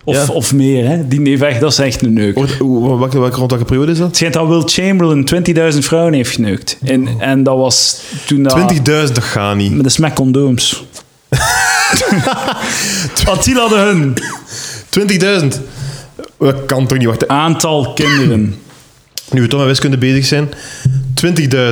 Of, 0.04 0.28
Ja. 0.28 0.34
of 0.34 0.54
meer. 0.54 0.88
Hè? 0.88 1.08
Die 1.08 1.20
echt, 1.46 1.60
dat 1.60 1.72
is 1.72 1.80
echt 1.80 2.02
een 2.02 2.14
neuk. 2.14 2.36
Welke, 2.36 3.20
welke, 3.20 3.38
rond 3.38 3.52
welke 3.52 3.66
periode 3.66 3.92
is 3.92 3.98
dat? 3.98 4.08
Het 4.08 4.16
schijnt 4.16 4.34
dat 4.34 4.48
Will 4.48 4.64
Chamberlain 4.66 5.28
20.000 5.74 5.78
vrouwen 5.80 6.14
heeft 6.14 6.32
geneukt. 6.32 6.78
En, 6.84 7.08
en 7.20 7.44
dat 7.44 7.58
was 7.58 8.02
toen 8.26 8.44
dat... 8.44 8.74
20.000, 8.74 8.82
dat 8.84 9.20
gaat 9.20 9.56
niet. 9.56 9.74
Met 9.76 9.86
een 9.86 9.92
smek 9.92 10.14
condooms. 10.14 10.84
Attila 13.26 13.68
de 13.68 13.76
Hun. 13.76 14.18
20.000? 15.42 15.62
Dat 16.40 16.66
kan 16.66 16.88
toch 16.88 16.98
niet, 16.98 17.08
wacht. 17.08 17.28
Aantal 17.28 17.94
kinderen. 17.94 18.56
Nu 19.32 19.42
we 19.42 19.48
toch 19.48 19.60
met 19.60 19.68
wiskunde 19.70 19.98
bezig 19.98 20.26
zijn. 20.26 20.50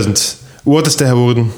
20.000. 0.04 0.12
Hoe 0.64 0.76
oud 0.76 0.88
is 0.88 1.00
hij 1.00 1.08
geworden? 1.08 1.52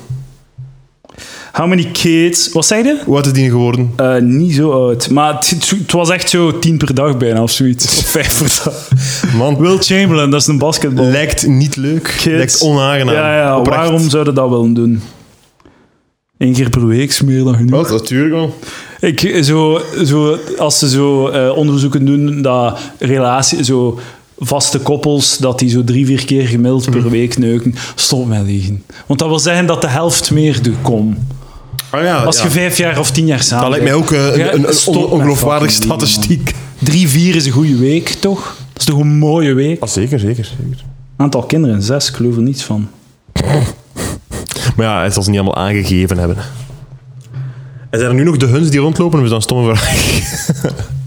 How 1.54 1.68
many 1.68 1.84
kids? 1.92 2.50
Wat 2.52 2.66
zei 2.66 2.84
je? 2.84 3.02
Hoe 3.06 3.16
oud 3.16 3.26
is 3.26 3.34
die 3.34 3.50
geworden? 3.50 3.92
Eh, 3.96 4.16
niet 4.18 4.54
zo 4.56 4.72
oud. 4.72 5.10
Maar 5.10 5.34
het, 5.36 5.50
het- 5.50 5.70
het 5.70 5.92
was 5.92 6.10
echt 6.10 6.30
zo 6.30 6.60
tien 6.60 6.78
per 6.78 6.94
dag 6.96 7.18
bijna 7.18 7.42
of 7.44 7.52
zoiets. 7.52 7.86
Of 7.86 8.06
vijf 8.12 8.38
per 8.38 8.62
dag. 8.64 8.90
Man, 9.38 9.58
Will 9.58 9.78
Chamberlain, 9.78 10.30
dat 10.30 10.42
is 10.42 10.48
een 10.48 10.58
basketbal. 10.58 11.06
lijkt 11.06 11.48
niet 11.48 11.76
leuk. 11.76 12.04
Kids. 12.04 12.26
Lijkt 12.26 12.62
onaangenaam. 12.62 13.16
Ja, 13.16 13.36
ja, 13.38 13.60
Oprecht. 13.60 13.78
waarom 13.78 14.10
zouden 14.10 14.36
dat 14.36 14.50
willen 14.50 14.74
doen? 14.74 15.02
Eén 16.38 16.54
keer 16.54 16.70
per 16.70 16.88
week 16.88 17.10
is 17.10 17.22
meer 17.22 17.44
dan 17.44 17.56
genoeg. 17.56 17.90
Wat, 17.90 18.02
natuurlijk 18.02 18.34
wel. 18.34 18.56
Ik, 19.00 19.44
zo, 19.44 19.82
zo, 20.06 20.38
als 20.58 20.80
ze 20.80 20.90
zo 20.90 21.28
eh, 21.28 21.58
onderzoeken 21.58 22.06
doen, 22.06 22.42
dat 22.42 22.80
relatie, 23.00 23.64
zo 23.64 24.00
vaste 24.38 24.80
koppels, 24.80 25.38
dat 25.38 25.60
die 25.60 25.70
zo 25.70 25.84
drie, 25.84 26.06
vier 26.06 26.26
keer 26.26 26.48
gemiddeld 26.48 26.90
Mhm. 26.90 27.02
per 27.02 27.10
week 27.10 27.38
neuken, 27.38 27.76
stop 27.96 28.28
met 28.28 28.42
liegen. 28.46 28.84
Want 29.06 29.20
dat 29.20 29.28
wil 29.30 29.40
zeggen 29.40 29.66
dat 29.66 29.82
de 29.82 29.88
helft 29.88 30.32
meer 30.32 30.62
doet, 30.62 30.76
kom. 30.82 31.18
Ah, 31.94 32.04
ja, 32.04 32.24
Als 32.24 32.38
ja. 32.38 32.44
je 32.44 32.50
vijf 32.50 32.78
jaar 32.78 33.00
of 33.00 33.12
tien 33.12 33.26
jaar 33.26 33.44
samen 33.44 33.62
Dat 33.64 33.70
lijkt 33.72 33.86
mij 33.86 33.94
ook 33.94 34.12
eh, 34.12 34.26
een, 34.46 34.54
een, 34.54 34.68
een 34.68 34.74
stop 34.74 34.96
on- 34.96 35.02
met 35.02 35.10
ongeloofwaardig 35.12 35.72
statistiek. 35.72 36.54
Drie, 36.80 37.10
vier 37.10 37.36
is 37.36 37.46
een 37.46 37.52
goede 37.52 37.78
week, 37.78 38.10
toch? 38.10 38.56
Dat 38.74 38.82
is 38.82 38.86
toch 38.86 39.00
een 39.00 39.18
mooie 39.18 39.54
week? 39.54 39.82
Ah, 39.82 39.90
zeker, 39.90 40.20
zeker, 40.20 40.46
zeker. 40.46 40.84
Aantal 41.18 41.42
kinderen, 41.44 41.82
zes, 41.82 42.10
ik 42.10 42.16
geloof 42.16 42.36
er 42.36 42.42
niets 42.42 42.64
van. 42.64 42.88
Maar 44.76 44.86
ja, 44.86 45.04
het 45.04 45.14
zal 45.14 45.24
ze 45.24 45.30
niet 45.30 45.40
allemaal 45.40 45.64
aangegeven 45.64 46.18
hebben. 46.18 46.38
En 47.90 48.00
zijn 48.00 48.12
er 48.12 48.16
nu 48.18 48.24
nog 48.24 48.38
de 48.38 48.46
huns 48.46 48.70
die 48.70 48.80
rondlopen? 48.80 49.18
Of 49.20 49.24
is 49.24 49.30
dat 49.32 49.38
een 49.38 49.44
stomme 49.44 49.76
vraag? 49.76 49.98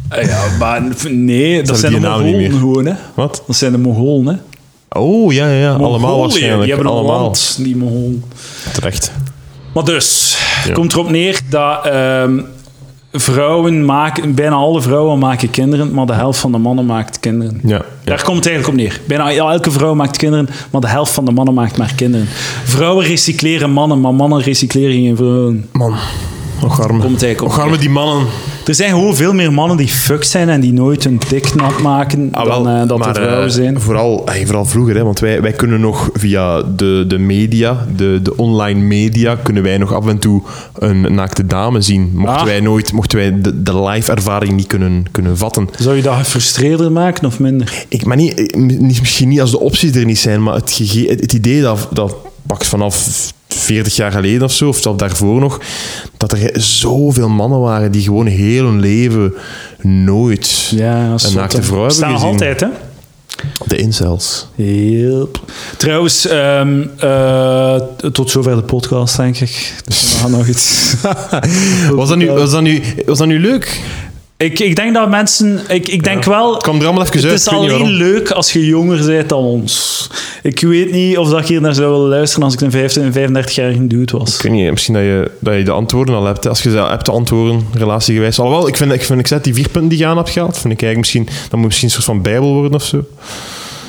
Eh, 0.08 0.26
Ja, 0.28 0.44
maar 0.58 0.82
nee, 1.10 1.62
dat 1.62 1.78
zijn 1.78 1.92
de 1.92 2.00
Mongolen 2.00 2.52
gewoon, 2.52 2.86
hè. 2.86 2.92
Wat? 3.14 3.42
Dat 3.46 3.56
zijn 3.56 3.72
de 3.72 3.78
Mongolen, 3.78 4.26
hè. 4.34 4.40
Oh, 5.00 5.32
ja, 5.32 5.48
ja, 5.48 5.60
ja. 5.60 5.72
Allemaal 5.74 6.20
waarschijnlijk. 6.20 6.60
Die 6.62 6.72
hebben 6.74 6.86
een 6.92 6.98
Allemaal. 6.98 7.20
land, 7.20 7.56
die 7.58 7.76
Mongolen. 7.76 8.24
Terecht. 8.72 9.12
Maar 9.74 9.84
dus, 9.84 10.35
Ja. 10.66 10.72
komt 10.74 10.92
erop 10.92 11.10
neer 11.10 11.40
dat 11.48 11.86
ehm, 11.86 12.40
vrouwen 13.12 13.84
maken, 13.84 14.34
bijna 14.34 14.54
alle 14.54 14.82
vrouwen 14.82 15.18
maken 15.18 15.50
kinderen, 15.50 15.92
maar 15.94 16.06
de 16.06 16.12
helft 16.12 16.38
van 16.38 16.52
de 16.52 16.58
mannen 16.58 16.86
maakt 16.86 17.20
kinderen. 17.20 17.60
Ja. 17.62 17.76
ja. 17.76 17.84
Daar 18.04 18.22
komt 18.22 18.36
het 18.36 18.46
eigenlijk 18.46 18.68
op 18.78 18.84
neer. 18.84 19.00
Bijna 19.06 19.32
elke 19.32 19.70
vrouw 19.70 19.94
maakt 19.94 20.16
kinderen, 20.16 20.48
maar 20.70 20.80
de 20.80 20.88
helft 20.88 21.12
van 21.12 21.24
de 21.24 21.30
mannen 21.30 21.54
maakt 21.54 21.76
maar 21.78 21.92
kinderen. 21.96 22.26
Vrouwen 22.64 23.06
recycleren 23.06 23.70
mannen, 23.70 24.00
maar 24.00 24.14
mannen 24.14 24.40
recycleren 24.40 24.92
geen 24.92 25.16
vrouwen. 25.16 25.68
Man. 25.72 25.94
Och, 26.62 26.80
arme. 26.80 27.00
Komt 27.00 27.12
het 27.12 27.22
eigenlijk 27.22 27.42
op 27.42 27.48
Och, 27.48 27.58
arme 27.58 27.70
neer. 27.70 27.80
die 27.80 27.90
mannen. 27.90 28.26
Er 28.66 28.74
zijn 28.74 28.90
gewoon 28.90 29.16
veel 29.16 29.32
meer 29.32 29.52
mannen 29.52 29.76
die 29.76 29.88
fuck 29.88 30.24
zijn 30.24 30.48
en 30.48 30.60
die 30.60 30.72
nooit 30.72 31.04
hun 31.04 31.20
dik 31.28 31.54
nat 31.54 31.80
maken 31.82 32.30
dan 32.32 32.68
eh, 32.68 32.88
dat 32.88 32.98
maar, 32.98 33.08
er 33.08 33.14
vrouwen 33.14 33.46
eh, 33.46 33.52
zijn. 33.52 33.80
Vooral, 33.80 34.28
vooral 34.44 34.64
vroeger, 34.64 34.96
hè, 34.96 35.02
want 35.04 35.18
wij, 35.18 35.42
wij 35.42 35.52
kunnen 35.52 35.80
nog 35.80 36.10
via 36.12 36.62
de, 36.62 37.04
de 37.08 37.18
media, 37.18 37.86
de, 37.96 38.20
de 38.22 38.36
online 38.36 38.80
media, 38.80 39.34
kunnen 39.42 39.62
wij 39.62 39.78
nog 39.78 39.92
af 39.94 40.06
en 40.06 40.18
toe 40.18 40.42
een 40.78 41.14
naakte 41.14 41.46
dame 41.46 41.80
zien. 41.80 42.10
Mochten 42.14 42.36
Ah. 42.38 42.44
wij 42.44 42.60
nooit, 42.60 42.92
mochten 42.92 43.18
wij 43.18 43.40
de, 43.40 43.62
de 43.62 43.80
live-ervaring 43.82 44.52
niet 44.56 44.66
kunnen, 44.66 45.04
kunnen 45.10 45.36
vatten. 45.36 45.68
Zou 45.78 45.96
je 45.96 46.02
dat 46.02 46.14
gefrustreerder 46.16 46.92
maken 46.92 47.26
of 47.26 47.38
minder? 47.38 47.84
Ik, 47.88 48.04
maar 48.04 48.16
niet, 48.16 48.34
eh, 48.50 48.60
niet, 48.60 49.00
misschien 49.00 49.28
niet 49.28 49.40
als 49.40 49.50
de 49.50 49.60
opties 49.60 49.94
er 49.94 50.04
niet 50.04 50.18
zijn, 50.18 50.42
maar 50.42 50.54
het, 50.54 50.72
gege- 50.72 51.08
het, 51.08 51.20
het 51.20 51.32
idee 51.32 51.62
dat, 51.62 51.88
dat 51.92 52.16
pakt 52.46 52.66
vanaf 52.66 53.32
40 53.56 53.96
jaar 53.96 54.12
geleden 54.12 54.42
of 54.42 54.52
zo, 54.52 54.68
of 54.68 54.78
zelfs 54.80 54.98
daarvoor 54.98 55.40
nog, 55.40 55.60
dat 56.16 56.32
er 56.32 56.50
zoveel 56.60 57.28
mannen 57.28 57.60
waren 57.60 57.90
die 57.92 58.02
gewoon 58.02 58.26
heel 58.26 58.64
hun 58.64 58.80
leven 58.80 59.34
nooit 59.82 60.68
Ja, 60.70 61.14
een 61.22 61.34
naakte 61.34 61.62
vrouw 61.62 61.78
hebben 61.78 61.96
Staan 61.96 62.12
gezien. 62.12 62.28
altijd, 62.28 62.60
hè? 62.60 62.68
De 63.64 63.76
incels. 63.76 64.46
Yep. 64.54 65.40
Trouwens, 65.76 66.26
ehm, 66.26 66.82
eh, 66.98 67.80
tot 68.12 68.30
zover 68.30 68.56
de 68.56 68.62
podcast, 68.62 69.16
denk 69.16 69.36
ik. 69.40 69.74
Dus 69.84 70.12
we 70.12 70.18
gaan 70.18 70.30
nog 70.30 70.46
iets. 70.46 70.94
Was 71.94 72.08
dat 72.08 72.18
nu, 72.18 72.30
was 72.30 72.50
dat 72.50 72.62
nu, 72.62 72.82
was 73.06 73.18
dat 73.18 73.26
nu 73.26 73.40
leuk? 73.40 73.80
Ik, 74.38 74.58
ik 74.58 74.76
denk 74.76 74.94
dat 74.94 75.08
mensen... 75.08 75.60
Ik, 75.68 75.88
ik 75.88 76.04
denk 76.04 76.24
wel... 76.24 76.54
Het 76.54 76.66
er 76.66 76.72
allemaal 76.72 77.02
even 77.02 77.28
Het 77.28 77.40
is 77.40 77.48
alleen 77.48 77.86
leuk 77.86 78.30
als 78.30 78.52
je 78.52 78.66
jonger 78.66 79.06
bent 79.06 79.28
dan 79.28 79.42
ons. 79.42 80.06
Ik 80.42 80.60
weet 80.60 80.92
niet 80.92 81.18
of 81.18 81.28
dat 81.28 81.40
ik 81.40 81.46
hier 81.46 81.60
naar 81.60 81.74
zou 81.74 81.90
willen 81.90 82.08
luisteren 82.08 82.44
als 82.44 82.54
ik 82.54 82.60
een 82.60 82.70
15 82.70 83.12
en 83.12 83.44
35-jarige 83.44 83.86
dude 83.86 84.18
was. 84.18 84.34
Ik 84.34 84.42
weet 84.42 84.52
niet, 84.52 84.70
misschien 84.70 84.94
dat 84.94 85.02
je, 85.02 85.30
dat 85.38 85.54
je 85.54 85.62
de 85.62 85.70
antwoorden 85.70 86.14
al 86.14 86.24
hebt. 86.24 86.46
Als 86.46 86.62
je 86.62 86.70
ze 86.70 86.76
hebt 86.76 87.04
de 87.04 87.10
antwoorden 87.10 87.66
relatiegewijs. 87.72 88.38
Alhoewel, 88.38 88.68
ik 88.68 88.76
vind, 88.76 88.92
ik 88.92 89.04
vind 89.04 89.20
ik 89.20 89.26
zeg, 89.26 89.40
die 89.40 89.54
vier 89.54 89.68
punten 89.68 89.88
die 89.88 89.98
je 89.98 90.06
aan 90.06 90.16
hebt 90.16 90.30
gehaald, 90.30 90.58
vind 90.58 90.72
ik 90.72 90.82
eigenlijk 90.82 90.98
misschien... 90.98 91.24
Dat 91.50 91.58
moet 91.58 91.66
misschien 91.66 91.88
een 91.88 91.94
soort 91.94 92.04
van 92.04 92.22
bijbel 92.22 92.52
worden 92.52 92.74
of 92.74 92.84
zo. 92.84 93.04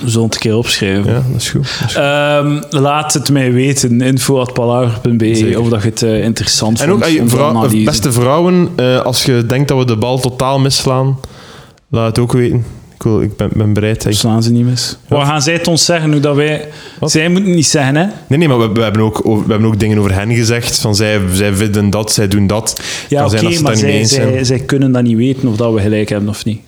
We 0.03 0.09
zullen 0.09 0.25
het 0.25 0.33
een 0.35 0.39
keer 0.41 0.55
opschrijven. 0.57 1.05
Ja, 1.11 1.23
dat 1.31 1.41
is 1.41 1.49
goed. 1.49 1.63
Dat 1.79 1.87
is 1.89 1.93
goed. 1.93 2.03
Ehm, 2.03 2.81
laat 2.83 3.13
het 3.13 3.29
mij 3.31 3.51
weten. 3.53 4.01
info.palaver.be 4.01 5.55
of 5.59 5.69
dat 5.69 5.81
je 5.83 5.89
het 5.89 6.01
eh, 6.01 6.23
interessant 6.23 6.81
En 6.81 6.91
ook, 6.91 7.03
vond. 7.05 7.19
onze 7.19 7.35
vrouw- 7.35 7.83
beste 7.83 8.11
vrouwen, 8.11 8.69
eh, 8.75 8.99
als 9.01 9.23
je 9.23 9.45
denkt 9.45 9.67
dat 9.67 9.77
we 9.77 9.85
de 9.85 9.95
bal 9.97 10.19
totaal 10.19 10.59
misslaan, 10.59 11.19
laat 11.89 12.07
het 12.07 12.19
ook 12.19 12.31
weten. 12.31 12.65
Ik, 12.95 13.03
wil, 13.03 13.21
ik 13.21 13.35
ben, 13.37 13.49
ben 13.53 13.73
bereid. 13.73 14.05
Ik- 14.05 14.13
Slaan 14.13 14.43
ze 14.43 14.51
niet 14.51 14.65
mis. 14.65 14.97
Ja. 15.09 15.15
Wat 15.17 15.25
gaan 15.27 15.41
zij 15.41 15.53
het 15.53 15.67
ons 15.67 15.85
zeggen 15.85 16.11
hoe 16.11 16.19
dat 16.19 16.35
wij... 16.35 16.67
Wat? 16.99 17.11
Zij 17.11 17.29
moeten 17.29 17.51
niet 17.55 17.65
zeggen, 17.67 17.95
hè? 17.95 18.05
Nee, 18.27 18.39
nee, 18.39 18.47
maar 18.47 18.59
we, 18.59 18.69
we 18.71 18.81
hebben 18.81 19.01
ook, 19.01 19.21
we 19.23 19.43
hebben 19.47 19.65
ook 19.67 19.79
dingen 19.79 19.97
over 19.97 20.13
hen 20.13 20.35
gezegd. 20.35 20.79
Van 20.79 20.95
zij, 20.95 21.21
zij 21.33 21.53
vinden 21.53 21.89
dat, 21.89 22.11
zij 22.11 22.27
doen 22.27 22.47
dat. 22.47 22.81
Ja, 23.09 23.25
oké, 23.25 23.35
het 23.47 23.61
maar 23.61 23.75
zij, 23.77 24.03
zij, 24.05 24.43
zij 24.43 24.59
kunnen 24.59 24.91
dat 24.91 25.03
niet 25.03 25.17
weten 25.17 25.47
of 25.47 25.55
dat 25.55 25.73
we 25.73 25.79
gelijk 25.81 26.09
hebben 26.09 26.29
of 26.29 26.45
niet. 26.45 26.59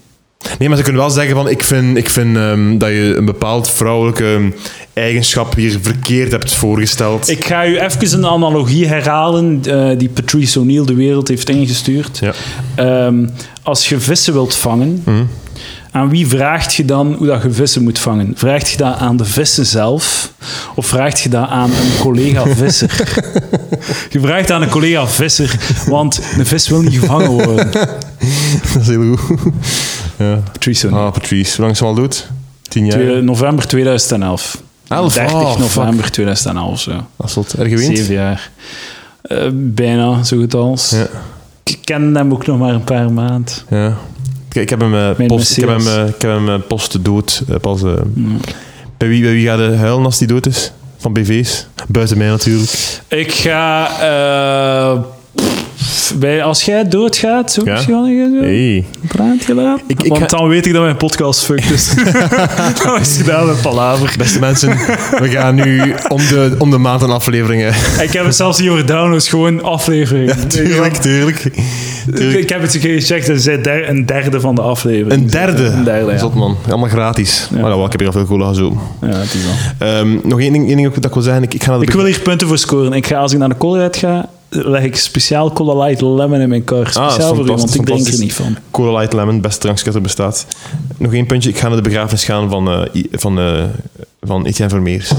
Nee, 0.59 0.67
maar 0.67 0.77
ze 0.77 0.83
kunnen 0.83 1.01
wel 1.01 1.09
zeggen 1.11 1.35
van 1.35 1.49
ik 1.49 1.63
vind, 1.63 1.97
ik 1.97 2.09
vind 2.09 2.35
ehm, 2.37 2.77
dat 2.77 2.89
je 2.89 3.13
een 3.17 3.25
bepaald 3.25 3.69
vrouwelijke 3.69 4.53
eigenschap 4.93 5.55
hier 5.55 5.77
verkeerd 5.81 6.31
hebt 6.31 6.53
voorgesteld. 6.53 7.29
Ik 7.29 7.45
ga 7.45 7.65
u 7.67 7.79
even 7.79 8.13
een 8.17 8.25
analogie 8.25 8.87
herhalen 8.87 9.61
eh, 9.65 9.97
die 9.97 10.09
Patrice 10.09 10.59
O'Neill 10.59 10.85
de 10.85 10.93
wereld 10.93 11.27
heeft 11.27 11.49
ingestuurd. 11.49 12.19
Ja. 12.19 12.33
Ehm, 12.75 13.27
als 13.63 13.89
je 13.89 13.99
vissen 13.99 14.33
wilt 14.33 14.55
vangen, 14.55 15.01
Mhm. 15.05 15.23
aan 15.91 16.09
wie 16.09 16.27
vraagt 16.27 16.73
je 16.73 16.85
dan 16.85 17.13
hoe 17.13 17.27
dat 17.27 17.43
je 17.43 17.51
vissen 17.51 17.83
moet 17.83 17.99
vangen? 17.99 18.31
Vraagt 18.35 18.69
je 18.69 18.77
dat 18.77 18.97
aan 18.97 19.17
de 19.17 19.25
vissen 19.25 19.65
zelf? 19.65 20.31
Of 20.75 20.85
vraagt 20.87 21.19
je 21.19 21.29
dat 21.29 21.49
aan 21.49 21.69
een 21.71 21.99
collega 21.99 22.45
visser? 22.47 22.91
je 24.09 24.19
vraagt 24.19 24.51
aan 24.51 24.61
een 24.61 24.69
collega 24.69 25.07
visser, 25.07 25.55
want 25.87 26.19
een 26.37 26.45
vis 26.45 26.67
wil 26.69 26.81
niet 26.81 26.99
gevangen 26.99 27.29
worden. 27.29 27.71
dat 28.73 28.81
is 28.81 28.87
heel 28.87 29.15
goed. 29.15 29.39
Ja. 30.19 30.35
Patrice. 30.51 30.87
Ah, 30.87 31.11
Patrice. 31.11 31.55
Hoe 31.55 31.65
lang 31.65 31.77
ze 31.77 31.83
al 31.85 31.93
dood? 31.93 32.27
Tien 32.61 32.85
jaar? 32.85 32.99
Twee- 32.99 33.21
november 33.21 33.67
2011. 33.67 34.61
Elf? 34.87 35.13
30 35.13 35.33
Oh, 35.35 35.49
fuck. 35.51 35.59
november 35.59 36.11
2011, 36.11 36.79
zo. 36.79 36.91
Dat 37.17 37.29
is 37.29 37.33
wat. 37.33 37.53
Er 37.57 37.67
geweend? 37.67 37.97
Zeven 37.97 38.13
jaar. 38.13 38.49
Eh, 39.21 39.47
bijna 39.53 40.23
zo 40.23 40.37
goed 40.37 40.53
als. 40.53 40.89
Ja. 40.89 41.07
Ik 41.63 41.77
ken 41.83 42.15
hem 42.15 42.31
ook 42.31 42.45
nog 42.45 42.57
maar 42.59 42.73
een 42.73 42.83
paar 42.83 43.11
maanden. 43.11 43.53
ja. 43.69 43.97
Ik 44.51 44.69
heb 44.69 44.79
hem, 44.79 44.95
eh, 44.95 45.27
post, 45.27 45.57
ik 45.57 45.65
heb 45.69 45.77
hem, 45.77 45.87
eh, 45.87 46.07
ik 46.07 46.21
heb 46.21 46.31
hem 46.45 46.63
post 46.67 47.03
dood. 47.05 47.41
pas, 47.61 47.81
bij, 47.81 49.07
wie, 49.07 49.21
bij 49.21 49.31
wie 49.31 49.45
gaat 49.47 49.57
hij 49.59 49.75
huilen 49.75 50.05
als 50.05 50.19
hij 50.19 50.27
dood 50.27 50.45
is? 50.45 50.71
Van 50.97 51.13
BV's? 51.13 51.67
Buiten 51.87 52.17
mij 52.17 52.27
natuurlijk. 52.27 52.99
Ik 53.07 53.31
ga... 53.31 53.87
eh, 56.11 56.17
bij, 56.17 56.43
als 56.43 56.63
jij 56.63 56.87
doodgaat, 56.87 57.51
zo 57.51 57.61
Ja. 57.65 57.71
misschien 57.73 57.95
zo 58.33 58.41
Hey. 58.41 58.75
een 58.75 59.07
praatje 59.07 59.53
laten. 59.53 59.83
Ik- 59.87 60.03
ik 60.03 60.09
Want 60.09 60.21
ga- 60.21 60.37
dan 60.37 60.47
weet 60.47 60.65
ik 60.65 60.73
dat 60.73 60.81
mijn 60.81 60.97
podcast 60.97 61.43
fucked 61.45 61.69
is. 61.71 61.93
dat 62.83 62.99
is 62.99 63.17
gedaan 63.17 63.45
met 63.47 63.61
palaver. 63.61 64.13
Beste 64.17 64.39
mensen, 64.39 64.69
we 65.19 65.29
gaan 65.29 65.55
nu 65.55 65.93
om 66.07 66.17
de, 66.17 66.55
om 66.57 66.69
de 66.71 66.77
maand 66.77 67.01
een 67.01 67.09
afleveringen. 67.09 67.73
Ik 68.01 68.11
heb 68.13 68.25
het 68.25 68.35
zelfs 68.35 68.59
niet 68.59 68.69
over 68.69 68.85
downloads, 68.85 69.29
gewoon 69.29 69.63
afleveringen. 69.63 70.47
tuurlijk, 70.47 70.93
tuurlijk. 70.95 71.37
tuurlijk. 72.15 72.39
Ik 72.39 72.49
heb 72.49 72.61
het 72.61 72.75
gecheckt, 72.81 73.29
is 73.29 73.45
een 73.45 73.61
der- 73.61 73.89
een 73.89 74.05
derde 74.05 74.39
van 74.39 74.55
de 74.55 74.61
aflevering. 74.61 75.11
Een 75.21 75.29
derde. 75.29 75.63
Een 75.65 75.83
derde, 75.83 76.11
ja. 76.11 76.17
Zot 76.17 76.33
man. 76.35 76.57
Allemaal 76.69 76.89
gratis. 76.89 77.47
Maar 77.51 77.63
wel, 77.63 77.85
ik 77.85 77.91
heb 77.91 77.99
hier 77.99 78.09
al 78.09 78.15
veel 78.15 78.25
cola 78.25 78.47
gezopen. 78.47 78.79
Ja, 79.01 79.07
het 79.07 79.33
is 79.33 79.41
wel. 79.43 79.87
Ehm, 79.89 80.17
nog 80.23 80.39
één 80.39 80.53
ding, 80.53 80.67
één 80.67 80.75
ding 80.77 80.93
dat 80.93 81.05
ik 81.05 81.13
wil 81.13 81.23
zeggen. 81.23 81.43
Ik, 81.43 81.53
ik 81.53 81.63
ga 81.63 81.69
naar 81.69 81.79
de 81.79 81.85
Ik 81.85 81.91
wil 81.91 82.05
hier 82.05 82.19
punten 82.19 82.47
voor 82.47 82.57
scoren. 82.57 82.93
Ik 82.93 83.07
ga, 83.07 83.17
als 83.17 83.31
ik 83.33 83.37
naar 83.39 83.49
de 83.49 83.57
Colruyt 83.57 83.97
ga, 83.97 84.29
leg 84.49 84.83
ik 84.83 84.95
speciaal 84.95 85.51
Cola 85.53 85.85
Light 85.85 86.01
Lemon 86.01 86.39
in 86.39 86.49
mijn 86.49 86.63
kar. 86.63 86.85
Ah, 86.93 87.09
Speciaal 87.09 87.35
voor 87.35 87.43
u, 87.45 87.47
want 87.47 87.75
ik 87.75 87.85
drink 87.85 88.07
er 88.07 88.19
niet 88.19 88.33
van. 88.33 88.57
Cola 88.71 88.97
Light 88.99 89.13
Lemon, 89.13 89.41
beste 89.41 89.59
drankje 89.59 89.91
dat 89.91 90.01
bestaat. 90.01 90.45
Nog 90.97 91.13
één 91.13 91.25
puntje. 91.25 91.49
Ik 91.49 91.57
ga 91.57 91.67
naar 91.67 91.75
de 91.77 91.81
begrafenis 91.83 92.23
gaan 92.23 92.49
van, 92.49 92.87
I- 92.93 93.07
van, 93.11 93.39
eh, 93.39 93.63
van 94.21 94.45
Etienne 94.45 94.69
Vermeers. 94.73 95.11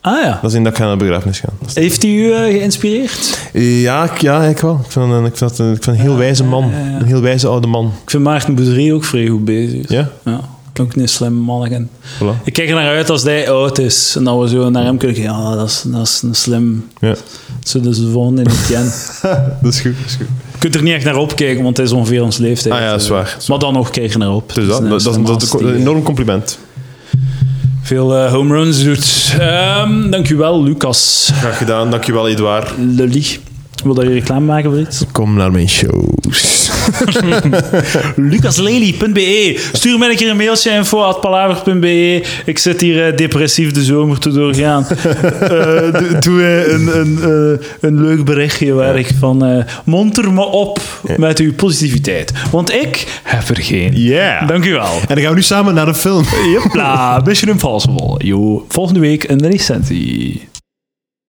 Ah 0.00 0.22
ja. 0.22 0.38
Dat 0.42 0.50
is 0.50 0.54
één 0.56 0.62
dat 0.64 0.72
ik 0.72 0.78
ga 0.78 0.84
naar 0.84 0.98
de 0.98 1.04
begrafenis 1.04 1.40
gaan. 1.40 1.54
Heeft 1.74 2.02
hij 2.02 2.10
u 2.12 2.32
eh, 2.32 2.38
geïnspireerd? 2.38 3.38
Ja, 3.52 4.04
ik- 4.04 4.20
ja, 4.20 4.42
ik 4.42 4.58
wel. 4.58 4.80
Ik 4.84 4.90
vind, 4.90 5.26
ik 5.26 5.36
vind, 5.36 5.38
dat 5.38 5.50
ik 5.76 5.82
vind 5.82 5.86
een 5.86 5.94
heel 6.02 6.16
wijze 6.16 6.44
man. 6.44 6.64
Een 6.72 7.06
heel 7.06 7.20
wijze 7.20 7.46
oude 7.46 7.66
man. 7.66 7.92
Ik 8.04 8.10
vind 8.10 8.22
Maarten 8.22 8.54
Boudry 8.54 8.92
ook 8.92 9.04
vrij 9.04 9.26
goed 9.26 9.44
bezig. 9.44 9.88
Ja? 9.90 10.08
Ja. 10.24 10.40
Ook 10.80 10.94
een 10.94 11.08
slimme 11.08 11.40
manneken. 11.40 11.90
Voilà. 12.16 12.44
Ik 12.44 12.52
kijk 12.52 12.68
er 12.68 12.74
naar 12.74 12.94
uit 12.94 13.10
als 13.10 13.22
hij 13.22 13.50
oud 13.50 13.78
is. 13.78 14.16
En 14.16 14.24
dat 14.24 14.40
we 14.40 14.48
zo 14.48 14.70
naar 14.70 14.84
hem 14.84 14.96
kunnen 14.96 15.16
kijken. 15.16 15.34
Ja, 15.34 15.54
dat 15.54 15.68
is, 15.68 15.82
dat 15.86 16.06
is 16.06 16.22
een 16.22 16.34
slim... 16.34 16.88
Ja. 17.00 17.14
Zo 17.64 17.80
dus 17.80 17.98
de 17.98 18.10
volgende 18.10 18.42
in 18.42 18.50
Etienne. 18.50 18.90
dat 19.62 19.72
is 19.72 19.80
goed. 19.80 19.94
Dat 19.96 20.06
is 20.06 20.14
goed. 20.16 20.26
Je 20.52 20.58
kunt 20.58 20.74
er 20.74 20.82
niet 20.82 20.94
echt 20.94 21.04
naar 21.04 21.16
opkijken, 21.16 21.62
want 21.62 21.76
hij 21.76 21.86
is 21.86 21.92
ongeveer 21.92 22.22
ons 22.22 22.36
leeftijd. 22.36 22.74
Ah 22.74 22.80
ja, 22.80 22.90
dat 22.90 23.00
is 23.00 23.08
waar. 23.08 23.36
Maar 23.48 23.58
dan 23.58 23.72
nog 23.72 23.90
kijk 23.90 24.12
je 24.12 24.18
naar 24.18 24.34
op. 24.34 24.54
Dus 24.54 24.66
dat, 24.66 24.88
dat, 24.88 24.98
is 24.98 25.04
dat, 25.04 25.42
is 25.42 25.52
een 25.52 25.58
die 25.58 25.74
enorm 25.74 26.02
compliment. 26.02 26.58
Veel 27.82 28.16
eh, 28.16 28.32
home 28.32 28.54
runs 28.54 28.82
doet. 28.82 29.34
Ehm 29.38 30.10
dank 30.10 30.28
u 30.28 30.36
wel, 30.36 30.62
Lucas 30.62 31.30
Graag 31.34 31.58
gedaan. 31.58 31.90
Dankjewel, 31.90 32.28
Edouard. 32.28 32.72
Lully. 32.78 33.26
Wil 33.84 33.94
dat 33.94 34.04
je 34.04 34.12
reclame 34.12 34.46
maken 34.46 34.70
voor 34.70 34.80
iets? 34.80 35.04
Kom 35.12 35.34
naar 35.34 35.50
mijn 35.50 35.68
shows. 35.68 36.53
lucaslely.be. 38.30 39.60
Stuur 39.72 39.98
mij 39.98 40.08
een 40.10 40.16
keer 40.16 40.30
een 40.30 40.36
mailtje 40.36 40.70
info.palaver.be. 40.70 42.24
Ik 42.44 42.58
zit 42.58 42.80
hier 42.80 43.06
eh, 43.06 43.16
depressief 43.16 43.72
de 43.72 43.82
zomer 43.82 44.18
te 44.18 44.30
doorgaan. 44.32 44.86
Eh, 45.44 46.20
doe- 46.20 46.68
een, 46.68 46.98
een, 47.00 47.18
eh, 47.22 47.66
een 47.80 48.00
leuk 48.00 48.24
berichtje 48.24 48.72
waar 48.72 48.98
ik 48.98 49.10
van 49.18 49.64
monter 49.84 50.32
me 50.32 50.44
op 50.44 50.80
met 51.16 51.38
uw 51.38 51.54
positiviteit. 51.54 52.32
Want 52.50 52.72
ik 52.72 53.20
heb 53.22 53.48
er 53.48 53.62
geen. 53.62 53.92
Yeah. 53.96 54.48
Dank 54.48 54.64
u 54.64 54.72
wel. 54.72 54.92
En 55.00 55.06
dan 55.14 55.18
gaan 55.18 55.28
we 55.30 55.34
nu 55.34 55.42
samen 55.42 55.74
naar 55.74 55.88
een 55.88 55.94
film. 55.94 56.24
Jepla, 56.52 57.20
Mission 57.24 57.50
Impossible. 57.50 58.14
Jo, 58.26 58.64
volgende 58.68 59.00
week 59.00 59.28
een 59.28 59.46
recensie. 59.50 60.48